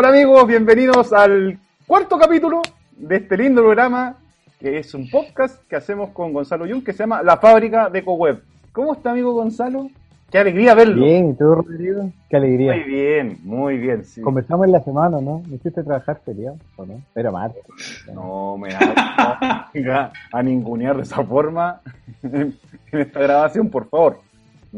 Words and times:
Hola 0.00 0.10
amigos, 0.10 0.46
bienvenidos 0.46 1.12
al 1.12 1.58
cuarto 1.84 2.16
capítulo 2.20 2.62
de 2.96 3.16
este 3.16 3.36
lindo 3.36 3.62
programa, 3.62 4.14
que 4.60 4.78
es 4.78 4.94
un 4.94 5.10
podcast 5.10 5.66
que 5.68 5.74
hacemos 5.74 6.10
con 6.10 6.32
Gonzalo 6.32 6.68
Jung, 6.68 6.84
que 6.84 6.92
se 6.92 7.00
llama 7.00 7.20
La 7.24 7.38
Fábrica 7.38 7.90
de 7.90 8.04
Coweb. 8.04 8.40
¿Cómo 8.70 8.92
está 8.92 9.10
amigo 9.10 9.32
Gonzalo? 9.32 9.90
Qué 10.30 10.38
alegría 10.38 10.76
verlo. 10.76 11.04
Bien, 11.04 11.30
¿y 11.30 11.34
tú, 11.34 11.52
Rodrigo? 11.52 12.12
Qué 12.30 12.36
alegría. 12.36 12.74
Muy 12.74 12.84
bien, 12.84 13.38
muy 13.42 13.76
bien. 13.78 14.04
Sí. 14.04 14.20
Conversamos 14.20 14.66
en 14.66 14.72
la 14.72 14.84
semana, 14.84 15.20
¿no? 15.20 15.42
¿Me 15.48 15.56
hiciste 15.56 15.82
trabajar 15.82 16.20
feriado 16.24 16.58
o 16.76 16.86
no? 16.86 17.02
Era 17.16 17.32
mal. 17.32 17.52
No 18.14 18.56
me 18.56 18.68
haga 18.76 20.12
a 20.32 20.42
ningunear 20.44 20.94
de 20.94 21.02
esa 21.02 21.24
forma 21.24 21.80
en 22.22 22.56
esta 22.92 23.18
grabación, 23.18 23.68
por 23.68 23.88
favor. 23.88 24.20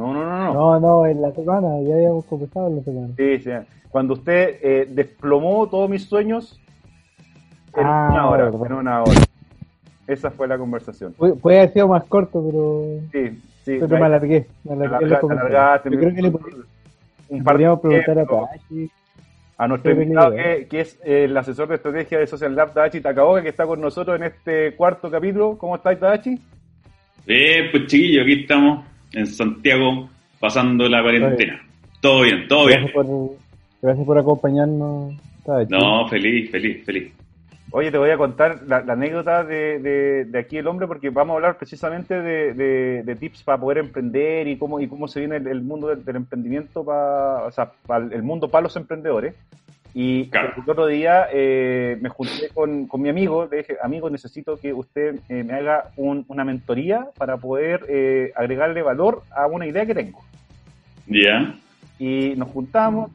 No, 0.01 0.15
no, 0.15 0.25
no, 0.25 0.45
no. 0.45 0.55
No, 0.55 0.81
no, 0.81 1.07
en 1.07 1.21
la 1.21 1.31
semana, 1.33 1.69
ya 1.83 1.95
habíamos 1.95 2.25
conversado 2.25 2.69
en 2.69 2.77
la 2.77 2.83
semana. 2.83 3.09
Sí, 3.17 3.39
sí. 3.41 3.51
Cuando 3.91 4.15
usted 4.15 4.57
eh, 4.63 4.87
desplomó 4.91 5.69
todos 5.69 5.91
mis 5.91 6.05
sueños 6.05 6.59
en 7.77 7.85
Ah, 7.87 8.09
una 8.13 8.29
hora, 8.31 8.49
en 8.49 8.73
una 8.73 9.03
hora. 9.03 9.21
Esa 10.07 10.31
fue 10.31 10.49
la 10.49 10.57
conversación. 10.59 11.13
Puede, 11.13 11.35
puede 11.35 11.59
haber 11.59 11.73
sido 11.73 11.89
más 11.89 12.05
corto, 12.05 12.43
pero, 12.45 12.85
Sí, 13.13 13.39
sí. 13.65 13.77
pero 13.79 13.99
me 13.99 14.07
alargué. 14.07 14.47
Me 14.65 14.73
alargué 14.73 15.19
comentarios. 15.21 15.55
alargaste, 15.55 15.91
Yo 15.91 15.99
creo 15.99 16.15
que 16.15 16.23
le 16.23 16.29
un 16.31 17.45
par 17.45 17.59
de 17.59 17.65
podríamos 17.67 17.81
preguntar 17.81 18.19
a 18.19 18.25
Tachi. 18.27 18.91
a 19.59 19.69
nuestro 19.69 19.95
Qué 19.95 20.03
invitado 20.03 20.31
que, 20.35 20.67
que 20.69 20.81
es 20.81 20.99
eh, 21.05 21.25
el 21.25 21.37
asesor 21.37 21.69
de 21.69 21.75
estrategia 21.77 22.19
de 22.19 22.27
Social 22.27 22.57
Lab, 22.57 22.73
Tadachi 22.73 23.01
Takaoka, 23.01 23.43
que 23.43 23.51
está 23.51 23.67
con 23.67 23.81
nosotros 23.81 24.17
en 24.17 24.25
este 24.25 24.75
cuarto 24.75 25.11
capítulo. 25.11 25.57
¿Cómo 25.59 25.77
estás, 25.77 25.99
Tadachi? 26.01 26.41
Bien, 27.27 27.67
pues 27.71 27.87
chiquillo, 27.87 28.23
aquí 28.23 28.41
estamos 28.41 28.85
en 29.13 29.27
Santiago 29.27 30.09
pasando 30.39 30.89
la 30.89 31.03
cuarentena. 31.03 31.61
Todo 32.01 32.23
bien, 32.23 32.49
todo 32.49 32.67
bien. 32.67 32.81
Gracias 32.81 32.95
por, 33.07 33.31
gracias 33.83 34.07
por 34.07 34.19
acompañarnos. 34.19 35.15
No, 35.69 36.09
feliz, 36.09 36.51
feliz, 36.51 36.85
feliz. 36.85 37.13
Oye, 37.73 37.93
te 37.93 37.99
voy 37.99 38.11
a 38.11 38.17
contar 38.17 38.63
la, 38.67 38.81
la 38.81 38.95
anécdota 38.95 39.45
de, 39.45 39.79
de- 39.79 40.25
de 40.25 40.39
aquí 40.41 40.57
el 40.57 40.67
hombre, 40.67 40.89
porque 40.89 41.11
vamos 41.11 41.35
a 41.35 41.37
hablar 41.37 41.57
precisamente 41.57 42.21
de, 42.21 42.53
de- 42.55 43.03
de 43.05 43.17
tips 43.17 43.45
para 43.45 43.59
poder 43.59 43.79
emprender 43.79 44.49
y 44.49 44.57
cómo 44.57 44.81
y 44.81 44.89
cómo 44.89 45.07
se 45.07 45.21
viene 45.21 45.37
el, 45.37 45.47
el 45.47 45.63
mundo 45.63 45.87
del, 45.89 46.05
del 46.05 46.17
emprendimiento, 46.17 46.85
para, 46.85 47.45
o 47.45 47.53
sea, 47.53 47.71
para 47.87 48.05
el 48.13 48.23
mundo 48.25 48.49
para 48.49 48.63
los 48.63 48.75
emprendedores. 48.77 49.35
Y 49.93 50.29
Claro. 50.31 50.53
el 50.57 50.71
otro 50.71 50.87
día 50.87 51.27
eh, 51.33 51.99
me 52.01 52.09
junté 52.09 52.49
con, 52.55 52.87
con 52.87 53.03
mi 53.03 53.09
amigo, 53.09 53.49
le 53.51 53.59
dije, 53.59 53.77
amigo, 53.83 54.09
necesito 54.09 54.57
que 54.57 54.73
usted 54.73 55.17
eh, 55.29 55.43
me 55.43 55.55
haga 55.55 55.91
un- 55.97 56.25
una 56.29 56.45
mentoría 56.45 57.09
para 57.19 57.37
poder 57.39 57.85
eh, 57.89 58.33
agregarle 58.37 58.83
valor 58.83 59.23
a 59.35 59.47
una 59.49 59.67
idea 59.67 59.85
que 59.87 59.95
tengo. 59.95 60.21
Ya, 61.07 61.57
Y 61.99 62.35
nos 62.37 62.49
juntamos. 62.51 63.11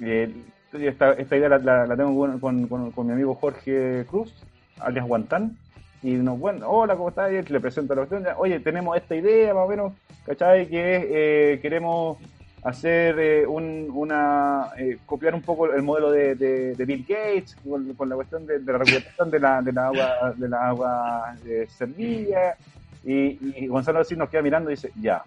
eh, 0.00 0.32
esta, 0.72 1.12
esta 1.12 1.36
idea 1.36 1.48
la, 1.48 1.58
la- 1.58 1.86
la 1.86 1.96
tengo 1.96 2.18
con, 2.40 2.68
con- 2.68 2.90
con- 2.92 3.06
mi 3.06 3.12
amigo 3.12 3.34
Jorge 3.34 4.04
Cruz, 4.08 4.32
alias 4.80 5.06
Guantán. 5.06 5.56
Y 6.02 6.12
nos, 6.12 6.38
bueno, 6.38 6.68
hola, 6.68 6.96
¿cómo 6.96 7.08
estás? 7.08 7.32
Y 7.32 7.42
le 7.52 7.60
presento 7.60 7.92
a 7.92 7.96
la 7.96 8.06
cuestión. 8.06 8.32
Oye, 8.38 8.60
tenemos 8.60 8.96
esta 8.96 9.16
idea, 9.16 9.54
más 9.54 9.64
o 9.64 9.68
menos, 9.68 9.92
¿cachai? 10.26 10.66
Que 10.68 10.96
es, 10.96 11.04
eh, 11.08 11.58
queremos 11.62 12.18
hacer 12.64 13.18
eh, 13.18 13.46
un, 13.46 13.90
una. 13.94 14.70
eh, 14.78 14.98
copiar 15.06 15.34
un 15.34 15.42
poco 15.42 15.72
el 15.72 15.82
modelo 15.82 16.10
de, 16.10 16.34
de- 16.34 16.74
de 16.74 16.84
Bill 16.84 17.04
Gates 17.08 17.56
con, 17.62 17.92
con 17.94 18.08
la 18.08 18.16
cuestión 18.16 18.46
de, 18.46 18.58
de 18.58 18.72
la 18.72 18.78
recuperación 18.78 19.30
de 19.30 19.38
la, 19.40 19.62
de 19.62 19.72
la 19.72 19.86
agua, 19.86 20.34
de 20.36 20.48
la 20.48 20.68
agua 20.68 21.36
eh, 21.46 21.66
servida. 21.68 22.56
Y, 23.04 23.38
y 23.64 23.66
Gonzalo 23.66 24.00
así 24.00 24.16
nos 24.16 24.28
queda 24.30 24.42
mirando 24.42 24.70
y 24.70 24.74
dice: 24.74 24.90
Ya, 25.00 25.22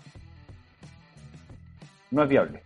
no 2.11 2.23
es 2.23 2.29
viable. 2.29 2.61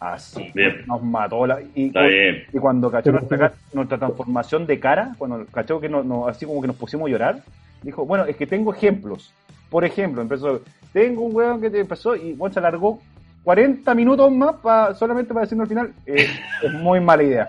Así, 0.00 0.50
Bien. 0.54 0.82
nos 0.86 1.02
mató 1.02 1.46
la. 1.46 1.62
Y, 1.74 1.86
está 1.86 2.02
bien. 2.02 2.42
y 2.52 2.58
cuando 2.58 2.90
cachó 2.90 3.10
nuestra, 3.10 3.54
nuestra 3.72 3.96
transformación 3.96 4.66
de 4.66 4.78
cara, 4.78 5.14
cuando 5.16 5.46
cachó 5.46 5.80
que 5.80 5.88
no, 5.88 6.02
no- 6.04 6.26
así 6.28 6.44
como 6.44 6.60
que 6.60 6.66
nos 6.66 6.76
pusimos 6.76 7.08
a 7.08 7.10
llorar, 7.10 7.38
dijo, 7.82 8.04
bueno, 8.04 8.26
es 8.26 8.36
que 8.36 8.46
tengo 8.46 8.74
ejemplos. 8.74 9.32
Por 9.70 9.84
ejemplo, 9.84 10.20
empezó, 10.20 10.60
tengo 10.92 11.22
un 11.22 11.34
weón 11.34 11.60
que 11.60 11.70
te 11.70 11.80
empezó 11.80 12.14
y 12.16 12.34
bueno, 12.34 12.52
se 12.52 12.58
alargó 12.58 13.00
40 13.44 13.94
minutos 13.94 14.32
más 14.32 14.54
pa- 14.56 14.94
solamente 14.94 15.32
para 15.32 15.42
decirnos 15.42 15.64
al 15.64 15.68
final, 15.68 15.92
eh, 16.06 16.26
es 16.62 16.72
muy 16.72 16.98
mala 17.00 17.22
idea. 17.22 17.48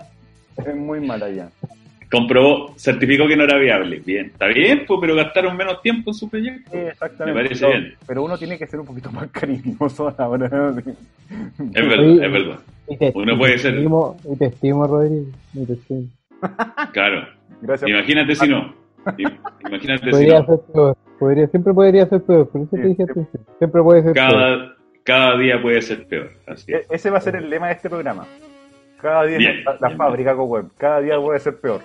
Es 0.64 0.74
muy 0.76 1.00
mala 1.00 1.28
idea. 1.28 1.48
Comprobó, 2.10 2.72
certificó 2.76 3.26
que 3.26 3.36
no 3.36 3.42
era 3.44 3.58
viable. 3.58 4.00
Bien, 4.06 4.26
está 4.26 4.46
bien, 4.46 4.84
pues, 4.86 4.98
pero 5.00 5.16
gastaron 5.16 5.56
menos 5.56 5.82
tiempo 5.82 6.10
en 6.10 6.14
su 6.14 6.28
proyecto. 6.30 6.70
Sí, 6.70 6.78
exactamente. 6.78 7.42
Me 7.42 7.48
parece 7.48 7.66
pero, 7.66 7.80
bien. 7.80 7.94
pero 8.06 8.24
uno 8.24 8.38
tiene 8.38 8.56
que 8.58 8.66
ser 8.66 8.78
un 8.78 8.86
poquito 8.86 9.10
más 9.10 9.28
cariñoso 9.32 10.06
a 10.08 10.14
la 10.16 10.28
hora 10.28 10.48
de- 10.72 10.82
Es 11.74 11.88
verdad, 11.88 12.24
es 12.24 12.32
verdad. 12.32 12.58
Te, 12.98 13.12
Uno 13.16 13.36
puede 13.36 13.54
te 13.54 13.58
ser- 13.58 13.74
estimo- 13.74 14.16
Y 14.32 14.36
te 14.36 14.44
estimo, 14.46 14.86
Rodrigo. 14.86 15.26
Y 15.54 15.66
te 15.66 15.72
estimo. 15.72 16.02
Claro. 16.92 17.26
Gracias. 17.62 17.90
Imagínate 17.90 18.34
si 18.36 18.48
no. 18.48 18.72
Imagínate 19.68 20.04
si 20.04 20.10
Podría 20.10 20.40
no. 20.40 20.46
ser 20.46 20.60
peor. 20.72 20.96
Podría, 21.18 21.46
siempre 21.48 21.72
podría 21.74 22.06
ser 22.06 22.22
peor. 22.22 22.48
Por 22.50 22.60
eso 22.60 22.70
Sí, 22.76 22.82
te 22.82 22.88
dije 22.88 23.02
al 23.02 23.08
sí. 23.08 23.14
principio. 23.14 23.40
Siempre 23.58 23.82
puede 23.82 24.02
ser 24.04 24.12
peor. 24.12 24.75
Cada, 25.06 25.38
día 25.38 25.60
puede 25.62 25.80
ser 25.82 26.06
peor. 26.06 26.30
Así 26.46 26.72
es. 26.72 26.82
E- 26.82 26.86
Ese 26.96 27.10
va 27.10 27.18
a 27.18 27.20
ser 27.20 27.36
el 27.36 27.48
lema 27.48 27.68
de 27.68 27.74
este 27.74 27.88
programa. 27.88 28.26
Cada 29.00 29.24
día 29.24 29.38
Bien, 29.38 29.64
la, 29.64 29.72
la 29.80 29.88
bien, 29.88 29.98
fábrica 29.98 30.34
con 30.36 30.48
web. 30.48 30.66
Cada 30.76 31.00
día 31.00 31.16
puede 31.20 31.38
ser 31.38 31.58
peor. 31.60 31.80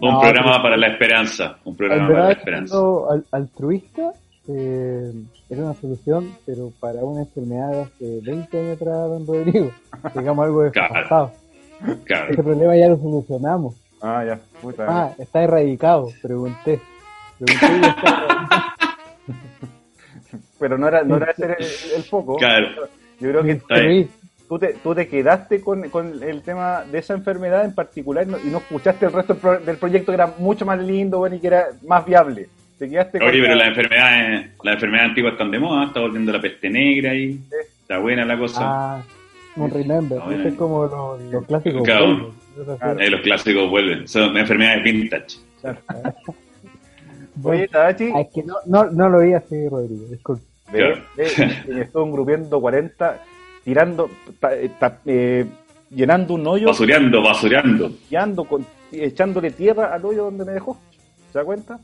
Un 0.00 0.10
No, 0.14 0.20
programa 0.20 0.50
pero- 0.52 0.62
para 0.62 0.76
la 0.76 0.86
esperanza. 0.88 1.56
Un 1.64 1.76
programa 1.76 2.08
para 2.08 2.24
la 2.24 2.32
esperanza. 2.32 2.76
al- 3.10 3.24
altruista, 3.30 4.12
eh, 4.48 5.12
era 5.48 5.62
una 5.62 5.74
solución, 5.74 6.32
pero 6.44 6.72
para 6.80 7.00
una 7.04 7.20
enfermedad 7.20 7.70
de 7.70 7.80
hace 7.82 8.20
20 8.22 8.58
años 8.58 8.76
atrás, 8.76 9.08
don 9.08 9.26
Rodrigo, 9.26 9.70
digamos 10.16 10.44
algo 10.44 10.70
Claro. 10.72 10.94
desfasado. 10.94 11.32
Claro. 12.04 12.32
Ese 12.32 12.42
problema 12.42 12.76
ya 12.76 12.88
lo 12.88 12.96
solucionamos. 12.96 13.74
Ah, 14.00 14.24
ya. 14.26 14.40
Puta. 14.60 14.86
Ah, 14.88 15.12
está 15.18 15.42
erradicado, 15.44 16.08
pregunté. 16.20 16.80
Pregunté 17.38 17.66
y 17.66 17.88
está 17.88 18.08
erradicado. 18.24 18.62
Pero 20.62 20.78
no 20.78 20.86
era, 20.86 21.02
no 21.02 21.16
era 21.16 21.32
ese 21.32 21.44
el, 21.44 21.56
el 21.96 22.02
foco. 22.04 22.36
Claro. 22.36 22.68
Yo 23.20 23.28
creo 23.30 23.42
que 23.42 23.60
tú 24.48 24.58
te, 24.58 24.74
tú 24.74 24.94
te 24.94 25.08
quedaste 25.08 25.60
con, 25.60 25.88
con 25.90 26.22
el 26.22 26.42
tema 26.42 26.84
de 26.90 26.98
esa 26.98 27.14
enfermedad 27.14 27.64
en 27.64 27.74
particular 27.74 28.24
y 28.26 28.30
no, 28.30 28.38
y 28.38 28.44
no 28.50 28.58
escuchaste 28.58 29.06
el 29.06 29.12
resto 29.12 29.32
del, 29.34 29.40
pro- 29.42 29.58
del 29.60 29.76
proyecto 29.76 30.12
que 30.12 30.14
era 30.16 30.32
mucho 30.38 30.64
más 30.64 30.78
lindo 30.80 31.18
bueno, 31.18 31.34
y 31.36 31.40
que 31.40 31.46
era 31.48 31.66
más 31.86 32.04
viable. 32.06 32.48
Te 32.78 32.88
quedaste 32.88 33.18
con 33.18 33.28
Oye, 33.28 33.40
pero 33.42 33.54
la- 33.54 33.66
las 33.66 33.68
enfermedades, 33.68 34.50
las 34.62 34.74
enfermedades 34.74 35.08
antiguas 35.10 35.32
están 35.32 35.50
de 35.50 35.58
moda, 35.58 35.86
está 35.86 36.00
volviendo 36.00 36.32
la 36.32 36.40
peste 36.40 36.70
negra 36.70 37.14
y 37.14 37.40
está 37.80 37.98
buena 37.98 38.24
la 38.24 38.38
cosa. 38.38 38.58
Ah, 38.62 39.02
un 39.56 39.70
remember. 39.70 40.20
Ese 40.32 40.48
es 40.48 40.54
como 40.54 40.86
los, 40.86 41.20
los 41.32 41.44
clásicos. 41.46 41.82
Claro. 41.82 42.32
Eh, 43.00 43.10
los 43.10 43.20
clásicos 43.22 43.68
vuelven, 43.70 44.06
son 44.06 44.36
enfermedades 44.36 44.84
vintage. 44.84 45.38
Oye, 47.44 47.66
Tadachi, 47.68 48.10
Ah, 48.14 48.20
es 48.20 48.28
que 48.34 48.42
no, 48.42 48.56
no, 48.66 48.84
no 48.90 49.08
lo 49.08 49.20
vi 49.20 49.32
así, 49.32 49.68
Rodrigo. 49.68 50.06
Disculpe. 50.10 50.42
Ve, 50.72 51.02
Claro. 51.34 51.80
estuvo 51.80 52.04
engrupiendo 52.06 52.60
40, 52.60 53.22
tirando, 53.64 54.10
ta- 54.40 54.54
eh, 54.56 54.70
ta- 54.78 54.98
eh, 55.06 55.46
llenando 55.90 56.34
un 56.34 56.46
hoyo, 56.46 56.66
Basureando, 56.68 57.22
basureando. 57.22 57.90
guiando 58.08 58.44
con- 58.44 58.66
echándole 58.90 59.50
tierra 59.50 59.94
al 59.94 60.04
hoyo 60.04 60.24
donde 60.24 60.44
me 60.44 60.52
dejó. 60.52 60.76
¿Se 61.32 61.38
da 61.38 61.44
cuenta? 61.44 61.78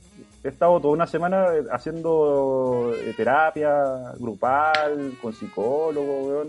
He 0.44 0.48
estado 0.48 0.78
toda 0.80 0.94
una 0.94 1.06
semana 1.06 1.46
eh, 1.54 1.64
haciendo 1.72 2.92
eh, 2.94 3.12
terapia 3.16 4.12
grupal, 4.18 5.12
con 5.22 5.32
psicólogo, 5.32 6.20
weón, 6.28 6.48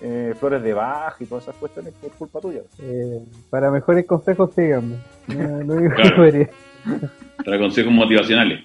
eh, 0.00 0.34
flores 0.38 0.62
de 0.62 0.74
baja 0.74 1.16
y 1.20 1.26
todas 1.26 1.44
esas 1.44 1.54
cuestiones 1.56 1.94
por 1.94 2.10
culpa 2.12 2.40
tuya. 2.40 2.60
Eh, 2.80 3.20
para 3.48 3.70
mejores 3.70 4.04
consejos, 4.06 4.50
síganme. 4.54 4.96
No, 5.28 5.62
lo 5.62 5.74
único 5.74 5.94
que 5.96 6.02
Claro. 6.82 7.08
Para 7.44 7.58
consejos 7.58 7.92
motivacionales. 7.92 8.60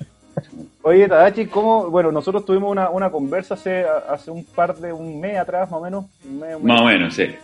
Oye, 0.82 1.08
Tadachi, 1.08 1.48
¿cómo? 1.48 1.90
Bueno, 1.90 2.12
nosotros 2.12 2.46
tuvimos 2.46 2.72
una, 2.72 2.90
una 2.90 3.10
conversa 3.10 3.56
hace, 3.56 3.86
hace 3.86 4.32
un 4.32 4.44
par 4.46 4.76
de, 4.78 4.94
un 4.94 5.20
mes 5.20 5.38
atrás, 5.38 5.70
más 5.70 5.80
o 5.80 5.84
menos, 5.84 6.06
un 6.26 6.40
mes, 6.40 6.56
un 6.56 6.64
mes, 6.64 6.74
Más 6.74 6.82
o 6.82 6.86
menos, 6.86 7.14
sí. 7.16 7.36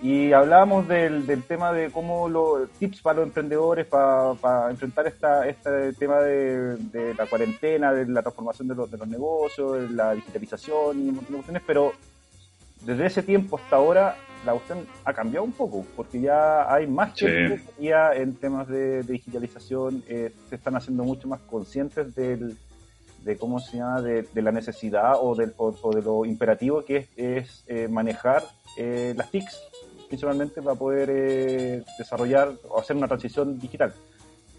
y 0.00 0.32
hablábamos 0.32 0.86
del, 0.86 1.26
del 1.26 1.42
tema 1.42 1.72
de 1.72 1.90
cómo 1.90 2.28
los 2.28 2.68
tips 2.78 3.00
para 3.00 3.16
los 3.20 3.26
emprendedores 3.26 3.86
para, 3.86 4.70
enfrentar 4.70 5.06
esta, 5.06 5.48
este 5.48 5.92
tema 5.94 6.20
de, 6.20 6.76
de 6.76 7.14
la 7.14 7.26
cuarentena, 7.26 7.92
de 7.92 8.06
la 8.06 8.22
transformación 8.22 8.68
de 8.68 8.74
los, 8.74 8.90
de 8.90 8.98
los 8.98 9.08
negocios, 9.08 9.80
de 9.80 9.90
la 9.90 10.14
digitalización 10.14 10.98
y 10.98 11.08
un 11.08 11.14
montón 11.16 11.26
de 11.26 11.32
cuestiones, 11.34 11.62
pero 11.66 11.92
desde 12.84 13.06
ese 13.06 13.22
tiempo 13.22 13.56
hasta 13.58 13.76
ahora 13.76 14.16
la 14.44 14.52
cuestión 14.52 14.86
ha 15.04 15.12
cambiado 15.12 15.44
un 15.44 15.52
poco, 15.52 15.84
porque 15.94 16.20
ya 16.20 16.72
hay 16.72 16.86
más 16.88 17.12
Sí. 17.16 17.26
gente 17.26 17.62
ya 17.80 18.12
en 18.12 18.34
temas 18.34 18.66
de, 18.68 19.02
de 19.04 19.12
digitalización, 19.12 20.02
eh, 20.08 20.32
se 20.48 20.56
están 20.56 20.74
haciendo 20.74 21.04
mucho 21.04 21.28
más 21.28 21.40
conscientes 21.42 22.12
del, 22.16 22.56
de 23.24 23.36
cómo 23.36 23.60
se 23.60 23.76
llama, 23.76 24.02
de, 24.02 24.22
de 24.22 24.42
la 24.42 24.50
necesidad 24.50 25.12
o, 25.20 25.36
del, 25.36 25.54
o, 25.58 25.72
o 25.80 25.94
de 25.94 26.02
lo 26.02 26.24
imperativo 26.24 26.84
que 26.84 26.96
es, 26.96 27.08
es, 27.16 27.64
eh, 27.68 27.86
manejar 27.88 28.42
eh, 28.76 29.14
las 29.16 29.30
TICs, 29.30 29.60
principalmente 30.08 30.60
para 30.60 30.74
poder 30.74 31.08
eh, 31.12 31.84
desarrollar 31.96 32.50
o 32.68 32.80
hacer 32.80 32.96
una 32.96 33.06
transición 33.06 33.60
digital. 33.60 33.94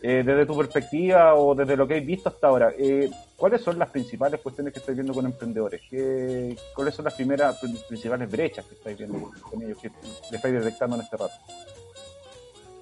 Eh, 0.06 0.22
desde 0.26 0.46
tu 0.46 0.58
perspectiva 0.58 1.34
o 1.34 1.56
desde 1.56 1.78
lo 1.78 1.88
que 1.88 1.96
has 1.96 2.06
visto 2.06 2.28
hasta 2.28 2.48
ahora, 2.48 2.74
eh, 2.78 3.10
¿cuáles 3.38 3.62
son 3.62 3.80
las 3.80 3.90
principales 3.90 4.42
cuestiones 4.42 4.74
que 4.74 4.80
estáis 4.80 4.98
viendo 4.98 5.14
con 5.14 5.26
emprendedores? 5.26 5.80
¿Qué, 5.90 6.58
¿Cuáles 6.76 6.94
son 6.94 7.06
las 7.06 7.14
primeras 7.14 7.58
principales 7.88 8.30
brechas 8.30 8.66
que 8.66 8.76
estáis 8.76 8.98
viendo 8.98 9.32
con 9.42 9.64
ellos, 9.64 9.78
que 9.82 9.90
le 10.30 10.36
estáis 10.36 10.56
detectando 10.56 10.98
en 10.98 11.04
este 11.04 11.16
rato? 11.16 11.34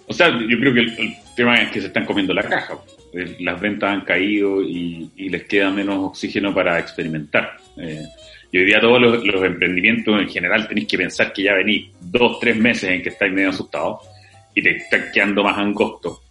O 0.07 0.13
sea, 0.13 0.29
yo 0.29 0.59
creo 0.59 0.73
que 0.73 0.79
el, 0.79 1.15
tema 1.35 1.61
es 1.61 1.71
que 1.71 1.81
se 1.81 1.87
están 1.87 2.05
comiendo 2.05 2.33
la 2.33 2.41
caja. 2.41 2.79
Eh, 3.13 3.37
las 3.41 3.61
ventas 3.61 3.91
han 3.91 4.01
caído 4.01 4.63
y, 4.63 5.11
les 5.15 5.43
queda 5.43 5.69
menos 5.69 6.03
oxígeno 6.03 6.55
para 6.55 6.79
experimentar. 6.79 7.55
Eh, 7.77 8.03
y 8.51 8.57
hoy 8.57 8.65
día 8.65 8.81
todos 8.81 8.99
los, 8.99 9.43
emprendimientos 9.43 10.19
en 10.19 10.27
general 10.27 10.67
tenéis 10.67 10.87
que 10.87 10.97
pensar 10.97 11.31
que 11.31 11.43
ya 11.43 11.53
venís 11.53 11.91
dos, 12.01 12.39
tres 12.39 12.57
meses 12.57 12.89
en 12.89 13.03
que 13.03 13.09
estáis 13.09 13.31
medio 13.31 13.49
asustados 13.49 14.09
y 14.55 14.63
te 14.63 14.77
está 14.77 15.11
quedando 15.11 15.43
más 15.43 15.59
angosto 15.59 16.23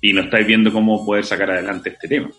y 0.00 0.12
no 0.12 0.22
estáis 0.22 0.46
viendo 0.46 0.72
cómo 0.72 1.04
poder 1.04 1.24
sacar 1.24 1.50
adelante 1.50 1.90
este 1.90 2.08
tema. 2.08 2.30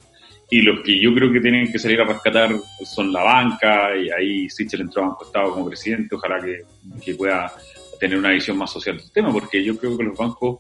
Y 0.49 0.61
los 0.61 0.81
que 0.81 0.99
yo 0.99 1.13
creo 1.13 1.31
que 1.31 1.39
tienen 1.39 1.71
que 1.71 1.79
salir 1.79 2.01
a 2.01 2.05
rescatar 2.05 2.51
son 2.83 3.13
la 3.13 3.23
banca, 3.23 3.95
y 3.95 4.09
ahí 4.09 4.49
Sichel 4.49 4.81
entró 4.81 5.03
a 5.03 5.07
Banco 5.07 5.25
Estado 5.25 5.53
como 5.53 5.67
presidente, 5.67 6.15
ojalá 6.15 6.41
que, 6.41 6.63
que 7.03 7.15
pueda 7.15 7.53
tener 8.01 8.17
una 8.17 8.31
visión 8.31 8.57
más 8.57 8.71
social 8.71 8.97
del 8.97 9.11
tema, 9.11 9.31
porque 9.31 9.63
yo 9.63 9.77
creo 9.77 9.95
que 9.95 10.03
los 10.03 10.17
bancos, 10.17 10.57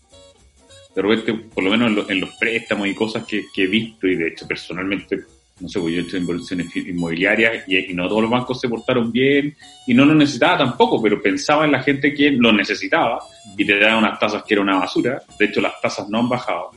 de 0.95 1.01
repente, 1.01 1.33
por 1.33 1.63
lo 1.63 1.71
menos 1.71 2.07
en, 2.07 2.21
los, 2.21 2.29
préstamos 2.35 2.87
y 2.87 2.93
cosas 2.93 3.25
que, 3.25 3.43
he 3.57 3.67
visto, 3.67 4.07
y 4.07 4.15
de 4.15 4.27
hecho 4.27 4.47
personalmente, 4.47 5.21
no 5.59 5.67
sé, 5.67 5.79
pues 5.79 5.93
yo 5.95 6.01
he 6.01 6.03
hecho 6.03 6.17
inversiones 6.17 6.75
inmobiliarias 6.75 7.67
y, 7.67 7.93
no 7.95 8.07
todos 8.07 8.21
los 8.21 8.31
bancos 8.31 8.61
se 8.61 8.69
portaron 8.69 9.11
bien 9.11 9.55
y 9.87 9.93
no 9.95 10.05
lo 10.05 10.13
necesitaba 10.13 10.59
tampoco, 10.59 11.01
pero 11.01 11.19
pensaba 11.19 11.65
en 11.65 11.71
la 11.71 11.81
gente 11.81 12.13
que 12.13 12.29
lo 12.29 12.53
necesitaba 12.53 13.19
y 13.57 13.65
te 13.65 13.79
daban 13.79 13.97
unas 13.97 14.19
tasas 14.19 14.43
que 14.43 14.53
era 14.53 14.61
una 14.61 14.77
basura. 14.77 15.21
De 15.39 15.45
hecho, 15.45 15.61
las 15.61 15.81
tasas 15.81 16.07
no 16.09 16.19
han 16.19 16.29
bajado. 16.29 16.71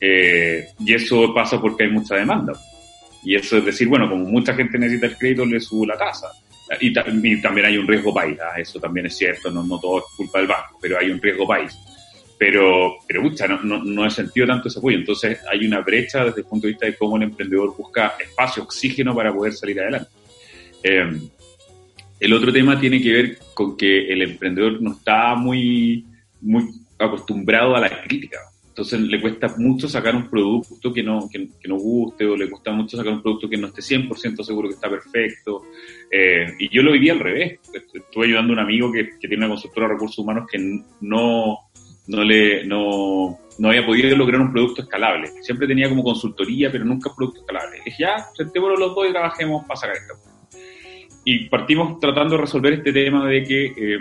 Eh, 0.00 0.68
y 0.80 0.94
eso 0.94 1.32
pasa 1.32 1.60
porque 1.60 1.84
hay 1.84 1.90
mucha 1.90 2.16
demanda. 2.16 2.52
Y 3.24 3.34
eso 3.34 3.56
es 3.56 3.64
decir, 3.64 3.88
bueno, 3.88 4.08
como 4.08 4.24
mucha 4.24 4.54
gente 4.54 4.78
necesita 4.78 5.06
el 5.06 5.16
crédito, 5.16 5.46
le 5.46 5.60
subo 5.60 5.86
la 5.86 5.96
tasa. 5.96 6.28
Y, 6.80 6.92
también 6.92 7.66
hay 7.66 7.76
un 7.76 7.86
riesgo 7.86 8.12
país, 8.12 8.38
¿ah? 8.40 8.58
eso 8.58 8.80
también 8.80 9.06
es 9.06 9.16
cierto, 9.16 9.50
no, 9.50 9.78
todo 9.78 9.98
es 9.98 10.04
culpa 10.16 10.38
del 10.38 10.48
banco, 10.48 10.78
pero 10.80 10.98
hay 10.98 11.10
un 11.10 11.20
riesgo 11.20 11.46
país. 11.46 11.76
Pero, 12.38 12.96
pero 13.06 13.22
mucha, 13.22 13.46
no, 13.46 13.62
no, 13.62 13.84
no 13.84 14.06
he 14.06 14.10
sentido 14.10 14.46
tanto 14.46 14.68
ese 14.68 14.78
apoyo. 14.78 14.98
Entonces 14.98 15.38
hay 15.50 15.66
una 15.66 15.80
brecha 15.80 16.24
desde 16.24 16.40
el 16.40 16.46
punto 16.46 16.66
de 16.66 16.72
vista 16.72 16.86
de 16.86 16.96
cómo 16.96 17.16
el 17.16 17.24
emprendedor 17.24 17.74
busca 17.76 18.14
espacio, 18.20 18.62
oxígeno 18.62 19.14
para 19.14 19.32
poder 19.32 19.52
salir 19.52 19.80
adelante. 19.80 20.10
Eh, 20.82 21.20
el 22.20 22.32
otro 22.32 22.52
tema 22.52 22.80
tiene 22.80 23.00
que 23.02 23.12
ver 23.12 23.38
con 23.54 23.76
que 23.76 24.12
el 24.12 24.22
emprendedor 24.22 24.80
no 24.80 24.92
está 24.92 25.34
muy, 25.34 26.06
muy 26.40 26.64
acostumbrado 26.98 27.76
a 27.76 27.80
la 27.80 28.02
crítica. 28.02 28.38
Entonces 28.74 29.02
le 29.02 29.20
cuesta 29.20 29.54
mucho 29.56 29.88
sacar 29.88 30.16
un 30.16 30.28
producto 30.28 30.92
que 30.92 31.00
no, 31.00 31.28
que, 31.30 31.48
no 31.68 31.76
guste 31.76 32.26
o 32.26 32.36
le 32.36 32.50
cuesta 32.50 32.72
mucho 32.72 32.96
sacar 32.96 33.12
un 33.12 33.22
producto 33.22 33.48
que 33.48 33.56
no 33.56 33.68
esté 33.68 33.82
100% 33.82 34.42
seguro 34.42 34.68
que 34.68 34.74
está 34.74 34.90
perfecto. 34.90 35.62
Eh, 36.10 36.44
y 36.58 36.74
yo 36.74 36.82
lo 36.82 36.90
viví 36.90 37.08
al 37.08 37.20
revés. 37.20 37.60
Estuve 37.72 38.26
ayudando 38.26 38.52
a 38.52 38.56
un 38.56 38.62
amigo 38.62 38.90
que, 38.90 39.10
tiene 39.20 39.36
una 39.36 39.50
consultora 39.50 39.86
de 39.86 39.92
recursos 39.92 40.18
humanos 40.18 40.48
que 40.50 40.58
no, 41.02 41.58
no, 42.08 42.24
le, 42.24 42.66
no, 42.66 43.38
no 43.60 43.68
había 43.68 43.86
podido 43.86 44.16
lograr 44.16 44.40
un 44.40 44.50
producto 44.50 44.82
escalable. 44.82 45.28
Siempre 45.42 45.68
tenía 45.68 45.88
como 45.88 46.02
consultoría, 46.02 46.72
pero 46.72 46.84
nunca 46.84 47.10
un 47.10 47.14
producto 47.14 47.42
escalable. 47.42 47.78
Y 47.78 47.84
dije, 47.84 48.02
ya, 48.02 48.26
sentémonos 48.34 48.80
los 48.80 48.92
dos 48.92 49.08
y 49.08 49.12
trabajemos 49.12 49.64
para 49.66 49.76
sacar 49.78 49.98
esto. 49.98 50.14
Y 51.24 51.48
partimos 51.48 52.00
tratando 52.00 52.34
de 52.34 52.40
resolver 52.40 52.72
este 52.72 52.92
tema 52.92 53.24
de 53.28 53.44
que... 53.44 53.66
Eh, 53.66 54.00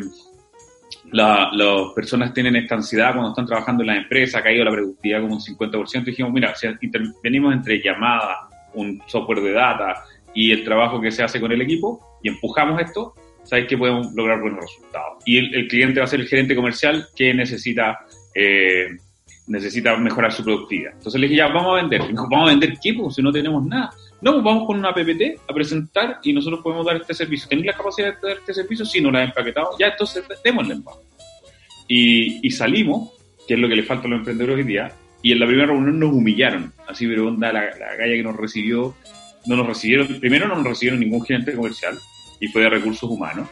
las 1.13 1.94
personas 1.95 2.33
tienen 2.33 2.56
esta 2.56 2.75
ansiedad 2.75 3.13
cuando 3.13 3.30
están 3.30 3.45
trabajando 3.45 3.83
en 3.83 3.88
la 3.88 3.98
empresa, 3.98 4.39
ha 4.39 4.44
caído 4.44 4.65
la 4.65 4.71
productividad 4.71 5.21
como 5.21 5.36
un 5.36 5.39
50%, 5.39 6.04
dijimos, 6.04 6.33
mira, 6.33 6.54
si 6.56 6.68
intervenimos 6.81 7.54
entre 7.54 7.81
llamadas, 7.81 8.38
un 8.74 9.01
software 9.07 9.42
de 9.42 9.51
data 9.51 10.04
y 10.33 10.51
el 10.51 10.63
trabajo 10.63 11.00
que 11.00 11.12
se 11.12 11.24
hace 11.24 11.39
con 11.39 11.51
el 11.51 11.62
equipo 11.62 12.19
y 12.24 12.30
empujamos 12.30 12.81
esto, 12.81 13.13
sabéis 13.44 13.68
que 13.68 13.77
podemos 13.77 14.12
lograr 14.13 14.42
buenos 14.42 14.62
resultados. 14.62 15.24
Y 15.25 15.38
el, 15.38 15.68
cliente 15.68 16.00
va 16.00 16.06
a 16.06 16.07
ser 16.07 16.21
el 16.21 16.27
gerente 16.27 16.56
comercial 16.56 17.07
que 17.15 17.33
necesita, 17.33 18.00
eh, 18.33 18.88
necesita 19.48 19.95
mejorar 19.98 20.31
su 20.31 20.44
productividad. 20.44 20.94
Entonces 20.94 21.21
le 21.21 21.27
dije, 21.27 21.38
ya, 21.38 21.48
vamos 21.48 21.74
a 21.74 21.81
vender. 21.81 22.01
¿vamos 22.13 22.50
a 22.50 22.51
vender 22.51 22.74
qué? 22.81 22.94
Pues 22.94 23.15
si 23.15 23.21
no 23.21 23.31
tenemos 23.31 23.63
nada. 23.65 23.92
No, 24.24 24.31
pues 24.31 24.44
vamos 24.46 24.66
con 24.66 24.80
una 24.80 24.94
PPT 24.94 25.42
a 25.50 25.54
presentar 25.54 26.20
y 26.24 26.31
nosotros 26.31 26.62
podemos 26.64 26.86
dar 26.86 26.96
este 26.96 27.14
servicio. 27.14 27.50
¿Tenéis 27.50 27.68
la 27.68 27.74
capacidad 27.74 28.08
de 28.22 28.28
dar 28.30 28.38
este 28.38 28.54
servicio? 28.54 28.86
Sí, 28.86 29.02
no 29.02 29.12
la 29.12 29.22
he 29.22 29.25
empaquetado. 29.25 29.72
Ya, 29.78 29.88
entonces 29.88 30.24
démosle 30.42 30.78
y, 31.90 32.48
y 32.48 32.52
salimos, 32.52 33.12
que 33.46 33.56
es 33.56 33.60
lo 33.60 33.68
que 33.68 33.75
le 33.75 33.84
falta 33.84 34.08
a 34.08 34.10
los 34.10 34.20
emprendedores 34.20 34.64
hoy 34.64 34.64
día, 34.64 34.94
y 35.22 35.34
en 35.34 35.40
la 35.42 35.46
primera 35.46 35.68
reunión 35.68 36.00
nos 36.00 36.14
humillaron. 36.14 36.72
Así, 36.88 37.06
pero 37.06 37.28
onda, 37.28 37.52
la, 37.52 37.66
la 37.78 37.96
galla 37.98 38.14
que 38.14 38.24
nos 38.24 38.38
recibió, 38.38 38.96
no 39.46 39.58
nos 39.58 39.68
recibieron, 39.68 40.08
primero 40.22 40.48
no 40.48 40.56
nos 40.56 40.68
recibieron 40.68 41.02
ningún 41.02 41.25
gerente 41.25 41.54
comercial, 41.54 42.00
y 42.40 42.48
fue 42.48 42.62
de 42.62 42.70
recursos 42.70 43.10
humanos. 43.10 43.50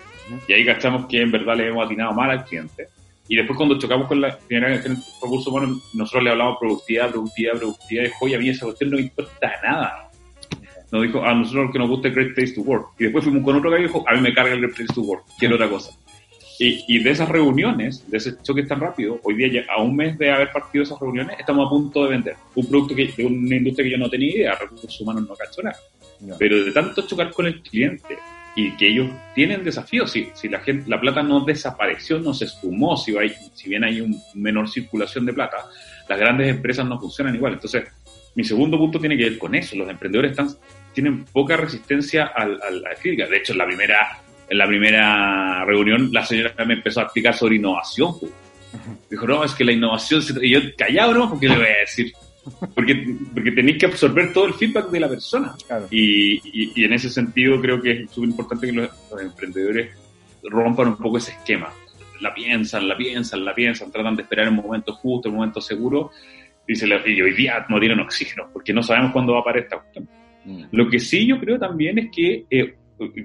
Y 0.47 0.53
ahí 0.53 0.65
cachamos 0.65 1.07
que 1.07 1.21
en 1.21 1.31
verdad 1.31 1.57
le 1.57 1.67
hemos 1.67 1.85
atinado 1.85 2.13
mal 2.13 2.31
al 2.31 2.45
cliente. 2.45 2.87
Y 3.27 3.35
después 3.35 3.57
cuando 3.57 3.77
chocamos 3.77 4.07
con 4.07 4.21
la 4.21 4.37
primera 4.37 4.69
de 4.69 4.95
recursos 5.21 5.47
humanos, 5.47 5.83
nosotros 5.93 6.23
le 6.23 6.29
hablamos 6.29 6.57
productividad, 6.57 7.11
productividad, 7.11 7.57
productividad, 7.57 8.05
y 8.05 8.11
oye, 8.21 8.35
a 8.37 8.39
mí 8.39 8.49
esa 8.49 8.65
cuestión 8.65 8.91
no 8.91 8.95
me 8.95 9.03
importa 9.03 9.51
nada 9.61 10.10
nos 10.91 11.03
dijo, 11.03 11.23
a 11.23 11.33
nosotros 11.33 11.67
lo 11.67 11.71
que 11.71 11.79
nos 11.79 11.89
gusta 11.89 12.07
es 12.09 12.15
Great 12.15 12.35
Place 12.35 12.53
to 12.53 12.61
Work. 12.61 12.87
Y 12.99 13.03
después 13.05 13.23
fuimos 13.23 13.43
con 13.43 13.55
otro 13.55 13.71
que 13.71 13.77
dijo, 13.77 14.03
a 14.07 14.13
mí 14.13 14.21
me 14.21 14.33
carga 14.33 14.53
el 14.53 14.59
Great 14.59 14.75
Place 14.75 14.93
to 14.93 15.01
Work, 15.01 15.23
quiero 15.39 15.55
otra 15.55 15.69
cosa. 15.69 15.91
Y, 16.59 16.83
y, 16.87 16.99
de 17.01 17.09
esas 17.09 17.27
reuniones, 17.27 18.09
de 18.11 18.17
ese 18.17 18.39
choque 18.43 18.63
tan 18.63 18.79
rápido, 18.79 19.19
hoy 19.23 19.33
día, 19.35 19.47
ya, 19.47 19.73
a 19.73 19.81
un 19.81 19.95
mes 19.95 20.17
de 20.19 20.29
haber 20.29 20.51
partido 20.51 20.83
esas 20.83 20.99
reuniones, 20.99 21.39
estamos 21.39 21.65
a 21.65 21.69
punto 21.69 22.03
de 22.03 22.09
vender 22.11 22.35
un 22.53 22.67
producto 22.67 22.93
que, 22.93 23.07
de 23.17 23.25
una 23.25 23.55
industria 23.55 23.85
que 23.85 23.91
yo 23.91 23.97
no 23.97 24.09
tenía 24.09 24.35
idea, 24.35 24.55
recursos 24.55 25.01
humanos 25.01 25.27
no 25.27 25.35
cacho 25.35 25.63
nada. 25.63 25.77
Pero 26.37 26.63
de 26.63 26.71
tanto 26.71 27.07
chocar 27.07 27.31
con 27.31 27.47
el 27.47 27.61
cliente 27.63 28.15
y 28.55 28.75
que 28.77 28.89
ellos 28.89 29.09
tienen 29.33 29.63
desafíos, 29.63 30.11
si, 30.11 30.29
si 30.33 30.49
la, 30.49 30.59
gente, 30.59 30.87
la 30.87 30.99
plata 31.01 31.23
no 31.23 31.43
desapareció, 31.45 32.19
no 32.19 32.33
se 32.33 32.45
esfumó, 32.45 32.95
si, 32.95 33.17
hay, 33.17 33.33
si 33.55 33.69
bien 33.69 33.83
hay 33.83 34.01
una 34.01 34.17
menor 34.35 34.69
circulación 34.69 35.25
de 35.25 35.33
plata, 35.33 35.57
las 36.07 36.19
grandes 36.19 36.47
empresas 36.47 36.85
no 36.85 36.99
funcionan 36.99 37.33
igual. 37.33 37.53
Entonces, 37.53 37.85
mi 38.35 38.43
segundo 38.43 38.77
punto 38.77 38.99
tiene 38.99 39.17
que 39.17 39.23
ver 39.23 39.37
con 39.37 39.55
eso. 39.55 39.75
Los 39.75 39.89
emprendedores 39.89 40.31
están 40.31 40.49
tienen 40.93 41.25
poca 41.25 41.57
resistencia 41.57 42.25
a, 42.25 42.45
la 42.45 42.95
crítica. 43.01 43.27
De 43.27 43.37
hecho, 43.37 43.53
en 43.53 43.57
la 43.57 43.65
primera 43.65 44.21
en 44.51 44.57
la 44.57 44.67
primera 44.67 45.63
reunión 45.63 46.09
la 46.11 46.25
señora 46.25 46.53
me 46.65 46.73
empezó 46.73 46.99
a 46.99 47.03
explicar 47.03 47.33
sobre 47.33 47.55
innovación. 47.55 48.15
Dijo, 49.09 49.25
no, 49.25 49.43
es 49.45 49.53
que 49.53 49.63
la 49.63 49.71
innovación... 49.71 50.21
Y 50.41 50.49
yo, 50.49 50.59
callado, 50.77 51.13
¿no? 51.13 51.29
Porque 51.29 51.47
le 51.47 51.55
voy 51.55 51.65
a 51.65 51.79
decir. 51.79 52.11
Porque, 52.73 53.15
porque 53.33 53.51
tenéis 53.51 53.77
que 53.77 53.85
absorber 53.85 54.33
todo 54.33 54.47
el 54.47 54.53
feedback 54.55 54.89
de 54.89 54.99
la 54.99 55.07
persona. 55.07 55.55
Y, 55.89 56.41
y, 56.75 56.83
en 56.83 56.91
ese 56.91 57.09
sentido 57.09 57.61
creo 57.61 57.81
que 57.81 58.03
es 58.03 58.11
súper 58.11 58.29
importante 58.29 58.67
que 58.67 58.73
los, 58.73 58.89
emprendedores 59.21 59.95
rompan 60.43 60.89
un 60.89 60.97
poco 60.97 61.17
ese 61.17 61.31
esquema. 61.31 61.69
La 62.19 62.33
piensan, 62.33 62.89
la 62.89 62.97
piensan, 62.97 63.45
la 63.45 63.55
piensan, 63.55 63.91
tratan 63.91 64.17
de 64.17 64.23
esperar 64.23 64.47
el 64.47 64.53
momento 64.53 64.93
justo, 64.93 65.29
el 65.29 65.35
momento 65.35 65.61
seguro. 65.61 66.11
Y, 66.67 66.75
se 66.75 66.87
y 66.87 67.21
hoy 67.21 67.33
día 67.35 67.65
no 67.69 67.79
tienen 67.79 67.99
oxígeno, 68.01 68.49
porque 68.51 68.73
no 68.73 68.83
sabemos 68.83 69.11
cuándo 69.11 69.33
va 69.33 69.39
a 69.39 69.41
aparecer 69.41 69.65
esta 69.65 69.77
cuestión. 69.77 70.20
Mm. 70.45 70.63
Lo 70.71 70.89
que 70.89 70.99
sí 70.99 71.27
yo 71.27 71.39
creo 71.39 71.59
también 71.59 71.97
es 71.99 72.09
que, 72.11 72.45
eh, 72.49 72.75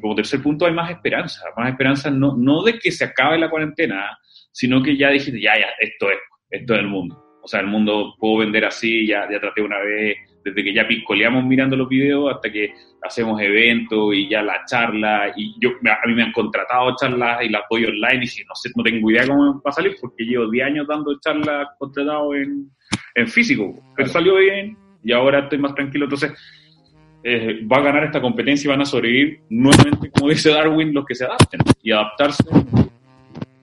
como 0.00 0.14
tercer 0.14 0.42
punto, 0.42 0.66
hay 0.66 0.72
más 0.72 0.90
esperanza. 0.90 1.44
Más 1.56 1.70
esperanza 1.70 2.10
no, 2.10 2.36
no 2.36 2.62
de 2.62 2.78
que 2.78 2.90
se 2.90 3.04
acabe 3.04 3.38
la 3.38 3.50
cuarentena, 3.50 4.18
sino 4.52 4.82
que 4.82 4.96
ya 4.96 5.10
dijiste, 5.10 5.40
ya, 5.40 5.58
ya, 5.58 5.66
esto 5.78 6.10
es, 6.10 6.18
esto 6.50 6.74
es 6.74 6.80
el 6.80 6.88
mundo. 6.88 7.22
O 7.42 7.48
sea, 7.48 7.60
el 7.60 7.66
mundo 7.66 8.14
puedo 8.18 8.38
vender 8.38 8.64
así, 8.64 9.06
ya, 9.06 9.28
ya 9.30 9.38
traté 9.38 9.62
una 9.62 9.78
vez, 9.78 10.16
desde 10.42 10.64
que 10.64 10.74
ya 10.74 10.86
piscoleamos 10.86 11.44
mirando 11.44 11.76
los 11.76 11.88
videos 11.88 12.34
hasta 12.34 12.50
que 12.50 12.72
hacemos 13.02 13.40
eventos 13.40 14.14
y 14.14 14.28
ya 14.28 14.42
la 14.42 14.64
charla. 14.64 15.32
Y 15.36 15.54
yo, 15.60 15.70
a 15.70 16.06
mí 16.06 16.14
me 16.14 16.22
han 16.22 16.32
contratado 16.32 16.94
charlas 16.96 17.44
y 17.44 17.48
las 17.48 17.62
doy 17.70 17.84
online 17.84 18.16
y 18.16 18.20
dije, 18.20 18.44
no 18.48 18.54
sé, 18.54 18.70
no 18.74 18.82
tengo 18.82 19.10
idea 19.10 19.26
cómo 19.26 19.54
va 19.54 19.70
a 19.70 19.72
salir 19.72 19.96
porque 20.00 20.24
llevo 20.24 20.50
10 20.50 20.66
años 20.66 20.86
dando 20.88 21.18
charlas 21.20 21.68
contratado 21.78 22.34
en, 22.34 22.70
en 23.14 23.28
físico. 23.28 23.74
Pero 23.96 24.08
salió 24.08 24.36
bien 24.36 24.76
y 25.02 25.12
ahora 25.12 25.40
estoy 25.40 25.58
más 25.58 25.74
tranquilo. 25.74 26.04
Entonces, 26.04 26.32
eh, 27.28 27.66
va 27.66 27.78
a 27.78 27.82
ganar 27.82 28.04
esta 28.04 28.20
competencia 28.20 28.68
y 28.68 28.70
van 28.70 28.82
a 28.82 28.84
sobrevivir 28.84 29.40
nuevamente, 29.50 30.12
como 30.12 30.30
dice 30.30 30.50
Darwin, 30.50 30.94
los 30.94 31.04
que 31.04 31.16
se 31.16 31.24
adapten 31.24 31.60
y 31.82 31.90
adaptarse, 31.90 32.44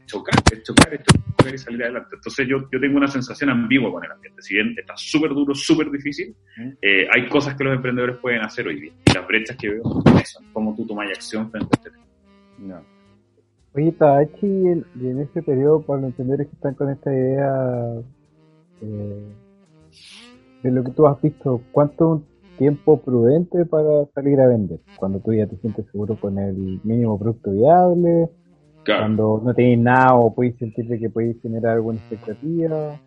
chocar, 0.06 0.36
chocar, 0.64 1.02
chocar 1.02 1.56
y 1.56 1.58
salir 1.58 1.84
adelante. 1.84 2.10
Entonces 2.14 2.46
yo, 2.46 2.70
yo 2.70 2.80
tengo 2.82 2.98
una 2.98 3.08
sensación 3.08 3.50
ambigua 3.52 3.90
con 3.90 4.04
el 4.04 4.12
ambiente. 4.12 4.42
Si 4.42 4.56
bien 4.56 4.76
está 4.78 4.98
súper 4.98 5.30
duro, 5.30 5.56
súper 5.56 5.90
difícil, 5.90 6.36
eh, 6.82 7.08
hay 7.10 7.30
cosas 7.30 7.56
que 7.56 7.64
los 7.64 7.74
emprendedores 7.74 8.18
pueden 8.18 8.42
hacer 8.42 8.68
hoy 8.68 8.82
día. 8.82 8.92
Y 9.06 9.14
las 9.14 9.26
brechas 9.26 9.56
que 9.56 9.70
veo 9.70 9.84
son 9.84 10.18
eso, 10.18 10.42
cómo 10.52 10.76
tú 10.76 10.86
tomas 10.86 11.08
acción 11.08 11.50
frente 11.50 11.70
a 11.72 11.78
este 11.78 11.90
tema. 11.90 12.06
No. 12.58 12.82
Oye, 13.76 13.94
Tadachi, 13.94 14.46
y 14.46 15.08
en 15.08 15.22
este 15.22 15.42
periodo, 15.42 15.82
para 15.84 16.02
los 16.02 16.10
emprendedores 16.10 16.48
que 16.48 16.56
están 16.56 16.74
con 16.74 16.90
esta 16.90 17.14
idea 17.14 17.94
eh, 18.82 19.24
de 20.64 20.72
lo 20.72 20.84
que 20.84 20.92
tú 20.92 21.08
has 21.08 21.22
visto, 21.22 21.62
¿cuánto 21.72 22.24
tiempo 22.64 23.04
prudente 23.04 23.66
para 23.66 24.06
salir 24.16 24.40
a 24.40 24.48
vender. 24.48 24.80
Cuando 24.96 25.20
tú 25.20 25.34
ya 25.34 25.46
te 25.46 25.58
sientes 25.58 25.86
seguro 25.92 26.16
con 26.16 26.40
el 26.40 26.80
mínimo 26.84 27.20
producto 27.20 27.52
viable, 27.52 28.30
cuando 28.86 29.42
no 29.44 29.54
tienes 29.54 29.80
nada 29.80 30.14
o 30.16 30.34
puedes 30.34 30.58
sentir 30.58 30.88
que 30.98 31.10
puedes 31.10 31.42
generar 31.42 31.74
alguna 31.74 32.00
expectativa. 32.00 32.98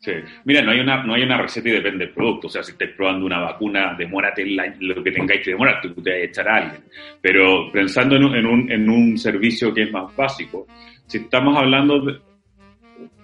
Sí. 0.00 0.12
Mira, 0.44 0.62
no 0.62 0.72
hay 0.72 0.80
una 0.80 1.04
no 1.04 1.14
hay 1.14 1.22
una 1.22 1.40
receta 1.40 1.68
y 1.68 1.72
depende 1.72 2.06
del 2.06 2.14
producto. 2.14 2.48
O 2.48 2.50
sea, 2.50 2.64
si 2.64 2.72
estás 2.72 2.88
probando 2.96 3.24
una 3.24 3.38
vacuna, 3.38 3.94
demórate 3.96 4.44
lo 4.80 5.02
que 5.04 5.12
tengáis 5.12 5.42
que 5.44 5.50
demorar, 5.50 5.80
tú 5.80 5.94
te 6.02 6.10
vas 6.10 6.18
a 6.18 6.24
echar 6.24 6.48
a 6.48 6.56
alguien. 6.56 6.82
Pero 7.20 7.70
pensando 7.72 8.16
en 8.16 8.24
un, 8.24 8.34
en 8.34 8.46
un, 8.46 8.72
en 8.72 8.90
un 8.90 9.16
servicio 9.16 9.72
que 9.72 9.84
es 9.84 9.92
más 9.92 10.14
básico, 10.16 10.66
si 11.06 11.18
estamos 11.18 11.56
hablando 11.56 12.00
de, 12.00 12.18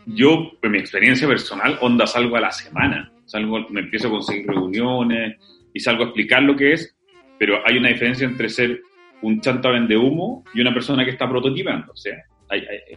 yo, 0.06 0.52
en 0.62 0.70
mi 0.70 0.78
experiencia 0.78 1.26
personal, 1.26 1.78
onda 1.80 2.06
salgo 2.06 2.36
a 2.36 2.40
la 2.40 2.52
semana. 2.52 3.10
Salgo, 3.24 3.66
me 3.70 3.80
empiezo 3.80 4.08
a 4.08 4.10
conseguir 4.12 4.46
reuniones 4.46 5.38
y 5.74 5.80
salgo 5.80 6.04
a 6.04 6.06
explicar 6.06 6.42
lo 6.42 6.56
que 6.56 6.72
es, 6.72 6.96
pero 7.38 7.60
hay 7.66 7.76
una 7.76 7.88
diferencia 7.88 8.26
entre 8.26 8.48
ser 8.48 8.80
un 9.20 9.40
chanta 9.40 9.70
vende 9.70 9.96
humo 9.96 10.44
y 10.54 10.60
una 10.60 10.72
persona 10.72 11.04
que 11.04 11.10
está 11.10 11.28
prototipando, 11.28 11.92
o 11.92 11.96
sea, 11.96 12.16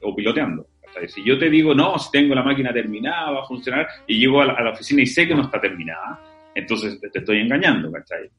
o 0.01 0.15
piloteando. 0.15 0.67
Si 1.07 1.24
yo 1.24 1.38
te 1.38 1.50
digo, 1.50 1.75
no, 1.75 1.98
si 2.00 2.12
tengo 2.12 2.34
la 2.34 2.43
máquina 2.43 2.72
terminada, 2.72 3.31
va 3.31 3.41
a 3.41 3.48
funcionar, 3.48 3.88
y 4.07 4.19
llego 4.19 4.41
a 4.41 4.46
la, 4.46 4.72
oficina 4.72 5.01
y 5.01 5.05
sé 5.05 5.27
que 5.27 5.36
no 5.36 5.43
está 5.43 5.60
terminada, 5.60 6.22
entonces 6.55 7.00
te, 7.00 7.19
estoy 7.19 7.39
engañando, 7.39 7.91
¿cachai? 7.91 8.29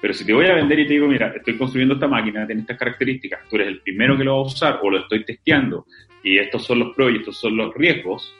Pero 0.00 0.12
si 0.12 0.24
te 0.24 0.32
voy 0.32 0.46
a 0.46 0.54
vender 0.54 0.78
y 0.80 0.86
te 0.86 0.94
digo, 0.94 1.08
mira, 1.08 1.32
estoy 1.34 1.56
construyendo 1.56 1.94
esta 1.94 2.06
máquina, 2.06 2.46
tiene 2.46 2.60
estas 2.62 2.78
características, 2.78 3.48
tú 3.48 3.56
eres 3.56 3.68
el 3.68 3.80
primero 3.80 4.16
que 4.16 4.24
lo 4.24 4.36
va 4.36 4.38
a 4.38 4.46
usar 4.46 4.80
o 4.82 4.90
lo 4.90 4.98
estoy 4.98 5.24
testeando 5.24 5.86
y 6.22 6.38
estos 6.38 6.64
son 6.64 6.80
los 6.80 6.94
pros 6.94 7.12
y 7.12 7.16
estos 7.16 7.38
son 7.38 7.56
los 7.56 7.74
riesgos, 7.74 8.34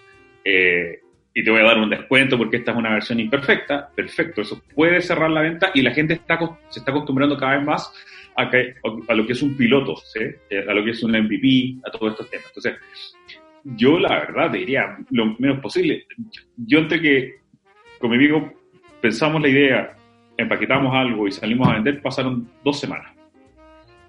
eh, 0.44 1.00
y 1.36 1.44
te 1.44 1.50
voy 1.50 1.60
a 1.60 1.64
dar 1.64 1.78
un 1.78 1.90
descuento 1.90 2.38
porque 2.38 2.56
esta 2.56 2.70
es 2.70 2.78
una 2.78 2.94
versión 2.94 3.20
imperfecta, 3.20 3.90
perfecto, 3.94 4.40
eso 4.40 4.62
puede 4.74 5.02
cerrar 5.02 5.28
la 5.28 5.42
venta 5.42 5.70
y 5.74 5.82
la 5.82 5.90
gente 5.90 6.14
se 6.14 6.78
está 6.78 6.90
acostumbrando 6.90 7.36
cada 7.36 7.58
vez 7.58 7.66
más 7.66 7.92
a, 8.36 8.48
que, 8.48 8.74
a 9.06 9.14
lo 9.14 9.26
que 9.26 9.34
es 9.34 9.42
un 9.42 9.54
piloto. 9.54 9.96
Eh, 10.18 10.64
a 10.66 10.72
lo 10.72 10.82
que 10.82 10.92
es 10.92 11.02
un 11.02 11.10
MVP, 11.12 11.76
a 11.86 11.90
todos 11.90 12.12
estos 12.12 12.30
temas. 12.30 12.46
Entonces, 12.46 12.76
yo 13.64 13.98
la 13.98 14.20
verdad 14.20 14.50
diría 14.50 14.96
lo 15.10 15.36
menos 15.38 15.60
posible. 15.60 16.06
Yo 16.56 16.78
entre 16.78 17.02
que 17.02 17.34
con 17.98 18.08
mi 18.08 18.16
amigo 18.16 18.54
pensamos 19.02 19.42
la 19.42 19.48
idea, 19.48 19.94
empaquetamos 20.38 20.94
algo 20.94 21.28
y 21.28 21.32
salimos 21.32 21.68
a 21.68 21.74
vender, 21.74 22.00
pasaron 22.00 22.48
dos 22.64 22.80
semanas. 22.80 23.14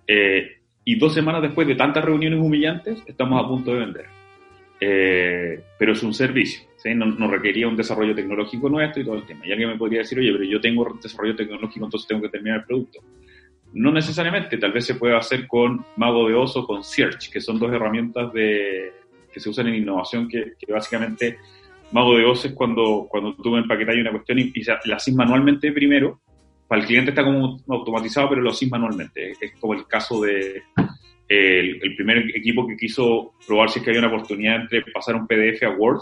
Eh, 0.07 0.61
y 0.85 0.97
dos 0.97 1.13
semanas 1.13 1.41
después 1.41 1.67
de 1.67 1.75
tantas 1.75 2.05
reuniones 2.05 2.39
humillantes, 2.39 3.03
estamos 3.05 3.43
a 3.43 3.49
punto 3.49 3.73
de 3.73 3.79
vender. 3.79 4.05
Eh, 4.79 5.63
pero 5.77 5.93
es 5.93 6.03
un 6.03 6.13
servicio, 6.13 6.67
¿sí? 6.89 6.95
no, 6.95 7.05
no, 7.05 7.27
requería 7.27 7.67
un 7.67 7.75
desarrollo 7.75 8.15
tecnológico 8.15 8.69
nuestro 8.69 9.01
y 9.01 9.05
todo 9.05 9.15
el 9.15 9.25
tema. 9.25 9.45
Y 9.45 9.51
alguien 9.51 9.69
me 9.69 9.77
podría 9.77 9.99
decir, 9.99 10.19
oye, 10.19 10.31
pero 10.31 10.43
yo 10.43 10.61
tengo 10.61 10.97
desarrollo 11.01 11.35
tecnológico, 11.35 11.85
entonces 11.85 12.07
tengo 12.07 12.21
que 12.21 12.29
terminar 12.29 12.59
el 12.59 12.65
producto. 12.65 12.99
No 13.73 13.91
necesariamente, 13.91 14.57
tal 14.57 14.71
vez 14.71 14.85
se 14.85 14.95
puede 14.95 15.15
hacer 15.15 15.47
con 15.47 15.85
Mago 15.97 16.27
de 16.27 16.35
Oso, 16.35 16.65
con 16.65 16.83
Search, 16.83 17.29
que 17.29 17.41
son 17.41 17.59
dos 17.59 17.71
herramientas 17.71 18.31
de, 18.33 18.91
que 19.31 19.39
se 19.39 19.49
usan 19.49 19.67
en 19.67 19.75
innovación 19.75 20.27
que, 20.27 20.53
básicamente 20.69 21.37
Mago 21.91 22.17
de 22.17 22.25
Oso 22.25 22.47
es 22.47 22.53
cuando, 22.53 23.07
cuando 23.09 23.35
tú 23.35 23.55
empaquetas 23.55 23.95
una 23.95 24.11
cuestión 24.11 24.39
y, 24.39 24.51
la 24.85 24.95
haces 24.95 25.13
manualmente 25.13 25.71
primero. 25.71 26.21
Para 26.67 26.81
el 26.81 26.87
cliente 26.87 27.11
está 27.11 27.23
como 27.23 27.61
automatizado, 27.69 28.29
pero 28.29 28.41
lo 28.41 28.49
haces 28.49 28.69
manualmente. 28.69 29.31
Es, 29.39 29.53
como 29.59 29.73
el 29.73 29.87
caso 29.87 30.21
de 30.21 30.63
el, 31.29 31.95
primer 31.95 32.29
equipo 32.35 32.67
que 32.67 32.75
quiso 32.75 33.33
probar 33.45 33.69
si 33.69 33.79
es 33.79 33.85
que 33.85 33.91
había 33.91 34.01
una 34.01 34.13
oportunidad 34.13 34.61
entre 34.61 34.83
pasar 34.93 35.15
un 35.15 35.27
PDF 35.27 35.63
a 35.63 35.69
Word 35.69 36.01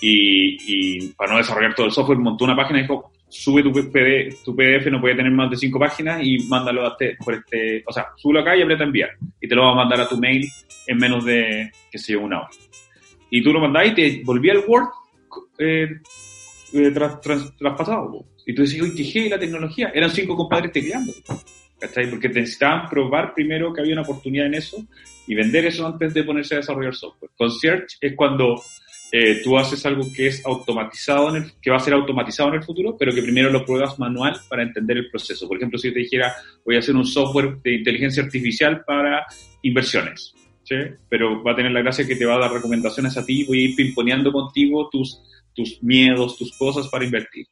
y, 0.00 0.98
y 0.98 1.08
para 1.12 1.32
no 1.32 1.38
desarrollar 1.38 1.74
todo 1.74 1.86
el 1.86 1.92
software, 1.92 2.18
montó 2.18 2.44
una 2.44 2.56
página 2.56 2.78
y 2.78 2.82
dijo, 2.82 3.12
sube 3.30 3.62
tu 3.62 3.72
PDF, 3.72 4.42
tu 4.44 4.54
PDF 4.54 4.90
no 4.90 5.00
puede 5.00 5.14
tener 5.14 5.32
más 5.32 5.50
de 5.50 5.56
cinco 5.56 5.78
páginas 5.78 6.20
y 6.22 6.38
mándalo 6.48 6.84
a 6.84 6.90
este, 6.90 7.16
por 7.24 7.34
este, 7.34 7.82
o 7.86 7.92
sea, 7.92 8.08
súbelo 8.16 8.40
acá 8.40 8.56
y 8.56 8.62
aprieta 8.62 8.84
enviar. 8.84 9.10
Y 9.40 9.48
te 9.48 9.54
lo 9.54 9.62
va 9.62 9.72
a 9.72 9.76
mandar 9.76 10.00
a 10.00 10.08
tu 10.08 10.18
mail 10.18 10.46
en 10.86 10.98
menos 10.98 11.24
de, 11.24 11.70
qué 11.90 11.98
sé 11.98 12.14
yo, 12.14 12.20
una 12.20 12.40
hora. 12.40 12.50
Y 13.30 13.42
tú 13.42 13.52
lo 13.52 13.60
mandás 13.60 13.86
y 13.86 13.94
te 13.94 14.22
volvía 14.24 14.52
el 14.52 14.64
Word 14.66 14.88
eh, 15.58 15.88
eh 16.72 16.90
traspasado. 16.90 18.26
Y 18.44 18.54
tú 18.54 18.62
decías, 18.62 18.82
uy, 18.82 18.94
qué 18.94 19.28
la 19.28 19.38
tecnología. 19.38 19.92
Eran 19.94 20.10
cinco 20.10 20.36
compadres 20.36 20.72
tecleando. 20.72 21.12
¿Cachai? 21.78 22.10
Porque 22.10 22.28
necesitaban 22.28 22.88
probar 22.90 23.32
primero 23.32 23.72
que 23.72 23.80
había 23.80 23.94
una 23.94 24.02
oportunidad 24.02 24.46
en 24.46 24.54
eso 24.54 24.84
y 25.26 25.34
vender 25.34 25.64
eso 25.66 25.86
antes 25.86 26.12
de 26.12 26.24
ponerse 26.24 26.54
a 26.54 26.58
desarrollar 26.58 26.94
software. 26.94 27.30
Con 27.38 27.50
Search 27.50 27.96
es 28.00 28.14
cuando 28.16 28.60
eh, 29.12 29.40
tú 29.42 29.58
haces 29.58 29.84
algo 29.86 30.04
que 30.14 30.28
es 30.28 30.44
automatizado, 30.46 31.34
en 31.34 31.42
el, 31.42 31.52
que 31.60 31.70
va 31.70 31.78
a 31.78 31.80
ser 31.80 31.94
automatizado 31.94 32.50
en 32.50 32.56
el 32.56 32.62
futuro, 32.62 32.96
pero 32.96 33.12
que 33.12 33.22
primero 33.22 33.50
lo 33.50 33.64
pruebas 33.64 33.98
manual 33.98 34.36
para 34.48 34.62
entender 34.62 34.98
el 34.98 35.10
proceso. 35.10 35.48
Por 35.48 35.56
ejemplo, 35.56 35.78
si 35.78 35.88
yo 35.88 35.94
te 35.94 36.00
dijera, 36.00 36.34
voy 36.64 36.76
a 36.76 36.78
hacer 36.78 36.94
un 36.94 37.04
software 37.04 37.56
de 37.62 37.74
inteligencia 37.74 38.22
artificial 38.22 38.84
para 38.84 39.26
inversiones, 39.62 40.34
¿sí? 40.62 40.76
pero 41.08 41.42
va 41.42 41.52
a 41.52 41.56
tener 41.56 41.72
la 41.72 41.82
gracia 41.82 42.06
que 42.06 42.14
te 42.14 42.24
va 42.24 42.36
a 42.36 42.38
dar 42.38 42.52
recomendaciones 42.52 43.16
a 43.16 43.24
ti, 43.24 43.44
voy 43.44 43.58
a 43.58 43.64
ir 43.70 43.76
pimponeando 43.76 44.30
contigo 44.30 44.88
tus, 44.90 45.20
tus 45.54 45.82
miedos, 45.82 46.36
tus 46.36 46.56
cosas 46.56 46.86
para 46.88 47.04
invertir. 47.04 47.46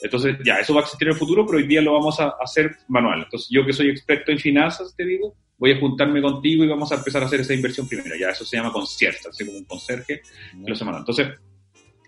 Entonces, 0.00 0.36
ya, 0.44 0.58
eso 0.58 0.74
va 0.74 0.80
a 0.80 0.82
existir 0.82 1.08
en 1.08 1.14
el 1.14 1.18
futuro, 1.18 1.44
pero 1.46 1.58
hoy 1.58 1.66
día 1.66 1.82
lo 1.82 1.92
vamos 1.92 2.20
a 2.20 2.34
hacer 2.40 2.76
manual. 2.88 3.22
Entonces, 3.24 3.48
yo 3.50 3.64
que 3.64 3.72
soy 3.72 3.88
experto 3.88 4.30
en 4.30 4.38
finanzas, 4.38 4.94
te 4.96 5.04
digo, 5.04 5.34
voy 5.58 5.72
a 5.72 5.80
juntarme 5.80 6.22
contigo 6.22 6.64
y 6.64 6.68
vamos 6.68 6.90
a 6.92 6.96
empezar 6.96 7.22
a 7.22 7.26
hacer 7.26 7.40
esa 7.40 7.54
inversión 7.54 7.88
primero. 7.88 8.14
Ya 8.16 8.30
eso 8.30 8.44
se 8.44 8.56
llama 8.56 8.72
concierto, 8.72 9.28
así 9.28 9.44
como 9.44 9.58
un 9.58 9.64
conserje 9.64 10.22
de 10.54 10.68
los 10.68 10.78
semanas. 10.78 11.00
Entonces, 11.00 11.28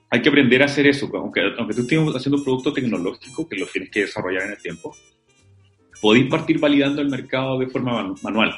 hay 0.09 0.23
que 0.23 0.29
aprender 0.29 0.63
a 0.63 0.67
hacer 0.67 0.87
eso. 0.87 1.11
Aunque, 1.15 1.41
aunque 1.59 1.75
tú 1.75 1.83
estés 1.83 1.99
haciendo 2.17 2.39
un 2.39 2.45
producto 2.45 2.73
tecnológico 2.73 3.49
que 3.49 3.57
lo 3.57 3.67
tienes 3.67 3.91
que 3.91 4.01
desarrollar 4.03 4.45
en 4.45 4.53
el 4.53 4.63
tiempo, 4.63 4.97
podéis 6.01 6.29
partir 6.29 6.59
validando 6.59 7.03
el 7.03 7.09
mercado 7.09 7.59
de 7.59 7.67
forma 7.67 8.15
manual. 8.23 8.55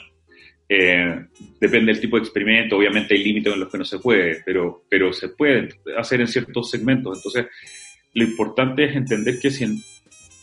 Eh, 0.69 1.27
depende 1.61 1.93
del 1.93 2.01
tipo 2.01 2.17
de 2.17 2.23
experimento, 2.23 2.79
obviamente 2.79 3.15
hay 3.15 3.23
límites 3.23 3.53
en 3.53 3.61
los 3.61 3.71
que 3.71 3.79
no 3.79 3.85
se 3.85 3.99
puede, 3.99 4.43
pero, 4.45 4.85
pero 4.89 5.13
se 5.13 5.29
puede 5.29 5.69
hacer 5.99 6.21
en 6.21 6.29
ciertos 6.29 6.71
segmentos. 6.71 7.19
Entonces, 7.19 7.47
lo 8.15 8.25
importante 8.25 8.85
es 8.85 8.97
entender 8.97 9.39
que 9.39 9.51
si, 9.51 9.77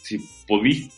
si 0.04 0.20
podéis 0.48 0.92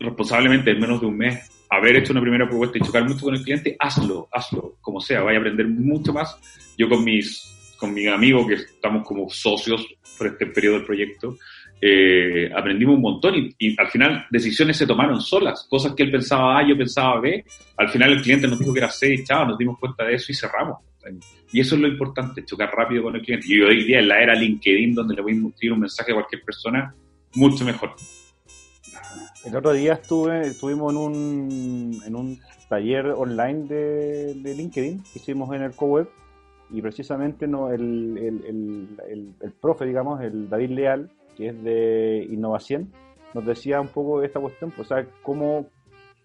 responsablemente 0.00 0.72
en 0.72 0.80
menos 0.80 1.00
de 1.00 1.06
un 1.06 1.16
mes 1.16 1.51
haber 1.72 1.96
hecho 1.96 2.12
una 2.12 2.20
primera 2.20 2.46
propuesta 2.46 2.76
y 2.76 2.82
chocar 2.82 3.08
mucho 3.08 3.24
con 3.24 3.34
el 3.34 3.42
cliente, 3.42 3.74
hazlo, 3.78 4.28
hazlo, 4.30 4.76
como 4.82 5.00
sea, 5.00 5.22
vaya 5.22 5.38
a 5.38 5.40
aprender 5.40 5.66
mucho 5.66 6.12
más. 6.12 6.36
Yo 6.76 6.86
con 6.86 7.02
mis, 7.02 7.74
con 7.78 7.94
mi 7.94 8.06
amigo, 8.06 8.46
que 8.46 8.54
estamos 8.54 9.06
como 9.06 9.30
socios 9.30 9.86
por 10.18 10.26
este 10.26 10.46
periodo 10.46 10.76
del 10.76 10.84
proyecto, 10.84 11.38
eh, 11.80 12.50
aprendimos 12.54 12.96
un 12.96 13.00
montón 13.00 13.34
y, 13.58 13.80
al 13.80 13.88
final 13.88 14.26
decisiones 14.30 14.76
se 14.76 14.86
tomaron 14.86 15.22
solas, 15.22 15.66
cosas 15.68 15.94
que 15.94 16.02
él 16.02 16.10
pensaba 16.10 16.58
A, 16.58 16.68
yo 16.68 16.76
pensaba 16.76 17.18
B, 17.20 17.42
al 17.78 17.88
final 17.88 18.12
el 18.12 18.22
cliente 18.22 18.46
nos 18.46 18.58
dijo 18.58 18.74
que 18.74 18.80
era 18.80 18.90
C 18.90 19.14
y 19.14 19.24
chao, 19.24 19.46
nos 19.46 19.56
dimos 19.56 19.78
cuenta 19.78 20.04
de 20.04 20.14
eso 20.14 20.30
y 20.30 20.34
cerramos. 20.34 20.76
Y 21.52 21.60
eso 21.60 21.74
es 21.74 21.80
lo 21.80 21.88
importante, 21.88 22.44
chocar 22.44 22.70
rápido 22.70 23.04
con 23.04 23.16
el 23.16 23.22
cliente. 23.22 23.46
Y 23.48 23.60
hoy 23.62 23.84
día 23.84 23.98
en 23.98 24.08
la 24.08 24.22
era 24.22 24.34
LinkedIn, 24.34 24.94
donde 24.94 25.14
le 25.14 25.22
voy 25.22 25.32
a 25.32 25.48
escribir 25.48 25.72
un 25.72 25.80
mensaje 25.80 26.12
a 26.12 26.16
cualquier 26.16 26.42
persona, 26.42 26.94
mucho 27.34 27.64
mejor. 27.64 27.96
El 29.44 29.56
otro 29.56 29.72
día 29.72 29.94
estuve, 29.94 30.46
estuvimos 30.46 30.92
en 30.92 30.98
un, 30.98 32.02
en 32.06 32.14
un 32.14 32.38
taller 32.68 33.06
online 33.06 33.66
de, 33.66 34.34
de 34.34 34.54
LinkedIn 34.54 35.02
que 35.02 35.18
hicimos 35.18 35.52
en 35.54 35.62
el 35.62 35.74
CoWeb 35.74 36.08
y 36.70 36.80
precisamente 36.80 37.48
no, 37.48 37.70
el, 37.70 38.16
el, 38.18 38.44
el, 39.08 39.34
el, 39.40 39.52
profe, 39.52 39.84
digamos, 39.84 40.20
el 40.22 40.48
David 40.48 40.70
Leal, 40.70 41.10
que 41.36 41.48
es 41.48 41.62
de 41.62 42.26
Innovación, 42.30 42.92
nos 43.34 43.44
decía 43.44 43.80
un 43.80 43.88
poco 43.88 44.22
esta 44.22 44.38
cuestión, 44.38 44.70
pues, 44.70 44.90
o 44.90 44.94
sea, 44.94 45.06
cómo, 45.22 45.66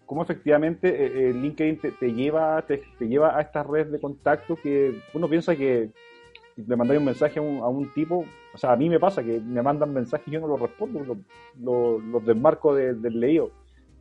cómo 0.06 0.22
efectivamente 0.22 0.88
eh, 0.88 1.28
eh, 1.28 1.32
LinkedIn 1.34 1.80
te, 1.80 1.90
te 1.90 2.12
lleva 2.12 2.62
te, 2.62 2.82
te, 2.98 3.08
lleva 3.08 3.36
a 3.36 3.42
estas 3.42 3.66
redes 3.66 3.90
de 3.90 4.00
contacto 4.00 4.54
que 4.56 5.02
uno 5.12 5.28
piensa 5.28 5.56
que 5.56 5.90
le 6.66 6.76
mandáis 6.76 6.98
un 6.98 7.06
mensaje 7.06 7.38
a 7.38 7.42
un, 7.42 7.58
a 7.58 7.68
un, 7.68 7.88
tipo, 7.92 8.24
o 8.52 8.58
sea, 8.58 8.72
a 8.72 8.76
mí 8.76 8.88
me 8.88 8.98
pasa 8.98 9.22
que 9.22 9.40
me 9.40 9.62
mandan 9.62 9.92
mensajes 9.92 10.26
y 10.28 10.32
yo 10.32 10.40
no 10.40 10.48
los 10.48 10.60
respondo, 10.60 11.00
los, 11.04 11.18
los, 11.60 12.02
los 12.04 12.26
desmarco 12.26 12.74
de, 12.74 12.94
del 12.94 13.20
leído. 13.20 13.50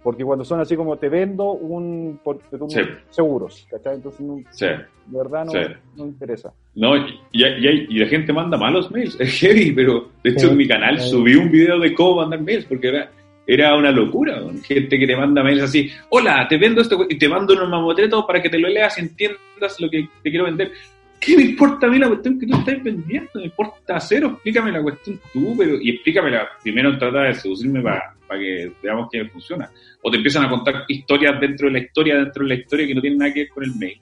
Porque 0.04 0.24
cuando 0.24 0.46
son 0.46 0.60
así 0.60 0.76
como 0.76 0.98
te 0.98 1.10
vendo 1.10 1.52
un, 1.52 2.20
por, 2.24 2.40
un 2.52 2.70
sí. 2.70 2.82
seguros, 3.10 3.68
¿cachai? 3.70 3.96
Entonces, 3.96 4.22
no, 4.22 4.38
sí. 4.52 4.66
de 4.66 5.18
verdad 5.18 5.46
no, 5.46 5.52
sí. 5.52 5.60
no 5.98 6.06
interesa. 6.06 6.54
No, 6.76 6.96
y, 6.96 7.20
y, 7.32 7.44
y, 7.90 8.00
la 8.00 8.08
gente 8.08 8.32
manda 8.32 8.58
malos 8.58 8.90
mails, 8.92 9.18
es 9.20 9.40
heavy, 9.40 9.72
pero 9.72 10.10
de 10.24 10.30
hecho 10.30 10.52
en 10.52 10.58
mi 10.58 10.68
canal 10.68 11.00
subí 11.00 11.36
un 11.36 11.52
video 11.52 11.80
de 11.80 11.94
cómo 11.94 12.22
mandar 12.22 12.42
mails, 12.42 12.66
porque 12.66 12.88
era, 12.88 13.12
era 13.46 13.76
una 13.76 13.92
locura. 13.92 14.42
Gente 14.64 14.98
que 14.98 15.08
te 15.08 15.16
manda 15.16 15.44
mails 15.44 15.64
así, 15.64 15.90
hola, 16.10 16.48
te 16.48 16.58
vendo 16.58 16.82
esto 16.82 17.06
y 17.10 17.18
te 17.18 17.28
mando 17.28 17.54
un 17.54 17.70
mamotreto 17.70 18.26
para 18.26 18.42
que 18.42 18.50
te 18.50 18.60
lo 18.60 18.70
leas 18.70 18.98
y 18.98 19.02
entiendas 19.02 19.80
lo 19.80 19.90
que 19.90 20.08
te 20.24 20.30
quiero 20.30 20.46
vender. 20.46 20.72
¿Qué 21.20 21.36
me 21.36 21.44
importa 21.44 21.88
a 21.88 21.90
mí 21.90 21.98
la 21.98 22.08
cuestión 22.08 22.40
que 22.40 22.48
tú 22.48 22.58
estás 22.58 22.84
vendiendo? 22.84 23.30
Me 23.36 23.46
importa 23.46 24.00
cero, 24.00 24.32
explícame 24.34 24.72
la 24.72 24.82
cuestión 24.82 25.20
tú, 25.34 25.56
pero, 25.58 25.82
y 25.82 25.90
explícamela. 25.92 26.48
Primero 26.62 26.98
trata 26.98 27.24
de 27.24 27.34
seducirme 27.34 27.82
para, 27.82 28.16
para 28.28 28.40
que 28.40 28.72
veamos 28.82 29.10
que 29.12 29.26
funciona. 29.26 29.70
O 30.02 30.12
te 30.12 30.18
empiezan 30.18 30.46
a 30.46 30.50
contar 30.50 30.86
historias 30.88 31.40
dentro 31.40 31.68
de 31.68 31.74
la 31.74 31.80
historia, 31.80 32.16
dentro 32.18 32.44
de 32.44 32.50
la 32.50 32.56
historia 32.56 32.88
que 32.88 32.96
no 32.96 33.02
tienen 33.02 33.20
nada 33.20 33.34
que 33.34 33.42
ver 33.42 33.50
con 33.50 33.64
el 33.64 33.76
mail. 33.76 34.00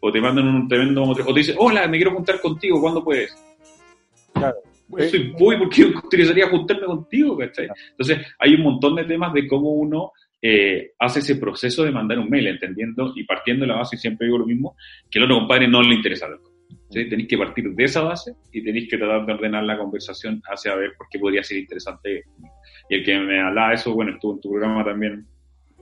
O 0.00 0.12
te 0.12 0.20
mandan 0.20 0.48
un 0.48 0.68
tremendo... 0.68 1.02
O 1.02 1.14
te 1.14 1.40
dicen, 1.40 1.56
hola, 1.58 1.86
me 1.88 1.96
quiero 1.96 2.12
juntar 2.12 2.40
contigo, 2.40 2.80
¿cuándo 2.80 3.02
puedes? 3.02 3.34
Claro. 4.34 4.56
Pues 4.88 5.10
soy 5.10 5.32
voy 5.38 5.56
porque 5.58 5.82
yo 5.82 5.88
utilizaría 5.88 6.48
juntarme 6.48 6.86
contigo, 6.86 7.36
¿cachai? 7.36 7.68
Entonces, 7.90 8.18
hay 8.38 8.54
un 8.54 8.62
montón 8.62 8.94
de 8.94 9.04
temas 9.04 9.32
de 9.32 9.46
cómo 9.48 9.70
uno 9.72 10.12
eh, 10.40 10.92
hace 10.98 11.20
ese 11.20 11.36
proceso 11.36 11.82
de 11.82 11.90
mandar 11.90 12.18
un 12.18 12.30
mail, 12.30 12.46
entendiendo 12.46 13.12
y 13.16 13.24
partiendo 13.24 13.64
de 13.64 13.72
la 13.72 13.78
base, 13.78 13.96
y 13.96 13.98
siempre 13.98 14.26
digo 14.26 14.38
lo 14.38 14.46
mismo, 14.46 14.76
que 15.10 15.18
el 15.18 15.24
otro 15.24 15.38
compadre 15.38 15.66
no 15.66 15.82
le 15.82 15.94
interesa 15.94 16.26
algo. 16.26 16.55
¿Sí? 16.90 17.08
Tenéis 17.08 17.28
que 17.28 17.38
partir 17.38 17.70
de 17.70 17.84
esa 17.84 18.02
base 18.02 18.32
y 18.52 18.62
tenéis 18.62 18.88
que 18.88 18.98
tratar 18.98 19.26
de 19.26 19.32
ordenar 19.32 19.64
la 19.64 19.78
conversación 19.78 20.42
hacia 20.50 20.74
ver 20.74 20.92
por 20.96 21.08
qué 21.10 21.18
podría 21.18 21.42
ser 21.42 21.58
interesante. 21.58 22.24
Y 22.88 22.94
el 22.94 23.04
que 23.04 23.18
me 23.18 23.40
hablaba 23.40 23.74
eso, 23.74 23.94
bueno, 23.94 24.12
estuvo 24.12 24.34
en 24.34 24.40
tu 24.40 24.50
programa 24.50 24.84
también 24.84 25.26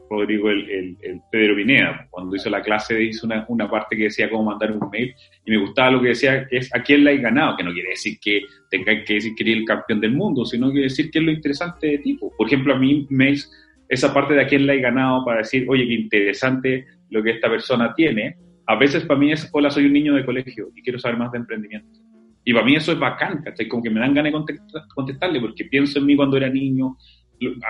Rodrigo, 0.09 0.51
el, 0.51 0.97
el, 1.01 1.21
Pedro 1.31 1.57
Pineda. 1.57 2.07
Cuando 2.11 2.37
hizo 2.37 2.51
la 2.51 2.63
clase 2.63 3.03
hizo 3.03 3.27
una, 3.27 3.45
una, 3.49 3.71
parte 3.71 3.97
que 3.97 4.05
decía 4.05 4.31
cómo 4.31 4.45
mandar 4.45 4.73
un 4.73 4.91
mail 4.91 5.15
y 5.45 5.51
me 5.51 5.59
gustaba 5.59 5.93
lo 5.93 6.03
que 6.03 6.09
decía, 6.09 6.47
que 6.47 6.59
es 6.59 6.75
a 6.75 6.83
quién 6.83 7.05
le 7.05 7.13
hay 7.13 7.19
ganado, 7.19 7.57
que 7.57 7.65
no 7.65 7.73
quiere 7.73 7.91
decir 7.91 8.19
que 8.21 8.43
tenga 8.71 9.05
que 9.05 9.15
decir 9.15 9.35
que 9.35 9.45
eres 9.45 9.59
el 9.59 9.65
campeón 9.65 10.01
del 10.01 10.13
mundo, 10.13 10.45
sino 10.45 10.71
quiere 10.71 10.85
decir 10.85 11.11
que 11.11 11.19
es 11.19 11.25
lo 11.25 11.33
interesante 11.33 11.87
de 11.87 11.99
tipo. 11.99 12.33
Por 12.37 12.47
ejemplo, 12.47 12.75
a 12.75 12.79
mí 12.79 13.07
mails, 13.11 13.51
esa 13.89 14.13
parte 14.13 14.35
de 14.35 14.43
a 14.43 14.47
quién 14.47 14.67
le 14.67 14.75
hay 14.75 14.81
ganado 14.81 15.25
para 15.25 15.39
decir, 15.39 15.65
oye, 15.69 15.87
qué 15.87 15.95
interesante 15.95 16.87
lo 17.11 17.23
que 17.23 17.31
esta 17.31 17.49
persona 17.49 17.95
tiene, 17.95 18.37
a 18.67 18.77
veces 18.77 19.05
para 19.05 19.21
mí 19.21 19.33
es, 19.33 19.49
hola, 19.53 19.71
soy 19.71 19.87
un 19.87 19.93
niño 19.93 20.15
de 20.15 20.25
colegio 20.25 20.71
y 20.75 20.83
quiero 20.83 20.99
saber 20.99 21.19
más 21.19 21.33
de 21.33 21.39
emprendimiento. 21.39 22.01
Y 22.45 22.53
para 22.53 22.65
mí 22.65 22.77
eso 22.77 22.93
es 22.93 22.99
bacán, 22.99 23.43
¿cachai? 23.43 23.69
Como 23.69 23.83
que 23.83 23.91
me 23.91 24.01
dan 24.01 24.15
ganas 24.15 24.33
de 24.47 24.59
contestarle, 24.95 25.41
porque 25.41 25.65
pienso 25.65 25.99
en 25.99 26.07
mí 26.07 26.17
cuando 26.17 26.37
era 26.37 26.49
niño, 26.49 26.97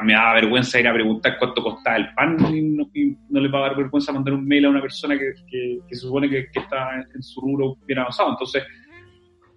me 0.02 0.12
daba 0.12 0.34
vergüenza 0.34 0.80
ir 0.80 0.88
a 0.88 0.92
preguntar 0.92 1.36
cuánto 1.38 1.62
costaba 1.62 1.96
el 1.96 2.12
pan 2.14 2.36
y 2.54 2.62
no, 2.62 3.40
le 3.40 3.48
va 3.48 3.58
a 3.60 3.62
dar 3.68 3.76
vergüenza 3.76 4.12
mandar 4.12 4.34
un 4.34 4.46
mail 4.46 4.66
a 4.66 4.70
una 4.70 4.80
persona 4.80 5.16
que, 5.18 5.34
se 5.90 5.96
supone 5.96 6.28
que, 6.28 6.48
está 6.52 7.06
en 7.14 7.22
su 7.22 7.40
rubro 7.40 7.76
bien 7.86 8.00
avanzado. 8.00 8.30
Entonces, 8.30 8.64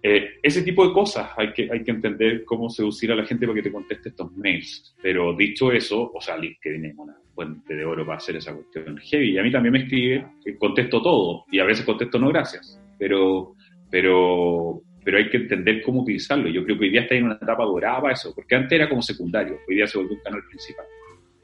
eh, 0.02 0.38
ese 0.42 0.62
tipo 0.62 0.86
de 0.86 0.92
cosas 0.92 1.30
hay 1.36 1.52
que, 1.52 1.68
hay 1.70 1.82
que 1.82 1.90
entender 1.90 2.44
cómo 2.44 2.70
seducir 2.70 3.10
a 3.10 3.16
la 3.16 3.24
gente 3.24 3.46
para 3.46 3.56
que 3.56 3.62
te 3.62 3.72
conteste 3.72 4.10
estos 4.10 4.32
mails. 4.36 4.94
Pero 5.02 5.34
dicho 5.34 5.72
eso, 5.72 6.10
o 6.12 6.20
sea, 6.20 6.36
LinkedIn 6.36 6.84
es 6.84 6.94
una 6.96 7.16
fuente 7.34 7.74
de 7.74 7.84
oro 7.84 8.06
para 8.06 8.18
hacer 8.18 8.36
esa 8.36 8.54
cuestión 8.54 8.96
heavy. 8.98 9.32
Y 9.32 9.38
a 9.38 9.42
mí 9.42 9.50
también 9.50 9.72
me 9.72 9.82
escribe, 9.82 10.26
contesto 10.58 11.02
todo 11.02 11.44
y 11.50 11.58
a 11.58 11.64
veces 11.64 11.84
contesto 11.84 12.18
no 12.18 12.28
gracias. 12.28 12.80
Pero, 12.98 13.54
pero, 13.90 14.82
pero 15.04 15.18
hay 15.18 15.28
que 15.30 15.38
entender 15.38 15.82
cómo 15.82 16.02
utilizarlo. 16.02 16.48
Yo 16.48 16.64
creo 16.64 16.78
que 16.78 16.84
hoy 16.84 16.90
día 16.90 17.02
está 17.02 17.16
en 17.16 17.24
una 17.24 17.34
etapa 17.34 17.64
dorada 17.64 18.00
para 18.00 18.14
eso, 18.14 18.32
porque 18.34 18.54
antes 18.54 18.72
era 18.72 18.88
como 18.88 19.02
secundario, 19.02 19.58
hoy 19.68 19.76
día 19.76 19.86
se 19.86 19.98
volvió 19.98 20.14
un 20.14 20.22
canal 20.22 20.42
principal. 20.48 20.86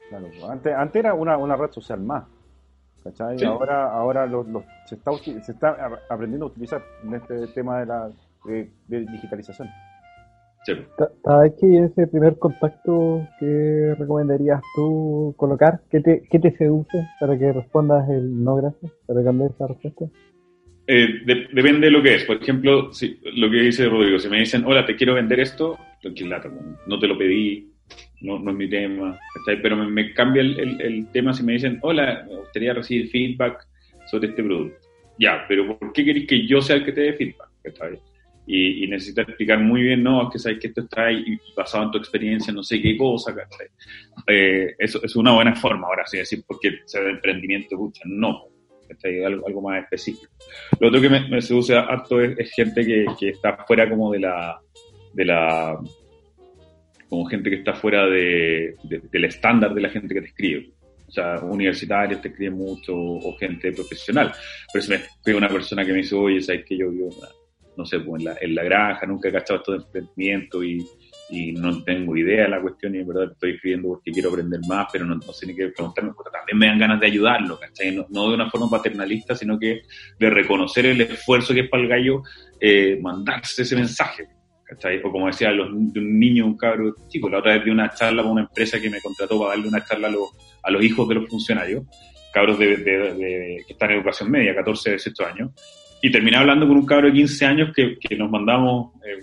Claro, 0.09 0.27
pues, 0.29 0.43
antes, 0.43 0.73
antes 0.73 0.99
era 0.99 1.13
una, 1.13 1.37
una 1.37 1.55
red 1.57 1.71
social 1.71 1.99
más. 1.99 2.23
¿cachai? 3.03 3.43
Ahora, 3.45 3.91
ahora 3.91 4.29
se, 4.87 4.95
está, 4.95 5.11
se 5.17 5.51
está 5.51 6.01
aprendiendo 6.09 6.47
a 6.47 6.49
utilizar 6.49 6.83
en 7.03 7.13
este 7.13 7.47
tema 7.47 7.79
de 7.79 7.85
la 7.85 8.09
de, 8.47 8.69
digitalización. 8.87 9.67
Sí. 10.65 10.73
¿Sabes 11.23 11.53
que 11.59 11.77
ese 11.85 12.07
primer 12.07 12.39
contacto 12.39 13.27
que 13.39 13.95
recomendarías 13.99 14.61
tú 14.75 15.35
colocar? 15.37 15.81
¿Qué 15.91 15.99
te, 15.99 16.23
qué 16.29 16.39
te 16.39 16.57
seduce 16.57 17.07
para 17.19 17.37
que 17.37 17.53
respondas 17.53 18.09
el 18.09 18.43
no 18.43 18.55
gracias? 18.55 18.91
Para 19.05 19.23
cambiar 19.23 19.51
esa 19.51 19.67
respuesta. 19.67 20.05
Eh, 20.87 21.21
depende 21.25 21.87
de 21.87 21.91
lo 21.91 22.01
que 22.01 22.15
es. 22.15 22.23
Por 22.23 22.41
ejemplo, 22.41 22.91
si, 22.93 23.19
lo 23.35 23.49
que 23.49 23.57
dice 23.57 23.87
Rodrigo, 23.87 24.17
si 24.17 24.27
me 24.27 24.39
dicen, 24.39 24.63
hola, 24.65 24.85
te 24.85 24.95
quiero 24.95 25.13
vender 25.13 25.39
esto, 25.39 25.77
tranquilata, 26.01 26.49
no 26.87 26.99
te 26.99 27.07
lo 27.07 27.17
pedí, 27.17 27.71
no, 28.21 28.39
no 28.39 28.51
es 28.51 28.57
mi 28.57 28.69
tema, 28.69 29.17
pero 29.61 29.75
me, 29.75 30.13
cambia 30.13 30.41
el, 30.41 30.81
el, 30.81 31.07
tema 31.11 31.33
si 31.33 31.43
me 31.43 31.53
dicen, 31.53 31.79
hola, 31.81 32.25
me 32.27 32.37
gustaría 32.37 32.73
recibir 32.73 33.09
feedback 33.09 33.67
sobre 34.07 34.29
este 34.29 34.43
producto. 34.43 34.77
Ya, 35.19 35.45
pero 35.47 35.77
¿por 35.77 35.93
qué 35.93 36.03
querés 36.05 36.27
que 36.27 36.45
yo 36.45 36.61
sea 36.61 36.75
el 36.75 36.85
que 36.85 36.91
te 36.91 37.01
dé 37.01 37.13
feedback? 37.13 37.49
Y, 38.47 38.83
y 38.83 38.87
necesitas 38.87 39.27
explicar 39.27 39.59
muy 39.59 39.81
bien, 39.81 40.03
no, 40.03 40.23
es 40.23 40.33
que 40.33 40.39
sabes 40.39 40.59
que 40.59 40.67
esto 40.67 40.81
está 40.81 41.05
ahí 41.05 41.23
y 41.25 41.39
basado 41.55 41.85
en 41.85 41.91
tu 41.91 41.97
experiencia, 41.97 42.53
no 42.53 42.61
sé 42.61 42.79
qué 42.79 42.95
cosa, 42.95 43.35
eh, 44.27 44.75
eso 44.77 45.03
es 45.03 45.15
una 45.15 45.33
buena 45.33 45.55
forma, 45.55 45.87
ahora 45.87 46.05
sí, 46.05 46.17
decir, 46.17 46.43
porque 46.45 46.79
sea 46.85 47.01
de 47.01 47.11
emprendimiento, 47.11 47.73
escucha, 47.73 48.03
no, 48.05 48.43
algo, 49.25 49.47
algo 49.47 49.61
más 49.61 49.83
específico. 49.83 50.31
Lo 50.79 50.89
otro 50.89 51.01
que 51.01 51.09
me, 51.09 51.27
me 51.27 51.41
seduce 51.41 51.75
harto 51.75 52.21
es, 52.21 52.51
gente 52.51 52.85
que, 52.85 53.05
que, 53.19 53.29
está 53.29 53.57
fuera 53.65 53.89
como 53.89 54.11
de 54.11 54.19
la, 54.19 54.59
de 55.13 55.25
la, 55.25 55.79
como 57.09 57.25
gente 57.25 57.49
que 57.49 57.57
está 57.57 57.73
fuera 57.73 58.05
de, 58.07 58.75
del 58.83 59.25
estándar 59.25 59.73
de 59.73 59.81
la 59.81 59.89
gente 59.89 60.13
que 60.13 60.21
te 60.21 60.27
escribe. 60.27 60.71
O 61.07 61.11
sea, 61.11 61.39
universitarios 61.41 62.21
te 62.21 62.29
escriben 62.29 62.57
mucho 62.57 62.95
o 62.95 63.35
gente 63.37 63.71
profesional. 63.71 64.33
Pero 64.73 64.83
si 64.83 64.89
me 64.89 64.95
escribe 64.97 65.37
una 65.37 65.49
persona 65.49 65.85
que 65.85 65.91
me 65.91 65.99
dice, 65.99 66.15
oye, 66.15 66.41
sabes 66.41 66.65
que 66.65 66.77
yo, 66.77 66.91
yo 66.91 67.09
no 67.77 67.85
sé, 67.85 67.99
pues 67.99 68.21
en 68.21 68.25
la, 68.25 68.37
en 68.39 68.55
la 68.55 68.63
granja, 68.63 69.05
nunca 69.05 69.29
he 69.29 69.31
cachado 69.31 69.59
esto 69.59 69.71
de 69.73 69.77
emprendimiento 69.79 70.63
y 70.63 70.85
y 71.29 71.53
no 71.53 71.83
tengo 71.83 72.15
idea 72.15 72.43
de 72.43 72.49
la 72.49 72.61
cuestión 72.61 72.95
y 72.95 72.99
en 72.99 73.07
verdad 73.07 73.31
estoy 73.31 73.53
escribiendo 73.53 73.89
porque 73.89 74.11
quiero 74.11 74.29
aprender 74.29 74.59
más, 74.67 74.87
pero 74.91 75.05
no, 75.05 75.19
sé 75.21 75.47
ni 75.47 75.55
qué 75.55 75.69
preguntarme, 75.69 76.11
porque 76.13 76.31
también 76.31 76.57
me 76.57 76.67
dan 76.67 76.79
ganas 76.79 76.99
de 76.99 77.07
ayudarlo, 77.07 77.59
¿cachai? 77.59 77.95
No, 78.09 78.29
de 78.29 78.35
una 78.35 78.49
forma 78.49 78.69
paternalista, 78.69 79.35
sino 79.35 79.57
que 79.57 79.81
de 80.19 80.29
reconocer 80.29 80.85
el 80.85 81.01
esfuerzo 81.01 81.53
que 81.53 81.61
es 81.61 81.69
para 81.69 81.83
el 81.83 81.89
gallo 81.89 82.21
eh, 82.59 82.99
mandarse 83.01 83.63
ese 83.63 83.75
mensaje, 83.75 84.27
¿cachai? 84.63 85.01
O 85.03 85.11
como 85.11 85.27
decía, 85.27 85.51
los, 85.51 85.69
de 85.71 85.99
un 85.99 86.19
niño, 86.19 86.45
un 86.45 86.57
cabro 86.57 86.93
chico, 87.07 87.27
la 87.27 87.39
otra 87.39 87.55
vez 87.55 87.65
di 87.65 87.71
una 87.71 87.89
charla 87.89 88.21
con 88.21 88.33
una 88.33 88.41
empresa 88.41 88.79
que 88.79 88.89
me 88.89 89.01
contrató 89.01 89.39
para 89.39 89.51
darle 89.51 89.67
una 89.67 89.83
charla 89.83 90.09
a 90.09 90.11
los, 90.11 90.29
a 90.61 90.71
los 90.71 90.83
hijos 90.83 91.07
de 91.09 91.15
los 91.15 91.27
funcionarios, 91.27 91.85
cabros 92.31 92.59
de, 92.59 92.77
de, 92.77 93.63
que 93.65 93.73
están 93.73 93.89
en 93.91 93.97
educación 93.97 94.29
media, 94.29 94.53
14, 94.53 94.91
18 94.91 95.25
años, 95.25 95.51
y 96.01 96.11
terminé 96.11 96.37
hablando 96.37 96.67
con 96.67 96.77
un 96.77 96.85
cabro 96.85 97.07
de 97.07 97.13
15 97.13 97.45
años 97.45 97.73
que, 97.75 97.97
que 97.99 98.15
nos 98.15 98.29
mandamos 98.29 98.93
eh, 99.05 99.19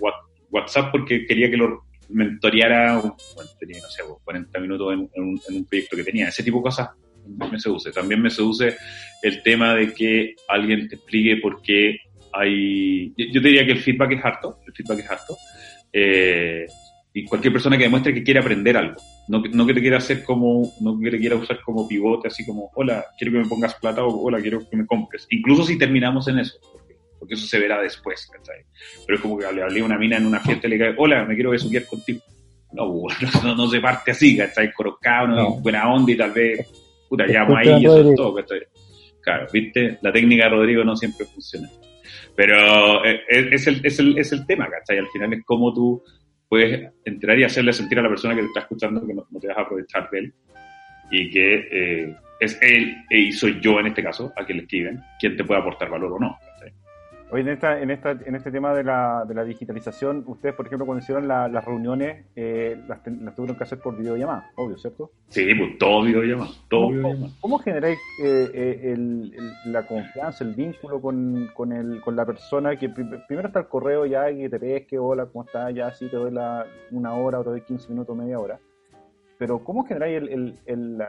WhatsApp 0.49 0.91
porque 0.91 1.25
quería 1.25 1.49
que 1.49 1.57
lo 1.57 1.83
mentoreara, 2.09 2.99
bueno, 2.99 3.15
tenía, 3.59 3.81
no 3.81 3.89
sé, 3.89 4.03
40 4.23 4.59
minutos 4.59 4.93
en, 4.93 5.09
un, 5.23 5.65
proyecto 5.65 5.97
que 5.97 6.03
tenía. 6.03 6.27
Ese 6.27 6.43
tipo 6.43 6.57
de 6.57 6.63
cosas 6.63 6.89
me 7.25 7.59
seduce. 7.59 7.91
También 7.91 8.21
me 8.21 8.29
seduce 8.29 8.75
el 9.21 9.41
tema 9.41 9.73
de 9.73 9.93
que 9.93 10.35
alguien 10.47 10.87
te 10.87 10.95
explique 10.95 11.37
por 11.37 11.61
qué 11.61 11.97
hay... 12.31 13.13
Yo 13.17 13.41
te 13.41 13.47
diría 13.47 13.65
que 13.65 13.73
el 13.73 13.79
feedback 13.79 14.11
es 14.13 14.25
harto, 14.25 14.59
el 14.65 14.73
feedback 14.73 14.99
es 14.99 15.09
harto. 15.09 15.37
Eh, 15.91 16.65
y 17.13 17.25
cualquier 17.25 17.53
persona 17.53 17.77
que 17.77 17.83
demuestre 17.83 18.13
que 18.13 18.23
quiere 18.23 18.39
aprender 18.39 18.75
algo. 18.75 18.95
No, 19.27 19.41
no, 19.51 19.67
que 19.67 19.73
te 19.73 19.81
quiera 19.81 19.97
hacer 19.97 20.23
como, 20.23 20.73
no 20.81 20.99
que 20.99 21.11
te 21.11 21.19
quiera 21.19 21.35
usar 21.35 21.61
como 21.61 21.87
pivote, 21.87 22.27
así 22.27 22.45
como, 22.45 22.71
hola, 22.75 23.05
quiero 23.17 23.33
que 23.33 23.39
me 23.39 23.47
pongas 23.47 23.75
plata 23.75 24.03
o 24.03 24.23
hola, 24.23 24.41
quiero 24.41 24.67
que 24.67 24.75
me 24.75 24.85
compres. 24.85 25.27
Incluso 25.29 25.63
si 25.63 25.77
terminamos 25.77 26.27
en 26.27 26.39
eso 26.39 26.57
porque 27.23 27.35
eso 27.35 27.47
se 27.47 27.57
verá 27.57 27.81
después, 27.81 28.27
¿cachai? 28.27 28.65
Pero 29.07 29.15
es 29.15 29.21
como 29.21 29.37
que 29.37 29.49
le 29.49 29.61
hablé 29.63 29.79
a 29.79 29.85
una 29.85 29.97
mina 29.97 30.17
en 30.17 30.25
una 30.25 30.41
fiesta 30.41 30.67
y 30.67 30.71
le 30.71 30.77
cae, 30.77 30.93
hola, 30.97 31.23
me 31.23 31.35
quiero 31.35 31.51
besuquear 31.51 31.85
contigo. 31.85 32.19
No, 32.73 33.05
no, 33.43 33.55
no, 33.55 33.69
se 33.69 33.79
parte 33.79 34.11
así, 34.11 34.35
¿cachai? 34.35 34.73
Corocado, 34.73 35.27
no, 35.27 35.61
buena 35.61 35.93
onda 35.93 36.11
y 36.11 36.17
tal 36.17 36.31
vez, 36.31 36.67
puta, 37.07 37.27
llamo 37.27 37.55
ahí 37.55 37.69
y 37.79 37.85
eso 37.85 38.09
es 38.09 38.15
todo, 38.15 38.33
¿cachai? 38.33 38.61
Claro, 39.21 39.45
¿viste? 39.53 39.99
La 40.01 40.11
técnica 40.11 40.45
de 40.45 40.49
Rodrigo 40.49 40.83
no 40.83 40.95
siempre 40.95 41.27
funciona. 41.27 41.69
Pero 42.35 43.05
eh, 43.05 43.21
es, 43.29 43.67
el, 43.67 43.85
es, 43.85 43.99
el, 43.99 44.17
es 44.17 44.31
el 44.31 44.45
tema, 44.47 44.67
¿cachai? 44.69 44.97
Al 44.97 45.07
final 45.09 45.33
es 45.33 45.45
como 45.45 45.71
tú 45.71 46.03
puedes 46.53 46.91
entrar 47.03 47.39
y 47.39 47.43
hacerle 47.45 47.73
sentir 47.73 47.97
a 47.97 48.03
la 48.03 48.09
persona 48.09 48.35
que 48.35 48.41
te 48.41 48.45
está 48.45 48.59
escuchando 48.59 49.07
que 49.07 49.15
no, 49.15 49.25
te 49.41 49.47
vas 49.47 49.57
a 49.57 49.61
aprovechar 49.61 50.07
de 50.11 50.19
él 50.19 50.33
y 51.09 51.31
que 51.31 51.67
eh, 51.71 52.15
es 52.39 52.59
él 52.61 52.95
y 53.09 53.31
soy 53.31 53.59
yo 53.59 53.79
en 53.79 53.87
este 53.87 54.03
caso, 54.03 54.31
a 54.37 54.45
quien 54.45 54.59
le 54.59 54.65
escriben, 54.65 55.01
quien 55.19 55.35
te 55.35 55.43
puede 55.43 55.61
aportar 55.61 55.89
valor 55.89 56.13
o 56.13 56.19
no. 56.19 56.37
Hoy 57.33 57.41
en, 57.41 57.47
esta, 57.47 57.81
en, 57.81 57.89
esta, 57.89 58.11
en 58.11 58.35
este 58.35 58.51
tema 58.51 58.75
de 58.75 58.83
la, 58.83 59.25
de 59.27 59.33
la 59.33 59.43
digitalización, 59.43 60.23
ustedes, 60.27 60.53
por 60.53 60.67
ejemplo, 60.67 60.85
cuando 60.85 61.01
hicieron 61.01 61.27
las 61.27 61.65
reuniones, 61.65 62.27
eh, 62.35 62.79
las, 62.87 63.01
tuvieron 63.01 63.57
que 63.57 63.63
hacer 63.63 63.79
por 63.79 63.97
videollamada, 63.97 64.51
obvio, 64.53 64.77
¿cierto? 64.77 65.09
Sí, 65.29 65.43
pues 65.55 65.79
todo 65.79 66.03
videollamada. 66.03 66.51
Todo 66.69 66.81
¿Cómo, 66.81 66.93
videollamada. 66.93 67.33
¿Cómo 67.41 67.57
generáis 67.57 67.97
eh, 68.23 68.51
eh, 68.53 68.93
el, 68.93 69.31
la 69.65 69.87
confianza, 69.87 70.43
el 70.43 70.53
vínculo 70.53 71.01
con, 71.01 71.49
con, 71.55 71.71
el, 71.71 72.01
con 72.01 72.15
la 72.15 72.23
persona 72.23 72.75
que 72.75 72.89
primero 72.89 73.47
está 73.47 73.61
el 73.61 73.67
correo 73.67 74.05
ya 74.05 74.29
y 74.29 74.47
te 74.47 74.59
pesque, 74.59 74.99
hola, 74.99 75.25
¿cómo 75.25 75.43
estás? 75.43 75.73
Ya 75.73 75.91
sí 75.91 76.07
te 76.09 76.17
doy 76.17 76.29
la, 76.29 76.67
una 76.91 77.15
hora 77.15 77.39
o 77.39 77.43
te 77.43 77.49
doy 77.49 77.61
15 77.61 77.89
minutos, 77.89 78.15
media 78.15 78.37
hora. 78.37 78.59
Pero 79.39 79.63
¿cómo 79.63 79.85
generáis 79.85 80.21
el, 80.21 81.01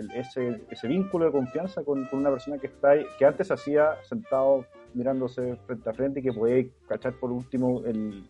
el, 0.00 0.10
ese, 0.12 0.60
ese 0.70 0.88
vínculo 0.88 1.26
de 1.26 1.32
confianza 1.32 1.84
con, 1.84 2.08
una 2.12 2.30
persona 2.30 2.58
que 2.58 2.66
está 2.68 2.90
ahí, 2.90 3.04
que 3.18 3.24
antes 3.24 3.50
hacía 3.50 3.96
sentado 4.02 4.64
mirándose 4.94 5.56
frente 5.66 5.90
a 5.90 5.92
frente 5.92 6.20
y 6.20 6.22
que 6.22 6.32
puede 6.32 6.70
cachar 6.88 7.12
por 7.14 7.30
último 7.30 7.82
el, 7.86 8.24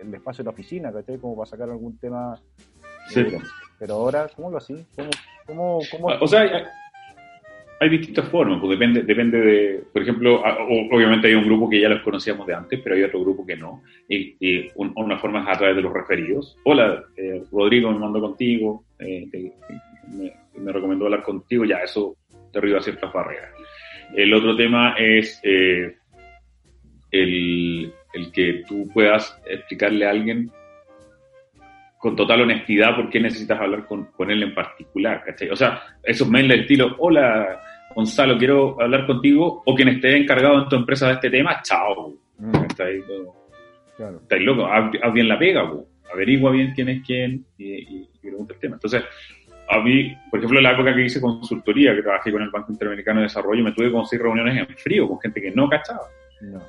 el, 0.00 0.14
espacio 0.14 0.44
de 0.44 0.48
la 0.48 0.52
oficina, 0.52 0.92
¿cachai? 0.92 1.18
Como 1.18 1.36
para 1.36 1.46
sacar 1.46 1.70
algún 1.70 1.98
tema. 1.98 2.38
Eh, 3.16 3.38
pero 3.78 3.94
ahora, 3.94 4.28
¿cómo 4.34 4.50
lo 4.50 4.58
así? 4.58 4.84
¿Cómo, 4.94 5.10
cómo, 5.46 5.78
cómo 5.90 6.10
ah, 6.10 6.18
o 6.20 6.28
sea, 6.28 6.42
hay, 7.80 7.88
distintas 7.88 8.28
formas, 8.28 8.60
pues 8.60 8.78
depende, 8.78 9.02
depende 9.02 9.40
de, 9.40 9.84
por 9.92 10.02
ejemplo, 10.02 10.42
obviamente 10.90 11.28
hay 11.28 11.34
un 11.34 11.44
grupo 11.44 11.68
que 11.68 11.80
ya 11.80 11.88
los 11.88 12.02
conocíamos 12.02 12.46
de 12.46 12.54
antes, 12.54 12.80
pero 12.82 12.94
hay 12.94 13.02
otro 13.02 13.20
grupo 13.20 13.44
que 13.44 13.56
no. 13.56 13.82
Y, 14.08 14.70
una 14.76 15.18
forma 15.18 15.42
es 15.42 15.48
a 15.48 15.58
través 15.58 15.76
de 15.76 15.82
los 15.82 15.92
referidos. 15.92 16.56
Hola, 16.64 17.04
eh, 17.16 17.42
Rodrigo 17.50 17.90
me 17.90 17.98
mandó 17.98 18.20
contigo, 18.20 18.84
eh, 18.98 19.28
me 20.08 20.72
recomendó 20.72 21.06
hablar 21.06 21.22
contigo, 21.22 21.64
ya 21.64 21.78
eso 21.78 22.16
derriba 22.52 22.80
ciertas 22.80 23.12
barreras. 23.12 23.50
El 24.14 24.32
otro 24.32 24.56
tema 24.56 24.94
es 24.96 25.40
eh, 25.42 25.96
el, 27.10 27.92
que 28.32 28.62
tú 28.66 28.88
puedas 28.92 29.40
explicarle 29.46 30.06
a 30.06 30.10
alguien 30.10 30.50
con 31.98 32.14
total 32.14 32.42
honestidad 32.42 32.96
por 32.96 33.10
qué 33.10 33.18
necesitas 33.18 33.60
hablar 33.60 33.86
con, 33.86 34.08
él 34.30 34.42
en 34.42 34.54
particular. 34.54 35.24
O 35.50 35.56
sea, 35.56 35.82
esos 36.02 36.28
mails 36.28 36.48
del 36.48 36.60
estilo, 36.60 36.94
hola 36.98 37.60
Gonzalo, 37.94 38.36
quiero 38.36 38.80
hablar 38.80 39.06
contigo, 39.06 39.62
o 39.64 39.74
quien 39.74 39.88
esté 39.88 40.16
encargado 40.16 40.62
en 40.62 40.68
tu 40.68 40.76
empresa 40.76 41.08
de 41.08 41.14
este 41.14 41.30
tema, 41.30 41.60
chao. 41.62 42.14
Mm. 42.38 42.64
Está 42.68 42.84
ahí, 42.84 43.00
claro. 43.96 44.20
loco, 44.40 44.66
haz, 44.66 45.12
bien 45.12 45.28
la 45.28 45.38
pega, 45.38 45.70
averigua 46.12 46.50
bien 46.50 46.72
quién 46.74 46.88
es 46.88 47.02
quién 47.06 47.46
y, 47.56 47.72
y 47.72 48.08
pregunta 48.20 48.54
el 48.54 48.60
tema. 48.60 48.74
Entonces, 48.74 49.04
a 49.68 49.80
mí, 49.80 50.16
por 50.30 50.38
ejemplo, 50.38 50.60
la 50.60 50.72
época 50.72 50.94
que 50.94 51.04
hice 51.04 51.20
consultoría, 51.20 51.94
que 51.94 52.02
trabajé 52.02 52.30
con 52.30 52.42
el 52.42 52.50
Banco 52.50 52.72
Interamericano 52.72 53.20
de 53.20 53.24
Desarrollo, 53.24 53.64
me 53.64 53.72
tuve 53.72 53.86
que 53.86 53.92
conseguir 53.92 54.24
reuniones 54.24 54.58
en 54.58 54.76
frío 54.76 55.08
con 55.08 55.20
gente 55.20 55.40
que 55.40 55.50
no 55.50 55.68
cachaba. 55.68 56.08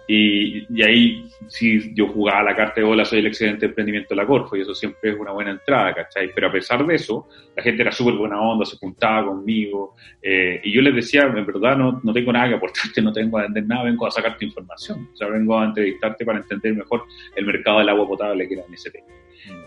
Y, 0.07 0.65
y, 0.73 0.83
ahí 0.83 1.29
sí 1.47 1.93
yo 1.93 2.07
jugaba 2.07 2.43
la 2.43 2.55
carta 2.55 2.75
de 2.79 2.83
bola, 2.83 3.03
soy 3.03 3.19
el 3.19 3.27
excelente 3.27 3.65
emprendimiento 3.65 4.09
de 4.09 4.15
la 4.15 4.25
Corfo 4.25 4.55
y 4.55 4.61
eso 4.61 4.73
siempre 4.73 5.11
es 5.11 5.19
una 5.19 5.31
buena 5.31 5.51
entrada, 5.51 5.93
¿cachai? 5.93 6.31
Pero 6.33 6.47
a 6.47 6.51
pesar 6.51 6.85
de 6.85 6.95
eso, 6.95 7.27
la 7.55 7.63
gente 7.63 7.81
era 7.81 7.91
súper 7.91 8.13
buena 8.13 8.39
onda, 8.39 8.63
se 8.63 8.77
juntaba 8.77 9.27
conmigo 9.27 9.95
eh, 10.21 10.61
y 10.63 10.71
yo 10.71 10.81
les 10.81 10.95
decía, 10.95 11.23
en 11.23 11.45
verdad 11.45 11.75
no, 11.75 11.99
no 12.03 12.13
tengo 12.13 12.31
nada 12.31 12.49
que 12.49 12.55
aportarte, 12.55 13.01
no 13.01 13.11
tengo 13.11 13.37
a 13.37 13.43
vender 13.43 13.65
nada, 13.65 13.83
vengo 13.83 14.05
a 14.07 14.11
sacarte 14.11 14.45
información, 14.45 15.09
o 15.13 15.17
sea, 15.17 15.27
vengo 15.27 15.59
a 15.59 15.65
entrevistarte 15.65 16.23
para 16.23 16.39
entender 16.39 16.73
mejor 16.75 17.03
el 17.35 17.45
mercado 17.45 17.79
del 17.79 17.89
agua 17.89 18.07
potable 18.07 18.47
que 18.47 18.53
era 18.53 18.63
en 18.65 18.73
ese 18.73 18.91
tema. 18.91 19.07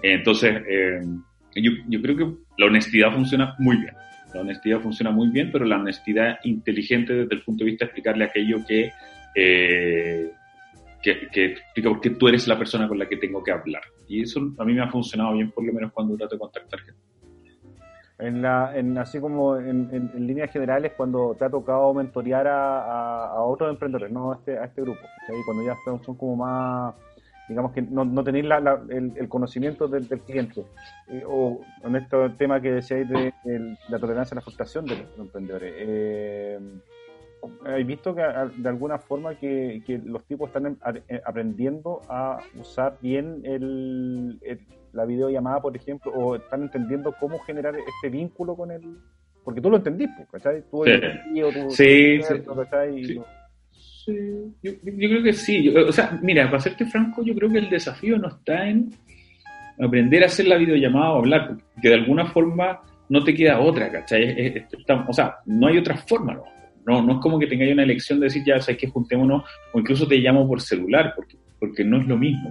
entonces, 0.03 0.63
eh, 0.69 1.01
yo, 1.55 2.03
creo 2.03 2.17
que 2.17 2.35
la 2.57 2.67
honestidad 2.67 3.13
funciona 3.13 3.55
muy 3.59 3.77
bien. 3.77 3.95
La 4.35 4.41
honestidad 4.43 4.81
funciona 4.81 5.11
muy 5.11 5.29
bien, 5.29 5.51
pero 5.51 5.65
la 5.65 5.79
honestidad 5.79 6.39
inteligente 6.45 7.15
desde 7.15 7.35
el 7.35 7.43
punto 7.43 7.65
de 7.65 7.71
vista 7.71 7.85
de 7.85 7.89
explicarle 7.89 8.25
aquello 8.25 8.59
que 8.67 8.93
eh, 9.35 10.33
que, 11.03 11.45
explica 11.45 11.89
por 11.89 12.01
qué 12.01 12.11
tú 12.11 12.29
eres 12.29 12.47
la 12.49 12.59
persona 12.59 12.89
con 12.89 12.99
la 12.99 13.09
que 13.09 13.17
tengo 13.17 13.43
que 13.43 13.53
hablar. 13.53 13.83
Y 14.07 14.23
eso 14.23 14.41
a 14.59 14.65
mí 14.65 14.75
me 14.75 14.83
ha 14.83 14.91
funcionado 14.91 15.35
bien, 15.35 15.51
por 15.51 15.65
lo 15.65 15.73
menos 15.73 15.93
cuando 15.93 16.17
trato 16.17 16.35
de 16.35 16.41
contactar 16.41 16.81
gente. 16.81 17.01
En 18.19 18.43
la, 18.43 18.77
en, 18.77 18.99
así 18.99 19.21
como 19.21 19.57
en, 19.57 20.11
líneas 20.27 20.51
generales, 20.51 20.93
cuando 20.97 21.37
te 21.39 21.45
ha 21.45 21.51
tocado 21.51 21.95
mentorear 21.95 22.49
a, 22.49 23.41
otros 23.43 23.71
emprendedores, 23.71 24.13
no 24.13 24.33
a 24.33 24.37
este, 24.37 24.59
a 24.59 24.65
este 24.65 24.83
grupo, 24.83 25.01
cuando 25.47 25.65
ya 25.65 25.77
son 26.05 26.17
como 26.17 26.37
más, 26.37 26.95
digamos 27.49 27.73
que 27.73 27.83
no, 27.83 28.05
no 28.05 28.23
tenéis 28.23 28.45
la, 28.45 28.81
el, 28.91 29.29
conocimiento 29.29 29.89
del, 29.89 30.07
del 30.07 30.21
cliente, 30.21 30.65
eh, 31.09 31.23
o 31.27 31.61
en 31.83 31.97
este 31.97 32.17
tema 32.31 32.61
que 32.61 32.73
decíais 32.73 33.09
de, 33.09 33.33
de, 33.45 33.77
la 33.89 33.99
tolerancia 33.99 34.35
a 34.35 34.37
la 34.37 34.41
frustración 34.43 34.85
de 34.85 34.97
los 34.97 35.19
emprendedores. 35.19 35.73
Eh, 35.77 36.59
¿Has 37.65 37.87
visto 37.87 38.15
que 38.15 38.23
de 38.57 38.69
alguna 38.69 38.99
forma 38.99 39.39
que, 39.39 39.83
los 40.05 40.25
tipos 40.25 40.49
están 40.49 40.77
eh, 41.09 41.21
aprendiendo 41.25 42.03
a 42.09 42.41
usar 42.59 42.99
bien 43.01 43.43
el, 43.45 44.41
la 44.93 45.05
videollamada, 45.05 45.61
por 45.61 45.77
ejemplo, 45.77 46.13
o 46.13 46.37
están 46.37 46.63
entendiendo 46.63 47.15
cómo 47.19 47.39
generar 47.41 47.77
este 47.77 48.11
vínculo 48.11 48.57
con 48.57 48.73
el... 48.73 48.99
Porque 49.45 49.61
tú 49.61 49.71
lo 49.71 49.77
entendiste, 49.77 50.27
¿cachai? 50.31 50.63
Tú 50.71 50.85
sí, 50.85 52.21
sí, 52.21 52.21
sí. 52.23 53.05
sí. 53.07 53.21
Yo, 54.63 54.73
yo, 54.73 54.73
creo 54.83 55.23
que 55.23 55.33
sí. 55.33 55.69
o 55.69 55.93
sea, 55.93 56.19
mira, 56.23 56.47
para 56.47 56.61
serte 56.61 56.87
franco, 56.87 57.23
yo 57.23 57.35
creo 57.35 57.51
que 57.51 57.59
el 57.59 57.69
desafío 57.69 58.19
no 58.19 58.29
está 58.29 58.69
en 58.69 58.91
aprender 59.81 60.23
a 60.23 60.27
hacer 60.27 60.47
la 60.47 60.57
videollamada 60.57 61.13
o 61.13 61.19
hablar, 61.19 61.49
porque 61.49 61.89
de 61.89 61.95
alguna 61.95 62.27
forma 62.27 62.81
no 63.09 63.23
te 63.25 63.35
queda 63.35 63.61
otra, 63.61 63.91
¿cachai? 63.91 64.67
o 65.07 65.13
sea, 65.13 65.37
no 65.47 65.67
hay 65.69 65.79
otra 65.79 65.97
forma, 65.97 66.35
¿no? 66.35 66.45
No, 66.87 67.03
no 67.03 67.13
es 67.15 67.19
como 67.19 67.39
que 67.39 67.47
tengáis 67.47 67.73
una 67.73 67.83
elección 67.83 68.19
de 68.19 68.25
decir, 68.27 68.43
ya, 68.45 68.61
sabes 68.61 68.81
que 68.81 68.89
juntémonos, 68.89 69.45
o 69.73 69.79
incluso 69.79 70.09
te 70.09 70.17
llamo 70.17 70.49
por 70.49 70.63
celular, 70.63 71.13
porque, 71.15 71.37
porque 71.59 71.85
no 71.85 72.01
es 72.01 72.07
lo 72.07 72.17
mismo, 72.17 72.51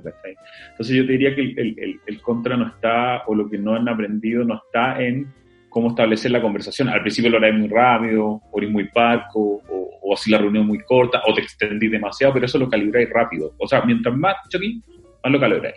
Entonces 0.69 0.95
yo 0.95 1.05
te 1.07 1.13
diría 1.13 1.35
que 1.35 1.41
el, 1.41 1.99
el, 2.05 2.21
contra 2.21 2.55
no 2.55 2.67
está, 2.67 3.23
o 3.25 3.33
lo 3.33 3.49
que 3.49 3.57
no 3.57 3.75
han 3.75 3.89
aprendido 3.89 4.43
no 4.43 4.61
está 4.63 5.01
en 5.01 5.27
cómo 5.69 5.89
establecer 5.89 6.31
la 6.31 6.41
conversación. 6.41 6.89
Al 6.89 7.01
principio 7.01 7.29
lo 7.31 7.37
harás 7.37 7.53
muy 7.53 7.67
rápido, 7.67 8.41
o 8.51 8.61
muy 8.69 8.89
parco, 8.89 9.61
o, 9.69 9.99
o 10.01 10.13
así 10.13 10.31
la 10.31 10.37
reunión 10.37 10.65
muy 10.65 10.79
corta, 10.79 11.21
o 11.27 11.33
te 11.33 11.41
extendí 11.41 11.87
demasiado, 11.87 12.33
pero 12.33 12.45
eso 12.45 12.57
lo 12.57 12.69
calibráis 12.69 13.09
rápido. 13.09 13.53
O 13.57 13.67
sea, 13.67 13.81
mientras 13.81 14.15
más 14.15 14.35
aquí, 14.53 14.81
más 15.23 15.31
lo 15.31 15.39
calibráis. 15.39 15.75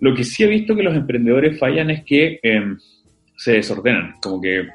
Lo 0.00 0.14
que 0.14 0.24
sí 0.24 0.44
he 0.44 0.46
visto 0.46 0.76
que 0.76 0.82
los 0.82 0.94
emprendedores 0.94 1.58
fallan 1.58 1.90
es 1.90 2.04
que 2.04 2.38
em, 2.42 2.78
se 3.36 3.52
desordenan, 3.52 4.14
como 4.20 4.40
que 4.40 4.68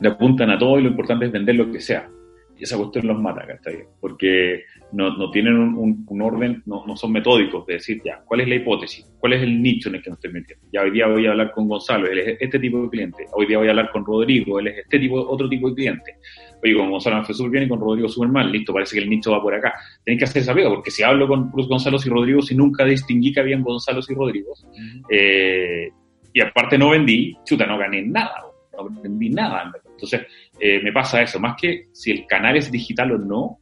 le 0.00 0.08
apuntan 0.08 0.50
a 0.50 0.58
todo 0.58 0.78
y 0.78 0.82
lo 0.82 0.90
importante 0.90 1.26
es 1.26 1.32
vender 1.32 1.56
lo 1.56 1.70
que 1.70 1.80
sea. 1.80 2.08
Y 2.62 2.64
esa 2.64 2.76
cuestión 2.76 3.08
los 3.08 3.20
mata, 3.20 3.44
¿cachai? 3.44 3.86
Porque 4.00 4.66
no, 4.92 5.16
no 5.16 5.32
tienen 5.32 5.56
un, 5.56 6.06
un, 6.08 6.22
orden, 6.22 6.62
no, 6.64 6.86
no, 6.86 6.96
son 6.96 7.10
metódicos 7.10 7.66
de 7.66 7.74
decir, 7.74 8.00
ya, 8.04 8.22
¿cuál 8.24 8.42
es 8.42 8.48
la 8.48 8.54
hipótesis? 8.54 9.04
¿Cuál 9.18 9.32
es 9.32 9.42
el 9.42 9.60
nicho 9.60 9.88
en 9.88 9.96
el 9.96 10.02
que 10.04 10.10
nos 10.10 10.18
estoy 10.18 10.32
metiendo? 10.32 10.64
Ya 10.72 10.82
hoy 10.82 10.92
día 10.92 11.08
voy 11.08 11.26
a 11.26 11.32
hablar 11.32 11.50
con 11.50 11.66
Gonzalo, 11.66 12.06
él 12.06 12.20
es 12.20 12.36
este 12.38 12.60
tipo 12.60 12.80
de 12.80 12.88
cliente. 12.88 13.24
Hoy 13.32 13.46
día 13.46 13.58
voy 13.58 13.66
a 13.66 13.70
hablar 13.70 13.90
con 13.90 14.06
Rodrigo, 14.06 14.60
él 14.60 14.68
es 14.68 14.78
este 14.78 15.00
tipo, 15.00 15.16
otro 15.16 15.48
tipo 15.48 15.70
de 15.70 15.74
cliente. 15.74 16.14
Oye, 16.62 16.76
con 16.76 16.88
Gonzalo 16.88 17.16
me 17.16 17.24
fue 17.24 17.34
súper 17.34 17.50
bien 17.50 17.64
y 17.64 17.68
con 17.68 17.80
Rodrigo 17.80 18.08
súper 18.08 18.28
mal. 18.28 18.52
Listo, 18.52 18.72
parece 18.72 18.94
que 18.94 19.02
el 19.02 19.10
nicho 19.10 19.32
va 19.32 19.42
por 19.42 19.56
acá. 19.56 19.74
Tenéis 20.04 20.20
que 20.20 20.24
hacer 20.26 20.42
esa 20.42 20.54
pega, 20.54 20.68
porque 20.68 20.92
si 20.92 21.02
hablo 21.02 21.26
con 21.26 21.50
Cruz 21.50 21.66
Gonzalo 21.66 21.98
y 21.98 22.08
Rodrigo, 22.08 22.42
si 22.42 22.54
nunca 22.54 22.84
distinguí 22.84 23.32
que 23.32 23.40
habían 23.40 23.64
Gonzalo 23.64 23.98
y 24.08 24.14
Rodrigo, 24.14 24.52
eh, 25.10 25.90
y 26.32 26.40
aparte 26.40 26.78
no 26.78 26.90
vendí, 26.90 27.36
chuta, 27.44 27.66
no 27.66 27.76
gané 27.76 28.02
nada, 28.02 28.36
no 28.72 28.88
vendí 29.02 29.30
nada, 29.30 29.64
en 29.64 29.72
verdad. 29.72 29.81
Entonces, 30.02 30.26
eh, 30.58 30.80
me 30.82 30.92
pasa 30.92 31.22
eso, 31.22 31.38
más 31.38 31.56
que 31.60 31.86
si 31.92 32.10
el 32.10 32.26
canal 32.26 32.56
es 32.56 32.72
digital 32.72 33.12
o 33.12 33.18
no, 33.18 33.58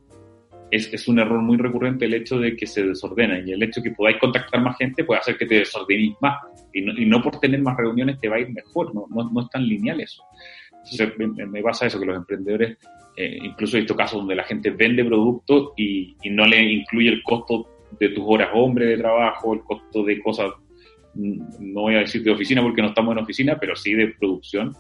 es, 0.71 1.09
un 1.09 1.19
error 1.19 1.41
muy 1.43 1.57
recurrente 1.57 2.05
el 2.05 2.15
hecho 2.15 2.39
de 2.39 2.57
que 2.57 2.67
se 2.67 2.85
desordena. 2.85 3.41
Y 3.41 3.53
el 3.53 3.63
hecho 3.63 3.81
de 3.81 3.91
que 3.91 3.97
podáis 3.97 4.19
contactar 4.19 4.61
más 4.63 4.77
gente 4.79 5.05
puede 5.05 5.21
hacer 5.21 5.37
que 5.37 5.47
te 5.47 5.57
desordenéis 5.57 6.15
más. 6.21 6.39
Y 6.73 6.81
no, 6.81 6.93
y 6.93 7.05
no, 7.07 7.21
por 7.21 7.39
tener 7.41 7.61
más 7.61 7.77
reuniones 7.77 8.21
te 8.21 8.29
va 8.29 8.37
a 8.37 8.41
ir 8.41 8.51
mejor, 8.51 8.95
no, 8.95 9.07
no, 9.09 9.41
es 9.41 9.51
tan 9.51 9.67
lineal 9.67 10.01
eso. 10.01 10.23
Entonces 10.71 11.13
me, 11.19 11.47
me, 11.47 11.63
pasa 11.63 11.87
eso, 11.87 11.99
que 11.99 12.07
los 12.07 12.17
emprendedores, 12.17 12.79
eh, 13.17 13.39
incluso 13.43 13.77
he 13.77 13.81
visto 13.81 13.97
casos 13.97 14.21
donde 14.21 14.37
la 14.37 14.45
gente 14.45 14.71
vende 14.71 15.05
productos 15.05 15.73
y, 15.77 16.17
y, 16.23 16.31
no 16.31 16.47
le 16.47 16.63
incluye 16.63 17.11
el 17.11 17.23
costo 17.23 17.69
de 17.99 18.09
tus 18.11 18.25
horas 18.27 18.51
hombre 18.55 18.87
de 18.87 18.97
trabajo, 18.97 19.53
el 19.53 19.61
costo 19.61 20.05
de 20.05 20.23
cosas, 20.23 20.53
mm, 21.15 21.73
no 21.73 21.83
voy 21.83 21.97
a 21.97 22.01
decir 22.01 22.23
de 22.23 22.31
oficina 22.31 22.63
porque 22.63 22.81
no 22.81 22.89
estamos 22.89 23.13
en 23.13 23.23
oficina, 23.23 23.59
pero 23.61 23.77
sí 23.77 23.93
de 23.93 24.15
producción 24.19 24.75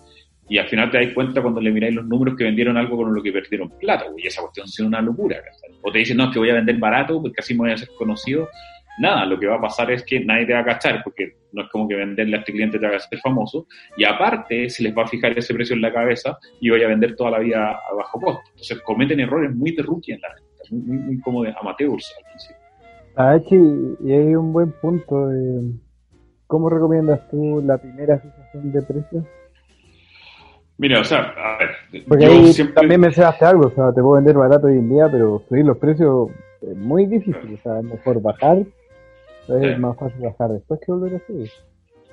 y 0.50 0.58
al 0.58 0.68
final 0.68 0.90
te 0.90 0.98
das 0.98 1.14
cuenta 1.14 1.40
cuando 1.40 1.60
le 1.60 1.70
miráis 1.70 1.94
los 1.94 2.04
números 2.06 2.34
que 2.36 2.42
vendieron 2.42 2.76
algo 2.76 2.96
con 2.96 3.14
lo 3.14 3.22
que 3.22 3.32
perdieron 3.32 3.70
plata, 3.78 4.06
y 4.18 4.26
esa 4.26 4.42
cuestión 4.42 4.66
es 4.66 4.80
una 4.80 5.00
locura. 5.00 5.36
O 5.80 5.92
te 5.92 6.00
dicen, 6.00 6.16
no, 6.16 6.24
es 6.24 6.30
que 6.30 6.40
voy 6.40 6.50
a 6.50 6.54
vender 6.54 6.76
barato 6.76 7.22
porque 7.22 7.36
así 7.38 7.54
me 7.54 7.60
voy 7.60 7.70
a 7.70 7.76
ser 7.76 7.88
conocido. 7.96 8.48
Nada, 8.98 9.24
lo 9.26 9.38
que 9.38 9.46
va 9.46 9.56
a 9.56 9.60
pasar 9.60 9.92
es 9.92 10.04
que 10.04 10.18
nadie 10.24 10.46
te 10.46 10.52
va 10.52 10.58
a 10.58 10.64
cachar, 10.64 11.04
porque 11.04 11.36
no 11.52 11.62
es 11.62 11.68
como 11.70 11.86
que 11.86 11.94
venderle 11.94 12.34
a 12.34 12.40
este 12.40 12.50
cliente 12.50 12.80
te 12.80 12.86
haga 12.86 12.98
ser 12.98 13.20
famoso, 13.20 13.68
y 13.96 14.02
aparte 14.02 14.68
se 14.68 14.82
les 14.82 14.92
va 14.92 15.04
a 15.04 15.06
fijar 15.06 15.38
ese 15.38 15.54
precio 15.54 15.76
en 15.76 15.82
la 15.82 15.92
cabeza 15.92 16.36
y 16.60 16.68
voy 16.68 16.82
a 16.82 16.88
vender 16.88 17.14
toda 17.14 17.30
la 17.30 17.38
vida 17.38 17.70
a 17.70 17.94
bajo 17.94 18.20
costo. 18.20 18.42
Entonces 18.50 18.80
cometen 18.80 19.20
errores 19.20 19.54
muy 19.54 19.70
de 19.70 19.84
rookie 19.84 20.14
en 20.14 20.20
la 20.20 20.34
venta, 20.34 20.62
muy, 20.72 20.98
muy, 20.98 21.20
como 21.20 21.44
de 21.44 21.54
amateurs 21.60 22.12
al 22.18 22.24
principio. 22.24 22.56
Ah, 23.14 23.38
y 24.04 24.12
hay 24.12 24.34
un 24.34 24.52
buen 24.52 24.72
punto. 24.72 25.28
¿Cómo 26.48 26.68
recomiendas 26.68 27.28
tú 27.30 27.62
la 27.64 27.78
primera 27.78 28.18
fijación 28.18 28.72
de 28.72 28.82
precios? 28.82 29.24
Mira, 30.80 31.00
o 31.00 31.04
sea, 31.04 31.34
a 31.36 31.58
ver. 31.58 32.04
Porque 32.08 32.24
ahí 32.24 32.54
también 32.74 33.00
me 33.02 33.08
mencionaste 33.08 33.44
algo, 33.44 33.66
o 33.66 33.70
sea, 33.70 33.92
te 33.92 34.00
puedo 34.00 34.14
vender 34.14 34.34
barato 34.34 34.66
hoy 34.66 34.78
en 34.78 34.88
día, 34.88 35.08
pero 35.12 35.44
subir 35.46 35.66
los 35.66 35.76
precios 35.76 36.30
es 36.62 36.74
muy 36.74 37.04
difícil, 37.04 37.58
o 37.58 37.62
sea, 37.62 37.80
es 37.80 37.84
mejor 37.84 38.22
bajar, 38.22 38.62
es 39.46 39.78
más 39.78 39.94
fácil 39.98 40.22
bajar 40.22 40.52
después 40.52 40.80
que 40.80 40.90
volver 40.90 41.16
a 41.16 41.26
subir. 41.26 41.50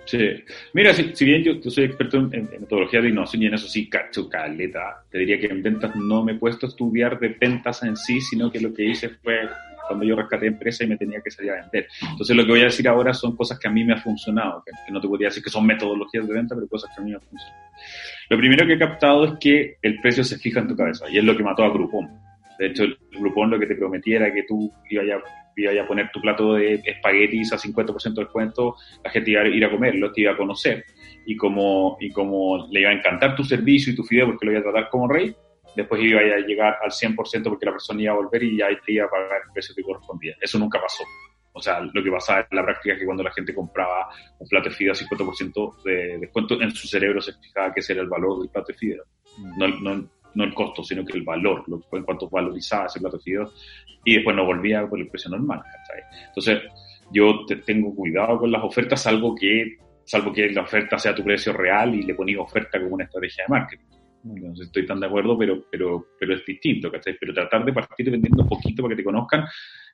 Sí. 0.03 0.43
Mira, 0.73 0.93
si, 0.93 1.15
si 1.15 1.23
bien 1.23 1.43
yo, 1.43 1.71
soy 1.71 1.85
experto 1.85 2.17
en, 2.17 2.33
en, 2.33 2.49
metodología 2.59 2.99
de 2.99 3.07
innovación 3.07 3.43
y 3.43 3.45
en 3.45 3.53
eso 3.53 3.69
sí 3.69 3.89
cacho 3.89 4.27
caleta, 4.27 5.01
te 5.09 5.19
diría 5.19 5.39
que 5.39 5.47
en 5.47 5.63
ventas 5.63 5.95
no 5.95 6.25
me 6.25 6.33
he 6.33 6.35
puesto 6.35 6.65
a 6.65 6.69
estudiar 6.69 7.17
de 7.19 7.37
ventas 7.39 7.83
en 7.83 7.95
sí, 7.95 8.19
sino 8.19 8.51
que 8.51 8.59
lo 8.59 8.73
que 8.73 8.83
hice 8.83 9.07
fue 9.07 9.47
cuando 9.87 10.05
yo 10.05 10.15
rescaté 10.15 10.47
empresa 10.47 10.83
y 10.83 10.87
me 10.87 10.97
tenía 10.97 11.21
que 11.21 11.31
salir 11.31 11.51
a 11.51 11.61
vender. 11.61 11.87
Entonces 12.11 12.35
lo 12.35 12.43
que 12.43 12.51
voy 12.51 12.61
a 12.61 12.65
decir 12.65 12.87
ahora 12.87 13.13
son 13.13 13.35
cosas 13.35 13.59
que 13.59 13.67
a 13.67 13.71
mí 13.71 13.83
me 13.83 13.93
han 13.93 14.01
funcionado, 14.01 14.63
que, 14.65 14.71
que 14.85 14.91
no 14.91 15.01
te 15.01 15.07
podría 15.07 15.29
decir 15.29 15.43
que 15.43 15.49
son 15.49 15.65
metodologías 15.65 16.27
de 16.27 16.33
venta, 16.33 16.55
pero 16.55 16.67
cosas 16.67 16.91
que 16.95 17.01
a 17.01 17.05
mí 17.05 17.11
me 17.11 17.17
han 17.17 17.23
funcionado. 17.23 17.67
Lo 18.29 18.37
primero 18.37 18.65
que 18.65 18.73
he 18.73 18.79
captado 18.79 19.25
es 19.25 19.33
que 19.39 19.77
el 19.81 19.99
precio 20.01 20.23
se 20.23 20.37
fija 20.37 20.59
en 20.59 20.67
tu 20.67 20.75
cabeza 20.75 21.09
y 21.09 21.17
es 21.17 21.23
lo 21.23 21.35
que 21.35 21.43
mató 21.43 21.63
a 21.63 21.69
Groupon. 21.69 22.09
De 22.59 22.67
hecho, 22.67 22.83
el 22.83 22.97
Groupon 23.11 23.51
lo 23.51 23.59
que 23.59 23.67
te 23.67 23.75
prometía 23.75 24.17
era 24.17 24.33
que 24.33 24.43
tú 24.43 24.71
ibas 24.89 25.05
a, 25.11 25.81
a 25.81 25.87
poner 25.87 26.11
tu 26.11 26.19
plato 26.19 26.55
de 26.55 26.81
espaguetis 26.85 27.53
a 27.53 27.57
50% 27.57 28.13
de 28.13 28.23
descuento, 28.23 28.75
la 29.03 29.11
gente 29.11 29.31
iba 29.31 29.41
a 29.41 29.47
ir 29.47 29.63
a 29.63 29.71
comerlo, 29.71 30.11
te 30.11 30.21
iba 30.21 30.33
a 30.33 30.37
conocer. 30.37 30.83
Y 31.25 31.35
como, 31.35 31.97
y 31.99 32.09
como 32.09 32.67
le 32.71 32.81
iba 32.81 32.89
a 32.89 32.93
encantar 32.93 33.35
tu 33.35 33.43
servicio 33.43 33.93
y 33.93 33.95
tu 33.95 34.03
fideo 34.03 34.27
porque 34.27 34.45
lo 34.45 34.51
iba 34.53 34.61
a 34.61 34.63
tratar 34.63 34.89
como 34.89 35.07
rey, 35.07 35.35
después 35.77 36.01
iba 36.03 36.19
a 36.19 36.39
llegar 36.39 36.79
al 36.81 36.89
100% 36.89 37.43
porque 37.43 37.65
la 37.67 37.71
persona 37.71 38.01
iba 38.01 38.13
a 38.13 38.15
volver 38.15 38.43
y 38.43 38.57
ya 38.57 38.67
iba 38.87 39.05
a 39.05 39.09
pagar 39.09 39.41
el 39.45 39.53
precio 39.53 39.75
que 39.75 39.83
correspondía. 39.83 40.35
Eso 40.41 40.57
nunca 40.57 40.81
pasó. 40.81 41.03
O 41.53 41.61
sea, 41.61 41.81
lo 41.81 42.03
que 42.03 42.11
pasaba 42.11 42.47
en 42.49 42.57
la 42.57 42.63
práctica 42.63 42.93
es 42.93 42.99
que 42.99 43.05
cuando 43.05 43.23
la 43.23 43.31
gente 43.31 43.53
compraba 43.53 44.09
un 44.39 44.47
plato 44.47 44.69
de 44.69 44.75
fideo 44.75 44.93
a 44.93 44.95
50% 44.95 45.83
de 45.83 46.17
descuento, 46.17 46.59
en 46.59 46.71
su 46.71 46.87
cerebro 46.87 47.21
se 47.21 47.33
fijaba 47.33 47.73
que 47.73 47.81
era 47.87 48.01
el 48.01 48.09
valor 48.09 48.39
del 48.39 48.49
plato 48.49 48.71
de 48.71 48.77
fideo. 48.77 49.03
No, 49.57 49.67
no, 49.67 50.09
no 50.33 50.43
el 50.43 50.53
costo, 50.53 50.83
sino 50.83 51.05
que 51.05 51.13
el 51.13 51.23
valor, 51.23 51.63
lo, 51.67 51.79
en 51.91 52.03
cuanto 52.03 52.27
valorizaba 52.27 52.87
ese 52.87 52.99
plato 52.99 53.17
de 53.17 53.23
fideo, 53.23 53.51
y 54.03 54.15
después 54.15 54.35
no 54.35 54.45
volvía 54.45 54.87
por 54.87 54.99
el 54.99 55.07
precio 55.09 55.29
normal. 55.29 55.61
Entonces, 56.27 56.63
yo 57.11 57.45
te 57.45 57.57
tengo 57.57 57.95
cuidado 57.95 58.39
con 58.39 58.51
las 58.51 58.63
ofertas, 58.63 59.01
salvo 59.01 59.35
que, 59.35 59.77
salvo 60.03 60.33
que 60.33 60.49
la 60.49 60.61
oferta 60.61 60.97
sea 60.97 61.13
tu 61.13 61.23
precio 61.23 61.53
real 61.53 61.93
y 61.93 62.01
le 62.01 62.15
ponía 62.15 62.41
oferta 62.41 62.79
como 62.79 62.95
una 62.95 63.03
estrategia 63.03 63.45
de 63.47 63.53
marketing. 63.53 63.96
No 64.23 64.53
estoy 64.61 64.85
tan 64.85 64.99
de 64.99 65.07
acuerdo, 65.07 65.37
pero, 65.37 65.65
pero, 65.69 66.07
pero 66.19 66.35
es 66.35 66.45
distinto, 66.45 66.91
¿cachai? 66.91 67.15
Pero 67.19 67.33
tratar 67.33 67.63
de 67.63 67.73
partir 67.73 68.09
vendiendo 68.11 68.45
poquito 68.45 68.83
para 68.83 68.95
que 68.95 69.01
te 69.01 69.05
conozcan, 69.05 69.45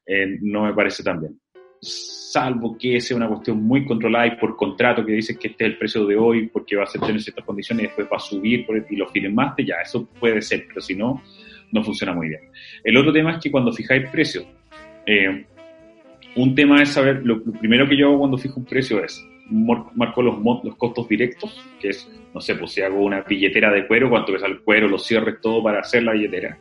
eh, 0.05 0.37
no 0.41 0.63
me 0.63 0.73
parece 0.73 1.03
tan 1.03 1.19
bien. 1.19 1.39
salvo 1.81 2.77
que 2.77 2.99
sea 2.99 3.17
una 3.17 3.27
cuestión 3.27 3.61
muy 3.61 3.85
controlada 3.85 4.27
y 4.27 4.37
por 4.37 4.55
contrato 4.55 5.05
que 5.05 5.13
dices 5.13 5.37
que 5.37 5.49
este 5.49 5.65
es 5.65 5.71
el 5.71 5.77
precio 5.77 6.05
de 6.05 6.15
hoy 6.15 6.47
porque 6.47 6.75
va 6.75 6.83
a 6.83 6.87
ser 6.87 7.01
tener 7.01 7.21
ciertas 7.21 7.45
condiciones 7.45 7.83
y 7.83 7.87
después 7.87 8.07
va 8.11 8.17
a 8.17 8.19
subir 8.19 8.65
por, 8.65 8.85
y 8.89 8.95
lo 8.95 9.07
firmaste, 9.09 9.65
ya, 9.65 9.75
eso 9.83 10.07
puede 10.19 10.41
ser, 10.41 10.65
pero 10.67 10.81
si 10.81 10.95
no, 10.95 11.21
no 11.71 11.83
funciona 11.83 12.13
muy 12.13 12.29
bien. 12.29 12.41
El 12.83 12.97
otro 12.97 13.11
tema 13.11 13.33
es 13.33 13.43
que 13.43 13.51
cuando 13.51 13.71
fijáis 13.71 14.09
precios, 14.09 14.45
eh, 15.05 15.45
un 16.35 16.55
tema 16.55 16.81
es 16.81 16.89
saber, 16.89 17.21
lo, 17.23 17.43
primero 17.43 17.87
que 17.87 17.97
yo 17.97 18.07
hago 18.07 18.19
cuando 18.19 18.37
fijo 18.37 18.59
un 18.59 18.65
precio 18.65 19.03
es 19.03 19.23
marco 19.49 20.21
los, 20.21 20.35
los 20.63 20.75
costos 20.75 21.07
directos, 21.07 21.63
que 21.79 21.89
es, 21.89 22.09
no 22.33 22.41
sé, 22.41 22.55
pues 22.55 22.71
si 22.71 22.81
hago 22.81 23.03
una 23.03 23.21
billetera 23.21 23.71
de 23.71 23.87
cuero, 23.87 24.09
cuánto 24.09 24.33
pesa 24.33 24.47
el 24.47 24.61
cuero, 24.61 24.87
los 24.87 25.05
cierres, 25.05 25.41
todo 25.41 25.61
para 25.61 25.79
hacer 25.79 26.03
la 26.03 26.13
billetera. 26.13 26.57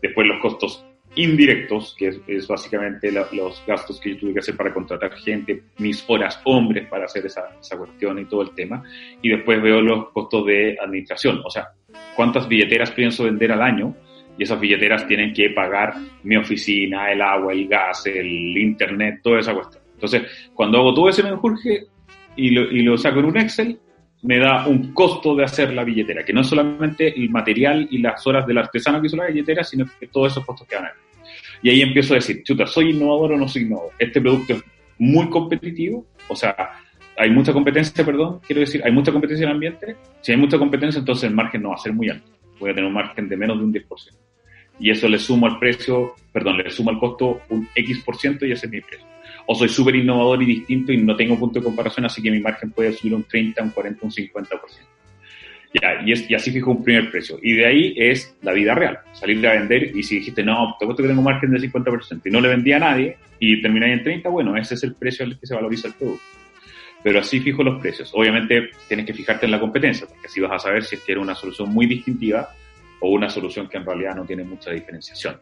Después 0.00 0.26
los 0.26 0.40
costos 0.40 0.84
indirectos, 1.16 1.94
que 1.98 2.12
es, 2.26 2.46
básicamente 2.46 3.10
los 3.10 3.62
gastos 3.66 4.00
que 4.00 4.10
yo 4.10 4.18
tuve 4.18 4.34
que 4.34 4.38
hacer 4.38 4.56
para 4.56 4.72
contratar 4.72 5.12
gente, 5.14 5.62
mis 5.78 6.04
horas 6.08 6.40
hombres 6.44 6.86
para 6.88 7.06
hacer 7.06 7.26
esa, 7.26 7.56
esa 7.60 7.76
cuestión 7.76 8.18
y 8.18 8.26
todo 8.26 8.42
el 8.42 8.50
tema. 8.54 8.82
Y 9.20 9.28
después 9.28 9.60
veo 9.60 9.80
los 9.80 10.10
costos 10.10 10.46
de 10.46 10.76
administración, 10.80 11.40
o 11.44 11.50
sea, 11.50 11.68
cuántas 12.14 12.48
billeteras 12.48 12.92
pienso 12.92 13.24
vender 13.24 13.52
al 13.52 13.62
año 13.62 13.94
y 14.38 14.44
esas 14.44 14.60
billeteras 14.60 15.06
tienen 15.06 15.34
que 15.34 15.50
pagar 15.50 15.94
mi 16.22 16.36
oficina, 16.36 17.10
el 17.12 17.20
agua, 17.20 17.52
el 17.52 17.66
gas, 17.66 18.06
el 18.06 18.56
internet, 18.56 19.20
toda 19.22 19.40
esa 19.40 19.52
cuestión. 19.52 19.82
Entonces, 19.94 20.22
cuando 20.54 20.78
hago 20.78 20.94
todo 20.94 21.10
ese 21.10 21.22
menjurje 21.22 21.88
y 22.36 22.50
lo, 22.50 22.62
y 22.70 22.82
lo 22.82 22.96
saco 22.96 23.20
en 23.20 23.26
un 23.26 23.38
Excel, 23.38 23.78
me 24.22 24.38
da 24.38 24.66
un 24.66 24.92
costo 24.92 25.34
de 25.34 25.44
hacer 25.44 25.72
la 25.72 25.84
billetera, 25.84 26.24
que 26.24 26.32
no 26.32 26.42
es 26.42 26.46
solamente 26.46 27.08
el 27.18 27.30
material 27.30 27.88
y 27.90 27.98
las 27.98 28.26
horas 28.26 28.46
del 28.46 28.58
artesano 28.58 29.00
que 29.00 29.06
hizo 29.06 29.16
la 29.16 29.26
billetera, 29.26 29.64
sino 29.64 29.86
que 29.98 30.08
todos 30.08 30.32
esos 30.32 30.44
costos 30.44 30.66
que 30.66 30.76
van 30.76 30.86
a 30.86 30.92
Y 31.62 31.70
ahí 31.70 31.80
empiezo 31.80 32.14
a 32.14 32.16
decir, 32.16 32.42
chuta, 32.42 32.66
¿soy 32.66 32.90
innovador 32.90 33.32
o 33.32 33.36
no 33.38 33.48
soy 33.48 33.62
innovador? 33.62 33.92
Este 33.98 34.20
producto 34.20 34.54
es 34.54 34.62
muy 34.98 35.28
competitivo, 35.30 36.06
o 36.28 36.36
sea, 36.36 36.54
hay 37.16 37.30
mucha 37.30 37.52
competencia, 37.52 38.04
perdón, 38.04 38.40
quiero 38.46 38.60
decir, 38.60 38.82
hay 38.84 38.92
mucha 38.92 39.12
competencia 39.12 39.44
en 39.44 39.50
el 39.50 39.54
ambiente. 39.54 39.96
Si 40.22 40.32
hay 40.32 40.38
mucha 40.38 40.58
competencia, 40.58 41.00
entonces 41.00 41.28
el 41.28 41.34
margen 41.34 41.62
no 41.62 41.70
va 41.70 41.74
a 41.74 41.78
ser 41.78 41.92
muy 41.92 42.08
alto. 42.08 42.30
Voy 42.58 42.70
a 42.70 42.74
tener 42.74 42.86
un 42.88 42.94
margen 42.94 43.28
de 43.28 43.36
menos 43.36 43.58
de 43.58 43.64
un 43.64 43.72
10%. 43.72 43.86
Y 44.78 44.90
eso 44.90 45.06
le 45.06 45.18
sumo 45.18 45.46
al 45.46 45.58
precio, 45.58 46.14
perdón, 46.32 46.56
le 46.58 46.70
sumo 46.70 46.90
al 46.90 46.98
costo 46.98 47.42
un 47.50 47.68
X% 47.74 48.46
y 48.46 48.52
ese 48.52 48.66
es 48.66 48.72
mi 48.72 48.80
precio 48.80 49.09
o 49.46 49.54
soy 49.54 49.68
súper 49.68 49.96
innovador 49.96 50.42
y 50.42 50.46
distinto 50.46 50.92
y 50.92 50.98
no 50.98 51.16
tengo 51.16 51.38
punto 51.38 51.60
de 51.60 51.64
comparación, 51.64 52.06
así 52.06 52.22
que 52.22 52.30
mi 52.30 52.40
margen 52.40 52.70
puede 52.70 52.92
subir 52.92 53.14
un 53.14 53.24
30, 53.24 53.62
un 53.62 53.70
40, 53.70 54.06
un 54.06 54.10
50%. 54.12 54.48
Ya, 55.72 56.02
y, 56.04 56.34
así 56.34 56.50
fijo 56.50 56.72
un 56.72 56.82
primer 56.82 57.10
precio. 57.10 57.38
Y 57.40 57.52
de 57.52 57.66
ahí 57.66 57.94
es 57.96 58.36
la 58.42 58.52
vida 58.52 58.74
real, 58.74 58.98
salir 59.12 59.46
a 59.46 59.52
vender 59.52 59.96
y 59.96 60.02
si 60.02 60.16
dijiste, 60.16 60.42
no, 60.42 60.74
te 60.78 60.84
cuento 60.84 61.02
que 61.02 61.08
tengo 61.08 61.22
margen 61.22 61.52
del 61.52 61.70
50% 61.70 62.22
y 62.24 62.30
no 62.30 62.40
le 62.40 62.48
vendía 62.48 62.76
a 62.76 62.80
nadie 62.80 63.16
y 63.38 63.62
termináis 63.62 63.98
en 63.98 64.02
30, 64.02 64.28
bueno, 64.28 64.56
ese 64.56 64.74
es 64.74 64.82
el 64.82 64.94
precio 64.94 65.24
al 65.24 65.38
que 65.38 65.46
se 65.46 65.54
valoriza 65.54 65.88
el 65.88 65.94
producto. 65.94 66.24
Pero 67.02 67.20
así 67.20 67.40
fijo 67.40 67.62
los 67.62 67.80
precios. 67.80 68.10
Obviamente 68.14 68.70
tienes 68.88 69.06
que 69.06 69.14
fijarte 69.14 69.46
en 69.46 69.52
la 69.52 69.60
competencia, 69.60 70.06
porque 70.06 70.26
así 70.26 70.40
vas 70.40 70.52
a 70.52 70.58
saber 70.58 70.84
si 70.84 70.96
es 70.96 71.02
que 71.02 71.12
era 71.12 71.20
una 71.20 71.34
solución 71.34 71.72
muy 71.72 71.86
distintiva 71.86 72.50
o 73.00 73.10
una 73.10 73.30
solución 73.30 73.68
que 73.68 73.78
en 73.78 73.86
realidad 73.86 74.16
no 74.16 74.24
tiene 74.24 74.44
mucha 74.44 74.72
diferenciación. 74.72 75.36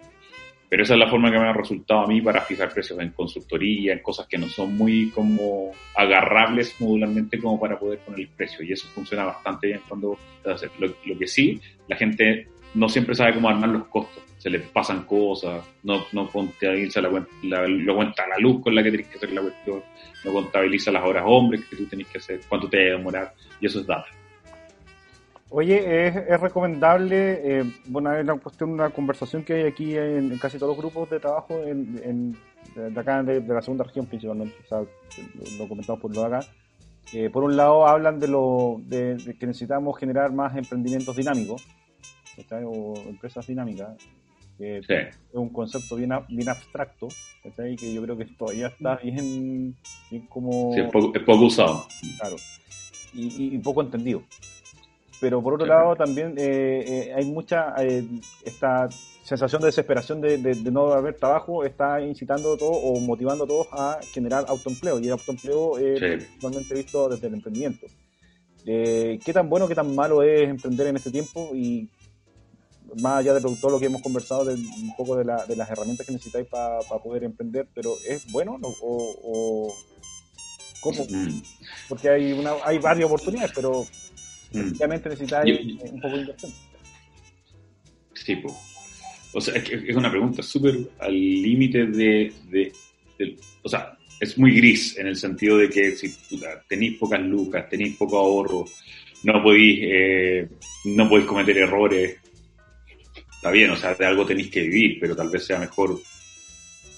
Pero 0.69 0.83
esa 0.83 0.95
es 0.95 1.01
la 1.01 1.09
forma 1.09 1.31
que 1.31 1.39
me 1.39 1.49
ha 1.49 1.53
resultado 1.53 2.01
a 2.01 2.07
mí 2.07 2.21
para 2.21 2.43
fijar 2.43 2.73
precios 2.73 2.99
en 3.01 3.11
consultoría, 3.11 3.95
en 3.95 4.01
cosas 4.01 4.27
que 4.27 4.37
no 4.37 4.49
son 4.49 4.77
muy 4.77 5.11
como 5.11 5.73
agarrables 5.95 6.77
modularmente 6.79 7.39
como 7.39 7.59
para 7.59 7.79
poder 7.79 8.01
poner 8.01 8.21
el 8.21 8.29
precio. 8.29 8.65
Y 8.65 8.73
eso 8.73 8.87
funciona 8.89 9.25
bastante 9.25 9.69
bien 9.69 9.81
cuando 9.89 10.19
lo, 10.45 10.87
lo 11.07 11.19
que 11.19 11.27
sí, 11.27 11.59
la 11.87 11.97
gente 11.97 12.49
no 12.75 12.89
siempre 12.89 13.15
sabe 13.15 13.35
cómo 13.35 13.49
armar 13.49 13.71
los 13.71 13.87
costos. 13.87 14.23
Se 14.37 14.51
le 14.51 14.61
pasan 14.61 15.05
cosas, 15.05 15.65
no, 15.83 16.05
no 16.13 16.29
contabiliza 16.29 17.01
la, 17.01 17.11
la, 17.43 17.67
la, 17.67 17.95
cuenta 17.95 18.27
la 18.29 18.39
luz 18.39 18.63
con 18.63 18.75
la 18.75 18.83
que 18.83 18.91
tienes 18.91 19.09
que 19.09 19.17
hacer 19.17 19.33
la 19.33 19.41
cuestión, 19.41 19.83
no 20.25 20.33
contabiliza 20.33 20.93
las 20.93 21.05
horas 21.05 21.25
hombres 21.27 21.65
que 21.65 21.77
tú 21.77 21.87
tenés 21.87 22.07
que 22.07 22.19
hacer, 22.19 22.41
cuánto 22.49 22.69
te 22.69 22.77
va 22.77 22.95
a 22.95 22.99
demorar, 22.99 23.35
y 23.61 23.67
eso 23.67 23.81
es 23.81 23.87
data. 23.87 24.07
Oye, 25.51 26.09
es, 26.09 26.41
recomendable, 26.41 27.61
eh, 27.61 27.65
bueno, 27.87 28.13
es 28.13 28.23
una 28.23 28.35
cuestión, 28.39 28.71
una 28.71 28.91
conversación 28.91 29.45
que 29.45 29.55
hay 29.55 29.63
aquí 29.63 29.97
en, 29.97 30.37
casi 30.37 30.59
todos 30.59 30.77
los 30.77 30.79
grupos 30.85 31.09
de 31.09 31.21
trabajo 31.21 31.59
en, 31.65 32.37
de 32.75 33.01
acá, 33.01 33.23
de, 33.23 33.41
la 33.41 33.63
segunda 33.63 33.85
región 33.85 34.05
principalmente, 34.05 34.55
o 34.63 34.69
sea, 34.69 34.81
lo, 35.59 35.69
comentamos 35.69 36.03
por 36.03 36.15
lo 36.15 36.21
de 36.21 36.27
acá. 36.27 36.47
Eh, 37.15 37.31
por 37.31 37.45
un 37.45 37.57
lado 37.57 37.87
hablan 37.87 38.21
de, 38.21 38.29
lo, 38.29 38.79
de, 38.85 39.17
que 39.41 39.47
necesitamos 39.47 39.99
generar 39.99 40.33
más 40.33 40.55
emprendimientos 40.55 41.17
dinámicos, 41.17 41.67
o 42.67 42.95
empresas 43.09 43.47
dinámicas, 43.47 43.97
que 44.59 44.79
es 44.79 44.87
un 45.33 45.49
concepto 45.49 45.97
bien, 45.97 46.11
bien 46.29 46.51
abstracto, 46.51 47.09
que 47.57 47.95
yo 47.95 48.03
creo 48.03 48.19
que 48.19 48.27
todavía 48.27 48.67
está 48.67 48.97
bien, 48.97 49.75
bien 50.11 50.27
como... 50.29 50.75
Sí, 50.75 50.81
es 50.81 51.23
poco, 51.23 51.47
usado. 51.47 51.87
Claro, 52.19 52.37
y 53.15 53.57
poco 53.59 53.81
entendido 53.81 54.23
pero 55.21 55.43
por 55.43 55.55
otro 55.55 55.67
lado 55.67 55.97
también 55.97 56.35
eh, 56.39 56.85
eh, 56.87 57.15
hay 57.15 57.25
mucha, 57.27 57.75
eh, 57.79 58.05
esta 58.45 58.89
sensación 59.23 59.61
de 59.61 59.67
desesperación 59.67 60.21
de, 60.21 60.39
no 60.71 60.93
haber 60.93 61.17
trabajo 61.17 61.65
está 61.65 62.01
incitando 62.01 62.55
a 62.55 62.59
todos 62.59 62.79
o 62.83 63.01
motivando 63.01 63.45
a 63.45 63.47
todos 63.47 63.67
a 63.73 63.99
generar 64.13 64.45
autoempleo 64.49 64.99
y 65.01 65.07
el 65.07 65.13
autoempleo 65.13 65.79
es 65.79 66.25
sí. 66.41 66.75
visto 66.75 67.09
desde 67.09 67.27
el 67.27 67.35
emprendimiento. 67.35 67.87
¿Qué 68.65 69.33
tan 69.33 69.49
bueno, 69.49 69.67
qué 69.67 69.75
tan 69.75 69.95
malo 69.95 70.23
es 70.23 70.49
emprender 70.49 70.89
en 70.89 70.97
este 70.97 71.11
tiempo 71.11 71.51
y 71.55 71.89
más 73.01 73.19
allá 73.19 73.35
de 73.35 73.41
todo 73.41 73.71
lo 73.71 73.79
que 73.79 73.87
hemos 73.87 74.03
conversado 74.03 74.45
de 74.45 74.55
un 74.55 74.95
poco 74.97 75.17
de, 75.17 75.25
las 75.25 75.71
herramientas 75.71 76.07
que 76.07 76.13
necesitáis 76.13 76.47
para 76.49 76.81
poder 77.03 77.25
emprender, 77.25 77.67
pero 77.75 77.95
¿es 78.07 78.31
bueno 78.31 78.59
o, 78.63 79.75
cómo? 80.81 81.05
Mm. 81.05 81.43
Porque 81.89 82.09
hay, 82.09 82.33
una, 82.33 82.53
hay 82.65 82.79
varias 82.79 83.07
oportunidades, 83.07 83.53
pero 83.55 83.87
Efectivamente 84.53 85.09
necesitáis 85.11 85.61
un 85.61 86.01
poco 86.01 86.15
de 86.15 86.21
inversión. 86.21 86.53
Sí, 88.15 88.37
pues. 88.37 88.55
O 89.33 89.41
sea, 89.41 89.55
es, 89.57 89.97
una 89.97 90.11
pregunta 90.11 90.43
súper 90.43 90.77
al 90.99 91.13
límite 91.13 91.87
de, 91.87 92.33
de, 92.51 92.73
O 93.63 93.69
sea, 93.69 93.97
es 94.19 94.39
muy 94.39 94.53
gris 94.57 94.97
en 94.99 95.07
el 95.07 95.17
sentido 95.17 95.59
de 95.59 95.69
que 95.69 95.93
si 95.93 96.15
tenéis 96.69 96.99
pocas 96.99 97.21
lucas, 97.21 97.69
tenéis 97.69 97.97
poco 97.97 98.19
ahorro, 98.19 98.65
no 99.25 99.43
podéis, 99.43 99.79
eh, 99.83 100.49
no 100.87 101.09
podéis 101.09 101.29
cometer 101.29 101.59
errores. 101.59 102.17
Está 103.35 103.51
bien, 103.51 103.71
o 103.71 103.77
sea, 103.77 103.95
de 103.95 104.07
algo 104.07 104.27
tenéis 104.27 104.51
que 104.51 104.63
vivir, 104.63 104.99
pero 105.01 105.15
tal 105.15 105.29
vez 105.29 105.45
sea 105.45 105.59
mejor 105.59 106.01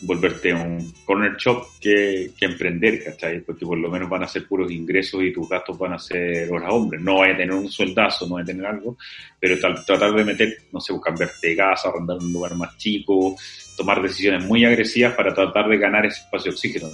volverte 0.02 0.52
un 0.52 0.92
corner 1.04 1.36
shop 1.36 1.66
que, 1.80 2.32
emprender, 2.40 3.04
¿cachai? 3.04 3.40
Porque 3.40 3.66
por 3.66 3.78
lo 3.78 3.90
menos 3.90 4.08
van 4.08 4.22
a 4.22 4.28
ser 4.28 4.46
puros 4.46 4.70
ingresos 4.70 5.22
y 5.22 5.32
tus 5.32 5.48
gastos 5.48 5.78
van 5.78 5.92
a 5.94 5.98
ser 5.98 6.50
horas 6.50 6.70
hombres. 6.72 7.00
No 7.00 7.18
vaya 7.18 7.34
a 7.34 7.36
tener 7.36 7.54
un 7.54 7.68
sueldazo, 7.68 8.26
no 8.26 8.34
vaya 8.34 8.44
a 8.44 8.46
tener 8.46 8.66
algo, 8.66 8.96
pero 9.38 9.58
tratar 9.58 10.12
de 10.14 10.24
meter, 10.24 10.56
no 10.72 10.80
sé, 10.80 10.94
cambiarte 11.02 11.48
de 11.48 11.56
casa, 11.56 11.88
arrendar 11.88 12.18
un 12.18 12.32
lugar 12.32 12.54
más 12.54 12.76
chico, 12.78 13.36
tomar 13.76 14.02
decisiones 14.02 14.44
muy 14.44 14.64
agresivas 14.64 15.14
para 15.14 15.34
tratar 15.34 15.68
de 15.68 15.78
ganar 15.78 16.06
ese 16.06 16.20
espacio 16.20 16.50
de 16.50 16.54
oxígeno. 16.54 16.88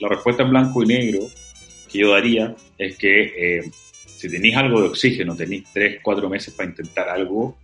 La, 0.00 0.08
respuesta 0.08 0.42
en 0.42 0.50
blanco 0.50 0.82
y 0.82 0.86
negro 0.86 1.20
que 1.90 1.98
yo 1.98 2.12
daría 2.12 2.54
es 2.78 2.96
que 2.96 3.58
eh, 3.58 3.70
si 4.16 4.28
tenéis 4.28 4.56
algo 4.56 4.80
de 4.80 4.88
oxígeno, 4.88 5.36
tenéis 5.36 5.64
tres, 5.72 6.00
cuatro 6.02 6.28
meses 6.28 6.54
para 6.54 6.68
intentar 6.68 7.08
algo, 7.08 7.56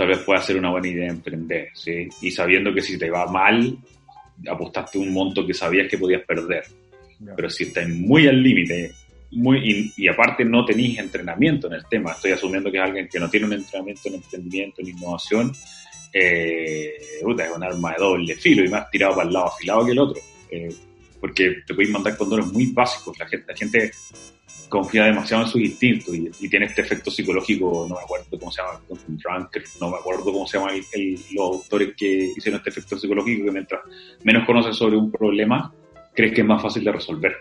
tal 0.00 0.08
vez 0.08 0.20
pueda 0.20 0.40
ser 0.40 0.56
una 0.56 0.70
buena 0.70 0.88
idea 0.88 1.10
emprender, 1.10 1.68
¿sí? 1.74 2.08
Y 2.22 2.30
sabiendo 2.30 2.72
que 2.72 2.80
si 2.80 2.96
te 2.96 3.10
va 3.10 3.26
mal, 3.26 3.76
apostaste 4.48 4.96
un 4.96 5.12
monto 5.12 5.46
que 5.46 5.52
sabías 5.52 5.90
que 5.90 5.98
podías 5.98 6.24
perder. 6.24 6.64
Pero 7.36 7.50
si 7.50 7.64
estás 7.64 7.86
muy 7.86 8.26
al 8.26 8.42
límite, 8.42 8.92
muy 9.32 9.92
y, 9.94 10.08
aparte 10.08 10.42
no 10.42 10.64
tenéis 10.64 10.98
entrenamiento 10.98 11.66
en 11.66 11.74
el 11.74 11.84
tema, 11.84 12.12
estoy 12.12 12.30
asumiendo 12.30 12.72
que 12.72 12.78
es 12.78 12.82
alguien 12.82 13.08
que 13.08 13.20
no 13.20 13.28
tiene 13.28 13.44
un 13.44 13.52
entrenamiento 13.52 14.08
en 14.08 14.14
emprendimiento, 14.14 14.80
en 14.80 14.88
innovación, 14.88 15.52
eh, 16.14 16.94
es 17.18 17.22
un 17.22 17.62
arma 17.62 17.92
de 17.92 17.96
doble 17.98 18.34
filo 18.36 18.64
y 18.64 18.68
más 18.70 18.90
tirado 18.90 19.16
para 19.16 19.28
el 19.28 19.34
lado 19.34 19.48
afilado 19.48 19.84
que 19.84 19.92
el 19.92 19.98
otro. 19.98 20.22
Eh, 20.50 20.74
porque 21.20 21.56
te 21.66 21.74
podéis 21.74 21.90
mandar 21.90 22.16
condones 22.16 22.46
muy 22.46 22.72
básicos. 22.72 23.18
La 23.18 23.28
gente, 23.28 23.52
la 23.52 23.54
gente 23.54 23.90
confía 24.70 25.04
demasiado 25.04 25.42
en 25.42 25.48
sus 25.48 25.60
instintos 25.60 26.14
y, 26.14 26.48
tiene 26.48 26.66
este 26.66 26.80
efecto 26.80 27.10
psicológico, 27.10 27.86
no 27.88 27.96
me 27.96 28.00
acuerdo 28.00 28.38
cómo 28.38 28.50
se 28.50 28.62
llama, 28.62 28.80
no 29.80 29.90
me 29.90 29.96
acuerdo 29.96 30.24
cómo 30.24 30.46
se 30.46 30.58
llaman 30.58 30.76
los 31.32 31.56
autores 31.56 31.92
que 31.96 32.32
hicieron 32.36 32.58
este 32.58 32.70
efecto 32.70 32.96
psicológico, 32.96 33.44
que 33.44 33.52
mientras 33.52 33.82
menos 34.24 34.46
conoces 34.46 34.76
sobre 34.76 34.96
un 34.96 35.10
problema, 35.10 35.74
crees 36.14 36.32
que 36.32 36.40
es 36.40 36.46
más 36.46 36.62
fácil 36.62 36.84
de 36.84 36.92
resolver. 36.92 37.36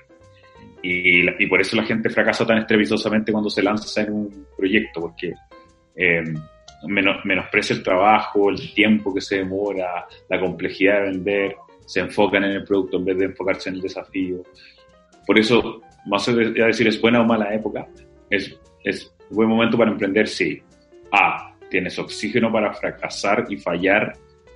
Y, 0.81 1.45
por 1.47 1.61
eso 1.61 1.75
la 1.75 1.83
gente 1.83 2.09
fracasa 2.09 2.45
tan 2.45 2.59
estrepitosamente 2.59 3.31
cuando 3.31 3.49
se 3.49 3.61
lanza 3.61 4.01
en 4.01 4.13
un 4.13 4.47
proyecto, 4.57 5.01
porque 5.01 5.33
eh, 5.95 6.23
menos, 6.87 7.23
menosprecia 7.25 7.75
el 7.75 7.83
trabajo, 7.83 8.49
el 8.49 8.73
tiempo 8.73 9.13
que 9.13 9.21
se 9.21 9.37
demora, 9.37 10.05
la 10.29 10.39
complejidad 10.39 11.01
de 11.01 11.09
vender, 11.11 11.55
se 11.85 11.99
enfocan 11.99 12.43
en 12.43 12.51
el 12.51 12.63
producto 12.63 12.97
en 12.97 13.05
vez 13.05 13.17
de 13.17 13.25
enfocarse 13.25 13.69
en 13.69 13.75
el 13.75 13.81
desafío. 13.81 14.43
Por 15.25 15.37
eso 15.37 15.81
más 16.05 16.27
allá 16.27 16.67
decir 16.67 16.88
es 16.88 16.99
buena 16.99 17.21
o 17.21 17.25
mala 17.25 17.53
época, 17.53 17.88
es, 18.29 18.57
es 18.83 19.13
buen 19.29 19.49
momento 19.49 19.77
para 19.77 19.91
emprender, 19.91 20.27
sí. 20.27 20.62
A, 21.12 21.55
tienes 21.69 21.97
oxígeno 21.97 22.51
para 22.51 22.73
fracasar 22.73 23.45
y 23.49 23.57
fallar 23.57 24.13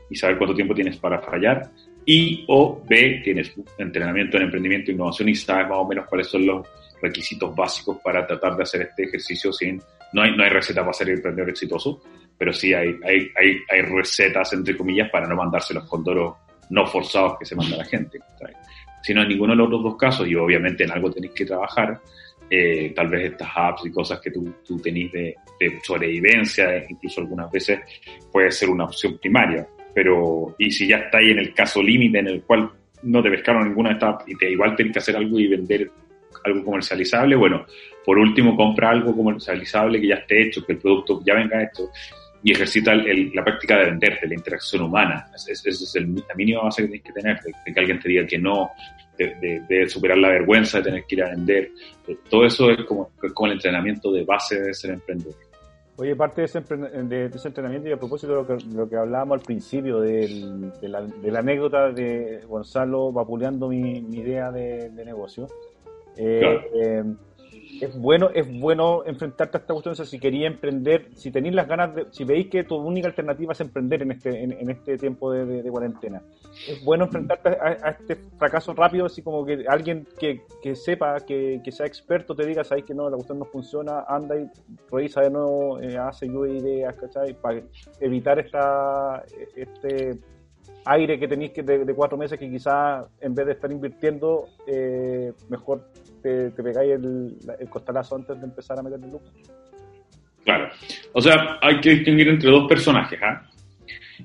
y 0.10 0.16
saber 0.16 0.38
cuánto 0.38 0.56
tiempo 0.56 0.74
tienes 0.74 0.98
para 0.98 1.20
fallar. 1.22 1.70
Y 2.06 2.44
o 2.48 2.84
B, 2.88 3.22
tienes 3.24 3.54
entrenamiento 3.78 4.38
en 4.38 4.44
emprendimiento 4.44 4.92
e 4.92 4.94
innovación 4.94 5.30
y 5.30 5.36
sabes 5.36 5.70
más 5.70 5.78
o 5.78 5.88
menos 5.88 6.06
cuáles 6.08 6.28
son 6.28 6.46
los 6.46 6.68
requisitos 7.02 7.56
básicos 7.56 7.98
para 8.04 8.28
tratar 8.28 8.56
de 8.56 8.64
hacer 8.64 8.82
este 8.84 9.04
ejercicio 9.04 9.52
sin... 9.54 9.82
No 10.12 10.22
hay, 10.22 10.36
no 10.36 10.44
hay 10.44 10.50
receta 10.50 10.82
para 10.82 10.94
ser 10.94 11.10
emprendedor 11.10 11.50
exitoso, 11.50 12.02
pero 12.38 12.54
sí 12.54 12.74
hay, 12.74 12.96
hay, 13.04 13.32
hay, 13.36 13.58
hay 13.70 13.82
recetas, 13.82 14.54
entre 14.54 14.78
comillas, 14.78 15.10
para 15.10 15.28
no 15.28 15.36
mandarse 15.36 15.74
los 15.74 15.86
condoros 15.86 16.36
no 16.70 16.86
forzados 16.86 17.38
que 17.40 17.46
se 17.46 17.56
manda 17.56 17.78
la 17.78 17.86
gente. 17.86 18.20
No 19.12 19.24
en 19.24 19.30
ninguno 19.30 19.54
de 19.54 19.58
los 19.58 19.68
otros 19.68 19.84
dos 19.84 19.98
casos, 19.98 20.28
y 20.28 20.36
obviamente 20.36 20.84
en 20.84 20.92
algo 20.92 21.12
tenéis 21.12 21.34
que 21.34 21.46
trabajar, 21.46 22.00
eh, 22.50 22.94
tal 22.96 23.10
vez 23.10 23.32
estas 23.32 23.50
apps 23.56 23.86
y 23.86 23.92
cosas 23.92 24.20
que 24.20 24.30
tú, 24.30 24.54
tú 24.64 24.78
tenés 24.80 25.12
de, 25.12 25.36
de, 25.60 25.80
sobrevivencia, 25.82 26.86
incluso 26.88 27.22
algunas 27.22 27.52
veces 27.52 27.80
puede 28.32 28.52
ser 28.52 28.70
una 28.70 28.84
opción 28.84 29.18
primaria. 29.18 29.68
Pero, 29.94 30.56
y 30.60 30.72
si 30.72 30.88
ya 30.88 30.98
estáis 30.98 31.32
en 31.32 31.40
el 31.40 31.54
caso 31.54 31.82
límite 31.82 32.20
en 32.20 32.28
el 32.28 32.44
cual 32.44 32.70
no 33.04 33.22
te 33.24 33.30
pescaron 33.30 33.68
ninguna 33.68 33.90
de 33.90 33.94
estas 33.96 34.28
y 34.28 34.36
te, 34.36 34.52
igual 34.52 34.76
tenés 34.76 34.94
que 34.94 35.00
hacer 35.00 35.16
algo 35.16 35.40
y 35.40 35.48
vender 35.48 35.90
algo 36.44 36.64
comercializable, 36.64 37.36
bueno, 37.36 37.66
por 38.06 38.18
último 38.18 38.56
compra 38.56 38.90
algo 38.90 39.16
comercializable 39.16 40.00
que 40.00 40.08
ya 40.08 40.16
esté 40.16 40.44
hecho, 40.44 40.66
que 40.66 40.74
el 40.74 40.80
producto 40.80 41.22
ya 41.26 41.36
venga 41.36 41.64
hecho 41.64 41.90
y 42.44 42.52
ejercita 42.52 42.92
el, 42.92 43.32
la 43.34 43.44
práctica 43.44 43.78
de 43.78 43.86
venderte, 43.86 44.28
la 44.28 44.34
interacción 44.34 44.84
humana. 44.84 45.26
Esa 45.34 45.70
es, 45.70 45.96
el, 45.96 46.14
la 46.16 46.36
mínima 46.36 46.64
base 46.64 46.84
que 46.84 46.90
tienes 46.90 47.06
que 47.06 47.14
tener, 47.14 47.40
de, 47.42 47.74
que 47.74 47.80
alguien 47.80 48.00
te 48.00 48.10
diga 48.10 48.28
que 48.28 48.38
no, 48.38 48.72
de, 49.18 49.64
de, 49.68 49.90
superar 49.90 50.18
la 50.18 50.30
vergüenza 50.30 50.80
de 50.80 50.84
tener 50.84 51.04
que 51.06 51.16
ir 51.16 51.24
a 51.24 51.30
vender. 51.30 51.72
Todo 52.30 52.46
eso 52.46 52.70
es 52.70 52.84
como, 52.86 53.12
como 53.34 53.48
el 53.48 53.54
entrenamiento 53.54 54.12
de 54.12 54.26
base 54.26 54.60
de 54.60 54.74
ser 54.74 54.92
emprendedor. 54.92 55.36
Oye, 55.96 56.16
parte 56.16 56.42
de 56.42 56.46
ese, 56.46 56.60
de 56.60 57.26
ese, 57.28 57.48
entrenamiento 57.48 57.88
y 57.88 57.92
a 57.92 57.98
propósito 57.98 58.34
de 58.34 58.42
lo 58.42 58.48
que, 58.48 58.66
lo 58.76 58.90
que 58.90 58.98
hablábamos 58.98 59.40
al 59.40 59.46
principio, 59.46 60.02
del, 60.02 60.72
de, 60.82 60.90
la, 60.90 61.02
de, 61.02 61.32
la, 61.32 61.40
anécdota 61.40 61.92
de 61.92 62.42
Gonzalo 62.48 63.12
vapuleando 63.12 63.70
mi, 63.70 64.02
mi 64.02 64.18
idea 64.18 64.52
de, 64.52 64.90
negocio, 65.06 65.48
eh, 66.18 66.40
claro. 66.40 66.62
eh, 66.74 67.04
es 67.84 67.98
bueno, 67.98 68.30
es 68.34 68.48
bueno 68.60 69.04
enfrentarte 69.06 69.58
a 69.58 69.62
esta 69.62 69.74
cuestión. 69.74 69.94
O 69.94 69.96
sea, 69.96 70.06
si 70.06 70.20
quería 70.20 70.48
emprender, 70.48 71.10
si 71.16 71.32
tenéis 71.32 71.56
las 71.56 71.68
ganas 71.68 71.94
de, 71.96 72.06
si 72.12 72.24
veis 72.24 72.48
que 72.50 72.64
tu 72.64 72.76
única 72.76 73.08
alternativa 73.08 73.54
es 73.54 73.62
emprender 73.62 74.02
en 74.02 74.12
este, 74.12 74.44
en, 74.44 74.70
este 74.70 74.98
tiempo 74.98 75.32
de, 75.32 75.70
cuarentena, 75.70 76.22
es 76.68 76.84
bueno 76.84 77.06
enfrentarte 77.06 77.50
a, 77.50 77.90
este 78.00 78.16
fracaso 78.38 78.74
rápido, 78.74 79.06
así 79.06 79.22
como 79.22 79.46
que 79.46 79.66
alguien 79.68 80.08
que, 80.20 80.42
sepa, 80.76 81.20
que, 81.22 81.62
sea 81.72 81.86
experto, 81.86 82.36
te 82.36 82.46
diga, 82.46 82.64
sabéis 82.64 82.86
que 82.86 82.94
no, 82.94 83.10
la 83.10 83.16
cuestión 83.16 83.40
no 83.40 83.46
funciona, 83.46 84.06
anda 84.08 84.38
y 84.38 84.50
revisa 84.92 85.22
de 85.22 85.30
nuevo, 85.30 85.80
eh, 85.80 85.98
hace 85.98 86.28
ideas, 86.28 86.96
¿cachai? 86.96 87.34
Para 87.34 87.62
evitar 88.00 88.40
esta, 88.40 89.24
este 89.56 90.20
aire 90.86 91.20
que 91.20 91.28
tenéis 91.28 91.52
que 91.52 91.64
de, 91.64 91.94
cuatro 91.94 92.18
meses 92.18 92.38
que 92.38 92.50
quizás 92.50 93.06
en 93.22 93.34
vez 93.34 93.46
de 93.46 93.52
estar 93.54 93.72
invirtiendo, 93.72 94.50
eh, 94.68 95.32
mejor 95.50 95.88
te, 96.22 96.52
pegáis 96.52 96.94
el, 96.94 97.38
el, 97.60 97.70
costalazo 97.70 98.16
antes 98.16 98.40
de 98.40 98.46
empezar 98.46 98.80
a 98.80 98.84
meterle 98.84 99.08
luz. 99.08 99.22
Claro. 100.44 100.70
O 101.14 101.22
sea, 101.22 101.58
hay 101.62 101.80
que 101.80 101.92
distinguir 101.92 102.28
entre 102.28 102.50
dos 102.50 102.68
personajes, 102.68 103.20
¿ah? 103.22 103.50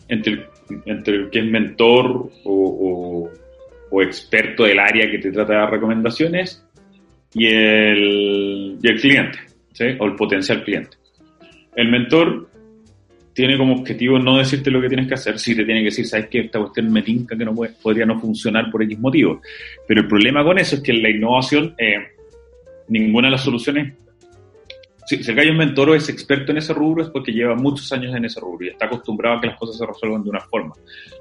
Entre, 0.09 0.47
entre 0.87 1.15
el 1.15 1.31
que 1.31 1.41
es 1.41 1.45
mentor 1.45 2.31
o, 2.45 3.31
o, 3.91 4.03
experto 4.03 4.65
del 4.65 4.79
área 4.79 5.11
que 5.11 5.19
te 5.19 5.33
trata 5.33 5.53
de 5.53 5.59
dar 5.59 5.71
recomendaciones 5.71 6.65
y 7.33 7.47
el, 7.47 8.79
y 8.81 8.89
el 8.89 9.01
cliente, 9.01 9.39
¿sí? 9.73 9.85
O 9.99 10.07
el 10.07 10.15
potencial 10.15 10.63
cliente. 10.63 10.97
El 11.75 11.91
mentor 11.91 12.48
tiene 13.39 13.57
como 13.57 13.73
objetivo 13.75 14.19
no 14.19 14.37
decirte 14.37 14.69
lo 14.69 14.81
que 14.81 14.89
tienes 14.89 15.07
que 15.07 15.15
hacer, 15.15 15.39
sí 15.39 15.55
te 15.55 15.65
tiene 15.65 15.79
que 15.79 15.91
decir, 15.91 16.05
sabes 16.05 16.27
que 16.27 16.41
esta 16.41 16.59
cuestión 16.59 16.91
me 16.93 17.03
tinca 17.03 17.39
que 17.39 17.45
no 17.45 17.55
puede, 17.55 17.73
podría 17.81 18.05
no 18.05 18.19
funcionar 18.19 18.69
por 18.69 18.83
X 18.83 18.99
motivo. 18.99 19.41
Pero 19.87 20.01
el 20.01 20.09
problema 20.09 20.43
con 20.43 20.59
eso 20.59 20.75
es 20.75 20.83
que 20.83 20.91
en 20.91 21.05
la 21.05 21.11
innovación, 21.11 21.73
eh, 21.79 21.99
ninguna 22.89 23.29
de 23.29 23.31
las 23.31 23.45
soluciones, 23.45 23.95
si, 25.07 25.23
si 25.23 25.31
el 25.31 25.37
gallo 25.37 25.55
mentor 25.55 25.91
o 25.91 25.95
es 25.95 26.09
experto 26.09 26.51
en 26.51 26.59
ese 26.59 26.75
rubro 26.75 27.05
es 27.05 27.11
porque 27.11 27.31
lleva 27.31 27.55
muchos 27.55 27.93
años 27.93 28.13
en 28.13 28.25
ese 28.25 28.41
rubro 28.41 28.67
y 28.67 28.71
está 28.71 28.87
acostumbrado 28.87 29.39
a 29.39 29.41
que 29.41 29.47
las 29.47 29.57
cosas 29.57 29.79
se 29.79 29.87
resuelvan 29.87 30.25
de 30.25 30.31
una 30.31 30.41
forma. 30.41 30.75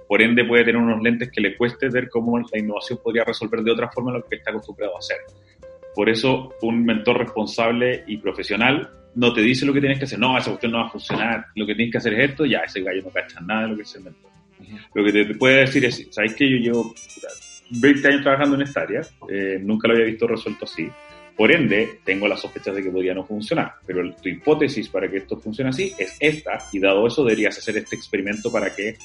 Por 0.08 0.20
ende 0.20 0.44
puede 0.44 0.66
tener 0.66 0.82
unos 0.82 1.00
lentes 1.04 1.30
que 1.30 1.40
le 1.40 1.56
cueste 1.56 1.88
ver 1.88 2.10
cómo 2.10 2.40
la 2.40 2.58
innovación 2.58 2.98
podría 3.04 3.26
resolver 3.26 3.62
de 3.62 3.74
otra 3.74 3.92
forma 3.92 4.12
lo 4.12 4.24
que 4.24 4.38
está 4.38 4.50
acostumbrado 4.50 4.96
a 4.96 4.98
hacer. 4.98 5.18
Por 5.94 6.10
eso 6.10 6.50
un 6.64 6.84
mentor 6.84 7.20
responsable 7.20 8.06
y 8.08 8.18
profesional 8.18 8.90
no 9.18 9.34
te 9.34 9.42
dice 9.42 9.66
lo 9.66 9.74
que 9.74 9.80
tienes 9.80 9.98
que 9.98 10.06
hacer, 10.06 10.20
no, 10.20 10.38
esa 10.38 10.52
cuestión 10.52 10.74
no 10.74 10.78
va 10.78 10.86
a 10.86 10.92
funcionar, 10.92 11.48
lo 11.56 11.66
que 11.66 11.74
tienes 11.74 11.92
que 11.92 11.98
hacer 11.98 12.14
es 12.14 12.30
esto, 12.30 12.46
ya 12.46 12.60
ese 12.60 12.82
gallo 12.82 13.02
no 13.02 13.10
cacha 13.10 13.40
nada 13.42 13.64
de 13.64 13.68
lo 13.70 13.78
que 13.78 13.86
se 13.86 13.98
inventó. 13.98 14.30
Lo 14.94 15.04
que 15.04 15.12
te 15.12 15.36
puede 15.36 15.62
decir 15.62 15.86
es, 15.86 16.08
¿sabes 16.12 16.36
que 16.36 16.48
Yo 16.50 16.58
llevo 16.58 16.94
20 17.72 18.08
años 18.08 18.22
trabajando 18.22 18.56
en 18.56 18.62
esta 18.62 18.82
área, 18.82 19.02
eh, 19.28 19.60
nunca 19.60 19.88
lo 19.88 19.96
había 19.96 20.06
visto 20.06 20.28
resuelto 20.28 20.66
así, 20.66 20.88
por 21.36 21.52
ende, 21.52 22.00
tengo 22.04 22.28
las 22.28 22.42
sospechas 22.42 22.76
de 22.76 22.84
que 22.84 22.92
podría 22.92 23.16
no 23.16 23.24
funcionar, 23.24 23.74
pero 23.86 24.14
tu 24.16 24.30
hipótesis 24.30 24.88
para 24.88 25.10
que 25.10 25.18
esto 25.18 25.38
funcione 25.38 25.72
así 25.72 25.94
es 25.98 26.16
esta, 26.20 26.60
y 26.72 26.80
dado 26.80 27.08
eso 27.08 27.24
deberías 27.24 27.58
hacer 27.58 27.78
este 27.78 27.96
experimento 27.96 28.52
para 28.52 28.76
que 28.76 28.98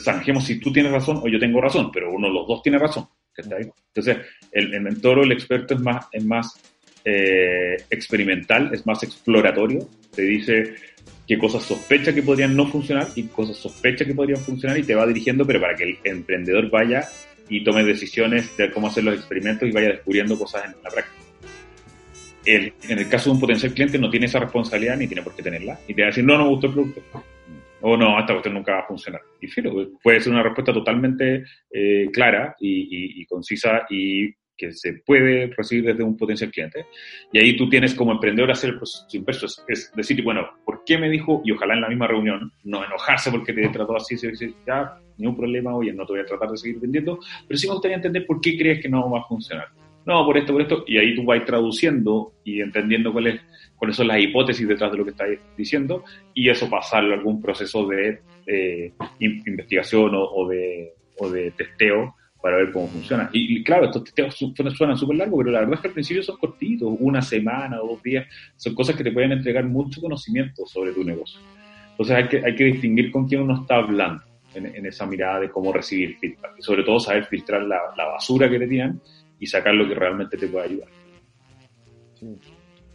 zanjemos 0.00 0.44
si 0.44 0.60
tú 0.60 0.70
tienes 0.70 0.92
razón 0.92 1.20
o 1.22 1.28
yo 1.28 1.38
tengo 1.38 1.60
razón, 1.60 1.90
pero 1.90 2.12
uno 2.12 2.28
de 2.28 2.34
los 2.34 2.46
dos 2.46 2.62
tiene 2.62 2.78
razón. 2.78 3.08
Entonces, 3.36 4.18
el, 4.52 4.74
el 4.74 4.80
mentor 4.82 5.20
o 5.20 5.22
el 5.22 5.32
experto 5.32 5.74
es 5.74 5.80
más, 5.80 6.06
es 6.12 6.24
más 6.24 6.71
eh, 7.04 7.76
experimental, 7.90 8.70
es 8.72 8.86
más 8.86 9.02
exploratorio, 9.02 9.88
te 10.14 10.22
dice 10.22 10.74
qué 11.26 11.38
cosas 11.38 11.62
sospecha 11.62 12.14
que 12.14 12.22
podrían 12.22 12.56
no 12.56 12.66
funcionar 12.66 13.08
y 13.14 13.24
cosas 13.24 13.56
sospecha 13.56 14.04
que 14.04 14.14
podrían 14.14 14.40
funcionar 14.40 14.78
y 14.78 14.82
te 14.82 14.94
va 14.94 15.06
dirigiendo, 15.06 15.46
pero 15.46 15.60
para 15.60 15.74
que 15.74 15.84
el 15.84 15.98
emprendedor 16.04 16.70
vaya 16.70 17.08
y 17.48 17.62
tome 17.64 17.84
decisiones 17.84 18.56
de 18.56 18.70
cómo 18.70 18.88
hacer 18.88 19.04
los 19.04 19.14
experimentos 19.14 19.68
y 19.68 19.72
vaya 19.72 19.88
descubriendo 19.88 20.38
cosas 20.38 20.64
en 20.64 20.74
la 20.82 20.90
práctica. 20.90 21.16
El, 22.44 22.72
en 22.88 22.98
el 22.98 23.08
caso 23.08 23.30
de 23.30 23.34
un 23.34 23.40
potencial 23.40 23.72
cliente 23.72 23.98
no 23.98 24.10
tiene 24.10 24.26
esa 24.26 24.40
responsabilidad 24.40 24.96
ni 24.96 25.06
tiene 25.06 25.22
por 25.22 25.34
qué 25.36 25.42
tenerla 25.42 25.78
y 25.86 25.94
te 25.94 26.02
va 26.02 26.06
a 26.06 26.10
decir, 26.10 26.24
no, 26.24 26.36
no 26.36 26.44
me 26.44 26.50
gustó 26.50 26.66
el 26.68 26.72
producto. 26.72 27.02
O 27.84 27.96
no, 27.96 28.18
esta 28.18 28.32
cuestión 28.32 28.54
nunca 28.54 28.74
va 28.74 28.80
a 28.80 28.86
funcionar. 28.86 29.20
Y 29.40 29.48
filo, 29.48 29.90
puede 30.02 30.20
ser 30.20 30.32
una 30.32 30.42
respuesta 30.42 30.72
totalmente 30.72 31.44
eh, 31.70 32.08
clara 32.12 32.54
y, 32.60 33.20
y, 33.20 33.26
concisa 33.26 33.86
y 33.90 34.32
que 34.56 34.72
se 34.72 34.94
puede 35.04 35.52
recibir 35.56 35.84
desde 35.84 36.02
un 36.02 36.16
potencial 36.16 36.50
cliente. 36.50 36.86
Y 37.32 37.38
ahí 37.38 37.56
tú 37.56 37.68
tienes 37.68 37.94
como 37.94 38.12
emprendedor 38.12 38.50
hacer 38.50 38.70
el 38.70 38.76
proceso 38.76 39.06
inverso, 39.12 39.46
es 39.68 39.92
decir, 39.94 40.22
bueno, 40.22 40.48
¿por 40.64 40.82
qué 40.84 40.98
me 40.98 41.10
dijo? 41.10 41.42
Y 41.44 41.52
ojalá 41.52 41.74
en 41.74 41.80
la 41.80 41.88
misma 41.88 42.06
reunión, 42.06 42.52
no 42.64 42.84
enojarse 42.84 43.30
porque 43.30 43.52
te 43.52 43.68
trató 43.68 43.96
así, 43.96 44.14
decir, 44.14 44.54
ya, 44.66 44.98
ni 45.18 45.26
un 45.26 45.36
problema, 45.36 45.74
oye, 45.74 45.92
no 45.92 46.06
te 46.06 46.12
voy 46.12 46.22
a 46.22 46.26
tratar 46.26 46.50
de 46.50 46.56
seguir 46.56 46.80
vendiendo, 46.80 47.18
pero 47.46 47.58
sí 47.58 47.66
me 47.66 47.74
gustaría 47.74 47.96
entender 47.96 48.26
por 48.26 48.40
qué 48.40 48.56
crees 48.56 48.80
que 48.80 48.88
no 48.88 49.10
va 49.10 49.20
a 49.20 49.24
funcionar. 49.24 49.68
No, 50.04 50.24
por 50.24 50.36
esto, 50.36 50.52
por 50.52 50.62
esto, 50.62 50.84
y 50.86 50.98
ahí 50.98 51.14
tú 51.14 51.24
vas 51.24 51.44
traduciendo 51.44 52.32
y 52.42 52.60
entendiendo 52.60 53.12
cuáles 53.12 53.40
cuáles 53.76 53.96
son 53.96 54.08
las 54.08 54.20
hipótesis 54.20 54.66
detrás 54.66 54.92
de 54.92 54.98
lo 54.98 55.04
que 55.04 55.10
estás 55.10 55.28
diciendo, 55.56 56.04
y 56.34 56.48
eso 56.48 56.70
pasarlo 56.70 57.14
a 57.14 57.18
algún 57.18 57.42
proceso 57.42 57.86
de 57.86 58.20
eh, 58.46 58.92
investigación 59.18 60.14
o, 60.14 60.22
o, 60.22 60.48
de, 60.48 60.92
o 61.18 61.28
de 61.28 61.50
testeo 61.52 62.14
para 62.42 62.56
ver 62.56 62.72
cómo 62.72 62.88
funciona. 62.88 63.30
Y, 63.32 63.62
claro, 63.62 63.86
estos 63.86 64.04
testeos 64.04 64.36
suenan 64.76 64.98
súper 64.98 65.16
largos, 65.16 65.38
pero 65.38 65.52
la 65.52 65.60
verdad 65.60 65.76
es 65.76 65.80
que 65.80 65.88
al 65.88 65.94
principio 65.94 66.22
son 66.22 66.36
cortitos, 66.36 66.92
una 66.98 67.22
semana 67.22 67.76
dos 67.76 68.02
días, 68.02 68.26
son 68.56 68.74
cosas 68.74 68.96
que 68.96 69.04
te 69.04 69.12
pueden 69.12 69.32
entregar 69.32 69.64
mucho 69.64 70.00
conocimiento 70.00 70.66
sobre 70.66 70.92
tu 70.92 71.04
negocio. 71.04 71.40
Entonces 71.92 72.16
hay 72.16 72.28
que, 72.28 72.44
hay 72.44 72.56
que 72.56 72.64
distinguir 72.64 73.12
con 73.12 73.28
quién 73.28 73.42
uno 73.42 73.60
está 73.62 73.76
hablando 73.76 74.24
en, 74.54 74.84
esa 74.84 75.06
mirada 75.06 75.40
de 75.40 75.50
cómo 75.50 75.72
recibir 75.72 76.18
feedback. 76.18 76.54
Y 76.58 76.62
sobre 76.62 76.82
todo 76.82 76.98
saber 76.98 77.26
filtrar 77.26 77.62
la, 77.62 77.78
la 77.96 78.06
basura 78.06 78.50
que 78.50 78.58
te 78.58 78.66
tiran 78.66 79.00
y 79.38 79.46
sacar 79.46 79.74
lo 79.74 79.88
que 79.88 79.94
realmente 79.94 80.36
te 80.36 80.48
puede 80.48 80.66
ayudar. 80.66 80.88
Sí. 82.14 82.26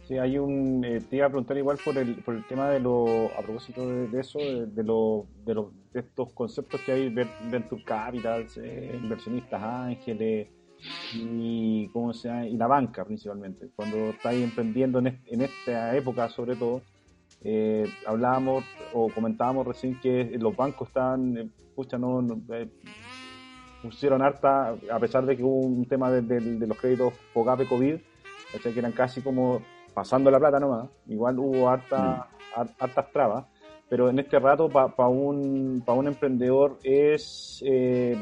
Sí, 0.08 0.16
hay 0.16 0.38
un. 0.38 0.82
Eh, 0.86 1.02
te 1.02 1.16
iba 1.16 1.26
a 1.26 1.28
preguntar 1.28 1.58
igual 1.58 1.76
por 1.84 1.98
el, 1.98 2.14
por 2.22 2.34
el 2.34 2.42
tema 2.46 2.70
de 2.70 2.80
lo. 2.80 3.26
A 3.38 3.42
propósito 3.42 3.86
de, 3.86 4.18
eso, 4.18 4.38
de, 4.38 4.82
lo, 4.82 5.26
de, 5.44 5.52
lo, 5.54 5.70
de 5.92 6.00
estos 6.00 6.32
conceptos 6.32 6.80
que 6.80 6.92
hay: 6.92 7.10
Venture 7.10 7.84
Capital, 7.84 8.46
eh, 8.56 8.98
inversionistas 9.02 9.62
ángeles 9.62 10.48
y, 11.14 11.88
¿cómo 11.88 12.14
se 12.14 12.30
y 12.48 12.56
la 12.56 12.66
banca 12.66 13.04
principalmente. 13.04 13.68
Cuando 13.76 13.98
estáis 14.08 14.42
emprendiendo 14.42 14.98
en, 15.00 15.20
en 15.26 15.42
esta 15.42 15.94
época, 15.94 16.30
sobre 16.30 16.56
todo, 16.56 16.80
eh, 17.42 17.84
hablábamos 18.06 18.64
o 18.94 19.10
comentábamos 19.10 19.66
recién 19.66 20.00
que 20.00 20.38
los 20.40 20.56
bancos 20.56 20.88
están. 20.88 21.36
Eh, 21.36 21.50
pucha, 21.76 21.98
no. 21.98 22.26
pusieron 23.82 24.22
harta, 24.22 24.74
a 24.90 24.98
pesar 24.98 25.26
de 25.26 25.36
que 25.36 25.42
hubo 25.42 25.66
un 25.66 25.84
tema 25.84 26.10
de, 26.10 26.22
de 26.22 26.66
los 26.66 26.78
créditos 26.78 27.12
POGAPE 27.34 27.68
COVID, 27.68 27.96
que 28.62 28.78
eran 28.78 28.92
casi 28.92 29.20
como 29.20 29.60
pasando 29.98 30.30
la 30.30 30.38
plata 30.38 30.60
nomás, 30.60 30.88
igual 31.08 31.40
hubo 31.40 31.68
harta, 31.68 32.28
mm. 32.56 32.60
hartas 32.78 33.12
trabas, 33.12 33.46
pero 33.88 34.08
en 34.08 34.20
este 34.20 34.38
rato 34.38 34.68
para 34.68 35.08
un, 35.08 35.82
un 35.84 36.06
emprendedor 36.06 36.78
es... 36.84 37.60
Eh, 37.66 38.16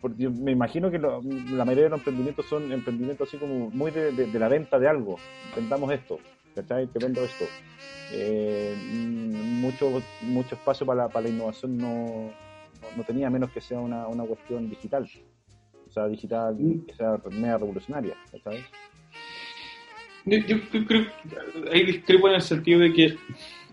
porque 0.00 0.28
me 0.28 0.50
imagino 0.50 0.90
que 0.90 0.98
la 0.98 1.64
mayoría 1.64 1.84
de 1.84 1.90
los 1.90 2.00
emprendimientos 2.00 2.46
son 2.46 2.72
emprendimientos 2.72 3.28
así 3.28 3.38
como 3.38 3.70
muy 3.70 3.92
de, 3.92 4.26
la 4.38 4.48
venta 4.48 4.78
de 4.80 4.88
algo. 4.88 5.16
Vendamos 5.54 5.90
esto, 5.92 6.18
¿cachai? 6.54 6.88
Te 6.88 6.98
vendo 6.98 7.22
esto. 7.22 7.44
Eh, 8.12 8.74
mucho, 9.62 10.02
mucho 10.22 10.56
espacio 10.56 10.84
para 10.84 11.04
la, 11.04 11.08
para 11.08 11.22
la 11.22 11.28
innovación 11.30 11.78
no, 11.78 12.30
no 12.96 13.04
tenía 13.04 13.30
menos 13.30 13.50
que 13.50 13.62
sea 13.62 13.78
una, 13.78 14.08
una 14.08 14.24
cuestión 14.24 14.68
digital. 14.68 15.08
O 15.88 15.90
sea, 15.90 16.06
digital 16.08 16.56
que 16.86 16.94
sea 16.94 17.18
media 17.30 17.56
revolucionaria, 17.56 18.14
¿sabes? 18.42 18.64
Yo, 20.24 20.38
yo 20.38 20.86
creo 20.86 21.06
que 21.06 21.70
ahí 21.72 21.84
discrepo 21.84 22.28
en 22.28 22.36
el 22.36 22.42
sentido 22.42 22.80
de 22.80 22.92
que 22.92 23.16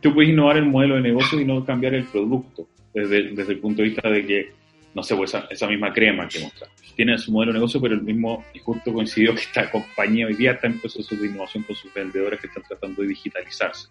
tú 0.02 0.14
puedes 0.14 0.32
innovar 0.32 0.58
el 0.58 0.66
modelo 0.66 0.95
de 0.95 1.02
negocio 1.02 1.39
y 1.39 1.45
no 1.45 1.64
cambiar 1.66 1.93
el 1.93 2.06
producto, 2.06 2.68
desde, 2.93 3.30
desde 3.30 3.54
el 3.54 3.60
punto 3.60 3.82
de 3.82 3.89
vista 3.89 4.10
de 4.10 4.26
que, 4.26 4.52
no 4.93 5.04
sé, 5.04 5.16
pues 5.16 5.34
esa, 5.34 5.47
esa 5.49 5.68
misma 5.68 5.93
crema 5.93 6.28
que 6.28 6.39
mostraste 6.39 6.82
tiene 6.95 7.18
su 7.18 7.32
modelo 7.32 7.54
de 7.54 7.60
negocio, 7.60 7.82
pero 7.82 7.95
el 7.95 8.02
mismo, 8.02 8.45
y 8.54 8.60
justo 8.60 8.93
coincidió 8.93 9.34
que 9.34 9.41
esta 9.41 9.70
compañía 9.70 10.28
hoy 10.28 10.36
día 10.36 10.52
está 10.52 10.68
en 10.68 10.80
proceso 10.80 11.16
de 11.16 11.28
innovación 11.28 11.64
con 11.64 11.76
sus 11.76 11.93
vendedores 11.93 12.39
que 12.39 12.47
están 12.47 12.64
tratando 12.64 13.02
de 13.02 13.08
digitalizarse. 13.08 13.88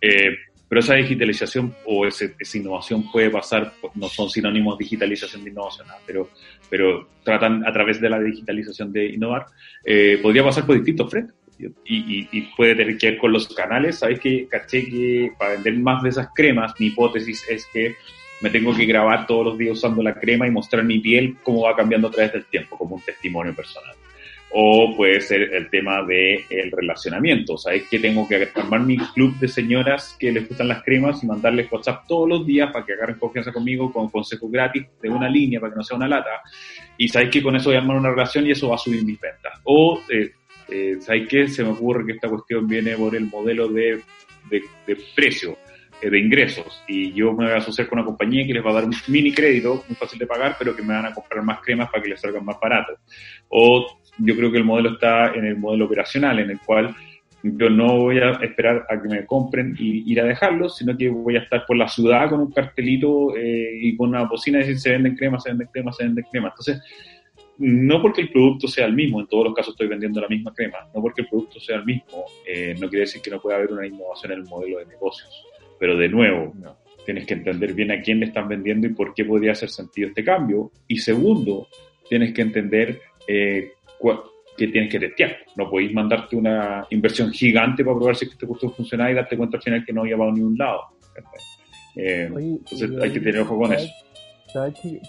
Eh, 0.00 0.36
pero 0.68 0.80
esa 0.80 0.94
digitalización 0.94 1.74
o 1.84 2.06
ese, 2.06 2.34
esa 2.38 2.58
innovación 2.58 3.10
puede 3.10 3.30
pasar, 3.30 3.72
no 3.94 4.08
son 4.08 4.28
sinónimos 4.28 4.76
digitalización 4.78 5.44
de 5.44 5.50
innovación, 5.50 5.86
pero, 6.06 6.30
pero 6.68 7.08
tratan 7.22 7.66
a 7.66 7.72
través 7.72 8.00
de 8.00 8.10
la 8.10 8.20
digitalización 8.20 8.92
de 8.92 9.06
innovar, 9.06 9.46
eh, 9.84 10.18
podría 10.20 10.42
pasar 10.42 10.66
por 10.66 10.74
distintos 10.74 11.10
frentes. 11.10 11.35
Y, 11.58 12.28
y, 12.30 12.42
puede 12.56 12.74
tener 12.74 12.98
que 12.98 13.10
ver 13.10 13.18
con 13.18 13.32
los 13.32 13.48
canales. 13.54 13.98
Sabes 13.98 14.20
que 14.20 14.46
caché 14.46 14.84
que 14.84 15.32
para 15.38 15.52
vender 15.52 15.74
más 15.78 16.02
de 16.02 16.10
esas 16.10 16.28
cremas, 16.34 16.74
mi 16.78 16.86
hipótesis 16.86 17.44
es 17.48 17.66
que 17.72 17.96
me 18.40 18.50
tengo 18.50 18.74
que 18.74 18.84
grabar 18.84 19.26
todos 19.26 19.44
los 19.44 19.58
días 19.58 19.78
usando 19.78 20.02
la 20.02 20.14
crema 20.14 20.46
y 20.46 20.50
mostrar 20.50 20.84
mi 20.84 20.98
piel 20.98 21.36
cómo 21.42 21.62
va 21.62 21.76
cambiando 21.76 22.08
a 22.08 22.10
través 22.10 22.32
del 22.32 22.44
tiempo, 22.44 22.76
como 22.76 22.96
un 22.96 23.02
testimonio 23.02 23.54
personal. 23.54 23.94
O 24.50 24.94
puede 24.96 25.20
ser 25.20 25.54
el 25.54 25.68
tema 25.70 26.02
del 26.04 26.44
el 26.50 26.70
relacionamiento. 26.70 27.58
Sabes 27.58 27.88
que 27.88 27.98
tengo 27.98 28.28
que 28.28 28.48
armar 28.54 28.80
mi 28.80 28.96
club 28.96 29.36
de 29.38 29.48
señoras 29.48 30.16
que 30.18 30.30
les 30.30 30.48
gustan 30.48 30.68
las 30.68 30.82
cremas 30.84 31.22
y 31.22 31.26
mandarles 31.26 31.70
WhatsApp 31.70 32.06
todos 32.06 32.28
los 32.28 32.46
días 32.46 32.70
para 32.72 32.84
que 32.84 32.92
agarren 32.92 33.18
confianza 33.18 33.52
conmigo 33.52 33.92
con 33.92 34.08
consejos 34.08 34.50
gratis 34.50 34.86
de 35.02 35.10
una 35.10 35.28
línea 35.28 35.60
para 35.60 35.72
que 35.72 35.78
no 35.78 35.82
sea 35.82 35.96
una 35.96 36.08
lata. 36.08 36.42
Y 36.96 37.08
sabes 37.08 37.30
que 37.30 37.42
con 37.42 37.56
eso 37.56 37.70
voy 37.70 37.76
a 37.76 37.80
armar 37.80 37.96
una 37.96 38.10
relación 38.10 38.46
y 38.46 38.52
eso 38.52 38.68
va 38.68 38.76
a 38.76 38.78
subir 38.78 39.04
mis 39.04 39.20
ventas. 39.20 39.60
O 39.64 40.00
eh, 40.08 40.30
eh, 40.68 40.96
sabes 41.00 41.28
que 41.28 41.48
se 41.48 41.62
me 41.62 41.70
ocurre 41.70 42.04
que 42.06 42.12
esta 42.12 42.28
cuestión 42.28 42.66
viene 42.66 42.96
por 42.96 43.14
el 43.14 43.26
modelo 43.26 43.68
de, 43.68 44.02
de, 44.50 44.62
de 44.86 44.96
precio 45.14 45.56
eh, 46.00 46.10
de 46.10 46.18
ingresos 46.18 46.82
y 46.86 47.12
yo 47.12 47.32
me 47.32 47.46
voy 47.46 47.54
a 47.54 47.56
asociar 47.56 47.88
con 47.88 47.98
una 47.98 48.06
compañía 48.06 48.46
que 48.46 48.52
les 48.52 48.64
va 48.64 48.70
a 48.70 48.74
dar 48.74 48.84
un 48.84 48.94
mini 49.08 49.32
crédito 49.32 49.82
muy 49.88 49.96
fácil 49.96 50.18
de 50.18 50.26
pagar, 50.26 50.56
pero 50.58 50.76
que 50.76 50.82
me 50.82 50.92
van 50.92 51.06
a 51.06 51.14
comprar 51.14 51.42
más 51.42 51.60
cremas 51.60 51.88
para 51.90 52.02
que 52.02 52.10
les 52.10 52.20
salgan 52.20 52.44
más 52.44 52.56
baratos. 52.60 52.98
O 53.48 53.98
yo 54.18 54.36
creo 54.36 54.50
que 54.50 54.58
el 54.58 54.64
modelo 54.64 54.90
está 54.90 55.32
en 55.34 55.46
el 55.46 55.56
modelo 55.56 55.86
operacional, 55.86 56.38
en 56.38 56.50
el 56.50 56.60
cual 56.60 56.94
yo 57.42 57.70
no 57.70 57.98
voy 57.98 58.18
a 58.18 58.32
esperar 58.42 58.86
a 58.88 59.00
que 59.00 59.08
me 59.08 59.24
compren 59.24 59.74
y 59.78 60.10
ir 60.10 60.20
a 60.20 60.24
dejarlos, 60.24 60.76
sino 60.76 60.96
que 60.96 61.08
voy 61.08 61.36
a 61.36 61.40
estar 61.40 61.64
por 61.66 61.76
la 61.76 61.88
ciudad 61.88 62.28
con 62.28 62.40
un 62.40 62.52
cartelito 62.52 63.36
eh, 63.36 63.78
y 63.80 63.96
con 63.96 64.10
una 64.10 64.24
bocina 64.24 64.58
y 64.58 64.62
decir 64.62 64.78
se 64.78 64.90
venden 64.90 65.16
cremas, 65.16 65.44
se 65.44 65.50
venden 65.50 65.68
cremas, 65.72 65.96
se 65.96 66.04
venden 66.04 66.24
cremas. 66.30 66.52
Entonces, 66.52 66.82
no 67.58 68.02
porque 68.02 68.22
el 68.22 68.30
producto 68.30 68.68
sea 68.68 68.86
el 68.86 68.94
mismo, 68.94 69.20
en 69.20 69.26
todos 69.26 69.44
los 69.44 69.54
casos 69.54 69.74
estoy 69.74 69.88
vendiendo 69.88 70.20
la 70.20 70.28
misma 70.28 70.52
crema, 70.52 70.78
no 70.94 71.00
porque 71.00 71.22
el 71.22 71.28
producto 71.28 71.58
sea 71.60 71.76
el 71.76 71.84
mismo, 71.84 72.24
eh, 72.46 72.74
no 72.78 72.88
quiere 72.88 73.00
decir 73.00 73.22
que 73.22 73.30
no 73.30 73.40
pueda 73.40 73.56
haber 73.56 73.72
una 73.72 73.86
innovación 73.86 74.32
en 74.32 74.38
el 74.40 74.44
modelo 74.44 74.78
de 74.78 74.86
negocios. 74.86 75.46
Pero 75.78 75.96
de 75.96 76.08
nuevo, 76.08 76.54
tienes 77.04 77.26
que 77.26 77.34
entender 77.34 77.74
bien 77.74 77.90
a 77.92 78.00
quién 78.00 78.20
le 78.20 78.26
están 78.26 78.48
vendiendo 78.48 78.86
y 78.86 78.94
por 78.94 79.14
qué 79.14 79.24
podría 79.24 79.52
hacer 79.52 79.68
sentido 79.68 80.08
este 80.08 80.24
cambio. 80.24 80.70
Y 80.88 80.98
segundo, 80.98 81.68
tienes 82.08 82.32
que 82.32 82.42
entender 82.42 83.00
eh, 83.28 83.72
que 84.56 84.68
tienes 84.68 84.90
que 84.90 84.98
testear. 84.98 85.36
No 85.56 85.70
podéis 85.70 85.92
mandarte 85.92 86.36
una 86.36 86.86
inversión 86.90 87.30
gigante 87.30 87.84
para 87.84 87.96
probar 87.96 88.16
si 88.16 88.24
este 88.24 88.46
curso 88.46 88.70
funciona 88.70 89.10
y 89.10 89.14
darte 89.14 89.36
cuenta 89.36 89.58
al 89.58 89.62
final 89.62 89.84
que 89.84 89.92
no 89.92 90.02
había 90.02 90.16
a 90.16 90.32
ni 90.32 90.40
un 90.40 90.56
lado. 90.56 90.80
Eh, 91.94 92.28
entonces 92.32 92.90
hay 93.02 93.10
que 93.10 93.20
tener 93.20 93.40
ojo 93.40 93.58
con 93.58 93.72
eso. 93.72 93.88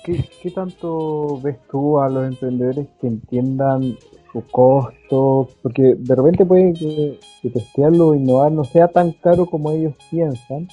¿qué, 0.03 0.51
tanto 0.51 1.39
ves 1.41 1.57
tú 1.69 1.99
a 1.99 2.09
los 2.09 2.27
emprendedores 2.27 2.87
que 2.99 3.07
entiendan 3.07 3.97
su 4.31 4.41
costo? 4.51 5.49
Porque 5.61 5.95
de 5.95 6.15
repente 6.15 6.45
puede 6.45 6.73
que, 6.73 7.19
testearlo 7.49 8.09
o 8.09 8.15
innovar 8.15 8.51
no 8.51 8.63
sea 8.63 8.87
tan 8.87 9.11
caro 9.13 9.45
como 9.45 9.71
ellos 9.71 9.95
piensan, 10.09 10.67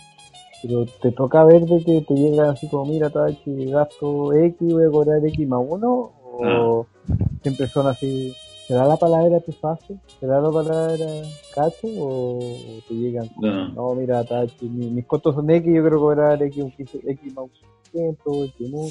pero 0.62 0.86
te 1.02 1.12
toca 1.12 1.44
ver 1.44 1.62
de 1.62 1.84
que 1.84 2.00
te 2.00 2.14
llega 2.14 2.50
así 2.50 2.68
como, 2.68 2.86
mira, 2.86 3.10
Tachi, 3.10 3.66
gasto 3.66 4.32
X, 4.32 4.72
voy 4.72 4.84
a 4.84 4.90
cobrar 4.90 5.26
X 5.26 5.48
más 5.48 5.60
uno, 5.66 6.12
o 6.22 6.86
ah. 6.86 7.14
siempre 7.42 7.68
son 7.68 7.86
así, 7.86 8.34
¿te 8.66 8.74
da 8.74 8.86
la 8.86 8.96
palabra 8.96 9.40
tu 9.40 9.52
fase? 9.52 9.96
¿Te 10.18 10.26
da 10.26 10.40
la 10.40 10.50
palabra 10.50 11.06
Cacho? 11.54 11.86
¿O 11.98 12.38
te 12.88 12.94
llegan? 12.94 13.28
No, 13.40 13.68
no 13.68 13.94
mira, 13.94 14.24
Tachi, 14.24 14.68
mis, 14.68 14.90
mis 14.90 15.06
costos 15.06 15.36
son 15.36 15.48
X, 15.48 15.72
yo 15.72 15.82
quiero 15.82 16.00
cobrar 16.00 16.42
X, 16.42 16.64
X 16.78 17.34
más 17.34 17.44
uno. 17.44 17.73
21. 17.94 18.88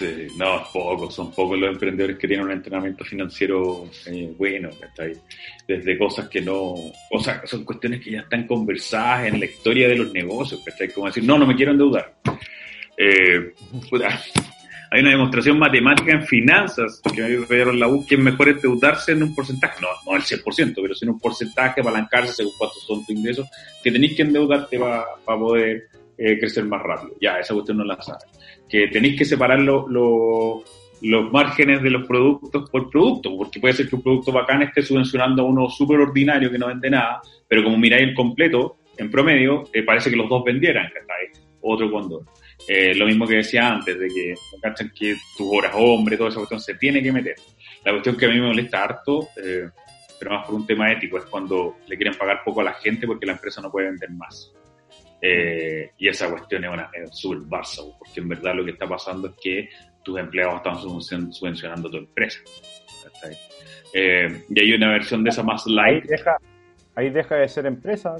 Sí, 0.00 0.28
no, 0.38 0.62
es 0.62 0.68
poco, 0.68 1.10
son 1.10 1.30
pocos 1.30 1.58
los 1.58 1.74
emprendedores 1.74 2.16
que 2.16 2.26
tienen 2.26 2.46
un 2.46 2.52
entrenamiento 2.52 3.04
financiero 3.04 3.90
eh, 4.06 4.32
bueno, 4.38 4.70
está 4.70 5.02
ahí. 5.02 5.12
Desde 5.68 5.98
cosas 5.98 6.26
que 6.28 6.40
no, 6.40 6.74
cosas, 7.10 7.42
son 7.50 7.64
cuestiones 7.66 8.00
que 8.00 8.12
ya 8.12 8.20
están 8.20 8.46
conversadas 8.46 9.26
en 9.26 9.38
la 9.38 9.44
historia 9.44 9.88
de 9.88 9.96
los 9.96 10.10
negocios, 10.10 10.62
que 10.64 10.70
está 10.70 10.84
ahí. 10.84 10.90
Como 10.90 11.06
decir, 11.06 11.24
no, 11.24 11.36
no 11.36 11.46
me 11.46 11.54
quiero 11.54 11.72
endeudar. 11.72 12.14
Eh, 12.96 13.52
hay 14.90 15.00
una 15.02 15.10
demostración 15.10 15.58
matemática 15.58 16.12
en 16.12 16.26
finanzas 16.26 17.00
que 17.14 17.22
me 17.22 17.46
dieron 17.46 17.78
la 17.78 17.86
U, 17.86 18.04
que 18.06 18.16
es 18.16 18.20
mejor 18.20 18.48
endeudarse 18.48 19.12
en 19.12 19.22
un 19.22 19.34
porcentaje, 19.34 19.80
no, 19.80 19.88
no 20.04 20.16
el 20.16 20.22
100%, 20.22 20.74
pero 20.80 20.94
sin 20.94 21.10
un 21.10 21.20
porcentaje, 21.20 21.80
apalancarse 21.80 22.32
según 22.32 22.52
cuántos 22.58 22.82
son 22.84 23.04
tus 23.04 23.14
ingresos, 23.14 23.48
que 23.84 23.92
tenéis 23.92 24.16
que 24.16 24.22
endeudarte 24.22 24.78
para 24.78 25.04
pa 25.24 25.38
poder 25.38 25.88
eh, 26.20 26.38
crecer 26.38 26.64
más 26.66 26.82
rápido. 26.82 27.16
Ya, 27.20 27.38
esa 27.38 27.54
cuestión 27.54 27.78
no 27.78 27.84
la 27.84 28.00
sabe 28.00 28.20
que 28.70 28.86
tenéis 28.86 29.18
que 29.18 29.24
separar 29.24 29.60
los 29.60 30.64
márgenes 31.32 31.82
de 31.82 31.90
los 31.90 32.06
productos 32.06 32.70
por 32.70 32.88
producto, 32.88 33.36
porque 33.36 33.58
puede 33.58 33.74
ser 33.74 33.88
que 33.88 33.96
un 33.96 34.02
producto 34.02 34.32
bacán 34.32 34.62
esté 34.62 34.80
subvencionando 34.80 35.42
a 35.42 35.46
uno 35.46 35.68
súper 35.68 35.98
ordinario 35.98 36.50
que 36.50 36.58
no 36.58 36.68
vende 36.68 36.88
nada, 36.88 37.20
pero 37.48 37.64
como 37.64 37.76
miráis 37.76 38.08
el 38.08 38.14
completo, 38.14 38.76
en 38.96 39.10
promedio, 39.10 39.64
eh, 39.72 39.82
parece 39.82 40.10
que 40.10 40.16
los 40.16 40.28
dos 40.28 40.44
vendieran, 40.44 40.86
¿cachai? 40.86 41.44
Otro 41.62 41.90
condor. 41.90 42.24
Eh, 42.68 42.94
lo 42.94 43.06
mismo 43.06 43.26
que 43.26 43.36
decía 43.36 43.68
antes, 43.68 43.98
de 43.98 44.08
que, 44.08 44.34
¿cachan? 44.62 44.92
que 44.94 45.16
tus 45.36 45.48
horas 45.50 45.72
hombre, 45.74 46.16
toda 46.16 46.28
esa 46.28 46.38
cuestión 46.38 46.60
se 46.60 46.74
tiene 46.74 47.02
que 47.02 47.10
meter. 47.10 47.34
La 47.84 47.92
cuestión 47.92 48.16
que 48.16 48.26
a 48.26 48.28
mí 48.28 48.38
me 48.38 48.48
molesta 48.48 48.84
harto, 48.84 49.28
eh, 49.42 49.68
pero 50.18 50.32
más 50.32 50.46
por 50.46 50.54
un 50.54 50.66
tema 50.66 50.92
ético, 50.92 51.16
es 51.18 51.24
cuando 51.24 51.78
le 51.88 51.96
quieren 51.96 52.14
pagar 52.14 52.42
poco 52.44 52.60
a 52.60 52.64
la 52.64 52.74
gente 52.74 53.06
porque 53.06 53.26
la 53.26 53.32
empresa 53.32 53.62
no 53.62 53.70
puede 53.70 53.88
vender 53.88 54.10
más. 54.10 54.52
Eh, 55.22 55.90
y 55.98 56.08
esa 56.08 56.30
cuestión 56.30 56.64
es, 56.64 56.70
una, 56.70 56.90
es 56.92 57.10
súper 57.18 57.40
Barça, 57.40 57.94
porque 57.98 58.20
en 58.20 58.28
verdad 58.28 58.54
lo 58.54 58.64
que 58.64 58.70
está 58.70 58.88
pasando 58.88 59.28
es 59.28 59.34
que 59.42 59.68
tus 60.02 60.18
empleados 60.18 60.56
están 60.56 60.76
subvencionando 61.32 61.90
tu 61.90 61.98
empresa. 61.98 62.40
Eh, 63.92 64.44
y 64.48 64.60
hay 64.60 64.72
una 64.72 64.92
versión 64.92 65.22
de 65.22 65.30
esa 65.30 65.42
más 65.42 65.66
light. 65.66 66.02
Ahí 66.02 66.08
deja, 66.08 66.36
ahí 66.94 67.10
deja 67.10 67.36
de 67.36 67.48
ser 67.48 67.66
empresa 67.66 68.16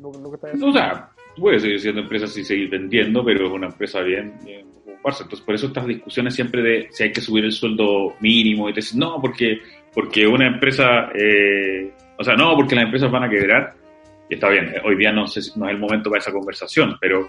lo, 0.00 0.12
que 0.12 0.34
está 0.34 0.46
diciendo. 0.48 0.68
O 0.68 0.72
sea, 0.72 1.08
puede 1.36 1.58
seguir 1.58 1.80
siendo 1.80 2.02
empresa 2.02 2.26
si 2.26 2.44
seguir 2.44 2.70
vendiendo, 2.70 3.24
pero 3.24 3.46
es 3.46 3.52
una 3.52 3.66
empresa 3.66 4.00
bien, 4.00 4.34
bien 4.44 4.66
Barça. 5.02 5.22
Entonces, 5.22 5.40
por 5.40 5.54
eso 5.54 5.66
estas 5.66 5.86
discusiones 5.86 6.34
siempre 6.34 6.62
de 6.62 6.88
si 6.90 7.04
hay 7.04 7.12
que 7.12 7.20
subir 7.20 7.44
el 7.44 7.52
sueldo 7.52 8.14
mínimo 8.20 8.68
y 8.68 8.72
te 8.74 8.80
dicen, 8.80 9.00
no, 9.00 9.20
porque, 9.20 9.60
porque 9.94 10.26
una 10.26 10.46
empresa, 10.46 11.10
eh, 11.14 11.92
o 12.18 12.22
sea, 12.22 12.34
no, 12.36 12.54
porque 12.54 12.74
las 12.74 12.84
empresas 12.84 13.10
van 13.10 13.24
a 13.24 13.30
quebrar 13.30 13.79
está 14.34 14.48
bien, 14.48 14.74
hoy 14.84 14.96
día 14.96 15.12
no, 15.12 15.24
es 15.24 15.52
el 15.56 15.78
momento 15.78 16.10
para 16.10 16.20
esa 16.20 16.32
conversación, 16.32 16.96
pero, 17.00 17.28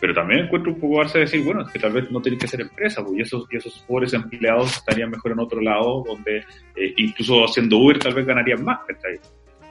pero 0.00 0.14
también 0.14 0.40
encuentro 0.40 0.72
un 0.72 0.80
poco 0.80 0.98
darse 0.98 1.20
decir, 1.20 1.42
bueno, 1.42 1.62
es 1.62 1.72
que 1.72 1.78
tal 1.78 1.92
vez 1.92 2.10
no 2.10 2.20
tenéis 2.20 2.42
que 2.42 2.48
ser 2.48 2.60
empresa, 2.60 3.04
y 3.14 3.22
esos, 3.22 3.46
y 3.50 3.56
esos 3.56 3.78
pobres 3.86 4.12
empleados 4.12 4.76
estarían 4.76 5.10
mejor 5.10 5.32
en 5.32 5.40
otro 5.40 5.60
lado, 5.60 6.04
donde 6.06 6.38
eh, 6.76 6.94
incluso 6.96 7.44
haciendo 7.44 7.78
Uber 7.78 7.98
tal 7.98 8.14
vez 8.14 8.26
ganarían 8.26 8.64
más. 8.64 8.80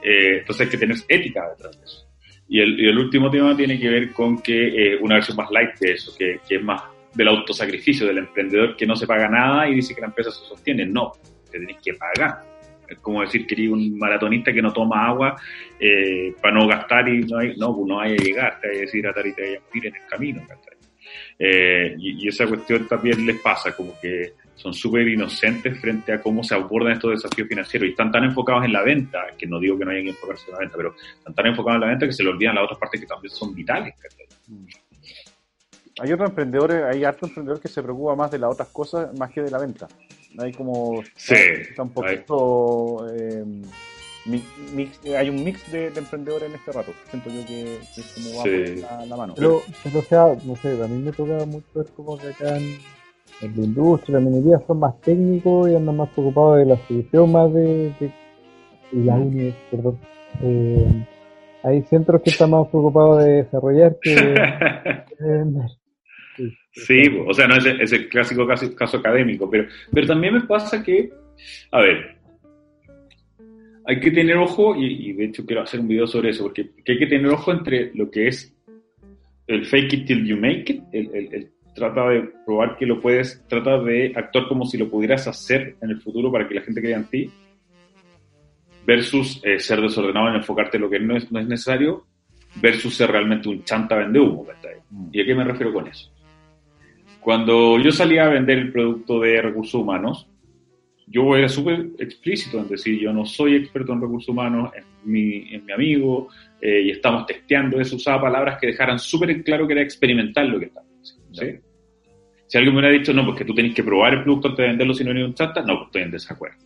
Eh, 0.02 0.38
entonces 0.38 0.66
hay 0.66 0.70
que 0.70 0.78
tener 0.78 0.96
ética 1.08 1.48
detrás 1.50 1.78
de 1.78 1.84
eso. 1.84 2.06
Y 2.48 2.60
el, 2.60 2.78
y 2.78 2.88
el 2.88 2.98
último 2.98 3.30
tema 3.30 3.56
tiene 3.56 3.78
que 3.78 3.88
ver 3.88 4.12
con 4.12 4.42
que 4.42 4.94
eh, 4.94 4.98
una 5.00 5.14
versión 5.14 5.36
más 5.36 5.50
light 5.50 5.76
de 5.80 5.92
eso, 5.92 6.14
que, 6.18 6.40
que 6.46 6.56
es 6.56 6.62
más 6.62 6.82
del 7.14 7.28
autosacrificio 7.28 8.06
del 8.06 8.18
emprendedor 8.18 8.76
que 8.76 8.86
no 8.86 8.96
se 8.96 9.06
paga 9.06 9.28
nada 9.28 9.68
y 9.68 9.76
dice 9.76 9.94
que 9.94 10.00
la 10.00 10.08
empresa 10.08 10.30
se 10.30 10.44
sostiene. 10.44 10.84
No, 10.84 11.12
te 11.50 11.58
tenéis 11.58 11.78
que 11.82 11.94
pagar. 11.94 12.53
Es 12.88 12.98
como 12.98 13.22
decir 13.22 13.46
que 13.46 13.68
un 13.68 13.98
maratonista 13.98 14.52
que 14.52 14.62
no 14.62 14.72
toma 14.72 15.06
agua 15.06 15.36
eh, 15.78 16.34
para 16.40 16.54
no 16.54 16.66
gastar 16.66 17.08
y 17.08 17.20
no, 17.20 17.38
hay, 17.38 17.56
no, 17.56 17.74
pues 17.74 17.86
no 17.86 17.96
vaya 17.96 18.14
a 18.14 18.16
llegar, 18.16 18.60
te 18.60 18.68
vaya 18.68 18.80
a 18.80 18.82
deshidratar 18.82 19.26
y 19.26 19.32
te 19.32 19.56
a 19.56 19.60
morir 19.60 19.86
en 19.86 19.94
el 19.96 20.06
camino. 20.08 20.42
Eh, 21.38 21.94
y, 21.98 22.28
esa 22.28 22.46
cuestión 22.46 22.86
también 22.86 23.26
les 23.26 23.40
pasa, 23.40 23.74
como 23.74 23.98
que 24.00 24.34
son 24.54 24.72
súper 24.72 25.06
inocentes 25.08 25.78
frente 25.80 26.12
a 26.12 26.20
cómo 26.20 26.44
se 26.44 26.54
abordan 26.54 26.92
estos 26.92 27.22
desafíos 27.22 27.48
financieros 27.48 27.88
y 27.88 27.90
están 27.90 28.12
tan 28.12 28.24
enfocados 28.24 28.64
en 28.64 28.72
la 28.72 28.82
venta, 28.82 29.26
que 29.36 29.46
no 29.46 29.58
digo 29.58 29.76
que 29.76 29.84
no 29.84 29.90
hayan 29.90 30.04
que 30.04 30.10
enfocarse 30.10 30.46
en 30.46 30.52
la 30.52 30.58
venta, 30.60 30.76
pero 30.76 30.94
están 31.18 31.34
tan 31.34 31.46
enfocados 31.46 31.76
en 31.76 31.80
la 31.80 31.88
venta 31.88 32.06
que 32.06 32.12
se 32.12 32.22
le 32.22 32.30
olvidan 32.30 32.54
las 32.54 32.64
otras 32.64 32.78
partes 32.78 33.00
que 33.00 33.06
también 33.06 33.34
son 33.34 33.54
vitales. 33.54 33.94
Hay 36.00 36.12
otros 36.12 36.30
emprendedores, 36.30 36.82
hay 36.84 37.04
otros 37.04 37.30
emprendedores 37.30 37.62
que 37.62 37.68
se 37.68 37.82
preocupa 37.82 38.16
más 38.16 38.30
de 38.30 38.38
las 38.38 38.52
otras 38.52 38.68
cosas 38.68 39.16
más 39.18 39.30
que 39.30 39.42
de 39.42 39.50
la 39.50 39.58
venta. 39.58 39.88
Hay 40.38 40.52
como. 40.52 41.02
Sí. 41.16 41.34
Está 41.34 41.82
un 41.82 41.90
poquito. 41.90 43.06
Eh, 43.14 43.44
hay 45.16 45.28
un 45.28 45.44
mix 45.44 45.70
de, 45.70 45.88
emprendedores 45.88 46.48
en 46.48 46.54
este 46.56 46.72
rato. 46.72 46.92
Siento 47.10 47.30
yo 47.30 47.44
que, 47.46 47.76
es 47.76 48.14
como 48.14 48.38
va 48.38 49.06
la, 49.06 49.16
mano. 49.16 49.34
Pero, 49.36 49.56
o 49.56 50.02
sea, 50.02 50.36
no 50.44 50.56
sé, 50.56 50.82
a 50.82 50.86
mí 50.86 51.02
me 51.02 51.12
toca 51.12 51.44
mucho 51.44 51.66
ver 51.74 51.86
como 51.94 52.16
que 52.16 52.28
acá 52.28 52.56
en, 52.56 52.78
la 53.40 53.62
industria, 53.62 54.18
la 54.18 54.24
minería 54.24 54.62
son 54.66 54.78
más 54.78 54.98
técnicos 55.02 55.68
y 55.68 55.74
andan 55.74 55.96
más 55.96 56.08
preocupados 56.10 56.58
de 56.58 56.64
la 56.64 56.76
solución 56.86 57.32
más 57.32 57.52
de, 57.52 57.92
y 58.92 58.96
las 58.96 59.18
unidades, 59.18 59.54
perdón. 59.70 59.98
Eh, 60.42 61.06
hay 61.62 61.82
centros 61.82 62.22
que 62.22 62.30
están 62.30 62.50
más 62.50 62.68
preocupados 62.68 63.24
de 63.24 63.30
desarrollar 63.42 63.98
que 64.00 64.14
de 65.18 65.38
vender. 65.38 65.70
Sí, 66.72 67.02
o 67.26 67.32
sea, 67.32 67.46
no 67.46 67.56
es 67.56 67.64
el, 67.66 67.80
es 67.80 67.92
el 67.92 68.08
clásico 68.08 68.46
caso, 68.46 68.74
caso, 68.74 68.98
académico, 68.98 69.48
pero, 69.48 69.66
pero 69.92 70.06
también 70.06 70.34
me 70.34 70.40
pasa 70.42 70.82
que, 70.82 71.10
a 71.70 71.80
ver, 71.80 72.16
hay 73.86 74.00
que 74.00 74.10
tener 74.10 74.36
ojo, 74.36 74.74
y, 74.76 75.12
de 75.12 75.26
hecho 75.26 75.44
quiero 75.46 75.62
hacer 75.62 75.80
un 75.80 75.88
video 75.88 76.06
sobre 76.06 76.30
eso, 76.30 76.44
porque 76.44 76.70
hay 76.86 76.98
que 76.98 77.06
tener 77.06 77.26
ojo 77.28 77.52
entre 77.52 77.92
lo 77.94 78.10
que 78.10 78.28
es 78.28 78.54
el 79.46 79.66
fake 79.66 79.92
it 79.92 80.06
till 80.06 80.26
you 80.26 80.36
make 80.36 80.72
it, 80.72 80.82
el, 80.92 81.50
trata 81.74 82.08
de 82.08 82.30
probar 82.46 82.76
que 82.76 82.86
lo 82.86 83.00
puedes, 83.00 83.42
trata 83.48 83.78
de 83.78 84.12
actuar 84.14 84.46
como 84.48 84.64
si 84.64 84.78
lo 84.78 84.88
pudieras 84.88 85.26
hacer 85.26 85.76
en 85.82 85.90
el 85.90 86.00
futuro 86.00 86.30
para 86.30 86.48
que 86.48 86.54
la 86.54 86.62
gente 86.62 86.80
crea 86.80 86.96
en 86.96 87.04
ti, 87.06 87.30
versus 88.86 89.40
eh, 89.44 89.58
ser 89.58 89.80
desordenado 89.80 90.28
en 90.28 90.36
enfocarte 90.36 90.76
en 90.76 90.82
lo 90.82 90.90
que 90.90 91.00
no 91.00 91.16
es, 91.16 91.30
no 91.32 91.40
es 91.40 91.46
necesario, 91.46 92.06
versus 92.56 92.94
ser 92.94 93.10
realmente 93.10 93.48
un 93.48 93.64
chanta 93.64 93.96
vende 93.96 94.20
humo. 94.20 94.46
Mm. 94.90 95.08
¿Y 95.12 95.20
a 95.20 95.24
qué 95.24 95.34
me 95.34 95.44
refiero 95.44 95.72
con 95.72 95.88
eso? 95.88 96.13
Cuando 97.24 97.78
yo 97.78 97.90
salía 97.90 98.26
a 98.26 98.28
vender 98.28 98.58
el 98.58 98.70
producto 98.70 99.18
de 99.20 99.40
recursos 99.40 99.80
humanos, 99.80 100.28
yo 101.06 101.34
era 101.34 101.48
súper 101.48 101.86
explícito 101.98 102.58
en 102.60 102.68
decir, 102.68 103.00
yo 103.00 103.14
no 103.14 103.24
soy 103.24 103.56
experto 103.56 103.94
en 103.94 104.02
recursos 104.02 104.28
humanos, 104.28 104.70
es 104.76 104.84
mi, 105.04 105.40
mi 105.64 105.72
amigo, 105.72 106.28
eh, 106.60 106.82
y 106.82 106.90
estamos 106.90 107.24
testeando 107.24 107.80
eso, 107.80 107.96
usaba 107.96 108.20
palabras 108.20 108.58
que 108.60 108.66
dejaran 108.66 108.98
súper 108.98 109.30
en 109.30 109.42
claro 109.42 109.66
que 109.66 109.72
era 109.72 109.80
experimental 109.80 110.50
lo 110.50 110.58
que 110.60 110.66
estaba 110.66 110.86
haciendo. 111.00 111.62
Si 112.46 112.58
alguien 112.58 112.74
me 112.74 112.80
hubiera 112.80 112.98
dicho, 112.98 113.14
no, 113.14 113.24
pues 113.24 113.38
que 113.38 113.46
tú 113.46 113.54
tenés 113.54 113.74
que 113.74 113.82
probar 113.82 114.12
el 114.12 114.22
producto 114.22 114.48
antes 114.48 114.62
de 114.62 114.68
venderlo 114.68 114.92
si 114.92 115.02
no 115.02 115.10
hay 115.10 115.22
un 115.22 115.32
chanta, 115.32 115.62
no, 115.62 115.76
pues 115.76 115.86
estoy 115.86 116.02
en 116.02 116.10
desacuerdo. 116.10 116.62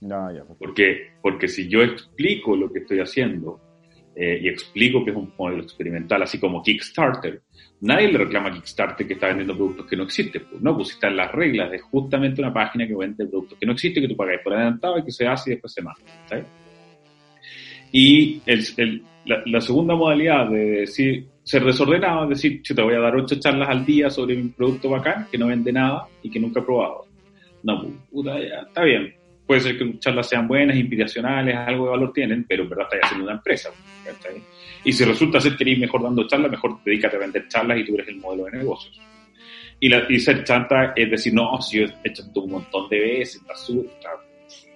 No, 0.00 0.34
ya, 0.34 0.44
pues. 0.44 0.58
porque, 0.58 1.10
porque 1.20 1.46
si 1.46 1.68
yo 1.68 1.82
explico 1.82 2.56
lo 2.56 2.72
que 2.72 2.78
estoy 2.78 3.00
haciendo 3.00 3.60
eh, 4.16 4.40
y 4.42 4.48
explico 4.48 5.04
que 5.04 5.10
es 5.10 5.16
un 5.16 5.30
modelo 5.36 5.62
experimental, 5.62 6.22
así 6.22 6.40
como 6.40 6.62
Kickstarter, 6.62 7.42
nadie 7.80 8.12
le 8.12 8.18
reclama 8.18 8.48
a 8.50 8.52
Kickstarter 8.52 9.06
que 9.06 9.14
está 9.14 9.28
vendiendo 9.28 9.56
productos 9.56 9.86
que 9.86 9.96
no 9.96 10.04
existen. 10.04 10.44
Pues, 10.48 10.62
no, 10.62 10.76
pues 10.76 10.90
están 10.90 11.16
las 11.16 11.32
reglas 11.32 11.70
de 11.70 11.78
justamente 11.78 12.40
una 12.40 12.52
página 12.52 12.86
que 12.86 12.94
vende 12.94 13.26
productos 13.26 13.58
que 13.58 13.66
no 13.66 13.72
existen, 13.72 14.02
que 14.02 14.08
tú 14.08 14.16
pagas 14.16 14.40
por 14.42 14.54
adelantado 14.54 14.98
y 14.98 15.04
que 15.04 15.12
se 15.12 15.26
hace 15.26 15.50
y 15.50 15.52
después 15.54 15.72
se 15.72 15.82
manda. 15.82 16.00
Y 17.92 18.40
el, 18.46 19.02
la, 19.24 19.60
segunda 19.60 19.94
modalidad 19.94 20.48
de 20.48 20.64
decir, 20.80 21.26
ser 21.42 21.64
desordenado 21.64 22.24
es 22.24 22.30
decir, 22.30 22.60
yo 22.62 22.74
te 22.74 22.82
voy 22.82 22.94
a 22.94 23.00
dar 23.00 23.16
ocho 23.16 23.36
charlas 23.38 23.68
al 23.68 23.84
día 23.84 24.10
sobre 24.10 24.36
un 24.36 24.52
producto 24.52 24.88
bacán 24.88 25.26
que 25.30 25.38
no 25.38 25.48
vende 25.48 25.72
nada 25.72 26.06
y 26.22 26.30
que 26.30 26.38
nunca 26.38 26.60
he 26.60 26.62
probado. 26.62 27.06
No, 27.62 27.82
pues, 27.82 27.92
puta, 28.10 28.38
ya, 28.38 28.60
está 28.66 28.84
bien. 28.84 29.14
Puede 29.46 29.60
ser 29.62 29.76
que 29.76 29.98
charlas 29.98 30.28
sean 30.28 30.46
buenas, 30.46 30.76
inspiracionales, 30.76 31.56
algo 31.56 31.86
de 31.86 31.90
valor 31.90 32.12
tienen, 32.12 32.44
pero 32.48 32.62
en 32.62 32.68
verdad 32.68 32.86
estás 32.88 33.00
haciendo 33.02 33.24
una 33.24 33.34
empresa. 33.34 33.70
Y 34.84 34.92
si 34.92 35.04
resulta 35.04 35.40
ser 35.40 35.56
que 35.56 35.64
eres 35.64 35.78
mejor 35.78 36.02
dando 36.02 36.26
charlas, 36.26 36.50
mejor 36.50 36.82
dedícate 36.84 37.16
a 37.16 37.20
vender 37.20 37.48
charlas 37.48 37.78
y 37.78 37.84
tú 37.84 37.94
eres 37.94 38.08
el 38.08 38.16
modelo 38.16 38.44
de 38.44 38.58
negocios. 38.58 38.98
Y, 39.78 39.88
la, 39.88 40.04
y 40.08 40.18
ser 40.18 40.44
chanta 40.44 40.92
es 40.94 41.10
decir, 41.10 41.32
no, 41.34 41.60
si 41.60 41.80
yo 41.80 41.86
he 42.04 42.08
hecho 42.08 42.22
un 42.34 42.50
montón 42.50 42.88
de 42.88 43.00
veces, 43.00 43.40
está 43.40 43.54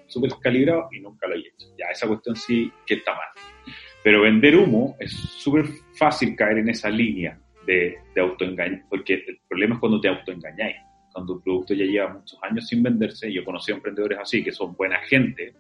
súper 0.07 0.31
calibrado 0.41 0.89
y 0.93 1.01
nunca 1.01 1.27
lo 1.27 1.35
he 1.35 1.39
hecho. 1.39 1.69
Ya, 1.79 1.87
esa 1.91 2.07
cuestión 2.07 2.37
sí 2.37 2.71
que 2.87 2.95
está 2.95 3.13
mal. 3.13 3.75
Pero 4.03 4.23
vender 4.23 4.57
humo 4.57 4.97
es 4.99 5.13
súper 5.13 5.67
fácil 5.95 6.37
caer 6.37 6.59
en 6.59 6.69
esa 6.69 6.91
línea 6.91 7.39
de, 7.67 7.97
de 8.15 8.21
autoengaño, 8.21 8.85
porque 8.89 9.25
el 9.27 9.39
problema 9.49 9.75
es 9.75 9.81
cuando 9.81 10.01
te 10.01 10.09
autoengañáis. 10.09 10.77
Cuando 11.13 11.35
un 11.35 11.43
producto 11.43 11.75
ya 11.75 11.85
lleva 11.85 12.13
muchos 12.13 12.39
años 12.43 12.67
sin 12.67 12.83
venderse, 12.83 13.33
yo 13.33 13.45
conocí 13.45 13.71
a 13.71 13.77
emprendedores 13.77 14.19
así, 14.19 14.43
que 14.43 14.51
son 14.53 14.75
buena 14.75 14.99
gente, 15.03 15.55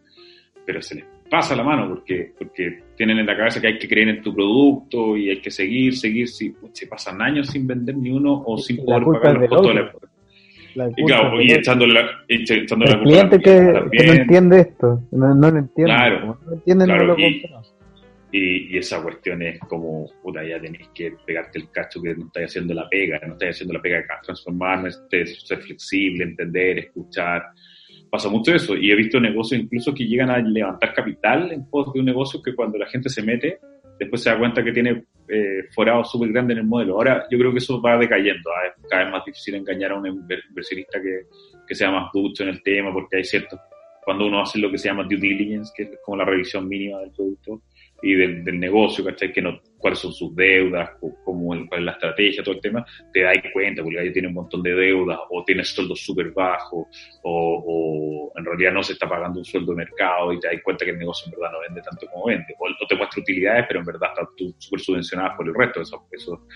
pero 0.64 0.80
se 0.82 0.96
les 0.96 1.04
pasa 1.30 1.56
la 1.56 1.62
mano 1.62 1.88
porque, 1.88 2.32
porque 2.38 2.82
tienen 2.96 3.18
en 3.18 3.26
la 3.26 3.36
cabeza 3.36 3.60
que 3.60 3.68
hay 3.68 3.78
que 3.78 3.88
creer 3.88 4.08
en 4.08 4.22
tu 4.22 4.34
producto 4.34 5.16
y 5.16 5.30
hay 5.30 5.40
que 5.40 5.50
seguir, 5.50 5.96
seguir. 5.96 6.28
Si 6.28 6.54
se 6.72 6.86
pasan 6.86 7.20
años 7.20 7.48
sin 7.48 7.66
vender 7.66 7.96
ni 7.96 8.10
uno 8.10 8.42
o 8.46 8.56
sin 8.58 8.84
poder 8.84 9.02
pagar 9.04 9.38
los 9.38 9.48
costos 9.48 9.68
de 9.68 9.74
la 9.74 9.92
y 10.96 11.04
claro, 11.04 11.40
y 11.40 11.52
echándole 11.52 11.94
la, 11.94 12.24
echándole 12.26 12.92
el 12.92 13.00
cliente 13.00 13.38
que, 13.38 13.72
que, 13.92 14.06
no 14.06 14.12
entiende 14.12 14.60
esto, 14.60 15.02
no, 15.12 15.32
no 15.32 15.50
lo 15.50 15.58
entiende. 15.58 15.94
Claro, 15.94 16.38
no 16.44 16.52
entiende, 16.52 16.86
no 16.88 16.96
lo 16.96 17.16
y, 17.16 17.44
y, 18.32 18.74
y, 18.74 18.78
esa 18.78 19.00
cuestión 19.00 19.40
es 19.42 19.60
como, 19.60 20.10
puta, 20.20 20.42
ya 20.42 20.60
tenéis 20.60 20.88
que 20.92 21.14
pegarte 21.24 21.60
el 21.60 21.70
cacho 21.70 22.02
que 22.02 22.16
no 22.16 22.26
estáis 22.26 22.46
haciendo 22.46 22.74
la 22.74 22.88
pega, 22.88 23.20
no 23.24 23.34
estáis 23.34 23.54
haciendo 23.54 23.74
la 23.74 23.82
pega 23.82 23.98
de 23.98 24.04
transformarme, 24.24 24.90
ser 24.90 25.58
flexible, 25.60 26.24
entender, 26.24 26.78
escuchar 26.80 27.44
pasa 28.14 28.28
mucho 28.28 28.54
eso. 28.54 28.76
Y 28.76 28.92
he 28.92 28.94
visto 28.94 29.18
negocios 29.18 29.60
incluso 29.60 29.92
que 29.92 30.06
llegan 30.06 30.30
a 30.30 30.38
levantar 30.38 30.94
capital 30.94 31.50
en 31.50 31.68
pos 31.68 31.92
de 31.92 31.98
un 31.98 32.06
negocio 32.06 32.40
que 32.40 32.54
cuando 32.54 32.78
la 32.78 32.86
gente 32.86 33.08
se 33.08 33.24
mete, 33.24 33.58
después 33.98 34.22
se 34.22 34.30
da 34.30 34.38
cuenta 34.38 34.62
que 34.62 34.70
tiene 34.70 35.02
eh, 35.26 35.64
forado 35.74 36.04
súper 36.04 36.30
grande 36.30 36.52
en 36.52 36.60
el 36.60 36.64
modelo. 36.64 36.94
Ahora 36.94 37.26
yo 37.28 37.36
creo 37.36 37.50
que 37.50 37.58
eso 37.58 37.82
va 37.82 37.98
decayendo. 37.98 38.50
Es 38.68 38.88
cada 38.88 39.02
vez 39.02 39.12
más 39.12 39.24
difícil 39.24 39.56
engañar 39.56 39.90
a 39.90 39.98
un 39.98 40.06
inversionista 40.06 41.02
que, 41.02 41.22
que 41.66 41.74
sea 41.74 41.90
más 41.90 42.12
ducho 42.12 42.44
en 42.44 42.50
el 42.50 42.62
tema 42.62 42.92
porque 42.92 43.16
hay 43.16 43.24
ciertos... 43.24 43.58
Cuando 44.04 44.26
uno 44.26 44.42
hace 44.42 44.60
lo 44.60 44.70
que 44.70 44.78
se 44.78 44.88
llama 44.88 45.04
due 45.04 45.16
diligence, 45.16 45.72
que 45.74 45.82
es 45.84 45.98
como 46.04 46.18
la 46.18 46.26
revisión 46.26 46.68
mínima 46.68 47.00
del 47.00 47.10
producto, 47.10 47.62
y 48.04 48.14
del, 48.14 48.44
del 48.44 48.60
negocio, 48.60 49.02
¿cachai? 49.02 49.32
Que 49.32 49.40
no, 49.40 49.58
cuáles 49.78 49.98
son 49.98 50.12
sus 50.12 50.36
deudas, 50.36 50.90
cómo, 51.24 51.48
cuál 51.68 51.80
es 51.80 51.84
la 51.86 51.92
estrategia, 51.92 52.42
todo 52.42 52.54
el 52.54 52.60
tema, 52.60 52.84
te 53.10 53.22
das 53.22 53.36
cuenta, 53.50 53.82
porque 53.82 53.98
ahí 53.98 54.12
tiene 54.12 54.28
un 54.28 54.34
montón 54.34 54.62
de 54.62 54.74
deudas, 54.74 55.18
o 55.30 55.42
tiene 55.42 55.64
sueldos 55.64 56.00
súper 56.00 56.30
bajos, 56.30 56.86
o, 57.22 58.30
en 58.36 58.44
realidad 58.44 58.72
no 58.72 58.82
se 58.82 58.92
está 58.92 59.08
pagando 59.08 59.38
un 59.38 59.44
sueldo 59.44 59.72
de 59.72 59.78
mercado 59.78 60.32
y 60.32 60.38
te 60.38 60.48
das 60.48 60.56
cuenta 60.62 60.84
que 60.84 60.90
el 60.90 60.98
negocio 60.98 61.26
en 61.26 61.38
verdad 61.38 61.52
no 61.52 61.60
vende 61.60 61.80
tanto 61.80 62.06
como 62.12 62.26
vende, 62.26 62.54
o, 62.58 62.86
te 62.86 62.94
muestra 62.94 63.22
utilidades, 63.22 63.64
pero 63.66 63.80
en 63.80 63.86
verdad 63.86 64.10
está 64.10 64.28
súper 64.58 64.80
subvencionadas 64.80 65.36
por 65.36 65.48
el 65.48 65.54
resto, 65.54 65.80
eso, 65.80 66.06
eso 66.10 66.46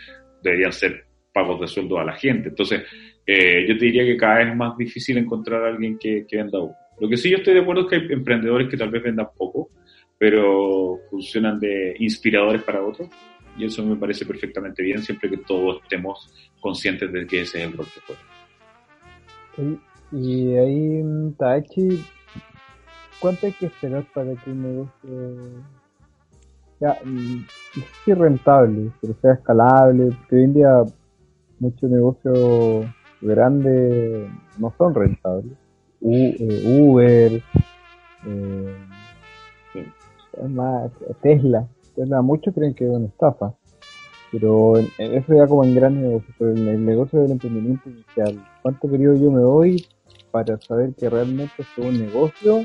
deberían 0.42 0.72
ser 0.72 1.06
pagos 1.32 1.60
de 1.60 1.66
sueldo 1.66 1.98
a 1.98 2.04
la 2.04 2.12
gente. 2.12 2.50
Entonces, 2.50 2.82
eh, 3.26 3.64
yo 3.66 3.78
te 3.78 3.84
diría 3.86 4.04
que 4.04 4.16
cada 4.16 4.38
vez 4.38 4.48
es 4.48 4.56
más 4.56 4.76
difícil 4.76 5.16
encontrar 5.16 5.64
a 5.64 5.68
alguien 5.68 5.98
que, 5.98 6.26
que 6.28 6.36
venda 6.36 6.60
uno. 6.60 6.74
Lo 7.00 7.08
que 7.08 7.16
sí 7.16 7.30
yo 7.30 7.38
estoy 7.38 7.54
de 7.54 7.60
acuerdo 7.60 7.82
es 7.82 7.88
que 7.88 7.96
hay 7.96 8.12
emprendedores 8.12 8.68
que 8.68 8.76
tal 8.76 8.90
vez 8.90 9.02
vendan 9.02 9.28
poco, 9.36 9.70
pero 10.18 10.98
funcionan 11.10 11.58
de 11.60 11.94
inspiradores 11.98 12.62
para 12.62 12.84
otros. 12.84 13.08
Y 13.56 13.64
eso 13.64 13.84
me 13.84 13.96
parece 13.96 14.24
perfectamente 14.24 14.82
bien, 14.82 15.02
siempre 15.02 15.30
que 15.30 15.38
todos 15.38 15.82
estemos 15.82 16.32
conscientes 16.60 17.12
de 17.12 17.26
que 17.26 17.40
ese 17.40 17.58
es 17.58 17.64
el 17.64 17.76
rol 17.76 17.86
que 17.86 18.00
juega. 18.06 19.80
Y 20.12 20.56
ahí, 20.56 21.02
Tachi, 21.36 22.04
¿cuánto 23.18 23.46
hay 23.46 23.52
que 23.52 23.66
esperar 23.66 24.06
para 24.14 24.34
que 24.36 24.50
un 24.50 24.62
negocio 24.62 25.64
sea, 26.78 26.98
sí 28.04 28.14
rentable, 28.14 28.92
pero 29.00 29.14
sea 29.20 29.32
escalable? 29.34 30.12
Porque 30.16 30.36
hoy 30.36 30.44
en 30.44 30.54
día 30.54 30.84
muchos 31.58 31.90
negocios 31.90 32.86
grandes 33.20 34.30
no 34.58 34.72
son 34.78 34.94
rentables. 34.94 35.52
Eh, 36.00 36.62
Uber, 36.64 37.42
eh, 38.24 38.76
más 40.48 40.90
Tesla. 41.22 41.66
Tesla, 41.94 42.22
muchos 42.22 42.54
creen 42.54 42.74
que 42.74 42.84
es 42.84 42.90
una 42.90 43.06
estafa, 43.06 43.54
pero 44.30 44.76
eso 44.76 45.34
ya 45.34 45.46
como 45.46 45.64
en 45.64 45.74
gran 45.74 46.00
negocio, 46.00 46.34
pero 46.38 46.50
en 46.52 46.68
el 46.68 46.84
negocio 46.84 47.20
del 47.20 47.32
emprendimiento 47.32 47.88
inicial, 47.88 48.44
¿cuánto 48.62 48.88
periodo 48.88 49.16
yo 49.16 49.30
me 49.30 49.40
doy 49.40 49.86
para 50.30 50.58
saber 50.58 50.94
que 50.94 51.08
realmente 51.08 51.54
es 51.58 51.78
un 51.78 51.98
negocio 51.98 52.64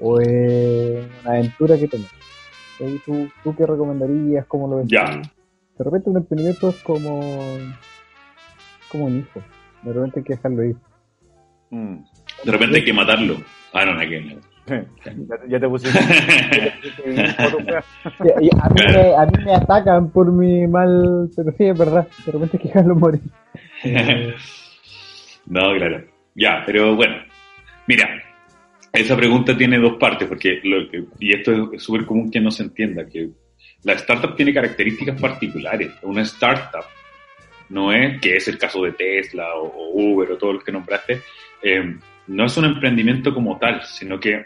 o 0.00 0.20
es 0.20 1.04
una 1.22 1.32
aventura 1.32 1.76
que 1.76 1.88
tengo? 1.88 2.06
¿Tú, 3.04 3.28
¿Tú 3.42 3.56
qué 3.56 3.66
recomendarías? 3.66 4.46
¿Cómo 4.46 4.68
lo 4.68 4.76
ves? 4.76 4.86
Ya. 4.88 5.20
De 5.78 5.84
repente 5.84 6.10
un 6.10 6.16
emprendimiento 6.16 6.68
es 6.68 6.76
como, 6.82 7.20
como 8.90 9.06
un 9.06 9.18
hijo. 9.18 9.42
De 9.82 9.92
repente 9.92 10.20
hay 10.20 10.24
que 10.24 10.34
dejarlo 10.34 10.64
ir. 10.64 10.76
Mm. 11.70 11.96
De 12.44 12.52
repente 12.52 12.76
hay 12.78 12.84
que 12.84 12.92
matarlo. 12.92 13.36
Ah, 13.72 13.84
no, 13.84 13.94
no 13.94 14.00
hay 14.00 14.08
que 14.08 14.38
ya, 15.48 15.60
te 15.60 15.68
puse. 15.68 15.88
a, 15.98 16.02
mí 18.68 18.82
me, 18.86 19.14
a 19.14 19.26
mí 19.26 19.44
me 19.44 19.54
atacan 19.54 20.10
por 20.10 20.32
mi 20.32 20.66
mal. 20.66 21.30
Pero 21.34 21.52
sí, 21.52 21.64
es 21.64 21.78
verdad. 21.78 22.06
De 22.24 22.32
repente 22.32 22.58
que 22.58 22.82
lo 22.82 22.96
morir. 22.96 23.20
no, 25.46 25.74
claro. 25.76 26.04
Ya, 26.34 26.62
pero 26.66 26.96
bueno. 26.96 27.16
Mira, 27.86 28.08
esa 28.92 29.16
pregunta 29.16 29.56
tiene 29.56 29.78
dos 29.78 29.96
partes, 29.96 30.28
porque 30.28 30.60
lo 30.64 30.82
y 31.20 31.34
esto 31.34 31.72
es 31.72 31.82
súper 31.82 32.04
común 32.04 32.30
que 32.30 32.40
no 32.40 32.50
se 32.50 32.64
entienda, 32.64 33.06
que 33.06 33.30
la 33.84 33.92
startup 33.92 34.34
tiene 34.34 34.52
características 34.52 35.20
particulares. 35.20 35.92
Una 36.02 36.22
startup 36.22 36.84
no 37.68 37.92
es, 37.92 38.20
que 38.20 38.36
es 38.36 38.48
el 38.48 38.58
caso 38.58 38.82
de 38.82 38.92
Tesla 38.92 39.54
o, 39.54 39.92
Uber 39.92 40.32
o 40.32 40.38
todos 40.38 40.54
los 40.54 40.64
que 40.64 40.72
nombraste, 40.72 41.20
eh, 41.62 41.96
no 42.28 42.46
es 42.46 42.56
un 42.56 42.64
emprendimiento 42.64 43.32
como 43.32 43.58
tal, 43.58 43.82
sino 43.84 44.18
que 44.18 44.44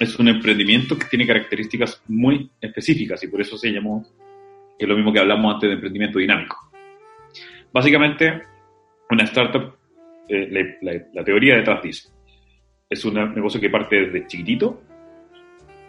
es 0.00 0.18
un 0.18 0.28
emprendimiento 0.28 0.98
que 0.98 1.04
tiene 1.04 1.26
características 1.26 2.02
muy 2.08 2.50
específicas 2.58 3.22
y 3.22 3.28
por 3.28 3.42
eso 3.42 3.58
se 3.58 3.70
llamó, 3.70 4.02
que 4.78 4.86
es 4.86 4.88
lo 4.88 4.96
mismo 4.96 5.12
que 5.12 5.20
hablamos 5.20 5.54
antes 5.54 5.68
de 5.68 5.74
emprendimiento 5.74 6.18
dinámico. 6.18 6.56
Básicamente, 7.70 8.42
una 9.10 9.24
startup, 9.24 9.76
eh, 10.26 10.78
la, 11.12 11.22
teoría 11.22 11.56
detrás 11.56 11.82
dice, 11.82 12.08
es 12.88 13.04
un 13.04 13.14
negocio 13.34 13.60
que 13.60 13.68
parte 13.68 14.06
desde 14.06 14.26
chiquitito, 14.26 14.82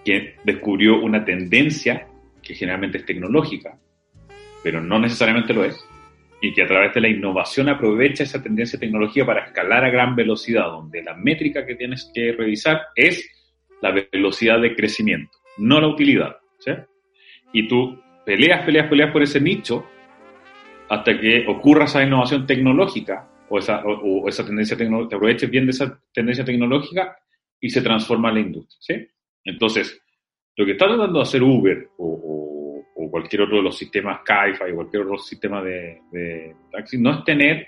que 0.04 0.36
descubrió 0.44 1.02
una 1.02 1.24
tendencia 1.24 2.06
que 2.44 2.54
generalmente 2.54 2.98
es 2.98 3.06
tecnológica, 3.06 3.80
pero 4.62 4.82
no 4.82 5.00
necesariamente 5.00 5.54
lo 5.54 5.64
es, 5.64 5.82
y 6.42 6.54
que 6.54 6.64
a 6.64 6.68
través 6.68 6.94
de 6.94 7.00
la 7.00 7.08
innovación 7.08 7.70
aprovecha 7.70 8.24
esa 8.24 8.44
tendencia 8.44 8.78
tecnológica 8.78 9.26
para 9.26 9.46
escalar 9.46 9.86
a 9.86 9.90
gran 9.90 10.18
velocidad, 10.18 10.66
donde 10.66 11.02
la 11.02 11.16
métrica 11.16 11.66
que 11.66 11.76
tienes 11.76 12.12
que 12.14 12.34
revisar 12.34 12.82
es 12.94 13.26
la 13.82 13.92
velocidad 13.92 14.62
de 14.62 14.76
crecimiento, 14.76 15.38
no 15.58 15.82
la 15.82 15.88
utilidad. 15.88 16.38
¿sí? 16.60 16.72
Y 17.54 17.68
tú 17.68 18.00
peleas, 18.26 18.64
peleas, 18.66 18.88
peleas 18.90 19.12
por 19.12 19.24
ese 19.24 19.42
nicho 19.42 19.86
hasta 20.90 21.20
que 21.20 21.46
ocurra 21.48 21.86
esa 21.86 22.04
innovación 22.04 22.46
tecnológica 22.46 23.28
o 23.50 23.58
esa, 23.58 23.84
o, 23.84 24.28
esa 24.30 24.46
tendencia 24.46 24.78
tecnológica, 24.78 25.10
te 25.10 25.16
aproveches 25.16 25.50
bien 25.50 25.66
de 25.66 25.72
esa 25.72 26.02
tendencia 26.14 26.46
tecnológica 26.46 27.18
y 27.60 27.70
se 27.70 27.82
transforma 27.82 28.32
la 28.32 28.40
industria. 28.40 28.78
¿sí? 28.80 29.08
Entonces, 29.44 30.02
lo 30.56 30.66
que 30.66 30.74
está 30.74 30.88
tratando 30.88 31.20
de 31.20 31.24
hacer 31.24 31.44
Uber 31.44 31.90
o, 31.98 32.28
cualquier 33.10 33.42
otro 33.42 33.58
de 33.58 33.64
los 33.64 33.78
sistemas 33.78 34.22
Kaifa 34.24 34.64
o 34.72 34.76
cualquier 34.76 35.04
otro 35.04 35.18
sistema 35.18 35.62
de, 35.62 36.00
de 36.14 36.56
taxi 36.72 36.98
no 36.98 37.12
es 37.12 37.26
tener 37.26 37.68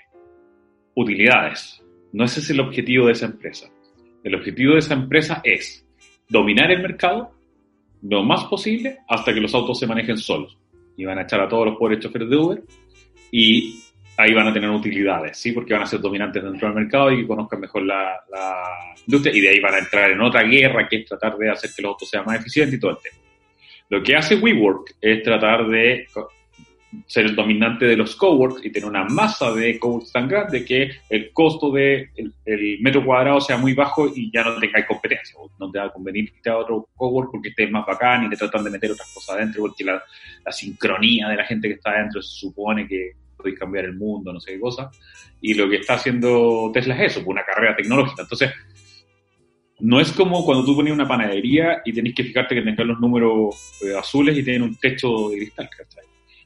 utilidades. 0.94 1.82
No 2.14 2.24
ese 2.24 2.40
es 2.40 2.48
el 2.48 2.60
objetivo 2.60 3.06
de 3.06 3.12
esa 3.12 3.26
empresa. 3.26 3.68
El 4.22 4.34
objetivo 4.36 4.72
de 4.72 4.78
esa 4.78 4.94
empresa 4.94 5.42
es 5.44 5.83
dominar 6.28 6.70
el 6.70 6.82
mercado 6.82 7.32
lo 8.02 8.22
más 8.22 8.44
posible 8.44 8.98
hasta 9.08 9.32
que 9.32 9.40
los 9.40 9.54
autos 9.54 9.78
se 9.78 9.86
manejen 9.86 10.18
solos. 10.18 10.58
Y 10.96 11.04
van 11.04 11.18
a 11.18 11.22
echar 11.22 11.40
a 11.40 11.48
todos 11.48 11.66
los 11.66 11.76
pobres 11.76 12.00
choferes 12.00 12.28
de 12.28 12.36
Uber 12.36 12.62
y 13.32 13.82
ahí 14.16 14.32
van 14.32 14.48
a 14.48 14.52
tener 14.52 14.70
utilidades, 14.70 15.36
¿sí? 15.38 15.52
Porque 15.52 15.72
van 15.72 15.82
a 15.82 15.86
ser 15.86 16.00
dominantes 16.00 16.42
dentro 16.42 16.68
del 16.68 16.76
mercado 16.76 17.10
y 17.10 17.22
que 17.22 17.26
conozcan 17.26 17.60
mejor 17.60 17.82
la, 17.82 18.20
industria 19.06 19.36
y 19.36 19.40
de 19.40 19.48
ahí 19.50 19.60
van 19.60 19.74
a 19.74 19.78
entrar 19.78 20.10
en 20.10 20.20
otra 20.20 20.42
guerra 20.44 20.88
que 20.88 20.96
es 20.96 21.04
tratar 21.04 21.36
de 21.36 21.50
hacer 21.50 21.70
que 21.74 21.82
los 21.82 21.90
autos 21.90 22.08
sean 22.08 22.24
más 22.24 22.38
eficientes 22.38 22.76
y 22.76 22.80
todo 22.80 22.92
el 22.92 22.98
tema. 22.98 23.16
Lo 23.90 24.02
que 24.02 24.16
hace 24.16 24.36
WeWork 24.36 24.96
es 25.00 25.22
tratar 25.22 25.66
de 25.68 26.06
ser 27.06 27.26
el 27.26 27.36
dominante 27.36 27.84
de 27.84 27.96
los 27.96 28.16
coworks 28.16 28.64
y 28.64 28.70
tener 28.70 28.88
una 28.88 29.04
masa 29.04 29.52
de 29.52 29.78
coworks 29.78 30.12
tan 30.12 30.28
grande 30.28 30.64
que 30.64 30.90
el 31.08 31.32
costo 31.32 31.70
del 31.70 32.10
de 32.44 32.78
metro 32.80 33.04
cuadrado 33.04 33.40
sea 33.40 33.56
muy 33.56 33.74
bajo 33.74 34.08
y 34.14 34.30
ya 34.32 34.44
no 34.44 34.58
tengáis 34.58 34.86
competencia. 34.86 35.36
No 35.58 35.70
te 35.70 35.78
va 35.78 35.86
a 35.86 35.92
convenir 35.92 36.32
a 36.46 36.56
otro 36.56 36.88
cowork 36.94 37.30
porque 37.30 37.48
esté 37.50 37.66
más 37.68 37.86
bacán 37.86 38.24
y 38.24 38.30
te 38.30 38.36
tratan 38.36 38.64
de 38.64 38.70
meter 38.70 38.92
otras 38.92 39.12
cosas 39.12 39.36
adentro 39.36 39.62
porque 39.62 39.84
la, 39.84 40.02
la 40.44 40.52
sincronía 40.52 41.28
de 41.28 41.36
la 41.36 41.44
gente 41.44 41.68
que 41.68 41.74
está 41.74 41.90
adentro 41.90 42.22
se 42.22 42.38
supone 42.38 42.86
que 42.86 43.12
podéis 43.36 43.58
cambiar 43.58 43.84
el 43.84 43.96
mundo, 43.96 44.32
no 44.32 44.40
sé 44.40 44.52
qué 44.52 44.60
cosa. 44.60 44.90
Y 45.40 45.54
lo 45.54 45.68
que 45.68 45.76
está 45.76 45.94
haciendo 45.94 46.70
Tesla 46.72 46.96
es 46.96 47.16
eso, 47.16 47.26
una 47.26 47.44
carrera 47.44 47.76
tecnológica. 47.76 48.22
Entonces, 48.22 48.50
no 49.80 50.00
es 50.00 50.12
como 50.12 50.44
cuando 50.44 50.64
tú 50.64 50.76
ponías 50.76 50.94
una 50.94 51.08
panadería 51.08 51.82
y 51.84 51.92
tenés 51.92 52.14
que 52.14 52.24
fijarte 52.24 52.54
que 52.54 52.62
tengas 52.62 52.86
los 52.86 53.00
números 53.00 53.54
eh, 53.82 53.96
azules 53.96 54.36
y 54.36 54.42
tienen 54.42 54.62
un 54.62 54.76
techo 54.76 55.28
de 55.30 55.36
cristal, 55.36 55.68
¿cachai? 55.76 56.04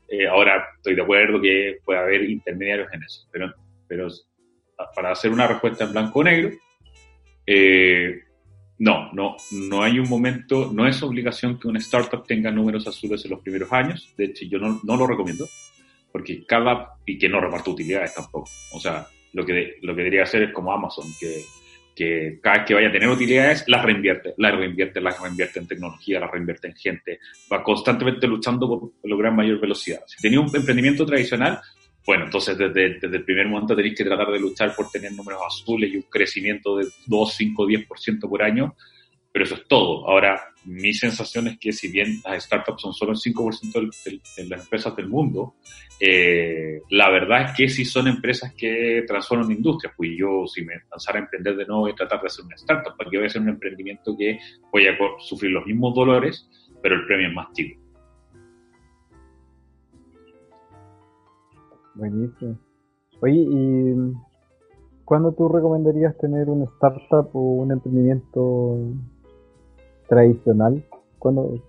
Eh, 0.08 0.26
ahora 0.26 0.66
estoy 0.76 0.94
de 0.94 1.02
acuerdo 1.02 1.40
que 1.40 1.78
puede 1.84 1.98
haber 1.98 2.30
intermediarios 2.30 2.88
en 2.92 3.02
eso, 3.02 3.28
pero, 3.30 3.52
pero 3.86 4.08
para 4.94 5.12
hacer 5.12 5.30
una 5.30 5.46
respuesta 5.46 5.84
en 5.84 5.92
blanco 5.92 6.20
o 6.20 6.24
negro, 6.24 6.50
eh, 7.46 8.22
no, 8.78 9.12
no, 9.12 9.36
no 9.50 9.82
hay 9.82 9.98
un 9.98 10.08
momento, 10.08 10.70
no 10.72 10.86
es 10.86 11.02
obligación 11.02 11.58
que 11.58 11.68
una 11.68 11.80
startup 11.80 12.26
tenga 12.26 12.50
números 12.50 12.86
azules 12.86 13.24
en 13.24 13.32
los 13.32 13.40
primeros 13.40 13.72
años, 13.72 14.14
de 14.16 14.26
hecho 14.26 14.46
yo 14.46 14.58
no, 14.58 14.80
no 14.84 14.96
lo 14.96 15.06
recomiendo, 15.06 15.46
porque 16.12 16.44
cada, 16.46 16.94
y 17.04 17.18
que 17.18 17.28
no 17.28 17.40
reparta 17.40 17.70
utilidades 17.70 18.14
tampoco, 18.14 18.48
o 18.72 18.80
sea, 18.80 19.06
lo 19.32 19.44
que, 19.44 19.76
lo 19.82 19.94
que 19.94 20.02
debería 20.02 20.22
hacer 20.22 20.42
es 20.44 20.52
como 20.52 20.72
Amazon, 20.72 21.06
que 21.20 21.44
que 21.98 22.38
cada 22.40 22.58
vez 22.58 22.66
que 22.66 22.74
vaya 22.74 22.88
a 22.90 22.92
tener 22.92 23.08
utilidades, 23.08 23.64
las 23.66 23.84
reinvierte, 23.84 24.32
las 24.36 24.54
reinvierte, 24.54 25.00
las 25.00 25.20
reinvierte 25.20 25.58
en 25.58 25.66
tecnología, 25.66 26.20
las 26.20 26.30
reinvierte 26.30 26.68
en 26.68 26.76
gente, 26.76 27.18
va 27.52 27.60
constantemente 27.60 28.28
luchando 28.28 28.68
por 28.68 28.92
lograr 29.02 29.34
mayor 29.34 29.60
velocidad. 29.60 30.02
Si 30.06 30.22
tenía 30.22 30.38
un 30.38 30.54
emprendimiento 30.54 31.04
tradicional, 31.04 31.58
bueno, 32.06 32.26
entonces 32.26 32.56
desde, 32.56 33.00
desde 33.00 33.16
el 33.16 33.24
primer 33.24 33.48
momento 33.48 33.74
tenéis 33.74 33.96
que 33.96 34.04
tratar 34.04 34.28
de 34.28 34.38
luchar 34.38 34.76
por 34.76 34.88
tener 34.90 35.12
números 35.12 35.40
azules 35.44 35.92
y 35.92 35.96
un 35.96 36.02
crecimiento 36.02 36.76
de 36.76 36.86
2, 37.06 37.34
5, 37.34 37.66
10% 37.66 38.28
por 38.28 38.44
año, 38.44 38.76
pero 39.32 39.44
eso 39.44 39.56
es 39.56 39.66
todo. 39.66 40.08
Ahora, 40.08 40.40
mi 40.68 40.92
sensación 40.92 41.48
es 41.48 41.58
que 41.58 41.72
si 41.72 41.90
bien 41.90 42.20
las 42.24 42.44
startups 42.44 42.82
son 42.82 42.92
solo 42.92 43.12
el 43.12 43.16
5% 43.16 43.90
de, 44.36 44.48
las 44.48 44.60
empresas 44.64 44.94
del 44.94 45.08
mundo, 45.08 45.54
eh, 45.98 46.82
la 46.90 47.08
verdad 47.10 47.46
es 47.46 47.56
que 47.56 47.68
sí 47.70 47.86
son 47.86 48.06
empresas 48.06 48.52
que 48.54 49.02
transforman 49.06 49.50
industrias. 49.50 49.94
Pues 49.96 50.10
yo, 50.14 50.46
si 50.46 50.62
me 50.64 50.74
lanzara 50.90 51.20
a 51.20 51.22
emprender 51.22 51.56
de 51.56 51.64
nuevo, 51.64 51.82
voy 51.82 51.92
a 51.92 51.94
tratar 51.94 52.20
de 52.20 52.26
hacer 52.26 52.44
una 52.44 52.54
startup, 52.56 52.94
porque 52.98 53.16
voy 53.16 53.24
a 53.24 53.28
hacer 53.28 53.40
un 53.40 53.48
emprendimiento 53.48 54.14
que 54.16 54.38
voy 54.70 54.86
a 54.86 54.98
sufrir 55.20 55.52
los 55.52 55.64
mismos 55.64 55.94
dolores, 55.94 56.46
pero 56.82 56.96
el 56.96 57.06
premio 57.06 57.28
es 57.28 57.34
más 57.34 57.50
chico. 57.54 57.80
Buenísimo. 61.94 62.58
Oye, 63.22 63.46
¿y 63.50 63.94
cuándo 65.06 65.32
tú 65.32 65.48
recomendarías 65.48 66.16
tener 66.18 66.50
una 66.50 66.66
startup 66.66 67.30
o 67.32 67.40
un 67.54 67.72
emprendimiento 67.72 68.92
tradicional? 70.08 70.84
cuando 71.18 71.62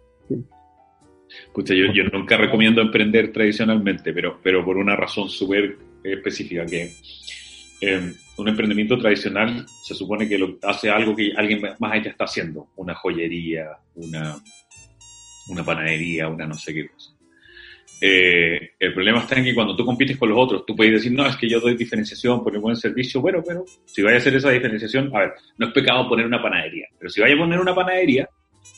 Escucha, 1.30 1.76
yo, 1.76 1.92
yo, 1.94 2.06
nunca 2.06 2.38
recomiendo 2.38 2.82
emprender 2.82 3.32
tradicionalmente, 3.32 4.14
pero, 4.14 4.40
pero 4.42 4.66
por 4.66 4.78
una 4.78 4.96
razón 4.96 5.30
súper 5.30 5.78
específica, 6.04 6.66
que 6.66 6.92
em, 7.82 8.14
un 8.38 8.48
emprendimiento 8.48 8.98
tradicional 8.98 9.66
se 9.84 9.94
supone 9.94 10.28
que 10.28 10.40
lo, 10.40 10.58
hace 10.64 10.90
algo 10.90 11.16
que 11.16 11.34
alguien 11.36 11.62
más 11.80 11.92
allá 11.92 12.10
está 12.10 12.24
haciendo, 12.24 12.70
una 12.76 12.96
joyería, 12.96 13.78
una, 13.94 14.38
una 15.50 15.64
panadería, 15.64 16.28
una 16.30 16.48
no 16.48 16.56
sé 16.56 16.74
qué 16.74 16.88
cosa. 16.88 17.12
Eh, 18.02 18.72
el 18.80 18.94
problema 18.94 19.20
está 19.20 19.38
en 19.38 19.44
que 19.44 19.54
cuando 19.54 19.76
tú 19.76 19.86
compites 19.86 20.18
con 20.18 20.30
los 20.30 20.38
otros, 20.38 20.66
tú 20.66 20.76
puedes 20.76 20.94
decir, 20.94 21.12
no, 21.12 21.26
es 21.26 21.36
que 21.36 21.50
yo 21.50 21.60
doy 21.60 21.76
diferenciación, 21.76 22.44
por 22.44 22.54
el 22.54 22.62
buen 22.62 22.76
servicio. 22.76 23.22
Bueno, 23.22 23.44
pero 23.46 23.66
si 23.86 24.02
vaya 24.02 24.16
a 24.16 24.20
hacer 24.20 24.36
esa 24.36 24.52
diferenciación, 24.52 25.14
a 25.16 25.20
ver, 25.20 25.34
no 25.58 25.68
es 25.68 25.74
pecado 25.74 26.08
poner 26.08 26.26
una 26.26 26.42
panadería, 26.42 26.88
pero 26.98 27.10
si 27.10 27.22
vaya 27.22 27.36
a 27.36 27.38
poner 27.38 27.60
una 27.60 27.76
panadería, 27.76 28.30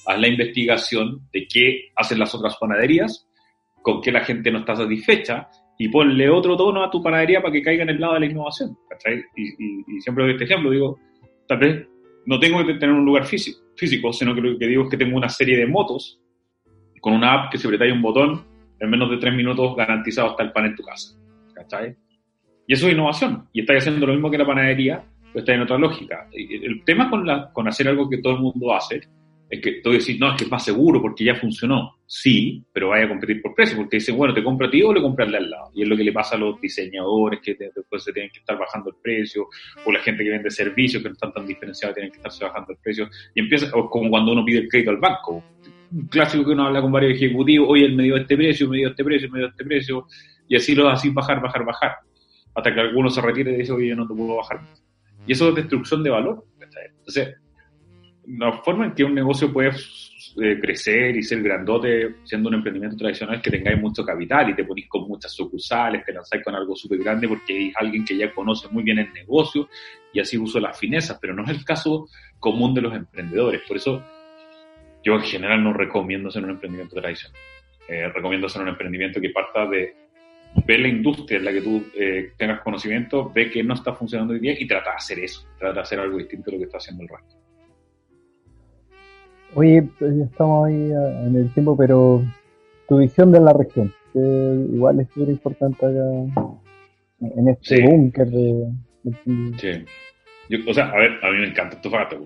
haz 0.07 0.19
la 0.19 0.27
investigación 0.27 1.27
de 1.31 1.47
qué 1.47 1.91
hacen 1.95 2.19
las 2.19 2.33
otras 2.33 2.57
panaderías, 2.57 3.27
con 3.81 4.01
qué 4.01 4.11
la 4.11 4.23
gente 4.23 4.51
no 4.51 4.59
está 4.59 4.75
satisfecha 4.75 5.49
y 5.77 5.87
ponle 5.89 6.29
otro 6.29 6.55
tono 6.55 6.83
a 6.83 6.91
tu 6.91 7.01
panadería 7.01 7.41
para 7.41 7.51
que 7.51 7.61
caiga 7.61 7.83
en 7.83 7.89
el 7.89 7.99
lado 7.99 8.15
de 8.15 8.19
la 8.21 8.25
innovación. 8.27 8.77
Y, 9.35 10.01
siempre 10.01 10.23
doy 10.23 10.33
este 10.33 10.45
ejemplo, 10.45 10.69
digo, 10.69 10.99
tal 11.47 11.57
vez 11.57 11.87
no 12.25 12.39
tengo 12.39 12.63
que 12.65 12.75
tener 12.75 12.91
un 12.91 13.05
lugar 13.05 13.25
físico, 13.25 13.59
físico 13.75 14.13
sino 14.13 14.35
que 14.35 14.41
lo 14.41 14.59
que 14.59 14.67
digo 14.67 14.83
es 14.83 14.89
que 14.89 14.97
tengo 14.97 15.17
una 15.17 15.29
serie 15.29 15.57
de 15.57 15.65
motos 15.65 16.19
con 16.99 17.13
una 17.13 17.33
app 17.33 17.51
que 17.51 17.57
si 17.57 17.65
apretáis 17.65 17.93
un 17.93 18.01
botón, 18.01 18.45
en 18.81 18.89
menos 18.89 19.09
de 19.09 19.17
tres 19.17 19.33
minutos 19.33 19.75
garantizado 19.75 20.31
está 20.31 20.43
el 20.43 20.51
pan 20.51 20.65
en 20.65 20.75
tu 20.75 20.83
casa. 20.83 21.15
Y 22.67 22.73
eso 22.73 22.87
es 22.87 22.93
innovación. 22.93 23.47
Y 23.53 23.61
estáis 23.61 23.83
haciendo 23.83 24.05
lo 24.05 24.13
mismo 24.13 24.31
que 24.31 24.37
la 24.37 24.45
panadería, 24.45 25.03
pero 25.31 25.39
está 25.39 25.53
en 25.53 25.61
otra 25.61 25.77
lógica. 25.77 26.27
El 26.31 26.83
tema 26.83 27.09
con, 27.09 27.25
la, 27.25 27.51
con 27.53 27.67
hacer 27.67 27.87
algo 27.87 28.09
que 28.09 28.17
todo 28.17 28.33
el 28.33 28.39
mundo 28.39 28.73
hace 28.73 29.01
es 29.51 29.61
que 29.61 29.81
tú 29.83 29.91
decís, 29.91 30.17
no, 30.17 30.31
es 30.31 30.37
que 30.37 30.45
es 30.45 30.51
más 30.51 30.63
seguro 30.63 31.01
porque 31.01 31.25
ya 31.25 31.35
funcionó. 31.35 31.97
Sí, 32.05 32.63
pero 32.71 32.89
vaya 32.89 33.05
a 33.05 33.09
competir 33.09 33.41
por 33.41 33.53
precio, 33.53 33.75
porque 33.75 33.97
dicen, 33.97 34.15
bueno, 34.15 34.33
te 34.33 34.41
compro 34.41 34.67
a 34.67 34.71
ti 34.71 34.81
o 34.81 34.93
le 34.93 35.01
comprarle 35.01 35.37
al 35.37 35.49
lado. 35.49 35.71
Y 35.75 35.83
es 35.83 35.89
lo 35.89 35.97
que 35.97 36.05
le 36.05 36.13
pasa 36.13 36.35
a 36.37 36.39
los 36.39 36.59
diseñadores 36.61 37.41
que 37.41 37.55
después 37.55 38.01
se 38.01 38.13
tienen 38.13 38.31
que 38.31 38.39
estar 38.39 38.57
bajando 38.57 38.91
el 38.91 38.95
precio, 39.01 39.47
o 39.85 39.91
la 39.91 39.99
gente 39.99 40.23
que 40.23 40.29
vende 40.29 40.49
servicios 40.49 41.03
que 41.03 41.09
no 41.09 41.13
están 41.13 41.33
tan 41.33 41.45
diferenciados 41.45 41.95
tienen 41.95 42.11
que 42.11 42.17
estarse 42.17 42.45
bajando 42.45 42.71
el 42.71 42.77
precio. 42.79 43.09
Y 43.35 43.41
empieza, 43.41 43.75
o 43.75 43.89
como 43.89 44.09
cuando 44.09 44.31
uno 44.31 44.45
pide 44.45 44.59
el 44.59 44.69
crédito 44.69 44.91
al 44.91 44.97
banco. 44.97 45.43
Clásico 46.09 46.45
que 46.45 46.51
uno 46.51 46.67
habla 46.67 46.81
con 46.81 46.91
varios 46.91 47.13
ejecutivos, 47.13 47.67
oye, 47.69 47.85
él 47.85 47.95
me 47.95 48.03
dio 48.03 48.17
este 48.17 48.37
precio, 48.37 48.69
me 48.69 48.77
dio 48.77 48.89
este 48.89 49.03
precio, 49.03 49.29
me 49.29 49.39
dio 49.39 49.47
este 49.47 49.65
precio, 49.65 50.07
y 50.47 50.55
así 50.55 50.75
lo 50.75 50.89
así 50.89 51.09
bajar, 51.09 51.41
bajar, 51.41 51.65
bajar. 51.65 51.91
Hasta 52.53 52.73
que 52.73 52.79
alguno 52.79 53.09
se 53.09 53.21
retire 53.21 53.53
y 53.53 53.57
dice, 53.57 53.71
oye, 53.71 53.89
yo 53.89 53.95
no 53.95 54.07
te 54.07 54.13
puedo 54.13 54.37
bajar. 54.37 54.61
Y 55.25 55.33
eso 55.33 55.49
es 55.49 55.55
destrucción 55.55 56.03
de 56.03 56.09
valor. 56.09 56.45
Entonces, 56.97 57.35
la 58.27 58.51
forma 58.61 58.85
en 58.85 58.93
que 58.93 59.03
un 59.03 59.15
negocio 59.15 59.51
puede 59.51 59.71
eh, 60.41 60.59
crecer 60.61 61.17
y 61.17 61.23
ser 61.23 61.41
grandote 61.41 62.15
siendo 62.23 62.49
un 62.49 62.55
emprendimiento 62.55 62.95
tradicional 62.95 63.35
es 63.35 63.41
que 63.41 63.51
tengáis 63.51 63.79
mucho 63.81 64.05
capital 64.05 64.49
y 64.49 64.55
te 64.55 64.63
ponís 64.63 64.87
con 64.87 65.07
muchas 65.07 65.33
sucursales, 65.33 66.05
te 66.05 66.13
lanzáis 66.13 66.43
con 66.43 66.55
algo 66.55 66.75
súper 66.75 66.99
grande 66.99 67.27
porque 67.27 67.67
es 67.67 67.73
alguien 67.75 68.05
que 68.05 68.15
ya 68.15 68.33
conoce 68.33 68.69
muy 68.69 68.83
bien 68.83 68.99
el 68.99 69.11
negocio 69.11 69.67
y 70.13 70.19
así 70.19 70.37
uso 70.37 70.59
las 70.59 70.77
finezas, 70.79 71.17
pero 71.19 71.33
no 71.33 71.43
es 71.43 71.49
el 71.49 71.65
caso 71.65 72.07
común 72.39 72.73
de 72.73 72.81
los 72.81 72.93
emprendedores. 72.93 73.61
Por 73.67 73.77
eso 73.77 74.03
yo 75.03 75.15
en 75.15 75.21
general 75.21 75.63
no 75.63 75.73
recomiendo 75.73 76.29
hacer 76.29 76.43
un 76.43 76.51
emprendimiento 76.51 76.95
tradicional. 76.95 77.37
Eh, 77.87 78.07
recomiendo 78.09 78.47
hacer 78.47 78.61
un 78.61 78.69
emprendimiento 78.69 79.19
que 79.19 79.29
parta 79.31 79.65
de 79.67 79.93
ver 80.65 80.79
la 80.81 80.87
industria 80.89 81.37
en 81.39 81.45
la 81.45 81.51
que 81.53 81.61
tú 81.61 81.83
eh, 81.97 82.31
tengas 82.37 82.61
conocimiento, 82.61 83.31
ve 83.33 83.49
que 83.49 83.63
no 83.63 83.73
está 83.73 83.93
funcionando 83.93 84.33
hoy 84.33 84.39
día 84.39 84.53
y 84.59 84.67
trata 84.67 84.91
de 84.91 84.95
hacer 84.97 85.19
eso, 85.19 85.45
trata 85.57 85.75
de 85.75 85.79
hacer 85.81 85.99
algo 85.99 86.17
distinto 86.17 86.51
de 86.51 86.57
lo 86.57 86.59
que 86.59 86.65
está 86.65 86.77
haciendo 86.77 87.03
el 87.03 87.09
resto. 87.09 87.35
Oye, 89.55 89.83
pues, 89.99 90.15
ya 90.17 90.23
estamos 90.25 90.67
ahí 90.67 90.91
ah, 90.93 91.23
en 91.27 91.35
el 91.35 91.53
tiempo, 91.53 91.75
pero 91.75 92.23
tu 92.87 92.97
visión 92.99 93.31
de 93.31 93.39
la 93.41 93.53
región, 93.53 93.93
que 94.13 94.19
igual 94.19 94.99
es 95.01 95.07
muy 95.17 95.29
importante 95.29 95.85
acá 95.85 95.91
en 97.19 97.47
este 97.49 97.75
Sí. 97.77 97.81
búnker 97.83 98.27
de, 98.27 98.71
de- 99.03 99.57
Sí. 99.57 99.85
O 100.67 100.73
sea, 100.73 100.89
a 100.89 100.97
ver, 100.97 101.19
a 101.23 101.31
mí 101.31 101.37
me 101.39 101.47
encanta 101.47 101.75
Antofagasta. 101.75 102.17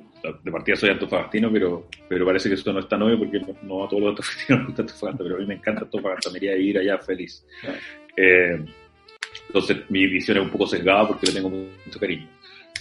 De 0.43 0.51
partida 0.51 0.75
soy 0.75 0.89
antofagastino, 0.89 1.51
pero, 1.51 1.87
pero 2.09 2.25
parece 2.25 2.49
que 2.49 2.55
esto 2.55 2.73
no 2.73 2.79
es 2.79 2.87
tan 2.87 3.01
obvio 3.03 3.19
porque 3.19 3.39
no, 3.61 3.85
a 3.85 3.89
todos 3.89 4.01
los 4.01 4.09
antofagastinos 4.11 4.59
les 4.59 4.67
gusta 4.67 4.81
Antofagasta, 4.81 5.23
pero 5.23 5.35
a 5.35 5.39
mí 5.39 5.45
me 5.45 5.53
encanta 5.55 5.81
Antofagasta, 5.81 6.31
me 6.31 6.37
iría 6.37 6.53
a 6.53 6.55
vivir 6.55 6.79
allá 6.79 6.97
feliz. 6.97 7.45
Eh, 8.17 8.65
entonces, 9.47 9.77
mi 9.89 10.07
visión 10.07 10.37
es 10.37 10.43
un 10.43 10.49
poco 10.49 10.67
sesgada 10.67 11.07
porque 11.07 11.27
le 11.27 11.33
tengo 11.33 11.49
mucho 11.49 11.99
cariño. 11.99 12.27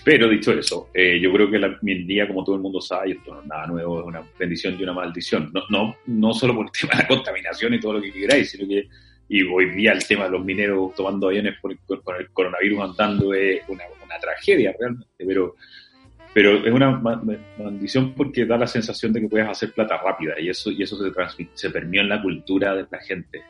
Pero 0.05 0.29
dicho 0.29 0.53
eso, 0.53 0.91
eh, 0.93 1.19
yo 1.21 1.33
creo 1.33 1.51
que 1.51 1.59
la 1.59 1.79
minería, 1.81 2.29
como 2.29 2.45
todo 2.45 2.57
el 2.57 2.63
mundo 2.63 2.81
sabe, 2.81 3.13
esto 3.13 3.35
no 3.35 3.41
es 3.41 3.47
nada 3.47 3.67
nuevo, 3.67 4.01
es 4.01 4.07
una 4.07 4.23
bendición 4.39 4.77
y 4.79 4.83
una 4.83 4.93
maldición. 4.93 5.51
No, 5.53 5.63
no, 5.71 5.97
no 6.07 6.35
solo 6.35 6.55
por 6.55 6.67
el 6.67 6.73
tema 6.79 6.93
de 6.95 7.03
la 7.03 7.09
contaminación 7.09 7.75
y 7.75 7.81
todo 7.81 7.95
lo 7.95 8.03
que 8.03 8.13
queráis, 8.13 8.51
sino 8.51 8.69
que 8.69 8.87
y 9.29 9.43
hoy 9.43 9.71
día 9.71 9.93
el 9.93 10.07
tema 10.07 10.25
de 10.25 10.33
los 10.33 10.45
mineros 10.45 10.95
tomando 10.95 11.29
aviones 11.29 11.55
por 11.61 11.75
con 12.03 12.17
el 12.17 12.31
coronavirus 12.31 12.81
andando 12.81 13.33
es 13.33 13.63
una, 13.69 13.85
una 14.15 14.21
tragedia 14.21 14.75
realmente, 14.79 15.07
pero, 15.19 15.55
pero 16.33 16.67
es 16.67 16.73
una 16.73 16.91
ma- 16.91 17.17
ma- 17.23 17.39
maldición 17.59 18.15
porque 18.15 18.45
da 18.47 18.57
la 18.57 18.67
sensación 18.67 19.13
de 19.13 19.21
que 19.21 19.29
puedes 19.29 19.49
hacer 19.49 19.73
plata 19.73 19.97
rápida 19.99 20.35
y 20.41 20.49
eso, 20.49 20.71
y 20.71 20.83
eso 20.83 20.97
se, 20.97 21.49
se 21.55 21.71
permeó 21.71 22.03
en 22.03 22.09
la 22.09 22.21
cultura 22.23 22.75
de 22.75 22.87
la 22.91 22.99
gente. 23.01 23.43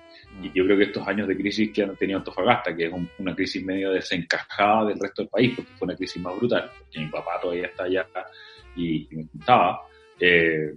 Y 0.42 0.50
yo 0.52 0.64
creo 0.64 0.76
que 0.76 0.84
estos 0.84 1.06
años 1.06 1.28
de 1.28 1.36
crisis 1.36 1.70
que 1.72 1.82
han 1.84 1.96
tenido 1.96 2.18
Antofagasta, 2.18 2.74
que 2.74 2.86
es 2.86 2.92
un- 2.92 3.08
una 3.18 3.34
crisis 3.34 3.64
medio 3.64 3.92
desencajada 3.92 4.84
del 4.86 4.98
resto 4.98 5.22
del 5.22 5.28
país, 5.28 5.52
porque 5.54 5.70
fue 5.78 5.86
una 5.86 5.96
crisis 5.96 6.20
más 6.22 6.36
brutal, 6.36 6.70
porque 6.78 6.98
mi 7.00 7.06
papá 7.06 7.38
todavía 7.40 7.66
está 7.66 7.84
allá 7.84 8.06
y, 8.76 9.06
y 9.10 9.16
me 9.16 9.28
contaba, 9.28 9.80
eh, 10.18 10.74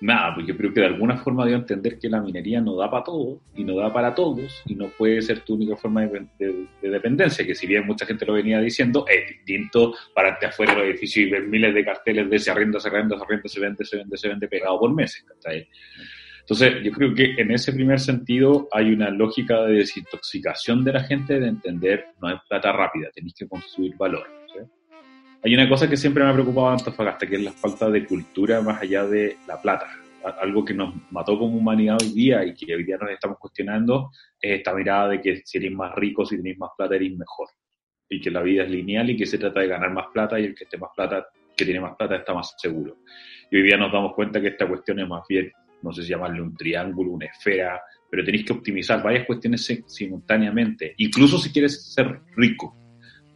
nada, 0.00 0.34
pues 0.34 0.46
yo 0.46 0.56
creo 0.56 0.72
que 0.74 0.80
de 0.80 0.86
alguna 0.86 1.16
forma 1.16 1.44
a 1.44 1.50
entender 1.50 1.98
que 1.98 2.08
la 2.08 2.20
minería 2.20 2.60
no 2.60 2.76
da 2.76 2.90
para 2.90 3.04
todo 3.04 3.40
y 3.54 3.64
no 3.64 3.76
da 3.76 3.92
para 3.92 4.14
todos 4.14 4.62
y 4.66 4.74
no 4.74 4.88
puede 4.88 5.22
ser 5.22 5.40
tu 5.40 5.54
única 5.54 5.76
forma 5.76 6.06
de, 6.06 6.26
de- 6.38 6.66
de 6.82 6.90
dependencia, 6.90 7.46
que 7.46 7.54
si 7.54 7.66
bien 7.66 7.86
mucha 7.86 8.04
gente 8.06 8.26
lo 8.26 8.34
venía 8.34 8.60
diciendo, 8.60 9.06
es 9.08 9.28
distinto 9.28 9.94
pararte 10.14 10.46
afuera 10.46 10.72
de 10.74 10.78
los 10.80 10.88
edificios 10.88 11.26
y 11.26 11.30
ver 11.30 11.44
miles 11.46 11.74
de 11.74 11.84
carteles 11.84 12.28
de 12.28 12.38
se 12.38 12.50
arrienda, 12.50 12.78
se 12.80 12.88
arrienda, 12.88 13.16
se 13.16 13.24
arrienda, 13.24 13.48
se 13.48 13.60
vende, 13.60 13.84
se 13.84 13.96
vende, 13.96 14.16
se 14.16 14.28
vende 14.28 14.48
pegado 14.48 14.78
por 14.78 14.92
meses. 14.94 15.24
Entonces, 16.40 16.74
yo 16.84 16.92
creo 16.92 17.12
que 17.14 17.34
en 17.38 17.50
ese 17.50 17.72
primer 17.72 17.98
sentido 17.98 18.68
hay 18.72 18.92
una 18.92 19.10
lógica 19.10 19.62
de 19.64 19.78
desintoxicación 19.78 20.84
de 20.84 20.92
la 20.92 21.02
gente 21.02 21.40
de 21.40 21.48
entender 21.48 22.04
no 22.22 22.30
es 22.30 22.40
plata 22.48 22.70
rápida, 22.72 23.08
tenéis 23.12 23.34
que 23.34 23.48
construir 23.48 23.96
valor. 23.96 24.26
Hay 25.46 25.54
una 25.54 25.68
cosa 25.68 25.88
que 25.88 25.96
siempre 25.96 26.24
me 26.24 26.30
ha 26.30 26.32
preocupado 26.32 26.70
Antofagasta, 26.70 27.24
que 27.24 27.36
es 27.36 27.42
la 27.42 27.52
falta 27.52 27.88
de 27.88 28.04
cultura 28.04 28.60
más 28.62 28.82
allá 28.82 29.06
de 29.06 29.36
la 29.46 29.62
plata. 29.62 29.86
Algo 30.40 30.64
que 30.64 30.74
nos 30.74 30.92
mató 31.12 31.38
como 31.38 31.56
humanidad 31.56 31.98
hoy 32.02 32.08
día 32.08 32.44
y 32.44 32.52
que 32.52 32.74
hoy 32.74 32.82
día 32.82 32.96
nos 33.00 33.10
estamos 33.10 33.38
cuestionando 33.38 34.10
es 34.40 34.58
esta 34.58 34.74
mirada 34.74 35.10
de 35.10 35.20
que 35.20 35.42
si 35.44 35.58
eres 35.58 35.70
más 35.70 35.94
rico, 35.94 36.26
si 36.26 36.36
tenéis 36.36 36.58
más 36.58 36.70
plata, 36.76 36.96
eres 36.96 37.16
mejor. 37.16 37.46
Y 38.08 38.20
que 38.20 38.28
la 38.28 38.42
vida 38.42 38.64
es 38.64 38.70
lineal 38.70 39.08
y 39.08 39.16
que 39.16 39.24
se 39.24 39.38
trata 39.38 39.60
de 39.60 39.68
ganar 39.68 39.92
más 39.92 40.06
plata 40.12 40.40
y 40.40 40.46
el 40.46 40.54
que 40.56 40.64
esté 40.64 40.78
más 40.78 40.90
plata, 40.96 41.28
que 41.56 41.64
tiene 41.64 41.78
más 41.78 41.94
plata, 41.94 42.16
está 42.16 42.34
más 42.34 42.56
seguro. 42.58 42.96
Y 43.48 43.58
hoy 43.58 43.62
día 43.62 43.76
nos 43.76 43.92
damos 43.92 44.16
cuenta 44.16 44.40
que 44.40 44.48
esta 44.48 44.66
cuestión 44.66 44.98
es 44.98 45.06
más 45.06 45.22
bien, 45.28 45.52
no 45.80 45.92
sé 45.92 46.02
si 46.02 46.08
llamarle 46.08 46.42
un 46.42 46.56
triángulo, 46.56 47.12
una 47.12 47.26
esfera, 47.26 47.80
pero 48.10 48.24
tenéis 48.24 48.46
que 48.46 48.52
optimizar 48.52 49.00
varias 49.00 49.24
cuestiones 49.24 49.64
si- 49.64 49.84
simultáneamente, 49.86 50.94
incluso 50.96 51.38
si 51.38 51.52
quieres 51.52 51.94
ser 51.94 52.22
rico 52.34 52.76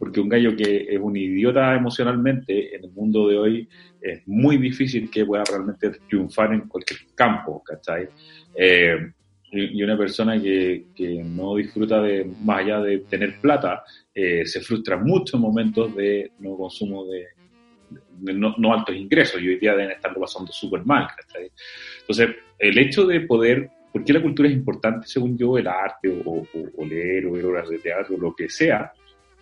porque 0.01 0.19
un 0.19 0.29
gallo 0.29 0.55
que 0.55 0.87
es 0.89 0.99
un 0.99 1.15
idiota 1.15 1.75
emocionalmente 1.75 2.75
en 2.75 2.85
el 2.85 2.91
mundo 2.91 3.27
de 3.27 3.37
hoy 3.37 3.69
es 3.99 4.21
muy 4.25 4.57
difícil 4.57 5.09
que 5.11 5.25
pueda 5.25 5.43
realmente 5.45 5.91
triunfar 6.07 6.53
en 6.53 6.67
cualquier 6.67 6.99
campo, 7.15 7.61
¿cachai? 7.63 8.07
Eh, 8.55 8.97
y 9.53 9.83
una 9.83 9.97
persona 9.97 10.41
que, 10.41 10.87
que 10.95 11.23
no 11.23 11.55
disfruta 11.55 12.01
de, 12.01 12.33
más 12.39 12.61
allá 12.61 12.79
de 12.81 12.99
tener 13.09 13.37
plata, 13.39 13.83
eh, 14.13 14.45
se 14.45 14.61
frustra 14.61 14.97
mucho 14.97 15.35
en 15.37 15.43
momentos 15.43 15.93
de 15.95 16.31
no 16.39 16.55
consumo 16.57 17.05
de, 17.05 17.27
de 17.89 18.33
no, 18.33 18.55
no 18.57 18.73
altos 18.73 18.95
ingresos 18.95 19.41
y 19.41 19.49
hoy 19.49 19.59
día 19.59 19.73
deben 19.75 19.91
estarlo 19.91 20.21
pasando 20.21 20.51
súper 20.51 20.85
mal, 20.85 21.07
¿cachai? 21.15 21.51
Entonces, 22.01 22.35
el 22.57 22.77
hecho 22.79 23.05
de 23.05 23.21
poder, 23.21 23.71
¿por 23.91 24.03
qué 24.05 24.13
la 24.13 24.21
cultura 24.21 24.47
es 24.49 24.55
importante 24.55 25.07
según 25.07 25.37
yo, 25.37 25.57
el 25.57 25.67
arte 25.67 26.09
o, 26.09 26.47
o- 26.51 26.71
o 26.77 26.85
leer 26.85 27.25
o 27.27 27.33
ver 27.33 27.45
obras 27.45 27.69
de 27.69 27.79
teatro, 27.79 28.17
lo 28.17 28.33
que 28.35 28.49
sea? 28.49 28.91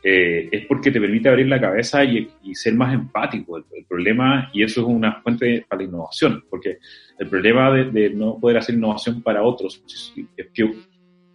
Eh, 0.03 0.49
es 0.51 0.65
porque 0.65 0.91
te 0.91 1.01
permite 1.01 1.29
abrir 1.29 1.47
la 1.47 1.59
cabeza 1.59 2.03
y, 2.03 2.29
y 2.43 2.55
ser 2.55 2.73
más 2.75 2.93
empático. 2.93 3.57
El, 3.57 3.65
el 3.75 3.85
problema, 3.85 4.49
y 4.53 4.63
eso 4.63 4.81
es 4.81 4.87
una 4.87 5.21
fuente 5.21 5.65
para 5.67 5.81
la 5.81 5.87
innovación, 5.87 6.43
porque 6.49 6.77
el 7.17 7.27
problema 7.27 7.71
de, 7.71 7.85
de 7.85 8.09
no 8.11 8.39
poder 8.39 8.57
hacer 8.57 8.75
innovación 8.75 9.21
para 9.21 9.43
otros 9.43 9.83
es 9.87 10.13
que 10.53 10.71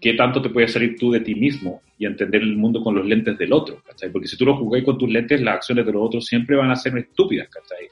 qué 0.04 0.12
tanto 0.12 0.42
te 0.42 0.50
puedes 0.50 0.70
salir 0.70 0.96
tú 0.98 1.10
de 1.12 1.20
ti 1.20 1.34
mismo 1.34 1.80
y 1.98 2.04
entender 2.04 2.42
el 2.42 2.56
mundo 2.56 2.82
con 2.82 2.94
los 2.94 3.06
lentes 3.06 3.38
del 3.38 3.54
otro, 3.54 3.82
¿cachai? 3.82 4.10
Porque 4.10 4.28
si 4.28 4.36
tú 4.36 4.44
lo 4.44 4.56
jugáis 4.56 4.84
con 4.84 4.98
tus 4.98 5.08
lentes, 5.08 5.40
las 5.40 5.54
acciones 5.54 5.86
de 5.86 5.92
los 5.92 6.02
otros 6.02 6.26
siempre 6.26 6.56
van 6.56 6.70
a 6.70 6.76
ser 6.76 6.96
estúpidas, 6.98 7.48
¿cachai? 7.48 7.88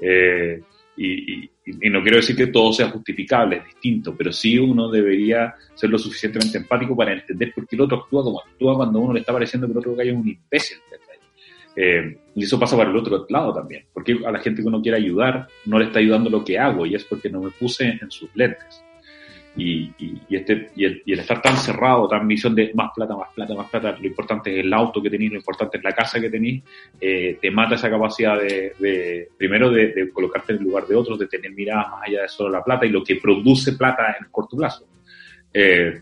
Eh, 0.00 0.62
y, 0.96 1.50
y 1.64 1.90
no 1.90 2.02
quiero 2.02 2.16
decir 2.16 2.34
que 2.34 2.48
todo 2.48 2.72
sea 2.72 2.88
justificable, 2.88 3.58
es 3.58 3.64
distinto, 3.66 4.16
pero 4.16 4.32
sí 4.32 4.58
uno 4.58 4.90
debería 4.90 5.54
ser 5.74 5.90
lo 5.90 5.98
suficientemente 5.98 6.58
empático 6.58 6.96
para 6.96 7.12
entender 7.12 7.52
por 7.54 7.66
qué 7.68 7.76
el 7.76 7.82
otro 7.82 7.98
actúa 7.98 8.24
como 8.24 8.40
actúa 8.40 8.76
cuando 8.76 8.98
uno 8.98 9.12
le 9.12 9.20
está 9.20 9.32
pareciendo 9.32 9.68
que 9.68 9.72
el 9.72 9.78
otro 9.78 9.94
gallo 9.94 10.12
es 10.12 10.18
un 10.18 10.28
imbécil. 10.28 10.78
Eh, 11.74 12.18
y 12.34 12.44
eso 12.44 12.58
pasa 12.58 12.76
para 12.76 12.90
el 12.90 12.96
otro 12.96 13.24
lado 13.30 13.54
también, 13.54 13.86
porque 13.94 14.18
a 14.26 14.30
la 14.30 14.40
gente 14.40 14.60
que 14.60 14.68
uno 14.68 14.82
quiere 14.82 14.98
ayudar 14.98 15.46
no 15.64 15.78
le 15.78 15.86
está 15.86 16.00
ayudando 16.00 16.28
lo 16.28 16.44
que 16.44 16.58
hago 16.58 16.84
y 16.84 16.94
es 16.94 17.04
porque 17.04 17.30
no 17.30 17.40
me 17.40 17.50
puse 17.50 17.98
en 18.00 18.10
sus 18.10 18.28
lentes. 18.34 18.84
Y, 19.54 19.92
y, 19.98 20.22
y 20.30 20.36
este, 20.36 20.70
y, 20.74 20.86
el, 20.86 21.02
y 21.04 21.12
el 21.12 21.20
estar 21.20 21.42
tan 21.42 21.56
cerrado, 21.58 22.08
tan 22.08 22.26
visión 22.26 22.54
de 22.54 22.72
más 22.74 22.90
plata, 22.94 23.14
más 23.14 23.28
plata, 23.34 23.54
más 23.54 23.68
plata, 23.68 23.96
lo 24.00 24.06
importante 24.06 24.50
es 24.50 24.64
el 24.64 24.72
auto 24.72 25.02
que 25.02 25.10
tenéis, 25.10 25.32
lo 25.32 25.36
importante 25.36 25.76
es 25.76 25.84
la 25.84 25.92
casa 25.92 26.18
que 26.18 26.30
tenéis, 26.30 26.62
eh, 26.98 27.38
te 27.40 27.50
mata 27.50 27.74
esa 27.74 27.90
capacidad 27.90 28.38
de, 28.38 28.72
de 28.78 29.28
primero, 29.36 29.70
de, 29.70 29.88
de, 29.92 30.10
colocarte 30.10 30.54
en 30.54 30.60
el 30.60 30.64
lugar 30.64 30.86
de 30.86 30.96
otros, 30.96 31.18
de 31.18 31.26
tener 31.26 31.52
miradas 31.52 31.90
más 31.90 32.08
allá 32.08 32.22
de 32.22 32.28
solo 32.28 32.48
la 32.48 32.64
plata 32.64 32.86
y 32.86 32.90
lo 32.90 33.04
que 33.04 33.16
produce 33.16 33.74
plata 33.74 34.14
en 34.18 34.24
el 34.24 34.30
corto 34.30 34.56
plazo. 34.56 34.86
Eh, 35.52 36.00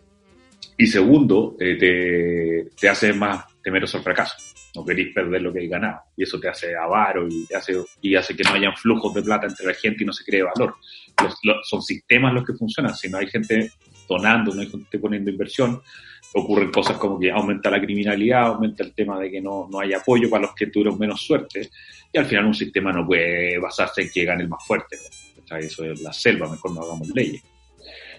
y 0.76 0.86
segundo, 0.86 1.56
eh, 1.58 1.76
te, 1.76 2.70
te 2.78 2.88
hace 2.88 3.12
más 3.12 3.44
temeroso 3.62 3.98
al 3.98 4.04
fracaso. 4.04 4.36
No 4.74 4.84
queréis 4.84 5.12
perder 5.14 5.42
lo 5.42 5.52
que 5.52 5.60
hay 5.60 5.68
ganado. 5.68 6.00
Y 6.16 6.22
eso 6.22 6.38
te 6.38 6.48
hace 6.48 6.76
avaro 6.76 7.26
y 7.28 7.46
hace, 7.54 7.76
y 8.00 8.14
hace 8.14 8.36
que 8.36 8.44
no 8.44 8.52
hayan 8.52 8.76
flujos 8.76 9.12
de 9.14 9.22
plata 9.22 9.46
entre 9.46 9.66
la 9.66 9.74
gente 9.74 10.04
y 10.04 10.06
no 10.06 10.12
se 10.12 10.24
cree 10.24 10.42
valor. 10.42 10.76
Los, 11.22 11.38
los, 11.42 11.68
son 11.68 11.82
sistemas 11.82 12.32
los 12.32 12.44
que 12.44 12.54
funcionan. 12.54 12.94
Si 12.94 13.08
no 13.08 13.18
hay 13.18 13.26
gente 13.26 13.72
donando, 14.08 14.54
no 14.54 14.60
hay 14.60 14.68
gente 14.68 14.98
poniendo 14.98 15.30
inversión, 15.30 15.80
ocurren 16.34 16.70
cosas 16.70 16.96
como 16.98 17.18
que 17.18 17.30
aumenta 17.30 17.70
la 17.70 17.80
criminalidad, 17.80 18.46
aumenta 18.46 18.84
el 18.84 18.92
tema 18.92 19.18
de 19.18 19.30
que 19.30 19.40
no, 19.40 19.68
no 19.70 19.80
hay 19.80 19.92
apoyo 19.92 20.28
para 20.30 20.42
los 20.42 20.54
que 20.54 20.66
tuvieron 20.66 20.98
menos 20.98 21.20
suerte. 21.22 21.70
Y 22.12 22.18
al 22.18 22.26
final 22.26 22.46
un 22.46 22.54
sistema 22.54 22.92
no 22.92 23.06
puede 23.06 23.58
basarse 23.58 24.02
en 24.02 24.10
que 24.10 24.24
gane 24.24 24.42
el 24.42 24.48
más 24.48 24.64
fuerte. 24.66 24.96
¿no? 24.96 25.56
Eso 25.56 25.84
es 25.84 26.00
la 26.00 26.12
selva, 26.12 26.48
mejor 26.48 26.72
no 26.72 26.82
hagamos 26.82 27.08
leyes. 27.08 27.42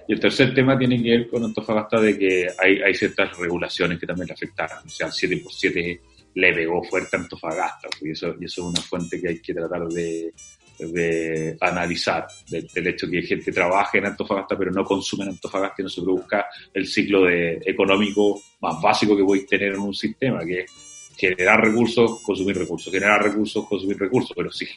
Y 0.08 0.14
el 0.14 0.20
tercer 0.20 0.54
tema 0.54 0.78
tiene 0.78 1.02
que 1.02 1.10
ver 1.10 1.30
con 1.30 1.44
Antofagasta 1.44 2.00
de 2.02 2.18
que 2.18 2.48
hay, 2.58 2.82
hay 2.82 2.94
ciertas 2.94 3.38
regulaciones 3.38 4.00
que 4.00 4.08
también 4.08 4.28
le 4.28 4.34
afectaron. 4.34 4.80
O 4.86 4.90
sea, 4.90 5.08
el 5.08 5.14
7x7 5.14 6.00
le 6.36 6.54
pegó 6.54 6.84
fuerte 6.84 7.18
a 7.18 7.20
Antofagasta. 7.20 7.90
Y 8.02 8.12
eso, 8.12 8.36
y 8.40 8.46
eso 8.46 8.62
es 8.62 8.68
una 8.68 8.82
fuente 8.82 9.22
que 9.22 9.30
hay 9.30 9.40
que 9.40 9.54
tratar 9.54 9.88
de, 9.88 10.34
de 10.80 11.58
analizar. 11.60 12.28
Del, 12.50 12.68
del, 12.68 12.88
hecho 12.88 13.10
que 13.10 13.22
gente 13.22 13.52
trabaje 13.52 13.98
en 13.98 14.06
Antofagasta 14.06 14.58
pero 14.58 14.72
no 14.72 14.84
consume 14.84 15.24
en 15.24 15.32
Antofagasta 15.32 15.82
y 15.82 15.84
no 15.84 15.90
se 15.90 16.02
produzca 16.02 16.46
el 16.74 16.88
ciclo 16.88 17.24
de, 17.26 17.62
económico 17.66 18.42
más 18.62 18.82
básico 18.82 19.16
que 19.16 19.24
podéis 19.24 19.48
tener 19.48 19.74
en 19.74 19.80
un 19.80 19.94
sistema, 19.94 20.44
que 20.46 20.62
es 20.62 20.72
generar 21.18 21.62
recursos, 21.62 22.22
consumir 22.22 22.58
recursos, 22.58 22.92
generar 22.92 23.24
recursos, 23.24 23.68
consumir 23.68 24.00
recursos. 24.00 24.32
Pero 24.36 24.52
si 24.52 24.68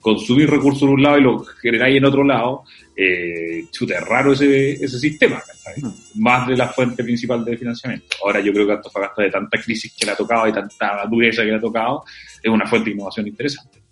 consumir 0.00 0.48
recursos 0.48 0.82
en 0.82 0.88
un 0.90 1.02
lado 1.02 1.18
y 1.18 1.22
lo 1.22 1.44
generáis 1.44 1.96
en 1.96 2.04
otro 2.04 2.24
lado, 2.24 2.64
eh, 2.96 3.64
chuta, 3.70 3.98
es 3.98 4.04
raro 4.04 4.32
ese, 4.32 4.72
ese 4.72 4.98
sistema, 4.98 5.42
¿sabes? 5.62 5.84
más 6.16 6.48
de 6.48 6.56
la 6.56 6.68
fuente 6.68 7.04
principal 7.04 7.44
de 7.44 7.56
financiamiento. 7.56 8.06
Ahora 8.24 8.40
yo 8.40 8.52
creo 8.52 8.66
que 8.66 8.72
Antofagasta 8.72 9.22
de 9.22 9.30
tanta 9.30 9.60
crisis 9.60 9.94
que 9.96 10.06
le 10.06 10.12
ha 10.12 10.16
tocado 10.16 10.48
y 10.48 10.52
tanta 10.52 11.04
dureza 11.06 11.42
que 11.42 11.48
le 11.48 11.56
ha 11.56 11.60
tocado, 11.60 12.04
es 12.42 12.50
una 12.50 12.66
fuente 12.66 12.90
de 12.90 12.96
innovación 12.96 13.26
interesante. 13.26 13.82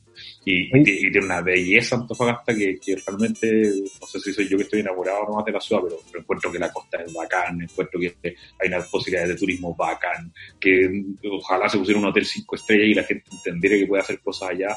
Y, 0.44 0.76
y, 0.76 0.80
y 0.80 1.10
tiene 1.10 1.26
una 1.26 1.40
belleza 1.40 1.96
Antofagasta 1.96 2.54
que, 2.54 2.78
que, 2.80 2.96
realmente, 3.04 3.72
no 4.00 4.06
sé 4.06 4.20
si 4.20 4.32
soy 4.32 4.48
yo 4.48 4.56
que 4.56 4.62
estoy 4.62 4.80
enamorado 4.80 5.24
nomás 5.24 5.44
de 5.44 5.52
la 5.52 5.60
ciudad, 5.60 5.82
pero, 5.82 5.96
pero, 6.06 6.20
encuentro 6.20 6.52
que 6.52 6.58
la 6.60 6.72
costa 6.72 7.02
es 7.02 7.12
bacán, 7.12 7.60
encuentro 7.62 7.98
que 7.98 8.14
hay 8.22 8.68
unas 8.68 8.88
posibilidades 8.88 9.30
de 9.30 9.36
turismo 9.36 9.74
bacán, 9.74 10.32
que 10.60 11.04
ojalá 11.30 11.68
se 11.68 11.78
pusiera 11.78 11.98
un 11.98 12.06
hotel 12.06 12.24
cinco 12.24 12.54
estrellas 12.54 12.88
y 12.88 12.94
la 12.94 13.02
gente 13.02 13.24
entendiera 13.32 13.76
que 13.76 13.86
puede 13.86 14.02
hacer 14.02 14.20
cosas 14.20 14.50
allá, 14.50 14.76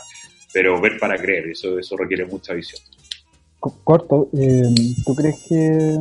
pero 0.54 0.80
ver 0.82 0.98
para 1.00 1.18
creer, 1.18 1.50
eso, 1.50 1.78
eso 1.78 1.98
requiere 1.98 2.26
mucha 2.26 2.54
visión. 2.54 2.82
Corto, 3.60 4.30
eh, 4.34 4.74
¿tú 5.06 5.16
crees 5.16 5.46
que 5.48 5.98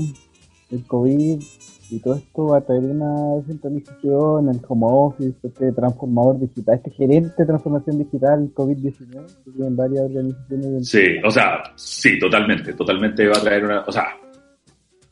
el 0.71 0.85
COVID 0.87 1.43
y 1.91 2.01
todo 2.01 2.17
esto 2.17 2.47
va 2.47 2.59
a 2.59 2.61
traer 2.61 2.85
una 2.85 3.37
descentralización, 3.37 4.49
el 4.51 4.61
home 4.69 4.87
office, 4.89 5.35
este 5.43 5.73
transformador 5.73 6.39
digital, 6.39 6.77
este 6.77 6.91
gerente 6.91 7.35
de 7.39 7.47
transformación 7.47 7.99
digital 7.99 8.51
COVID-19, 8.55 9.27
que 9.57 9.67
en 9.67 9.77
varias 9.77 10.03
organizaciones. 10.03 10.89
Sí, 10.89 11.17
o 11.25 11.31
sea, 11.31 11.63
sí, 11.77 12.19
totalmente, 12.19 12.75
totalmente 12.75 13.27
va 13.27 13.39
a 13.39 13.41
traer 13.41 13.65
una, 13.65 13.81
o 13.81 13.93
sea, 13.93 14.05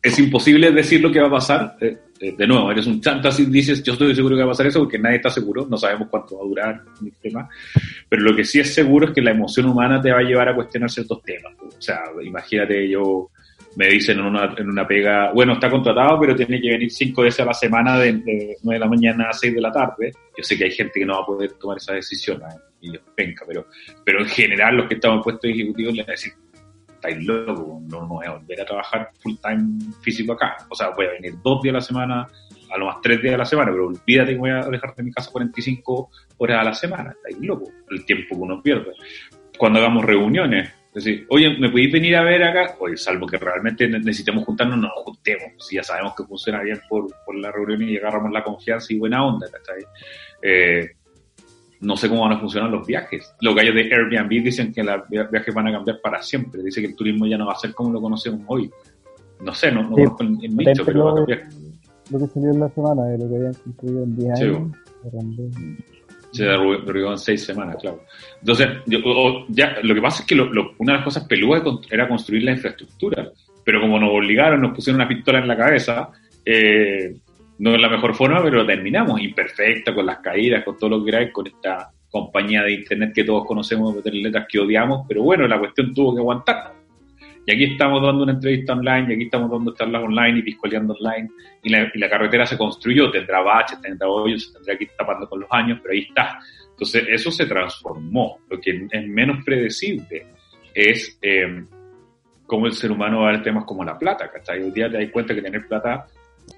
es 0.07 0.19
imposible 0.19 0.71
decir 0.71 1.01
lo 1.01 1.11
que 1.11 1.21
va 1.21 1.27
a 1.27 1.33
pasar. 1.33 1.77
Eh, 1.81 1.97
eh, 2.21 2.35
de 2.37 2.47
nuevo, 2.47 2.71
eres 2.71 2.87
un 2.87 3.01
chanta 3.01 3.31
si 3.31 3.45
dices 3.47 3.83
yo 3.83 3.93
estoy 3.93 4.15
seguro 4.15 4.37
que 4.37 4.43
va 4.43 4.49
a 4.49 4.53
pasar 4.53 4.67
eso 4.67 4.81
porque 4.81 4.99
nadie 4.99 5.17
está 5.17 5.29
seguro, 5.29 5.67
no 5.69 5.77
sabemos 5.77 6.09
cuánto 6.09 6.39
va 6.39 6.45
a 6.45 6.49
durar 6.49 6.83
el 7.03 7.13
tema. 7.21 7.49
Pero 8.09 8.23
lo 8.23 8.35
que 8.35 8.45
sí 8.45 8.61
es 8.61 8.73
seguro 8.73 9.09
es 9.09 9.13
que 9.13 9.21
la 9.21 9.33
emoción 9.33 9.67
humana 9.67 10.01
te 10.01 10.13
va 10.13 10.19
a 10.19 10.23
llevar 10.23 10.49
a 10.49 10.55
cuestionar 10.55 10.91
ciertos 10.91 11.23
temas. 11.23 11.53
O 11.61 11.81
sea, 11.81 12.01
imagínate 12.23 12.89
yo 12.89 13.31
me 13.77 13.89
dicen 13.89 14.19
en 14.19 14.69
una, 14.69 14.87
pega, 14.87 15.33
bueno, 15.33 15.55
está 15.55 15.71
contratado, 15.71 16.19
pero 16.19 16.35
tiene 16.35 16.61
que 16.61 16.71
venir 16.71 16.91
cinco 16.91 17.23
veces 17.23 17.41
a 17.41 17.45
la 17.45 17.53
semana 17.53 17.99
de, 17.99 18.13
9 18.15 18.57
de 18.63 18.79
la 18.79 18.89
mañana 18.89 19.29
a 19.29 19.33
6 19.35 19.55
de 19.55 19.61
la 19.61 19.71
tarde. 19.71 20.13
Yo 20.37 20.43
sé 20.43 20.57
que 20.57 20.65
hay 20.65 20.71
gente 20.71 20.99
que 20.99 21.05
no 21.05 21.15
va 21.15 21.23
a 21.23 21.27
poder 21.27 21.53
tomar 21.55 21.77
esa 21.77 21.93
decisión, 21.93 22.41
¿eh? 22.41 22.55
y 22.81 22.93
pero, 23.15 23.67
pero 24.03 24.21
en 24.21 24.29
general 24.29 24.77
los 24.77 24.89
que 24.89 24.95
estamos 24.95 25.19
en 25.19 25.23
puestos 25.23 25.51
ejecutivos 25.51 25.95
les 25.95 26.07
van 26.07 26.11
a 26.11 26.13
decir, 26.13 26.33
estáis 26.97 27.25
locos, 27.25 27.83
no, 27.83 28.07
voy 28.07 28.27
a 28.27 28.33
volver 28.33 28.61
a 28.61 28.65
trabajar 28.65 29.11
full 29.21 29.35
time 29.43 29.79
físico 30.03 30.33
acá. 30.33 30.57
O 30.69 30.75
sea, 30.75 30.91
voy 30.91 31.07
a 31.07 31.11
venir 31.13 31.35
dos 31.43 31.63
días 31.63 31.75
a 31.75 31.79
la 31.79 31.81
semana, 31.81 32.29
a 32.71 32.79
lo 32.79 32.87
más 32.87 32.97
tres 33.03 33.23
días 33.23 33.35
a 33.35 33.39
la 33.39 33.45
semana, 33.45 33.71
pero 33.71 33.87
olvídate 33.87 34.33
que 34.33 34.39
voy 34.39 34.51
a 34.51 34.61
dejarte 34.63 35.03
en 35.03 35.07
mi 35.07 35.13
casa 35.13 35.31
45 35.31 36.11
horas 36.39 36.61
a 36.61 36.65
la 36.65 36.75
semana. 36.75 37.11
Estáis 37.11 37.39
locos, 37.41 37.69
el 37.91 38.05
tiempo 38.05 38.35
que 38.35 38.43
uno 38.43 38.63
pierde. 38.63 38.93
Cuando 39.57 39.79
hagamos 39.79 40.05
reuniones, 40.05 40.71
es 40.97 41.05
decir, 41.05 41.27
oye, 41.29 41.59
¿me 41.59 41.69
podéis 41.69 41.93
venir 41.93 42.17
a 42.17 42.23
ver 42.23 42.43
acá? 42.43 42.75
Oye, 42.81 42.97
salvo 42.97 43.27
que 43.27 43.37
realmente 43.37 43.87
necesitemos 43.87 44.45
juntarnos, 44.45 44.79
no 44.79 44.89
nos 44.89 45.05
juntemos. 45.05 45.53
Si 45.59 45.77
ya 45.77 45.83
sabemos 45.83 46.15
que 46.17 46.25
funciona 46.25 46.63
bien 46.63 46.81
por, 46.89 47.07
por 47.25 47.37
la 47.37 47.53
reunión 47.53 47.83
y 47.83 47.99
agarramos 47.99 48.33
la 48.33 48.43
confianza 48.43 48.93
y 48.93 48.99
buena 48.99 49.25
onda, 49.25 49.47
¿cachai? 49.51 49.85
Eh, 50.41 50.96
no 51.81 51.97
sé 51.97 52.09
cómo 52.09 52.23
van 52.23 52.33
a 52.33 52.41
funcionar 52.41 52.71
los 52.71 52.87
viajes. 52.87 53.35
Los 53.41 53.55
gallos 53.55 53.75
de 53.75 53.83
Airbnb 53.83 54.29
dicen 54.43 54.73
que 54.73 54.83
los 54.83 55.09
viajes 55.09 55.55
van 55.55 55.69
a 55.69 55.73
cambiar 55.73 56.01
para 56.01 56.23
siempre. 56.23 56.63
Dice 56.63 56.81
que 56.81 56.89
el 56.89 56.97
turismo 56.97 57.27
ya 57.27 57.37
no 57.37 57.47
va 57.47 57.53
a 57.53 57.59
ser 57.59 57.75
como 57.75 57.93
lo 57.93 58.01
conocemos 58.01 58.43
hoy. 58.47 58.71
No 59.41 59.55
sé, 59.55 59.71
no, 59.71 59.83
no 59.83 59.91
conozco 59.91 60.23
el, 60.23 60.39
el 60.43 60.83
pero 60.85 61.05
va 61.05 61.13
a 61.13 61.15
cambiar. 61.17 61.43
Lo 62.11 62.19
que 62.21 62.27
salió 62.29 62.51
en 62.51 62.61
la 62.61 62.69
semana, 62.71 63.05
de 63.05 63.19
lo 63.19 63.29
que 63.29 63.37
habían 63.37 63.55
construido 63.55 64.03
en 64.05 64.17
10 64.17 64.41
años. 64.41 64.73
Se 66.33 66.45
derribó 66.45 67.13
en 67.13 67.19
seis 67.19 67.45
semanas, 67.45 67.77
claro. 67.81 68.03
Entonces, 68.41 68.69
ya, 69.49 69.79
lo 69.83 69.95
que 69.95 70.03
pasa 70.03 70.23
es 70.23 70.27
que 70.27 70.35
una 70.35 70.93
de 70.93 70.99
las 70.99 71.05
cosas 71.05 71.25
peludas 71.25 71.63
era 71.91 72.09
construir 72.09 72.45
la 72.45 72.53
infraestructura, 72.53 73.31
pero 73.65 73.81
como 73.81 73.99
nos 73.99 74.11
obligaron, 74.11 74.61
nos 74.61 74.75
pusieron 74.75 75.01
una 75.01 75.09
pistola 75.09 75.39
en 75.39 75.49
la 75.49 75.57
cabeza, 75.57 76.11
eh, 76.45 77.17
no 77.59 77.75
es 77.75 77.81
la 77.81 77.89
mejor 77.89 78.15
forma, 78.15 78.43
pero 78.43 78.67
terminamos 78.67 79.21
imperfecta, 79.21 79.95
con 79.95 80.07
las 80.07 80.19
caídas, 80.19 80.65
con 80.65 80.77
todo 80.77 80.91
lo 80.91 81.05
que 81.05 81.33
con 81.33 81.47
esta 81.47 81.91
compañía 82.11 82.63
de 82.63 82.73
internet 82.73 83.13
que 83.15 83.25
todos 83.25 83.47
conocemos, 83.47 84.03
de 84.03 84.11
letras 84.11 84.47
que 84.49 84.59
odiamos, 84.59 85.07
pero 85.09 85.23
bueno, 85.23 85.47
la 85.47 85.59
cuestión 85.59 85.93
tuvo 85.95 86.15
que 86.15 86.21
aguantar. 86.21 86.73
Y 87.49 87.55
aquí 87.55 87.65
estamos 87.73 88.03
dando 88.03 88.25
una 88.25 88.33
entrevista 88.33 88.73
online, 88.73 89.07
y 89.09 89.15
aquí 89.15 89.25
estamos 89.25 89.51
dando 89.51 89.73
charlas 89.75 90.03
online 90.03 90.41
y 90.41 90.43
piscoleando 90.43 90.95
online, 90.95 91.31
y 91.63 91.71
la, 91.71 91.91
y 91.93 91.99
la 91.99 92.11
carretera 92.11 92.45
se 92.45 92.59
construyó, 92.59 93.11
tendrá 93.11 93.41
baches, 93.41 93.81
tendrá 93.81 94.09
hoyos, 94.09 94.47
se 94.47 94.53
tendrá 94.53 94.77
que 94.77 94.85
ir 94.85 94.91
tapando 94.99 95.29
con 95.29 95.41
los 95.41 95.49
años, 95.53 95.79
pero 95.81 95.93
ahí 95.93 96.01
está. 96.01 96.39
Entonces, 96.71 97.05
eso 97.09 97.31
se 97.31 97.47
transformó. 97.47 98.39
Lo 98.51 98.61
que 98.61 98.87
es 98.91 99.07
menos 99.07 99.45
predecible 99.45 100.27
es 100.75 101.19
eh, 101.23 101.65
cómo 102.47 102.67
el 102.67 102.73
ser 102.73 102.91
humano 102.91 103.21
va 103.21 103.29
a 103.29 103.33
ver 103.33 103.43
temas 103.43 103.65
como 103.65 103.85
la 103.85 103.99
plata, 103.99 104.31
¿cachai? 104.31 104.63
Hoy 104.63 104.71
día 104.73 104.91
te 104.91 104.99
das 104.99 105.11
cuenta 105.11 105.35
que 105.35 105.43
tener 105.43 105.67
plata, 105.67 106.07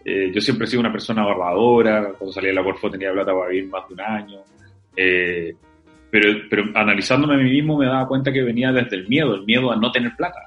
eh, 0.05 0.31
yo 0.33 0.41
siempre 0.41 0.67
he 0.67 0.69
sido 0.69 0.81
una 0.81 0.93
persona 0.93 1.23
ahorradora, 1.23 2.13
cuando 2.19 2.33
salí 2.33 2.49
de 2.49 2.55
la 2.55 2.65
Corfo 2.65 2.91
tenía 2.91 3.13
plata 3.13 3.33
para 3.33 3.49
vivir 3.49 3.69
más 3.69 3.89
de 3.89 3.95
un 3.95 4.01
año, 4.01 4.39
eh, 4.97 5.55
pero, 6.11 6.33
pero 6.49 6.65
analizándome 6.75 7.35
a 7.35 7.39
mí 7.39 7.51
mismo 7.51 7.77
me 7.77 7.87
daba 7.87 8.09
cuenta 8.09 8.33
que 8.33 8.43
venía 8.43 8.73
desde 8.73 8.97
el 8.97 9.09
miedo, 9.09 9.35
el 9.35 9.45
miedo 9.45 9.71
a 9.71 9.77
no 9.77 9.93
tener 9.93 10.17
plata. 10.17 10.41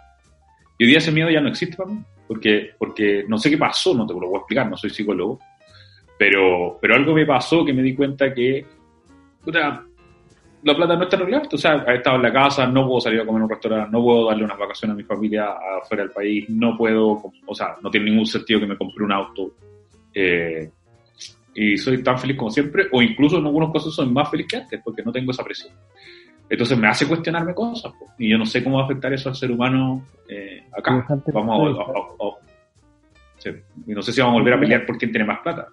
Y 0.78 0.84
hoy 0.84 0.90
día 0.90 0.98
ese 0.98 1.12
miedo 1.12 1.30
ya 1.30 1.42
no 1.42 1.50
existe 1.50 1.78
para 1.78 1.92
mí, 1.92 2.00
porque, 2.28 2.72
porque 2.78 3.26
no 3.28 3.38
sé 3.38 3.50
qué 3.50 3.58
pasó, 3.58 3.94
no 3.94 4.08
te 4.08 4.14
lo 4.14 4.20
voy 4.22 4.36
a 4.36 4.40
explicar, 4.40 4.70
no 4.70 4.78
soy 4.78 4.90
psicólogo, 4.90 5.40
pero, 6.18 6.78
pero 6.82 6.96
algo 6.96 7.14
me 7.14 7.26
pasó 7.26 7.64
que 7.64 7.74
me 7.74 7.84
di 7.84 7.96
cuenta 7.96 8.34
que 8.34 8.66
puta, 9.44 9.84
la 10.64 10.76
plata 10.76 10.96
no 10.96 11.04
está 11.04 11.16
en 11.16 11.34
o 11.34 11.58
sea, 11.58 11.84
he 11.88 11.96
estado 11.96 12.18
en 12.18 12.24
la 12.24 12.34
casa, 12.34 12.68
no 12.68 12.86
puedo 12.86 13.02
salir 13.02 13.22
a 13.22 13.26
comer 13.26 13.40
en 13.40 13.44
un 13.44 13.50
restaurante, 13.50 13.92
no 13.92 14.04
puedo 14.04 14.28
darle 14.28 14.44
unas 14.44 14.58
vacaciones 14.58 14.94
a 14.94 14.98
mi 14.98 15.04
familia 15.04 15.46
afuera 15.82 16.04
del 16.04 16.12
país, 16.12 16.50
no 16.50 16.78
puedo, 16.78 17.22
o 17.46 17.56
sea, 17.56 17.76
no 17.82 17.90
tiene 17.90 18.12
ningún 18.12 18.26
sentido 18.26 18.60
que 18.60 18.68
me 18.68 18.78
compre 18.78 19.04
un 19.04 19.12
auto. 19.12 19.52
Eh, 20.14 20.70
y 21.54 21.78
soy 21.78 22.02
tan 22.04 22.18
feliz 22.18 22.38
como 22.38 22.52
siempre, 22.52 22.88
o 22.92 23.02
incluso 23.02 23.38
en 23.38 23.46
algunos 23.46 23.74
casos 23.74 23.96
soy 23.96 24.10
más 24.10 24.30
feliz 24.30 24.48
que 24.48 24.58
antes, 24.58 24.82
porque 24.84 25.04
no 25.04 25.12
tengo 25.12 25.32
esa 25.32 25.44
presión. 25.44 25.74
Entonces 26.50 26.78
me 26.78 26.88
hace 26.88 27.08
cuestionarme 27.08 27.54
cosas, 27.54 27.94
y 28.18 28.30
yo 28.30 28.38
no 28.38 28.46
sé 28.46 28.64
cómo 28.64 28.78
va 28.78 28.84
a 28.84 28.86
afectar 28.86 29.12
eso 29.14 29.30
al 29.30 29.36
ser 29.36 29.52
humano 29.52 30.06
eh, 30.28 30.64
acá. 30.72 31.06
Vamos 31.34 31.78
a, 31.80 32.42
y 33.88 33.94
no 33.94 34.02
sé 34.02 34.14
si 34.14 34.22
vamos 34.22 34.36
a 34.36 34.40
volver 34.40 34.54
a 34.54 34.60
pelear 34.60 34.86
por 34.86 34.98
quién 34.98 35.12
tiene 35.12 35.26
más 35.26 35.40
plata. 35.40 35.68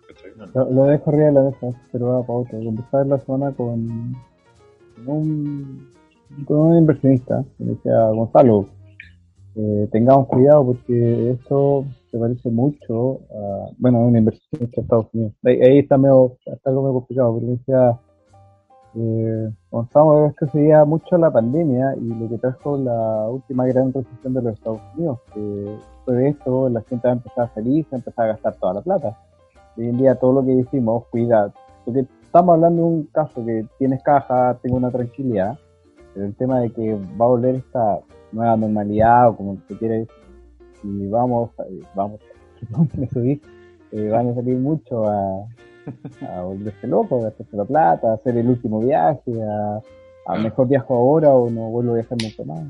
Lo, 0.55 0.85
dejo 0.85 1.11
arriba 1.11 1.27
de 1.27 1.33
la 1.33 1.43
mesa, 1.43 1.67
pero 1.93 2.07
va 2.07 2.23
para 2.23 2.39
otro. 2.39 2.59
Empezar 2.59 3.07
la 3.07 3.19
semana 3.19 3.53
con 3.53 4.17
con 5.05 6.59
un 6.59 6.79
inversionista, 6.79 7.45
que 7.57 7.65
decía 7.65 8.11
Gonzalo, 8.11 8.67
eh, 9.55 9.89
tengamos 9.91 10.29
cuidado 10.29 10.67
porque 10.67 11.31
esto 11.31 11.85
se 12.11 12.19
parece 12.19 12.51
mucho 12.51 13.21
a, 13.31 13.71
bueno, 13.79 14.01
un 14.01 14.17
inversionista 14.17 14.77
de 14.77 14.83
Estados 14.83 15.07
Unidos. 15.13 15.33
Ahí, 15.45 15.79
está, 15.79 15.99
medio, 15.99 16.37
está 16.47 16.71
algo 16.71 16.83
medio 16.83 16.95
complicado, 16.95 17.39
pero 17.39 17.53
decía 17.53 18.01
eh, 18.95 19.51
Gonzalo, 19.71 20.27
esto 20.27 20.47
sería 20.49 20.85
mucho 20.85 21.19
la 21.19 21.31
pandemia 21.31 21.95
y 21.97 22.07
lo 22.07 22.29
que 22.29 22.39
trajo 22.39 22.79
la 22.79 23.29
última 23.29 23.67
gran 23.67 23.93
recesión 23.93 24.35
de 24.35 24.43
los 24.43 24.55
Estados 24.55 24.81
Unidos, 24.97 25.19
que 25.35 25.41
después 25.41 26.19
de 26.19 26.29
esto 26.29 26.69
la 26.69 26.81
gente 26.83 27.09
va 27.09 27.15
a 27.15 27.43
a 27.43 27.55
salir, 27.55 27.85
se 27.85 27.91
va 27.91 27.97
a 27.97 27.99
empezar 27.99 28.25
a 28.25 28.29
gastar 28.29 28.55
toda 28.57 28.75
la 28.75 28.81
plata. 28.81 29.19
Hoy 29.77 29.89
en 29.89 29.99
día 29.99 30.15
todo 30.15 30.35
lo 30.35 30.45
que 30.45 30.55
decimos, 30.55 31.05
cuidado, 31.11 31.53
porque 31.85 32.07
estamos 32.29 32.55
hablando 32.55 32.83
de 32.83 32.89
un 32.89 33.05
caso 33.05 33.45
que 33.45 33.65
tienes 33.79 34.03
caja, 34.03 34.59
tengo 34.63 34.77
una 34.77 34.91
tranquilidad, 34.91 35.59
pero 36.13 36.27
el 36.27 36.35
tema 36.37 36.61
de 36.61 36.71
que 36.71 36.95
va 36.95 37.25
a 37.25 37.29
volver 37.29 37.55
esta 37.55 38.01
nueva 38.33 38.55
normalidad 38.57 39.31
o 39.31 39.37
como 39.37 39.59
se 39.67 39.75
decir, 39.75 40.07
y 40.85 41.07
vamos, 41.09 41.51
vamos, 41.95 42.21
a 42.71 43.15
subir, 43.15 43.41
eh, 43.93 44.09
van 44.11 44.29
a 44.29 44.35
salir 44.35 44.57
mucho 44.59 45.09
a 45.09 45.47
a 46.21 46.43
volverse 46.43 46.87
loco, 46.87 47.23
gastarse 47.23 47.57
la 47.57 47.65
plata, 47.65 48.13
hacer 48.13 48.37
el 48.37 48.49
último 48.49 48.81
viaje, 48.81 49.33
a, 49.43 49.81
a 50.27 50.39
mejor 50.39 50.69
viajo 50.69 50.95
ahora 50.95 51.31
o 51.31 51.49
no 51.49 51.71
vuelvo 51.71 51.93
a 51.93 51.95
viajar 51.95 52.19
nunca 52.23 52.45
más. 52.45 52.61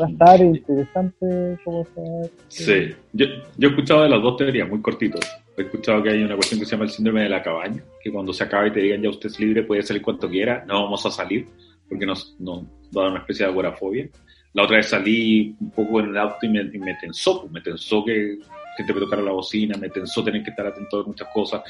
Va 0.00 0.06
a 0.06 0.08
estar 0.08 0.40
interesante 0.40 1.58
cómo 1.62 1.84
se... 1.84 2.30
Sí, 2.48 2.94
yo, 3.12 3.26
yo 3.58 3.68
he 3.68 3.70
escuchado 3.70 4.02
de 4.04 4.08
las 4.08 4.22
dos 4.22 4.38
teorías, 4.38 4.66
muy 4.66 4.80
cortitos. 4.80 5.20
He 5.58 5.62
escuchado 5.62 6.02
que 6.02 6.10
hay 6.10 6.22
una 6.22 6.36
cuestión 6.36 6.60
que 6.60 6.66
se 6.66 6.72
llama 6.72 6.84
el 6.84 6.90
síndrome 6.90 7.22
de 7.22 7.28
la 7.28 7.42
cabaña, 7.42 7.82
que 8.00 8.12
cuando 8.12 8.32
se 8.32 8.44
acabe 8.44 8.68
y 8.68 8.72
te 8.72 8.80
digan 8.80 9.02
ya 9.02 9.10
usted 9.10 9.28
es 9.28 9.40
libre, 9.40 9.64
puede 9.64 9.82
salir 9.82 10.02
cuanto 10.02 10.28
quiera, 10.28 10.64
no 10.66 10.84
vamos 10.84 11.04
a 11.04 11.10
salir, 11.10 11.46
porque 11.88 12.06
nos, 12.06 12.36
nos 12.38 12.64
da 12.92 13.08
una 13.08 13.18
especie 13.18 13.44
de 13.44 13.50
agorafobia. 13.50 14.08
La 14.52 14.62
otra 14.62 14.76
vez 14.76 14.88
salí 14.88 15.56
un 15.60 15.70
poco 15.72 16.00
en 16.00 16.10
el 16.10 16.16
auto 16.16 16.38
y 16.42 16.48
me, 16.48 16.94
tensó, 17.00 17.40
pues, 17.40 17.52
me 17.52 17.60
tensó 17.60 18.04
que 18.04 18.38
gente 18.76 18.94
me 18.94 19.00
tocara 19.00 19.20
la 19.20 19.32
bocina, 19.32 19.76
me 19.76 19.90
tensó 19.90 20.22
tener 20.22 20.44
que 20.44 20.50
estar 20.50 20.66
atento 20.66 21.00
a 21.00 21.04
muchas 21.04 21.28
cosas, 21.34 21.62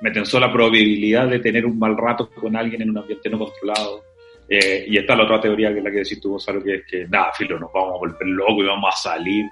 me 0.00 0.10
tensó 0.10 0.40
la 0.40 0.52
probabilidad 0.52 1.28
de 1.28 1.38
tener 1.38 1.64
un 1.64 1.78
mal 1.78 1.96
rato 1.96 2.28
con 2.28 2.56
alguien 2.56 2.82
en 2.82 2.90
un 2.90 2.98
ambiente 2.98 3.30
no 3.30 3.38
controlado. 3.38 4.02
Eh, 4.48 4.86
y 4.88 4.96
está 4.98 5.16
la 5.16 5.24
otra 5.24 5.40
teoría 5.40 5.72
que 5.72 5.78
es 5.78 5.84
la 5.84 5.90
que 5.90 5.98
decís 5.98 6.20
tú, 6.20 6.30
Gonzalo, 6.30 6.62
que 6.62 6.74
es 6.74 6.86
que 6.86 7.06
nada, 7.08 7.32
filo, 7.32 7.58
nos 7.58 7.72
vamos 7.72 7.94
a 7.94 7.98
volver 7.98 8.26
locos 8.26 8.64
y 8.64 8.66
vamos 8.66 8.94
a 8.94 8.98
salir. 8.98 9.44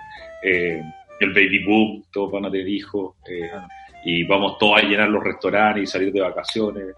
Eh, 0.42 0.82
el 1.20 1.32
baby 1.32 1.64
boom, 1.64 2.04
todos 2.12 2.32
van 2.32 2.46
a 2.46 2.50
tener 2.50 2.68
hijos, 2.68 3.14
eh, 3.28 3.50
y 4.04 4.24
vamos 4.24 4.58
todos 4.58 4.82
a 4.82 4.82
llenar 4.82 5.08
los 5.08 5.24
restaurantes 5.24 5.82
y 5.82 5.86
salir 5.86 6.12
de 6.12 6.20
vacaciones. 6.20 6.94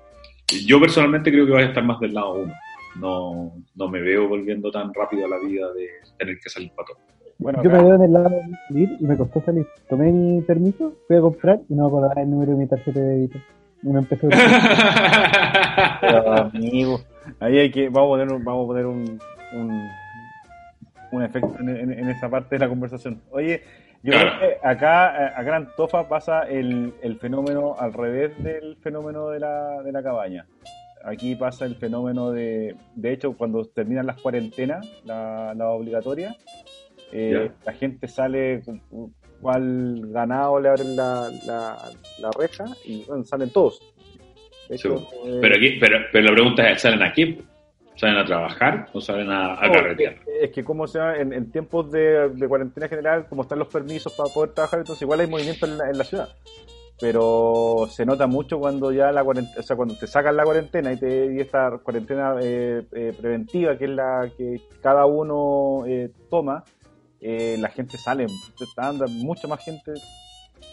Yo 0.67 0.81
personalmente 0.81 1.31
creo 1.31 1.47
que 1.47 1.53
voy 1.53 1.63
a 1.63 1.67
estar 1.67 1.85
más 1.85 2.01
del 2.01 2.15
lado 2.15 2.35
uno. 2.35 2.53
No, 3.01 3.53
no 3.75 3.89
me 3.89 4.01
veo 4.01 4.29
volviendo 4.29 4.71
tan 4.71 4.93
rápido 4.93 5.27
a 5.27 5.29
la 5.29 5.39
vida 5.39 5.73
de 5.73 5.89
tener 6.19 6.39
que 6.41 6.49
salir 6.49 6.71
para 6.75 6.87
todo. 6.87 6.99
Bueno, 7.39 7.63
yo 7.63 7.71
me 7.71 7.83
veo 7.83 7.95
en 7.97 8.03
el 8.03 8.13
lado 8.13 8.31
de 8.31 8.43
salir 8.69 8.97
y 8.99 9.05
me 9.05 9.17
costó 9.17 9.43
salir. 9.43 9.67
Tomé 9.89 10.11
mi 10.11 10.41
permiso, 10.43 10.95
fui 11.07 11.17
a 11.17 11.21
comprar 11.21 11.61
y 11.69 11.75
no 11.75 11.83
me 11.83 11.89
acordaba 11.89 12.23
el 12.23 12.31
número 12.31 12.53
de 12.53 12.59
mi 12.59 12.67
tarjeta 12.67 12.99
de 12.99 13.07
débito. 13.07 13.39
Y 13.83 13.89
me 13.89 13.99
empezó 13.99 14.29
a 14.33 15.99
Pero, 16.01 16.33
amigo, 16.33 17.01
ahí 17.41 17.59
hay 17.59 17.71
que, 17.71 17.89
vamos 17.91 18.09
a 18.09 18.11
poner 18.13 18.33
un, 18.33 18.45
vamos 18.45 18.65
a 18.65 18.67
poner 18.69 18.87
un, 18.87 19.21
un, 19.53 19.89
un 21.13 21.23
efecto 21.23 21.55
en, 21.61 21.93
en, 21.93 22.09
esa 22.09 22.31
parte 22.31 22.57
de 22.57 22.61
la 22.61 22.69
conversación. 22.69 23.21
Oye, 23.31 23.63
yo 24.07 24.13
creo 24.13 24.39
que 24.39 24.59
acá, 24.63 25.39
acá 25.39 25.57
en 25.57 25.69
Tofa 25.77 26.09
pasa 26.09 26.43
el, 26.43 26.95
el 27.03 27.19
fenómeno 27.19 27.75
al 27.79 27.93
revés 27.93 28.33
del 28.43 28.77
fenómeno 28.77 29.29
de 29.29 29.41
la, 29.41 29.83
de 29.83 29.93
la 29.93 30.03
cabaña 30.03 30.47
aquí 31.07 31.37
pasa 31.37 31.65
el 31.65 31.77
fenómeno 31.77 32.33
de, 32.33 32.75
de 32.95 33.13
hecho, 33.13 33.33
cuando 33.37 33.65
terminan 33.65 34.07
las 34.07 34.21
cuarentenas, 34.21 34.87
la, 35.05 35.55
la 35.55 35.69
obligatoria, 35.69 36.37
eh, 37.13 37.51
la 37.65 37.73
gente 37.73 38.09
sale 38.09 38.63
cuál 39.41 40.03
ganado 40.09 40.61
le 40.61 40.69
abren 40.69 40.97
la, 40.97 41.31
la, 41.47 41.77
la 42.19 42.31
reja 42.37 42.65
y 42.85 43.05
bueno, 43.05 43.25
salen 43.25 43.51
todos. 43.51 43.81
Sí, 44.69 44.75
hecho, 44.75 44.97
eh, 45.25 45.39
pero, 45.41 45.55
aquí, 45.57 45.79
pero, 45.79 45.99
pero 46.13 46.25
la 46.25 46.33
pregunta 46.33 46.69
es, 46.71 46.83
¿salen 46.83 47.03
aquí? 47.03 47.39
¿Salen 47.97 48.17
a 48.19 48.25
trabajar 48.27 48.89
o 48.93 49.01
salen 49.01 49.31
a, 49.31 49.55
a 49.55 49.67
no, 49.67 49.73
carretear? 49.73 50.17
es, 50.43 50.51
que 50.51 50.63
como 50.63 50.87
se 50.87 50.99
llama, 50.99 51.17
en, 51.17 51.33
en 51.33 51.51
tiempos 51.51 51.91
de, 51.91 52.29
de 52.29 52.49
cuarentena 52.49 52.89
general, 52.89 53.27
como 53.29 53.43
están 53.43 53.59
los 53.59 53.69
permisos 53.69 54.13
para 54.15 54.29
poder 54.33 54.53
trabajar, 54.53 54.81
entonces 54.81 55.03
igual 55.03 55.21
hay 55.21 55.27
movimiento 55.27 55.65
en 55.67 55.79
la, 55.79 55.91
en 55.91 55.97
la 55.99 56.05
ciudad. 56.05 56.29
Pero 57.01 57.87
se 57.91 58.07
nota 58.07 58.27
mucho 58.27 58.59
cuando 58.59 58.91
ya 58.91 59.13
la 59.13 59.23
cuarentena, 59.23 59.61
o 59.61 59.63
sea, 59.63 59.77
cuando 59.77 59.95
te 59.97 60.07
sacan 60.07 60.37
la 60.37 60.45
cuarentena 60.45 60.93
y, 60.93 60.97
te, 60.99 61.35
y 61.35 61.41
esta 61.41 61.79
cuarentena 61.83 62.37
eh, 62.41 62.87
eh, 62.93 63.13
preventiva, 63.19 63.77
que 63.77 63.85
es 63.85 63.91
la 63.91 64.31
que 64.37 64.61
cada 64.83 65.05
uno 65.05 65.85
eh, 65.87 66.11
toma, 66.31 66.65
eh, 67.21 67.57
la 67.59 67.69
gente 67.69 67.99
sale, 67.99 68.27
está 68.61 68.89
anda 68.89 69.07
mucha 69.09 69.47
más 69.47 69.63
gente 69.63 69.93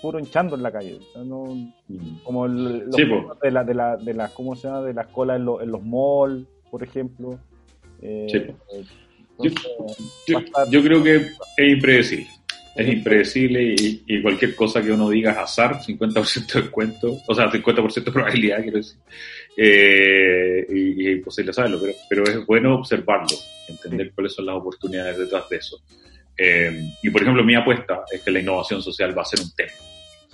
puro 0.02 0.18
hinchando 0.18 0.56
en 0.56 0.64
la 0.64 0.72
calle. 0.72 0.96
O 0.96 1.12
sea, 1.14 1.24
no, 1.24 1.44
Mm. 1.90 2.24
como 2.24 2.46
el- 2.46 2.86
los 2.86 2.96
Sí, 2.96 3.04
de 3.42 3.52
la 3.52 3.64
de 3.66 3.74
la 3.74 3.98
de 3.98 4.14
las 4.14 4.32
cómo 4.32 4.56
se 4.56 4.68
llama 4.70 4.82
de 4.84 4.94
las 4.94 5.08
colas 5.08 5.36
en, 5.38 5.46
lo- 5.46 5.62
en 5.62 5.70
los 5.72 5.84
malls 5.84 6.48
por 6.74 6.84
ejemplo 6.84 7.40
Eh, 8.02 8.26
Sí, 9.40 9.50
Yo, 10.70 10.84
creo 10.84 11.04
que 11.04 11.16
es 11.16 11.34
impredecible. 11.58 12.28
Es 12.76 12.88
impredecible 12.88 13.64
y, 13.64 14.04
y 14.08 14.22
cualquier 14.22 14.56
cosa 14.56 14.82
que 14.82 14.92
uno 14.92 15.10
diga 15.10 15.32
es 15.32 15.38
azar, 15.38 15.80
50% 15.82 16.64
de 16.64 16.70
cuento, 16.70 17.18
o 17.28 17.36
sea, 17.36 17.52
50% 17.52 18.04
de 18.04 18.12
probabilidad, 18.12 18.62
quiero 18.62 18.78
decir. 18.78 18.98
Eh, 19.58 20.66
y, 20.70 21.04
y 21.04 21.08
es 21.08 21.18
imposible 21.18 21.54
saberlo, 21.54 21.80
pero, 21.82 21.94
pero 22.10 22.24
es 22.24 22.46
bueno 22.46 22.76
observarlo, 22.76 23.38
entender 23.68 24.12
cuáles 24.14 24.34
son 24.34 24.46
las 24.46 24.56
oportunidades 24.56 25.18
detrás 25.18 25.50
de 25.50 25.58
eso. 25.58 25.78
Eh, 26.38 26.90
y 27.02 27.10
por 27.10 27.22
ejemplo, 27.22 27.44
mi 27.44 27.56
apuesta 27.56 28.04
es 28.12 28.22
que 28.22 28.32
la 28.32 28.40
innovación 28.40 28.82
social 28.82 29.18
va 29.18 29.24
a 29.24 29.26
ser 29.26 29.42
un 29.42 29.52
tema. 29.56 29.74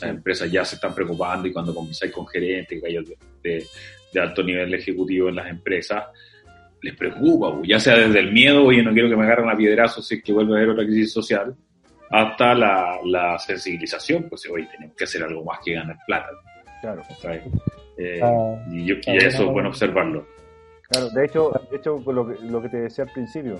Las 0.02 0.10
empresas 0.12 0.52
ya 0.52 0.64
se 0.66 0.76
están 0.76 0.94
preocupando 0.96 1.48
y 1.48 1.54
cuando 1.54 1.74
conversáis 1.74 2.12
con 2.12 2.28
gerentes, 2.28 2.82
gallos 2.82 3.06
de, 3.08 3.18
de, 3.44 3.66
de 4.14 4.20
alto 4.20 4.44
nivel 4.44 4.74
ejecutivo 4.74 5.30
en 5.30 5.36
las 5.36 5.50
empresas, 5.50 6.06
les 6.82 6.96
preocupa, 6.96 7.60
ya 7.68 7.80
sea 7.80 7.96
desde 7.98 8.20
el 8.20 8.32
miedo, 8.32 8.64
oye, 8.64 8.82
no 8.84 8.94
quiero 8.94 9.10
que 9.10 9.16
me 9.16 9.24
agarren 9.26 9.50
a 9.50 9.56
piedrazos 9.58 10.08
si 10.08 10.16
es 10.16 10.24
que 10.24 10.32
vuelve 10.34 10.54
a 10.54 10.58
haber 10.58 10.70
otra 10.70 10.86
crisis 10.86 11.12
social, 11.14 11.56
hasta 12.10 12.56
la, 12.56 12.98
la 13.06 13.38
sensibilización, 13.38 14.28
pues 14.30 14.50
oye, 14.50 14.68
tenemos 14.72 14.96
que 14.96 15.04
hacer 15.04 15.24
algo 15.24 15.44
más 15.44 15.60
que 15.64 15.74
ganar 15.74 15.98
plata. 16.08 16.30
claro. 16.82 17.02
Eh, 17.98 18.20
Ah, 18.24 18.56
y 18.72 18.86
yo- 18.86 18.96
y 19.06 19.18
eso 19.18 19.44
es 19.44 19.50
bueno 19.52 19.70
observarlo. 19.70 20.26
Claro, 20.90 21.10
de 21.10 21.26
hecho, 21.26 21.52
de 21.70 21.78
hecho 21.78 22.02
lo, 22.12 22.28
que, 22.28 22.42
lo 22.46 22.62
que 22.62 22.70
te 22.70 22.78
decía 22.78 23.04
al 23.04 23.12
principio, 23.12 23.60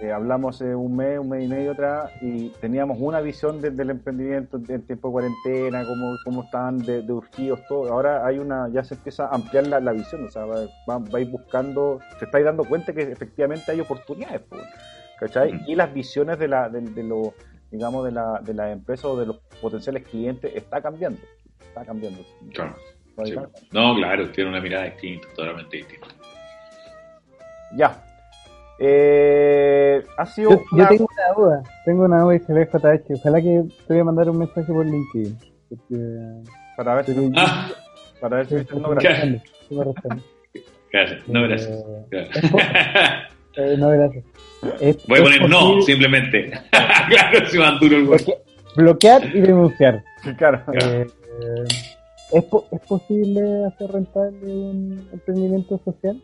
eh, 0.00 0.12
hablamos 0.12 0.60
eh, 0.60 0.74
un 0.74 0.96
mes, 0.96 1.18
un 1.18 1.28
mes 1.28 1.44
y 1.44 1.48
medio 1.48 1.72
atrás 1.72 2.10
y 2.20 2.50
teníamos 2.60 2.98
una 3.00 3.20
visión 3.20 3.60
de- 3.60 3.70
del 3.70 3.90
emprendimiento 3.90 4.56
en 4.68 4.82
tiempo 4.82 5.08
de 5.08 5.12
cuarentena, 5.12 5.84
cómo, 5.84 6.16
cómo 6.24 6.42
estaban 6.44 6.78
de, 6.78 7.02
de 7.02 7.12
urgidos, 7.12 7.60
todo. 7.68 7.92
Ahora 7.92 8.24
hay 8.26 8.38
una, 8.38 8.68
ya 8.70 8.84
se 8.84 8.94
empieza 8.94 9.26
a 9.26 9.34
ampliar 9.34 9.66
la, 9.66 9.80
la 9.80 9.92
visión, 9.92 10.24
o 10.24 10.30
sea, 10.30 10.44
va, 10.44 10.60
va- 10.88 10.98
vais 10.98 11.30
buscando, 11.30 12.00
te 12.18 12.24
estáis 12.26 12.44
dando 12.44 12.64
cuenta 12.64 12.92
que 12.92 13.02
efectivamente 13.02 13.72
hay 13.72 13.80
oportunidades, 13.80 14.42
¿cachai? 15.18 15.54
Ujú. 15.54 15.64
Y 15.70 15.74
las 15.74 15.92
visiones 15.92 16.38
de, 16.38 16.48
la, 16.48 16.68
de, 16.68 16.80
de 16.80 17.02
los, 17.02 17.30
digamos, 17.70 18.04
de, 18.04 18.12
la, 18.12 18.40
de 18.40 18.54
las 18.54 18.72
empresas 18.72 19.04
o 19.06 19.16
de 19.18 19.26
los 19.26 19.36
potenciales 19.60 20.04
clientes 20.06 20.52
está 20.54 20.80
cambiando, 20.80 21.20
está 21.60 21.84
cambiando. 21.84 22.20
Claro. 22.52 22.76
Sí. 23.24 23.34
No, 23.72 23.96
claro, 23.96 24.30
tiene 24.30 24.48
una 24.50 24.60
mirada 24.60 24.84
distinta, 24.84 25.26
totalmente 25.34 25.76
distinta. 25.78 26.06
Ya. 27.76 28.04
Eh, 28.80 30.02
ha 30.16 30.26
sido 30.26 30.50
Yo, 30.50 30.88
tengo 30.88 31.08
una 31.12 31.34
duda, 31.36 31.62
tengo 31.84 32.04
una 32.04 32.20
duda 32.22 32.36
y 32.36 32.38
se 32.40 32.52
ve 32.52 32.66
JH. 32.72 33.14
Ojalá 33.14 33.40
que 33.40 33.64
te 33.86 33.92
voy 33.94 33.98
a 34.00 34.04
mandar 34.04 34.30
un 34.30 34.38
mensaje 34.38 34.72
por 34.72 34.86
LinkedIn. 34.86 35.36
Porque, 35.68 36.42
para 36.76 36.94
ver 36.94 37.04
si, 37.06 37.32
Ah, 37.36 37.68
para 38.20 38.36
ver 38.38 38.46
si 38.46 38.54
no, 38.78 38.90
gracias. 38.90 39.42
me 39.70 39.84
responde. 39.84 40.22
gracias. 40.92 41.28
No, 41.28 41.42
gracias. 41.42 41.70
Eh, 41.70 42.06
Gracias. 42.10 42.52
eh, 43.56 43.76
no, 43.78 43.88
gracias. 43.90 44.24
Es- 44.80 45.06
Voy 45.06 45.18
a 45.18 45.22
poner 45.22 45.48
no, 45.50 45.82
simplemente. 45.82 46.50
claro, 46.70 47.46
si 47.48 47.58
van 47.58 47.78
duro 47.80 47.96
el 47.96 48.06
güey. 48.06 48.18
bloque- 48.20 48.42
bloquear 48.76 49.24
y 49.36 49.40
denunciar. 49.40 50.02
Claro. 50.36 50.62
Claro. 50.66 51.02
Eh, 51.02 51.06
¿es, 52.32 52.44
po- 52.44 52.66
¿Es 52.72 52.80
posible 52.82 53.66
hacer 53.66 53.90
rentable 53.90 54.38
un 54.46 55.08
emprendimiento 55.12 55.80
social? 55.84 56.20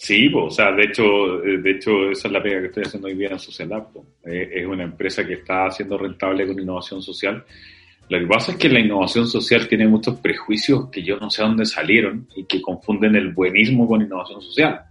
Sí, 0.00 0.28
po, 0.28 0.44
o 0.44 0.50
sea, 0.50 0.70
de 0.70 0.84
hecho, 0.84 1.42
eh, 1.42 1.58
de 1.58 1.72
hecho, 1.72 2.08
esa 2.12 2.28
es 2.28 2.32
la 2.32 2.40
pega 2.40 2.60
que 2.60 2.66
estoy 2.66 2.84
haciendo 2.84 3.08
hoy 3.08 3.14
día 3.14 3.30
en 3.30 3.38
Social 3.40 3.68
Lab. 3.68 3.88
Eh, 4.24 4.48
es 4.54 4.64
una 4.64 4.84
empresa 4.84 5.26
que 5.26 5.34
está 5.34 5.66
haciendo 5.66 5.98
rentable 5.98 6.46
con 6.46 6.58
innovación 6.58 7.02
social. 7.02 7.44
Lo 8.08 8.20
que 8.20 8.26
pasa 8.26 8.52
es 8.52 8.58
que 8.58 8.68
la 8.68 8.78
innovación 8.78 9.26
social 9.26 9.66
tiene 9.66 9.88
muchos 9.88 10.20
prejuicios 10.20 10.88
que 10.88 11.02
yo 11.02 11.16
no 11.18 11.28
sé 11.30 11.42
dónde 11.42 11.66
salieron 11.66 12.28
y 12.36 12.44
que 12.44 12.62
confunden 12.62 13.16
el 13.16 13.32
buenismo 13.32 13.88
con 13.88 14.00
innovación 14.00 14.40
social. 14.40 14.82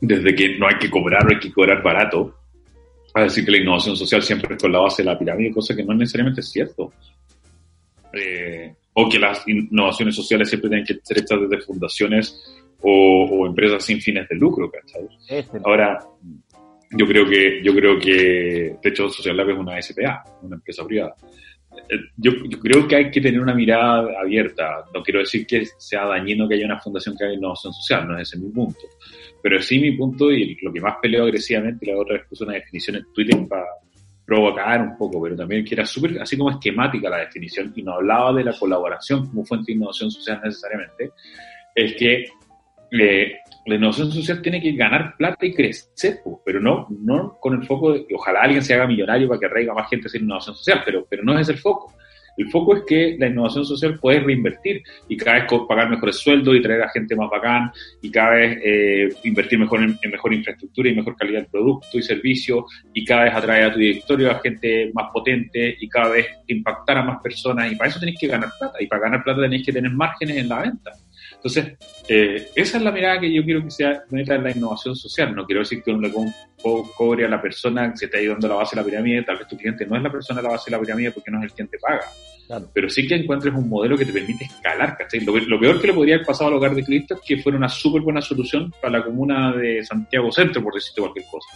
Desde 0.00 0.34
que 0.34 0.56
no 0.56 0.66
hay 0.66 0.78
que 0.78 0.88
cobrar 0.88 1.26
o 1.26 1.28
hay 1.28 1.38
que 1.38 1.52
cobrar 1.52 1.82
barato, 1.82 2.36
a 3.12 3.24
decir 3.24 3.44
que 3.44 3.50
la 3.50 3.58
innovación 3.58 3.96
social 3.96 4.22
siempre 4.22 4.54
es 4.54 4.62
con 4.62 4.72
la 4.72 4.78
base 4.78 5.02
de 5.02 5.10
la 5.10 5.18
pirámide, 5.18 5.52
cosa 5.52 5.76
que 5.76 5.84
no 5.84 5.92
necesariamente 5.92 6.40
es 6.40 6.50
cierto. 6.50 6.90
Eh, 8.14 8.74
o 8.94 9.10
que 9.10 9.18
las 9.18 9.46
innovaciones 9.46 10.16
sociales 10.16 10.48
siempre 10.48 10.70
tienen 10.70 10.86
que 10.86 10.98
ser 11.02 11.18
hechas 11.18 11.38
desde 11.38 11.62
fundaciones 11.66 12.60
o, 12.82 13.24
o 13.30 13.46
empresas 13.46 13.84
sin 13.84 14.00
fines 14.00 14.28
de 14.28 14.36
lucro, 14.36 14.70
¿cachai? 14.70 15.08
Ahora, 15.64 15.98
yo 16.90 17.06
creo 17.06 17.28
que, 17.28 17.62
yo 17.62 17.74
creo 17.74 17.98
que, 17.98 18.76
de 18.82 18.88
hecho, 18.88 19.08
Social 19.08 19.36
Lab 19.36 19.50
es 19.50 19.58
una 19.58 19.80
SPA, 19.80 20.24
una 20.42 20.56
empresa 20.56 20.84
privada. 20.84 21.14
Eh, 21.88 21.96
Yo, 22.16 22.32
yo 22.48 22.58
creo 22.58 22.88
que 22.88 22.96
hay 22.96 23.10
que 23.10 23.20
tener 23.20 23.40
una 23.40 23.54
mirada 23.54 24.20
abierta. 24.20 24.84
No 24.92 25.02
quiero 25.02 25.20
decir 25.20 25.46
que 25.46 25.64
sea 25.78 26.06
dañino 26.06 26.48
que 26.48 26.56
haya 26.56 26.66
una 26.66 26.80
fundación 26.80 27.16
que 27.16 27.24
haga 27.24 27.34
innovación 27.34 27.72
social, 27.72 28.08
no 28.08 28.18
es 28.18 28.28
ese 28.28 28.38
mi 28.38 28.50
punto. 28.50 28.80
Pero 29.42 29.62
sí 29.62 29.78
mi 29.78 29.92
punto, 29.92 30.30
y 30.32 30.56
lo 30.62 30.72
que 30.72 30.80
más 30.80 30.96
peleo 31.00 31.24
agresivamente, 31.24 31.86
la 31.86 31.98
otra 31.98 32.14
vez 32.14 32.26
puse 32.28 32.44
una 32.44 32.54
definición 32.54 32.96
en 32.96 33.12
Twitter 33.14 33.38
para 33.48 33.64
provocar 34.26 34.82
un 34.82 34.96
poco, 34.96 35.22
pero 35.22 35.34
también 35.34 35.64
que 35.64 35.74
era 35.74 35.84
súper, 35.86 36.20
así 36.20 36.36
como 36.36 36.50
esquemática 36.50 37.08
la 37.08 37.18
definición, 37.18 37.72
y 37.74 37.82
no 37.82 37.94
hablaba 37.94 38.32
de 38.32 38.44
la 38.44 38.52
colaboración 38.58 39.26
como 39.26 39.44
fuente 39.44 39.72
de 39.72 39.76
innovación 39.76 40.10
social 40.10 40.40
necesariamente, 40.44 41.10
es 41.74 41.94
que 41.94 42.26
eh, 42.92 43.34
la 43.66 43.74
innovación 43.74 44.10
social 44.10 44.42
tiene 44.42 44.60
que 44.60 44.72
ganar 44.72 45.16
plata 45.16 45.46
y 45.46 45.54
crecer, 45.54 46.20
pero 46.44 46.60
no, 46.60 46.86
no 46.90 47.36
con 47.40 47.54
el 47.54 47.66
foco 47.66 47.92
de 47.92 48.06
que 48.06 48.14
ojalá 48.14 48.42
alguien 48.42 48.62
se 48.62 48.74
haga 48.74 48.86
millonario 48.86 49.28
para 49.28 49.40
que 49.40 49.46
arraiga 49.46 49.74
más 49.74 49.88
gente 49.88 50.08
sin 50.08 50.24
innovación 50.24 50.56
social, 50.56 50.82
pero, 50.84 51.06
pero 51.08 51.22
no 51.22 51.38
es 51.38 51.48
el 51.48 51.58
foco. 51.58 51.94
El 52.36 52.48
foco 52.48 52.76
es 52.76 52.84
que 52.86 53.16
la 53.18 53.26
innovación 53.26 53.64
social 53.64 53.98
puede 53.98 54.20
reinvertir 54.20 54.82
y 55.08 55.16
cada 55.16 55.40
vez 55.40 55.46
pagar 55.68 55.90
mejores 55.90 56.16
sueldos 56.16 56.56
y 56.56 56.62
traer 56.62 56.82
a 56.82 56.88
gente 56.88 57.14
más 57.14 57.28
bacán 57.28 57.70
y 58.00 58.10
cada 58.10 58.30
vez 58.30 58.58
eh, 58.64 59.08
invertir 59.24 59.58
mejor 59.58 59.82
en, 59.82 59.98
en 60.00 60.10
mejor 60.10 60.32
infraestructura 60.32 60.88
y 60.88 60.94
mejor 60.94 61.16
calidad 61.16 61.42
de 61.42 61.48
producto 61.48 61.98
y 61.98 62.02
servicio 62.02 62.64
y 62.94 63.04
cada 63.04 63.24
vez 63.24 63.34
atraer 63.34 63.64
a 63.64 63.72
tu 63.72 63.78
directorio 63.78 64.30
a 64.30 64.38
gente 64.38 64.90
más 64.94 65.10
potente 65.12 65.76
y 65.78 65.88
cada 65.88 66.10
vez 66.10 66.28
impactar 66.46 66.98
a 66.98 67.02
más 67.02 67.20
personas 67.22 67.70
y 67.70 67.76
para 67.76 67.90
eso 67.90 68.00
tenéis 68.00 68.18
que 68.18 68.28
ganar 68.28 68.48
plata 68.58 68.78
y 68.80 68.86
para 68.86 69.02
ganar 69.02 69.22
plata 69.22 69.42
tenéis 69.42 69.66
que 69.66 69.72
tener 69.72 69.90
márgenes 69.90 70.38
en 70.38 70.48
la 70.48 70.62
venta. 70.62 70.92
Entonces, 71.42 71.78
eh, 72.06 72.48
esa 72.54 72.76
es 72.76 72.82
la 72.84 72.92
mirada 72.92 73.18
que 73.18 73.32
yo 73.32 73.42
quiero 73.42 73.64
que 73.64 73.70
sea 73.70 74.02
meta 74.10 74.34
en 74.34 74.44
la 74.44 74.50
innovación 74.50 74.94
social. 74.94 75.34
No 75.34 75.46
quiero 75.46 75.60
decir 75.60 75.82
que 75.82 75.90
uno 75.90 76.02
le 76.02 76.12
co- 76.12 76.26
co- 76.62 76.92
cobre 76.94 77.24
a 77.24 77.28
la 77.30 77.40
persona 77.40 77.90
que 77.90 77.96
se 77.96 78.04
está 78.04 78.18
ayudando 78.18 78.46
a 78.46 78.50
la 78.50 78.56
base 78.56 78.76
de 78.76 78.82
la 78.82 78.86
pirámide. 78.86 79.22
Tal 79.22 79.38
vez 79.38 79.48
tu 79.48 79.56
cliente 79.56 79.86
no 79.86 79.96
es 79.96 80.02
la 80.02 80.12
persona 80.12 80.40
de 80.42 80.48
la 80.48 80.52
base 80.52 80.70
de 80.70 80.76
la 80.76 80.82
pirámide 80.82 81.12
porque 81.12 81.30
no 81.30 81.38
es 81.38 81.44
el 81.44 81.52
quien 81.52 81.68
te 81.68 81.78
paga. 81.78 82.02
Claro. 82.46 82.68
Pero 82.74 82.90
sí 82.90 83.06
que 83.08 83.14
encuentres 83.14 83.54
un 83.54 83.68
modelo 83.70 83.96
que 83.96 84.04
te 84.04 84.12
permite 84.12 84.44
escalar, 84.44 84.98
¿cachai? 84.98 85.20
Lo, 85.20 85.34
lo 85.38 85.58
peor 85.58 85.80
que 85.80 85.86
le 85.86 85.94
podría 85.94 86.16
haber 86.16 86.26
pasado 86.26 86.48
al 86.48 86.56
hogar 86.56 86.74
de 86.74 86.84
Cristo 86.84 87.14
es 87.14 87.20
que 87.20 87.38
fuera 87.38 87.56
una 87.56 87.68
súper 87.70 88.02
buena 88.02 88.20
solución 88.20 88.70
para 88.82 88.98
la 88.98 89.04
comuna 89.04 89.52
de 89.52 89.82
Santiago 89.84 90.30
Centro, 90.30 90.62
por 90.62 90.74
decirte 90.74 91.00
cualquier 91.00 91.24
cosa. 91.30 91.48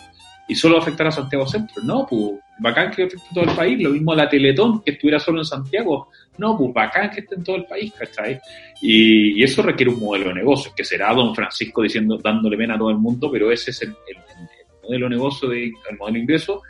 Y 0.47 0.55
solo 0.55 0.77
afectar 0.79 1.07
a 1.07 1.11
Santiago 1.11 1.47
Centro. 1.47 1.83
No, 1.83 2.07
pues, 2.09 2.33
bacán 2.59 2.91
que 2.91 3.05
afecte 3.05 3.27
a 3.31 3.35
todo 3.35 3.45
el 3.45 3.57
país. 3.57 3.81
Lo 3.83 3.91
mismo 3.91 4.15
la 4.15 4.29
Teletón, 4.29 4.83
que 4.83 4.91
estuviera 4.93 5.19
solo 5.19 5.39
en 5.39 5.45
Santiago. 5.47 6.09
No, 6.39 6.57
pues, 6.59 6.73
bacán 6.75 7.11
que 7.11 7.21
esté 7.21 7.35
en 7.37 7.45
todo 7.45 7.57
el 7.57 7.65
país, 7.65 7.93
¿cachai? 7.99 8.39
Y, 8.83 9.41
y 9.41 9.43
eso 9.43 9.63
requiere 9.63 9.91
un 9.93 10.01
modelo 10.01 10.29
de 10.29 10.35
negocio, 10.35 10.73
que 10.77 10.85
será 10.85 11.15
Don 11.15 11.35
Francisco 11.35 11.81
diciendo, 11.83 12.19
dándole 12.19 12.57
pena 12.59 12.75
a 12.75 12.79
todo 12.79 12.91
el 12.91 12.99
mundo, 12.99 13.31
pero 13.33 13.51
ese 13.51 13.71
es 13.71 13.83
el, 13.83 13.89
el- 13.91 14.17
el 14.17 14.89
modelo 14.89 15.07
de 15.09 15.11
negocio, 15.17 15.51
el 15.53 15.73
modelo 15.99 16.15
de 16.15 16.21
ingreso, 16.21 16.63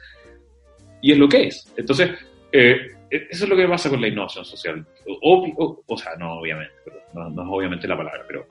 y 1.03 1.11
es 1.12 1.18
lo 1.18 1.29
que 1.29 1.49
es. 1.49 1.72
Entonces, 1.77 2.11
eh, 2.53 2.77
eso 3.11 3.45
es 3.45 3.49
lo 3.51 3.57
que 3.57 3.66
pasa 3.66 3.91
con 3.91 4.01
la 4.01 4.07
innovación 4.07 4.45
social. 4.45 4.87
Obvio- 5.22 5.55
o, 5.59 5.83
o 5.85 5.97
sea, 5.99 6.12
no 6.16 6.35
obviamente, 6.39 6.72
pero 6.85 6.97
no, 7.12 7.29
no 7.31 7.43
es 7.43 7.49
obviamente 7.51 7.89
la 7.89 7.97
palabra, 7.97 8.22
pero 8.29 8.47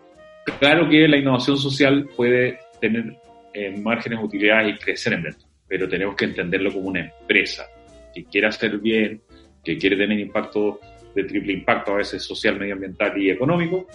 claro 0.60 0.90
que 0.90 1.08
la 1.08 1.16
innovación 1.18 1.58
social 1.58 2.10
puede 2.16 2.60
tener 2.82 3.16
eh, 3.54 3.76
márgenes 3.78 4.20
de 4.20 4.26
utilidad 4.26 4.66
y 4.66 4.76
crecer 4.76 5.14
en 5.14 5.24
venta, 5.24 5.46
pero 5.68 5.88
tenemos 5.88 6.16
que 6.16 6.26
entenderlo 6.26 6.72
como 6.72 6.90
una 6.90 7.02
empresa 7.02 7.66
que 8.14 8.26
quiere 8.26 8.48
hacer 8.48 8.78
bien, 8.80 9.22
que 9.64 9.78
quiere 9.78 9.96
tener 9.96 10.20
impacto 10.20 10.80
de 11.16 11.24
triple 11.24 11.54
impacto, 11.54 11.94
a 11.94 11.98
veces 11.98 12.24
social, 12.24 12.60
medioambiental 12.60 13.20
y 13.22 13.30
económico, 13.30 13.88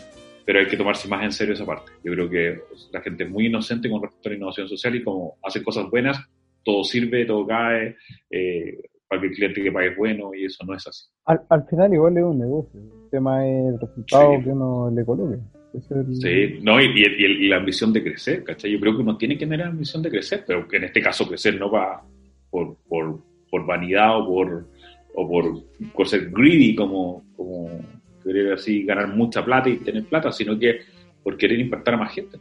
pero 0.45 0.61
hay 0.61 0.67
que 0.67 0.77
tomarse 0.77 1.09
más 1.09 1.23
en 1.25 1.33
serio 1.33 1.55
esa 1.55 1.67
parte. 1.67 1.93
Yo 2.03 2.13
creo 2.13 2.31
que 2.31 2.61
la 2.93 3.01
gente 3.01 3.25
es 3.25 3.31
muy 3.31 3.47
inocente 3.47 3.91
con 3.91 4.03
respecto 4.03 4.29
a 4.29 4.31
la 4.31 4.37
innovación 4.37 4.69
social 4.69 4.95
y 4.95 5.03
como 5.03 5.37
hace 5.43 5.63
cosas 5.63 5.91
buenas, 5.91 6.19
todo 6.65 6.85
sirve, 6.85 7.25
todo 7.25 7.47
cae, 7.47 7.97
eh, 8.31 8.79
para 9.09 9.21
que 9.21 9.29
el 9.29 9.35
cliente 9.35 9.63
que 9.63 9.73
pague 9.73 9.89
es 9.89 9.97
bueno 9.97 10.35
y 10.35 10.45
eso 10.45 10.65
no 10.65 10.75
es 10.75 10.87
así. 10.87 11.07
Al, 11.25 11.43
al 11.49 11.65
final 11.67 11.93
igual 11.93 12.17
es 12.19 12.25
un 12.25 12.39
negocio. 12.39 12.81
El 12.81 13.11
tema 13.11 13.47
es 13.47 13.75
el 13.75 13.81
resultado 13.81 14.43
que 14.43 14.51
uno 14.51 14.91
le 14.91 15.05
coloque. 15.05 15.39
Sí, 15.73 16.59
no, 16.63 16.81
y, 16.81 16.87
y, 16.87 17.49
la 17.49 17.57
ambición 17.57 17.93
de 17.93 18.03
crecer, 18.03 18.43
¿cachai? 18.43 18.73
Yo 18.73 18.81
creo 18.81 18.97
que 18.97 19.03
uno 19.03 19.19
tiene 19.19 19.37
que 19.37 19.47
tener 19.47 19.67
ambición 19.67 20.03
de 20.03 20.11
crecer, 20.11 20.45
pero 20.47 20.67
que 20.67 20.79
en 20.79 20.85
este 20.85 21.03
caso 21.03 21.29
crecer 21.29 21.59
no 21.59 21.71
va 21.71 22.03
por, 22.51 22.77
por, 22.89 23.21
por 23.51 23.67
vanidad 23.67 24.19
o 24.19 24.27
por, 24.27 24.67
o 25.15 25.29
por, 25.29 25.63
por 25.93 26.09
ser 26.09 26.31
greedy, 26.31 26.75
como, 26.75 27.25
como 27.37 27.81
querer 28.25 28.55
así 28.55 28.83
ganar 28.83 29.15
mucha 29.15 29.45
plata 29.45 29.69
y 29.69 29.79
tener 29.79 30.05
plata, 30.05 30.33
sino 30.33 30.59
que 30.59 30.81
por 31.23 31.37
querer 31.37 31.61
impactar 31.61 31.95
a 31.95 31.99
más 31.99 32.15
gente. 32.15 32.39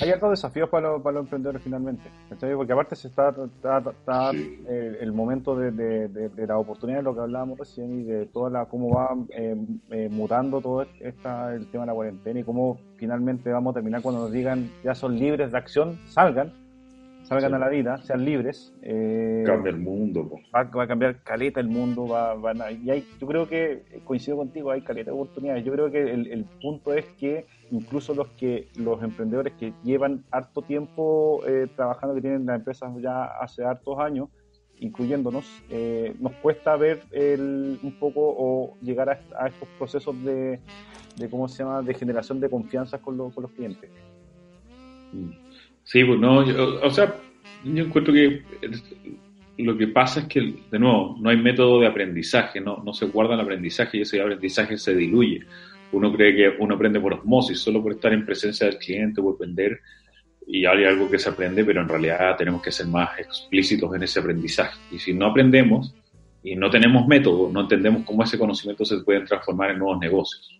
Hay 0.00 0.10
otros 0.10 0.32
desafíos 0.32 0.68
para, 0.68 0.90
los, 0.90 1.02
para 1.02 1.14
los 1.14 1.24
emprendedores 1.24 1.62
finalmente, 1.62 2.10
porque 2.28 2.72
aparte 2.72 2.94
se 2.94 3.08
está, 3.08 3.34
está, 3.90 4.30
el 4.30 5.12
momento 5.12 5.56
de, 5.56 5.70
de, 5.70 6.08
de, 6.08 6.46
la 6.46 6.58
oportunidad, 6.58 7.02
lo 7.02 7.14
que 7.14 7.20
hablábamos 7.20 7.58
recién, 7.58 8.00
y 8.00 8.04
de 8.04 8.26
toda 8.26 8.50
la 8.50 8.66
cómo 8.66 8.94
va 8.94 9.16
eh, 9.30 9.56
eh, 9.90 10.08
mutando 10.10 10.60
todo 10.60 10.86
esta, 11.00 11.54
el 11.54 11.70
tema 11.70 11.84
de 11.84 11.86
la 11.88 11.94
cuarentena 11.94 12.40
y 12.40 12.44
cómo 12.44 12.78
finalmente 12.96 13.50
vamos 13.50 13.72
a 13.72 13.74
terminar 13.74 14.02
cuando 14.02 14.22
nos 14.22 14.32
digan 14.32 14.70
ya 14.84 14.94
son 14.94 15.18
libres 15.18 15.52
de 15.52 15.58
acción, 15.58 15.98
salgan 16.06 16.52
salgan 17.28 17.52
a 17.52 17.58
la 17.58 17.68
vida, 17.68 17.98
sean 17.98 18.24
libres. 18.24 18.74
Eh, 18.82 19.44
Cambia 19.46 19.70
el 19.70 19.78
mundo. 19.78 20.30
Va, 20.54 20.60
a 20.60 20.86
cambiar 20.86 21.22
caleta 21.22 21.60
el 21.60 21.68
mundo. 21.68 22.08
Va, 22.08 22.34
y 22.72 22.90
hay, 22.90 23.06
yo 23.20 23.26
creo 23.26 23.46
que, 23.46 23.82
coincido 24.04 24.38
contigo, 24.38 24.70
hay 24.70 24.80
caleta 24.80 25.10
de 25.10 25.16
oportunidades. 25.16 25.62
Yo 25.64 25.72
creo 25.72 25.90
que 25.90 26.10
el, 26.10 26.46
punto 26.62 26.94
es 26.94 27.04
que 27.18 27.46
incluso 27.70 28.14
los 28.14 28.28
que 28.28 28.68
los 28.76 29.02
emprendedores 29.02 29.52
que 29.54 29.74
llevan 29.84 30.24
harto 30.30 30.62
tiempo 30.62 31.42
eh, 31.46 31.66
trabajando, 31.76 32.14
que 32.14 32.22
tienen 32.22 32.46
las 32.46 32.56
empresas 32.56 32.90
ya 33.00 33.24
hace 33.24 33.62
hartos 33.62 33.98
años, 33.98 34.30
incluyéndonos, 34.78 35.44
eh, 35.68 36.16
nos 36.20 36.32
cuesta 36.34 36.76
ver 36.76 37.02
el, 37.10 37.78
un 37.82 37.92
poco 37.98 38.20
o 38.22 38.78
llegar 38.80 39.10
a, 39.10 39.48
estos 39.48 39.68
procesos 39.76 40.24
de, 40.24 40.60
de, 41.16 41.28
¿cómo 41.28 41.46
se 41.46 41.62
llama?, 41.62 41.82
de 41.82 41.92
generación 41.92 42.40
de 42.40 42.48
confianza 42.48 42.98
con, 42.98 43.18
con 43.30 43.42
los 43.42 43.52
clientes. 43.52 43.90
Mm. 45.12 45.47
Sí, 45.88 46.04
pues 46.04 46.20
no, 46.20 46.40
o 46.40 46.90
sea, 46.90 47.16
yo 47.64 47.84
encuentro 47.84 48.12
que 48.12 48.42
lo 49.56 49.74
que 49.78 49.86
pasa 49.86 50.20
es 50.20 50.26
que, 50.26 50.54
de 50.70 50.78
nuevo, 50.78 51.16
no 51.18 51.30
hay 51.30 51.38
método 51.38 51.80
de 51.80 51.86
aprendizaje, 51.86 52.60
no, 52.60 52.82
no 52.84 52.92
se 52.92 53.06
guarda 53.06 53.32
el 53.32 53.40
aprendizaje 53.40 53.96
y 53.96 54.00
ese 54.02 54.20
aprendizaje 54.20 54.76
se 54.76 54.94
diluye. 54.94 55.46
Uno 55.92 56.12
cree 56.12 56.36
que 56.36 56.62
uno 56.62 56.74
aprende 56.74 57.00
por 57.00 57.14
osmosis, 57.14 57.60
solo 57.60 57.82
por 57.82 57.92
estar 57.92 58.12
en 58.12 58.26
presencia 58.26 58.66
del 58.66 58.76
cliente, 58.76 59.22
por 59.22 59.36
aprender, 59.36 59.80
y 60.46 60.66
hay 60.66 60.84
algo 60.84 61.10
que 61.10 61.18
se 61.18 61.30
aprende, 61.30 61.64
pero 61.64 61.80
en 61.80 61.88
realidad 61.88 62.36
tenemos 62.36 62.60
que 62.60 62.70
ser 62.70 62.86
más 62.88 63.18
explícitos 63.18 63.94
en 63.96 64.02
ese 64.02 64.20
aprendizaje. 64.20 64.78
Y 64.92 64.98
si 64.98 65.14
no 65.14 65.24
aprendemos 65.24 65.94
y 66.42 66.54
no 66.54 66.68
tenemos 66.68 67.06
método, 67.06 67.50
no 67.50 67.62
entendemos 67.62 68.04
cómo 68.04 68.24
ese 68.24 68.38
conocimiento 68.38 68.84
se 68.84 68.98
puede 68.98 69.20
transformar 69.20 69.70
en 69.70 69.78
nuevos 69.78 69.98
negocios. 70.00 70.54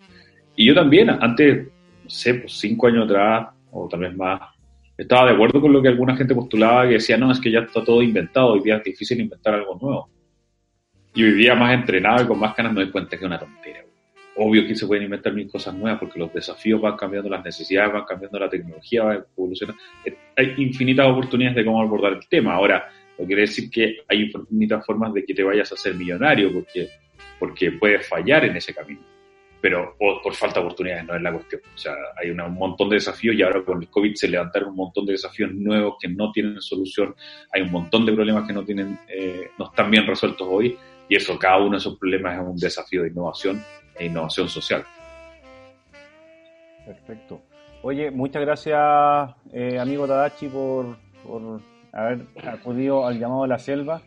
Y 0.57 0.65
yo 0.65 0.75
también, 0.75 1.11
antes, 1.11 1.69
no 2.03 2.09
sé, 2.09 2.33
pues 2.33 2.55
cinco 2.55 2.87
años 2.87 3.05
atrás, 3.05 3.49
o 3.71 3.87
tal 3.89 4.01
vez 4.01 4.17
más, 4.17 4.58
estaba 4.99 5.29
de 5.29 5.35
acuerdo 5.35 5.61
con 5.61 5.73
lo 5.73 5.81
que 5.81 5.89
alguna 5.89 6.17
gente 6.17 6.35
postulaba, 6.35 6.89
que 6.89 6.95
decía, 6.95 7.17
no, 7.17 7.31
es 7.31 7.39
que 7.39 7.53
ya 7.53 7.61
está 7.61 7.85
todo 7.85 8.03
inventado, 8.03 8.49
hoy 8.49 8.61
día 8.61 8.79
es 8.79 8.85
difícil 8.85 9.21
inventar 9.21 9.55
algo 9.55 9.79
nuevo. 9.81 10.11
Y 11.15 11.23
hoy 11.23 11.33
día 11.35 11.55
más 11.55 11.73
entrenado 11.73 12.25
y 12.25 12.27
con 12.27 12.39
más 12.39 12.55
ganas 12.57 12.73
me 12.73 12.83
doy 12.83 12.91
cuenta 12.91 13.11
que 13.11 13.25
es 13.25 13.27
una 13.27 13.39
tontera. 13.39 13.85
Obvio 14.37 14.67
que 14.67 14.75
se 14.75 14.87
pueden 14.87 15.05
inventar 15.05 15.33
mil 15.33 15.49
cosas 15.49 15.75
nuevas 15.75 16.01
porque 16.01 16.19
los 16.19 16.33
desafíos 16.33 16.81
van 16.81 16.97
cambiando, 16.97 17.31
las 17.31 17.45
necesidades 17.45 17.93
van 17.93 18.05
cambiando, 18.05 18.39
la 18.41 18.49
tecnología 18.49 19.05
va 19.05 19.25
evolucionando. 19.37 19.81
Eh, 20.05 20.17
hay 20.37 20.55
infinitas 20.59 21.07
oportunidades 21.07 21.57
de 21.57 21.65
cómo 21.65 21.81
abordar 21.81 22.15
el 22.15 22.29
tema. 22.29 22.55
Ahora, 22.55 22.89
no 23.19 23.25
quiere 23.25 23.43
decir 23.43 23.71
que 23.71 23.99
hay 24.09 24.23
infinitas 24.23 24.85
formas 24.85 25.13
de 25.15 25.25
que 25.25 25.35
te 25.35 25.45
vayas 25.45 25.73
a 25.73 25.77
ser 25.77 25.95
millonario 25.95 26.53
porque, 26.53 26.89
porque 27.39 27.73
puedes 27.73 28.07
fallar 28.09 28.45
en 28.45 28.57
ese 28.57 28.75
camino 28.75 29.18
pero 29.61 29.97
por, 29.99 30.35
falta 30.35 30.61
de 30.61 30.67
oportunidades 30.67 31.05
no 31.07 31.17
es 31.17 31.23
la 31.23 31.33
cuestión. 31.33 31.63
O 31.75 31.79
sea, 31.79 31.95
hay 32.17 32.31
un 32.31 32.55
montón 32.55 32.89
de 32.89 32.97
desafíos 32.97 33.35
y 33.37 33.43
ahora 33.43 33.65
con 33.65 33.83
el 33.83 33.89
COVID 33.89 34.15
se 34.15 34.29
levantaron 34.29 34.71
un 34.71 34.77
montón 34.77 35.07
de 35.07 35.13
desafíos 35.13 35.53
nuevos 35.53 35.97
que 36.01 36.09
no 36.09 36.31
tienen 36.33 36.61
solución. 36.61 37.15
Hay 37.53 37.63
un 37.63 37.71
montón 37.71 38.07
de 38.07 38.13
problemas 38.13 38.47
que 38.47 38.53
no 38.53 38.65
tienen, 38.65 38.99
eh, 39.09 39.51
no 39.59 39.67
están 39.67 39.91
bien 39.91 40.07
resueltos 40.07 40.47
hoy 40.49 40.79
y 41.09 41.17
eso, 41.17 41.39
cada 41.39 41.59
uno 41.59 41.73
de 41.73 41.79
esos 41.79 41.99
problemas 41.99 42.35
es 42.39 42.47
un 42.47 42.57
desafío 42.57 43.03
de 43.03 43.09
innovación 43.09 43.63
e 43.97 44.07
innovación 44.07 44.49
social. 44.49 44.85
Perfecto. 46.85 47.43
Oye, 47.83 48.11
muchas 48.11 48.43
gracias, 48.43 48.79
eh, 49.53 49.79
amigo 49.79 50.07
Tadachi, 50.07 50.49
por, 50.49 50.97
por 51.25 51.61
haber 51.93 52.27
acudido 52.47 53.07
al 53.07 53.19
llamado 53.19 53.43
de 53.43 53.49
la 53.49 53.59
selva. 53.59 54.03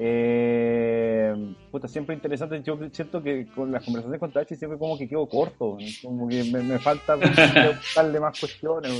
Eh, 0.00 1.34
puta, 1.72 1.88
siempre 1.88 2.14
interesante. 2.14 2.62
Yo 2.62 2.78
siento 2.92 3.20
que 3.20 3.46
con 3.52 3.72
las 3.72 3.84
conversaciones 3.84 4.20
con 4.20 4.30
Tachi 4.30 4.54
siempre 4.54 4.78
como 4.78 4.96
que 4.96 5.08
quedo 5.08 5.26
corto. 5.28 5.76
Como 6.02 6.28
que 6.28 6.44
me, 6.44 6.78
falta 6.78 7.16
darle 7.96 8.20
más 8.20 8.38
cuestiones. 8.38 8.92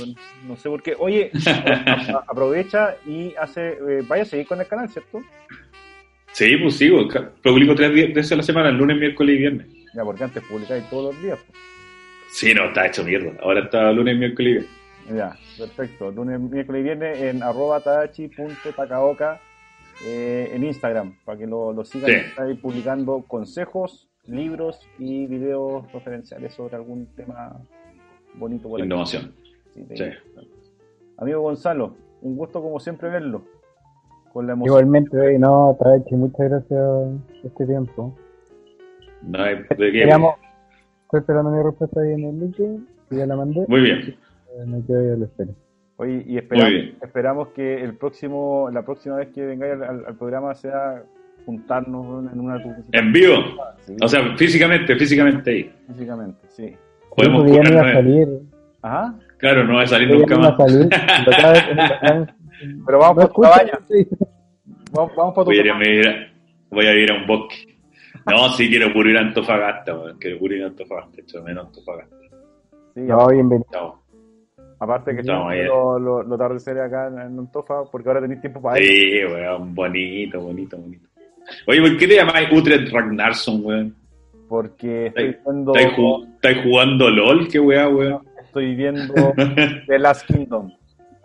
No 0.45 0.57
sé 0.57 0.69
por 0.69 0.83
qué. 0.83 0.95
Oye, 0.99 1.31
aprovecha 2.27 2.97
y 3.05 3.33
hace. 3.35 3.69
Eh, 3.69 4.03
vaya 4.05 4.23
a 4.23 4.25
seguir 4.25 4.45
con 4.45 4.59
el 4.59 4.67
canal, 4.67 4.89
¿cierto? 4.89 5.21
Sí, 6.33 6.57
pues 6.57 6.75
sigo. 6.75 7.07
Publico 7.41 7.75
tres 7.75 7.93
veces 8.13 8.33
a 8.33 8.35
la 8.35 8.43
semana, 8.43 8.69
lunes, 8.69 8.97
miércoles 8.97 9.35
y 9.35 9.39
viernes. 9.39 9.67
Ya, 9.95 10.03
porque 10.03 10.25
antes 10.25 10.43
publicáis 10.43 10.87
todos 10.89 11.13
los 11.13 11.23
días. 11.23 11.39
Pues. 11.47 11.57
Sí, 12.31 12.53
no, 12.53 12.65
está 12.65 12.87
hecho 12.87 13.05
mierda. 13.05 13.31
Ahora 13.41 13.61
está 13.61 13.89
lunes, 13.93 14.17
miércoles 14.17 14.49
y 14.49 14.51
viernes. 14.51 14.79
Ya, 15.15 15.37
perfecto. 15.57 16.11
Lunes, 16.11 16.41
miércoles 16.41 16.81
y 16.81 16.83
viernes 16.83 17.21
en 17.21 17.41
arroba 17.41 17.79
tadachi.takaoka 17.79 19.39
eh, 20.05 20.51
en 20.53 20.63
Instagram, 20.63 21.15
para 21.25 21.37
que 21.37 21.47
lo, 21.47 21.73
lo 21.73 21.83
sigan. 21.83 22.11
Está 22.11 22.43
ahí 22.43 22.55
publicando 22.55 23.23
consejos, 23.27 24.09
libros 24.25 24.79
y 24.97 25.27
videos 25.27 25.91
referenciales 25.91 26.53
sobre 26.53 26.75
algún 26.75 27.07
tema 27.15 27.59
bonito. 28.35 28.69
Por 28.69 28.79
Innovación. 28.79 29.33
Amigo 31.17 31.41
Gonzalo, 31.41 31.95
un 32.21 32.35
gusto 32.35 32.61
como 32.61 32.79
siempre 32.79 33.09
verlo. 33.09 33.43
Con 34.31 34.45
la 34.45 34.53
Igualmente, 34.53 35.39
no, 35.39 35.75
Tachi, 35.79 36.15
muchas 36.15 36.49
gracias 36.49 36.69
por 36.69 37.19
este 37.43 37.65
tiempo. 37.65 38.15
No 39.23 39.41
hay 39.41 39.55
de 39.55 39.65
qué. 39.91 40.03
Estoy 40.03 41.19
esperando 41.21 41.49
mi 41.49 41.63
respuesta 41.63 41.99
ahí 42.01 42.13
en 42.13 42.23
el 42.25 42.39
link, 42.39 42.83
ya 43.09 43.25
la 43.25 43.35
mandé. 43.35 43.65
Muy 43.67 43.81
bien. 43.81 44.15
Eh, 44.55 44.65
me 44.67 44.85
quedo 44.85 44.99
ahí 44.99 45.09
a 45.09 45.17
la 45.17 45.25
espera. 45.25 45.51
Oye, 45.99 46.23
y 46.25 46.37
esperamos, 46.37 46.73
esperamos 47.01 47.47
que 47.49 47.83
el 47.83 47.93
próximo, 47.93 48.69
la 48.71 48.83
próxima 48.83 49.17
vez 49.17 49.27
que 49.35 49.45
vengáis 49.45 49.73
al, 49.81 50.15
programa 50.15 50.55
sea 50.55 51.03
juntarnos 51.45 52.31
en 52.31 52.39
una 52.39 52.63
¿En 52.93 53.11
vivo? 53.11 53.35
O 54.01 54.07
sea, 54.07 54.33
físicamente, 54.37 54.95
físicamente 54.95 55.51
ahí. 55.51 55.69
Físicamente, 55.87 56.39
sí. 56.47 56.73
Podemos 57.13 57.43
no 57.43 57.81
a 57.81 57.93
salir. 57.93 58.29
Ajá. 58.81 59.13
Claro, 59.39 59.65
no 59.65 59.73
va 59.75 59.81
a 59.81 59.87
salir 59.87 60.09
nunca 60.09 60.37
más. 60.37 60.53
Pero 62.85 62.97
vamos 62.97 63.25
por 63.25 63.33
tu 63.33 63.41
cabaña. 63.41 63.73
Vamos, 64.93 65.11
vamos 65.17 65.33
por 65.33 65.43
tu 65.43 65.51
voy, 65.51 65.59
a 65.59 65.63
ir 65.63 66.07
a, 66.07 66.31
voy 66.69 66.85
a 66.85 66.95
ir 66.95 67.11
a 67.11 67.15
un 67.15 67.27
bosque. 67.27 67.77
No, 68.25 68.47
sí 68.53 68.69
quiero 68.69 68.93
puro 68.93 69.09
ir 69.09 69.17
a 69.17 69.21
Antofagasta, 69.21 69.97
quiero 70.17 70.39
puro 70.39 70.55
ir 70.55 70.63
a 70.63 70.67
Antofagasta, 70.67 71.19
hecho 71.19 71.43
menos 71.43 71.67
Antofagasta. 71.67 72.15
Sí, 72.93 73.01
no, 73.01 73.27
bienvenido. 73.27 73.99
Aparte 74.79 75.13
que 75.13 75.21
estamos 75.21 75.53
lo, 75.55 75.99
lo, 75.99 76.23
lo 76.23 76.35
acá 76.35 77.07
en 77.07 77.19
Antofa, 77.19 77.83
porque 77.91 78.07
ahora 78.07 78.21
tenéis 78.21 78.39
tiempo 78.39 78.61
para 78.61 78.77
Sí, 78.77 79.25
weón, 79.25 79.75
bonito, 79.75 80.39
bonito, 80.39 80.77
bonito. 80.77 81.07
Oye, 81.67 81.81
¿por 81.81 81.97
qué 81.97 82.07
te 82.07 82.15
llamáis 82.15 82.49
Utrecht 82.51 82.93
Ragnarsson, 82.93 83.65
weón? 83.65 83.95
Porque 84.47 85.07
estoy 85.07 85.37
viendo... 85.45 85.73
¿Estáis 85.75 86.63
jugando 86.63 87.09
LOL? 87.09 87.47
¿Qué 87.49 87.59
weá, 87.59 87.89
weón? 87.89 88.23
Estoy 88.41 88.75
viendo 88.75 89.13
The 89.87 89.99
Last 89.99 90.25
Kingdom. 90.25 90.71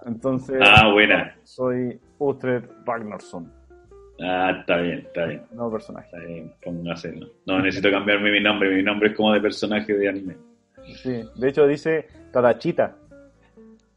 Entonces... 0.04 0.60
Ah, 0.60 0.92
buena. 0.92 1.34
Soy 1.44 1.98
Utrecht 2.18 2.70
Ragnarsson. 2.84 3.50
Ah, 4.20 4.56
está 4.60 4.76
bien, 4.78 4.98
está 4.98 5.26
bien. 5.26 5.42
No 5.52 5.70
personaje. 5.70 6.08
Está 6.12 6.26
bien, 6.26 6.52
póngaselo. 6.62 7.28
No, 7.46 7.60
necesito 7.60 7.90
cambiarme 7.90 8.30
mi 8.30 8.40
nombre. 8.40 8.74
Mi 8.74 8.82
nombre 8.82 9.10
es 9.10 9.16
como 9.16 9.32
de 9.32 9.40
personaje 9.40 9.94
de 9.94 10.08
anime. 10.08 10.36
Sí, 11.02 11.22
de 11.36 11.48
hecho 11.48 11.66
dice 11.66 12.06
Tadachita. 12.32 12.96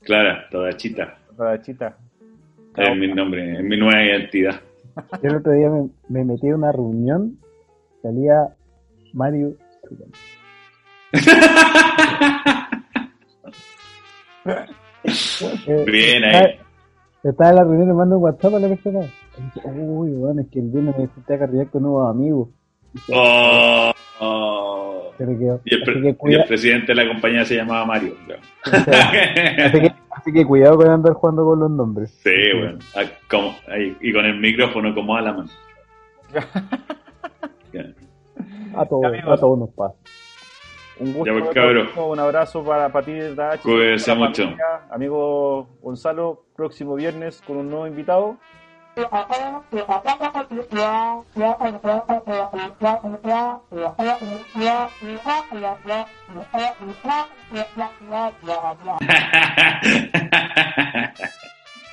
Clara, 0.07 0.47
toda 0.49 0.71
chita. 0.71 1.19
Toda 1.35 1.61
chita. 1.61 1.97
Es 2.77 2.95
mi 2.95 3.13
nombre, 3.13 3.57
es 3.57 3.63
mi 3.63 3.75
nueva 3.75 4.01
identidad. 4.01 4.61
el 5.21 5.35
otro 5.35 5.51
día 5.51 5.69
me, 6.07 6.23
metí 6.23 6.47
en 6.47 6.53
una 6.53 6.71
reunión, 6.71 7.37
salía 8.01 8.47
Mario 9.13 9.57
Bien 15.85 16.23
ahí. 16.23 16.57
Estaba 17.23 17.49
en 17.49 17.55
la 17.57 17.65
reunión 17.65 17.89
y 17.89 17.93
mando 17.93 18.17
un 18.17 18.23
WhatsApp 18.23 18.53
a 18.53 18.59
la 18.59 18.69
persona. 18.69 19.01
Uy, 19.65 20.11
bueno, 20.11 20.39
es 20.39 20.47
que 20.47 20.59
el 20.59 20.69
viernes 20.69 20.95
me 20.95 21.03
necesité 21.03 21.33
a 21.33 21.65
con 21.65 21.83
nuevos 21.83 22.09
amigos. 22.09 22.47
Oh, 23.11 23.91
y, 25.19 25.73
el, 25.73 26.43
presidente 26.47 26.87
de 26.87 26.95
la 26.95 27.07
compañía 27.07 27.43
se 27.43 27.55
llamaba 27.55 27.85
Mario. 27.85 28.15
así, 28.63 29.79
que, 29.79 29.91
Así 30.17 30.33
que 30.33 30.45
cuidado 30.45 30.77
con 30.77 30.89
andar 30.89 31.13
jugando 31.13 31.45
con 31.45 31.59
los 31.59 31.69
nombres. 31.71 32.09
Sí, 32.23 32.31
bueno. 32.53 32.79
Ah, 32.95 33.03
como- 33.29 33.55
y 34.01 34.11
con 34.11 34.25
el 34.25 34.39
micrófono 34.39 34.93
como 34.95 35.15
a 35.15 35.21
la 35.21 35.33
mano. 35.33 35.49
A 38.75 38.85
todos, 38.85 39.05
a 39.05 39.37
todos 39.37 39.57
nos 39.59 39.69
pasa. 39.71 39.95
Un 40.99 41.13
gusto. 41.13 41.25
Ya, 41.53 41.63
pues, 41.93 41.97
Un 41.97 42.19
abrazo 42.19 42.63
para, 42.63 42.89
para 42.91 43.05
ti, 43.05 43.13
Dachi. 43.35 43.63
Cuídense 43.63 44.13
mucho. 44.15 44.43
Amigo 44.91 45.67
Gonzalo, 45.81 46.43
próximo 46.55 46.95
viernes 46.95 47.41
con 47.45 47.57
un 47.57 47.69
nuevo 47.69 47.87
invitado. 47.87 48.37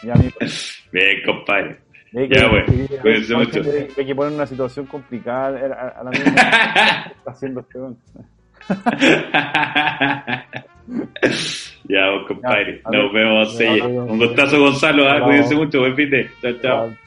Y 0.02 0.10
amigos, 0.10 0.82
Bien, 0.92 1.22
compadre. 1.24 1.78
Ya, 2.12 2.48
pues. 2.48 2.68
hay- 2.68 2.98
Cuídense 2.98 3.34
hay- 3.34 3.38
mucho. 3.40 3.60
Hay, 3.60 3.88
hay 3.98 4.06
que 4.06 4.14
poner 4.14 4.32
una 4.32 4.46
situación 4.46 4.86
complicada 4.86 5.48
a, 5.98 6.04
la 6.04 6.10
misma 6.10 6.34
que 6.34 7.12
está 7.12 7.30
haciendo 7.30 7.60
este. 7.60 7.78
ya, 11.88 12.10
vos, 12.10 12.26
compadre. 12.26 12.80
Ya, 12.84 12.98
Nos 12.98 13.12
vemos. 13.12 13.60
Un 14.10 14.18
gustazo, 14.18 14.58
Gonzalo. 14.58 15.04
Chao. 15.04 15.24
Cuídense 15.24 15.54
mucho. 15.54 15.80
Buen 15.80 15.96
fin 15.96 16.10
de. 16.10 16.30
Chao. 16.40 16.52
Chao. 16.62 17.03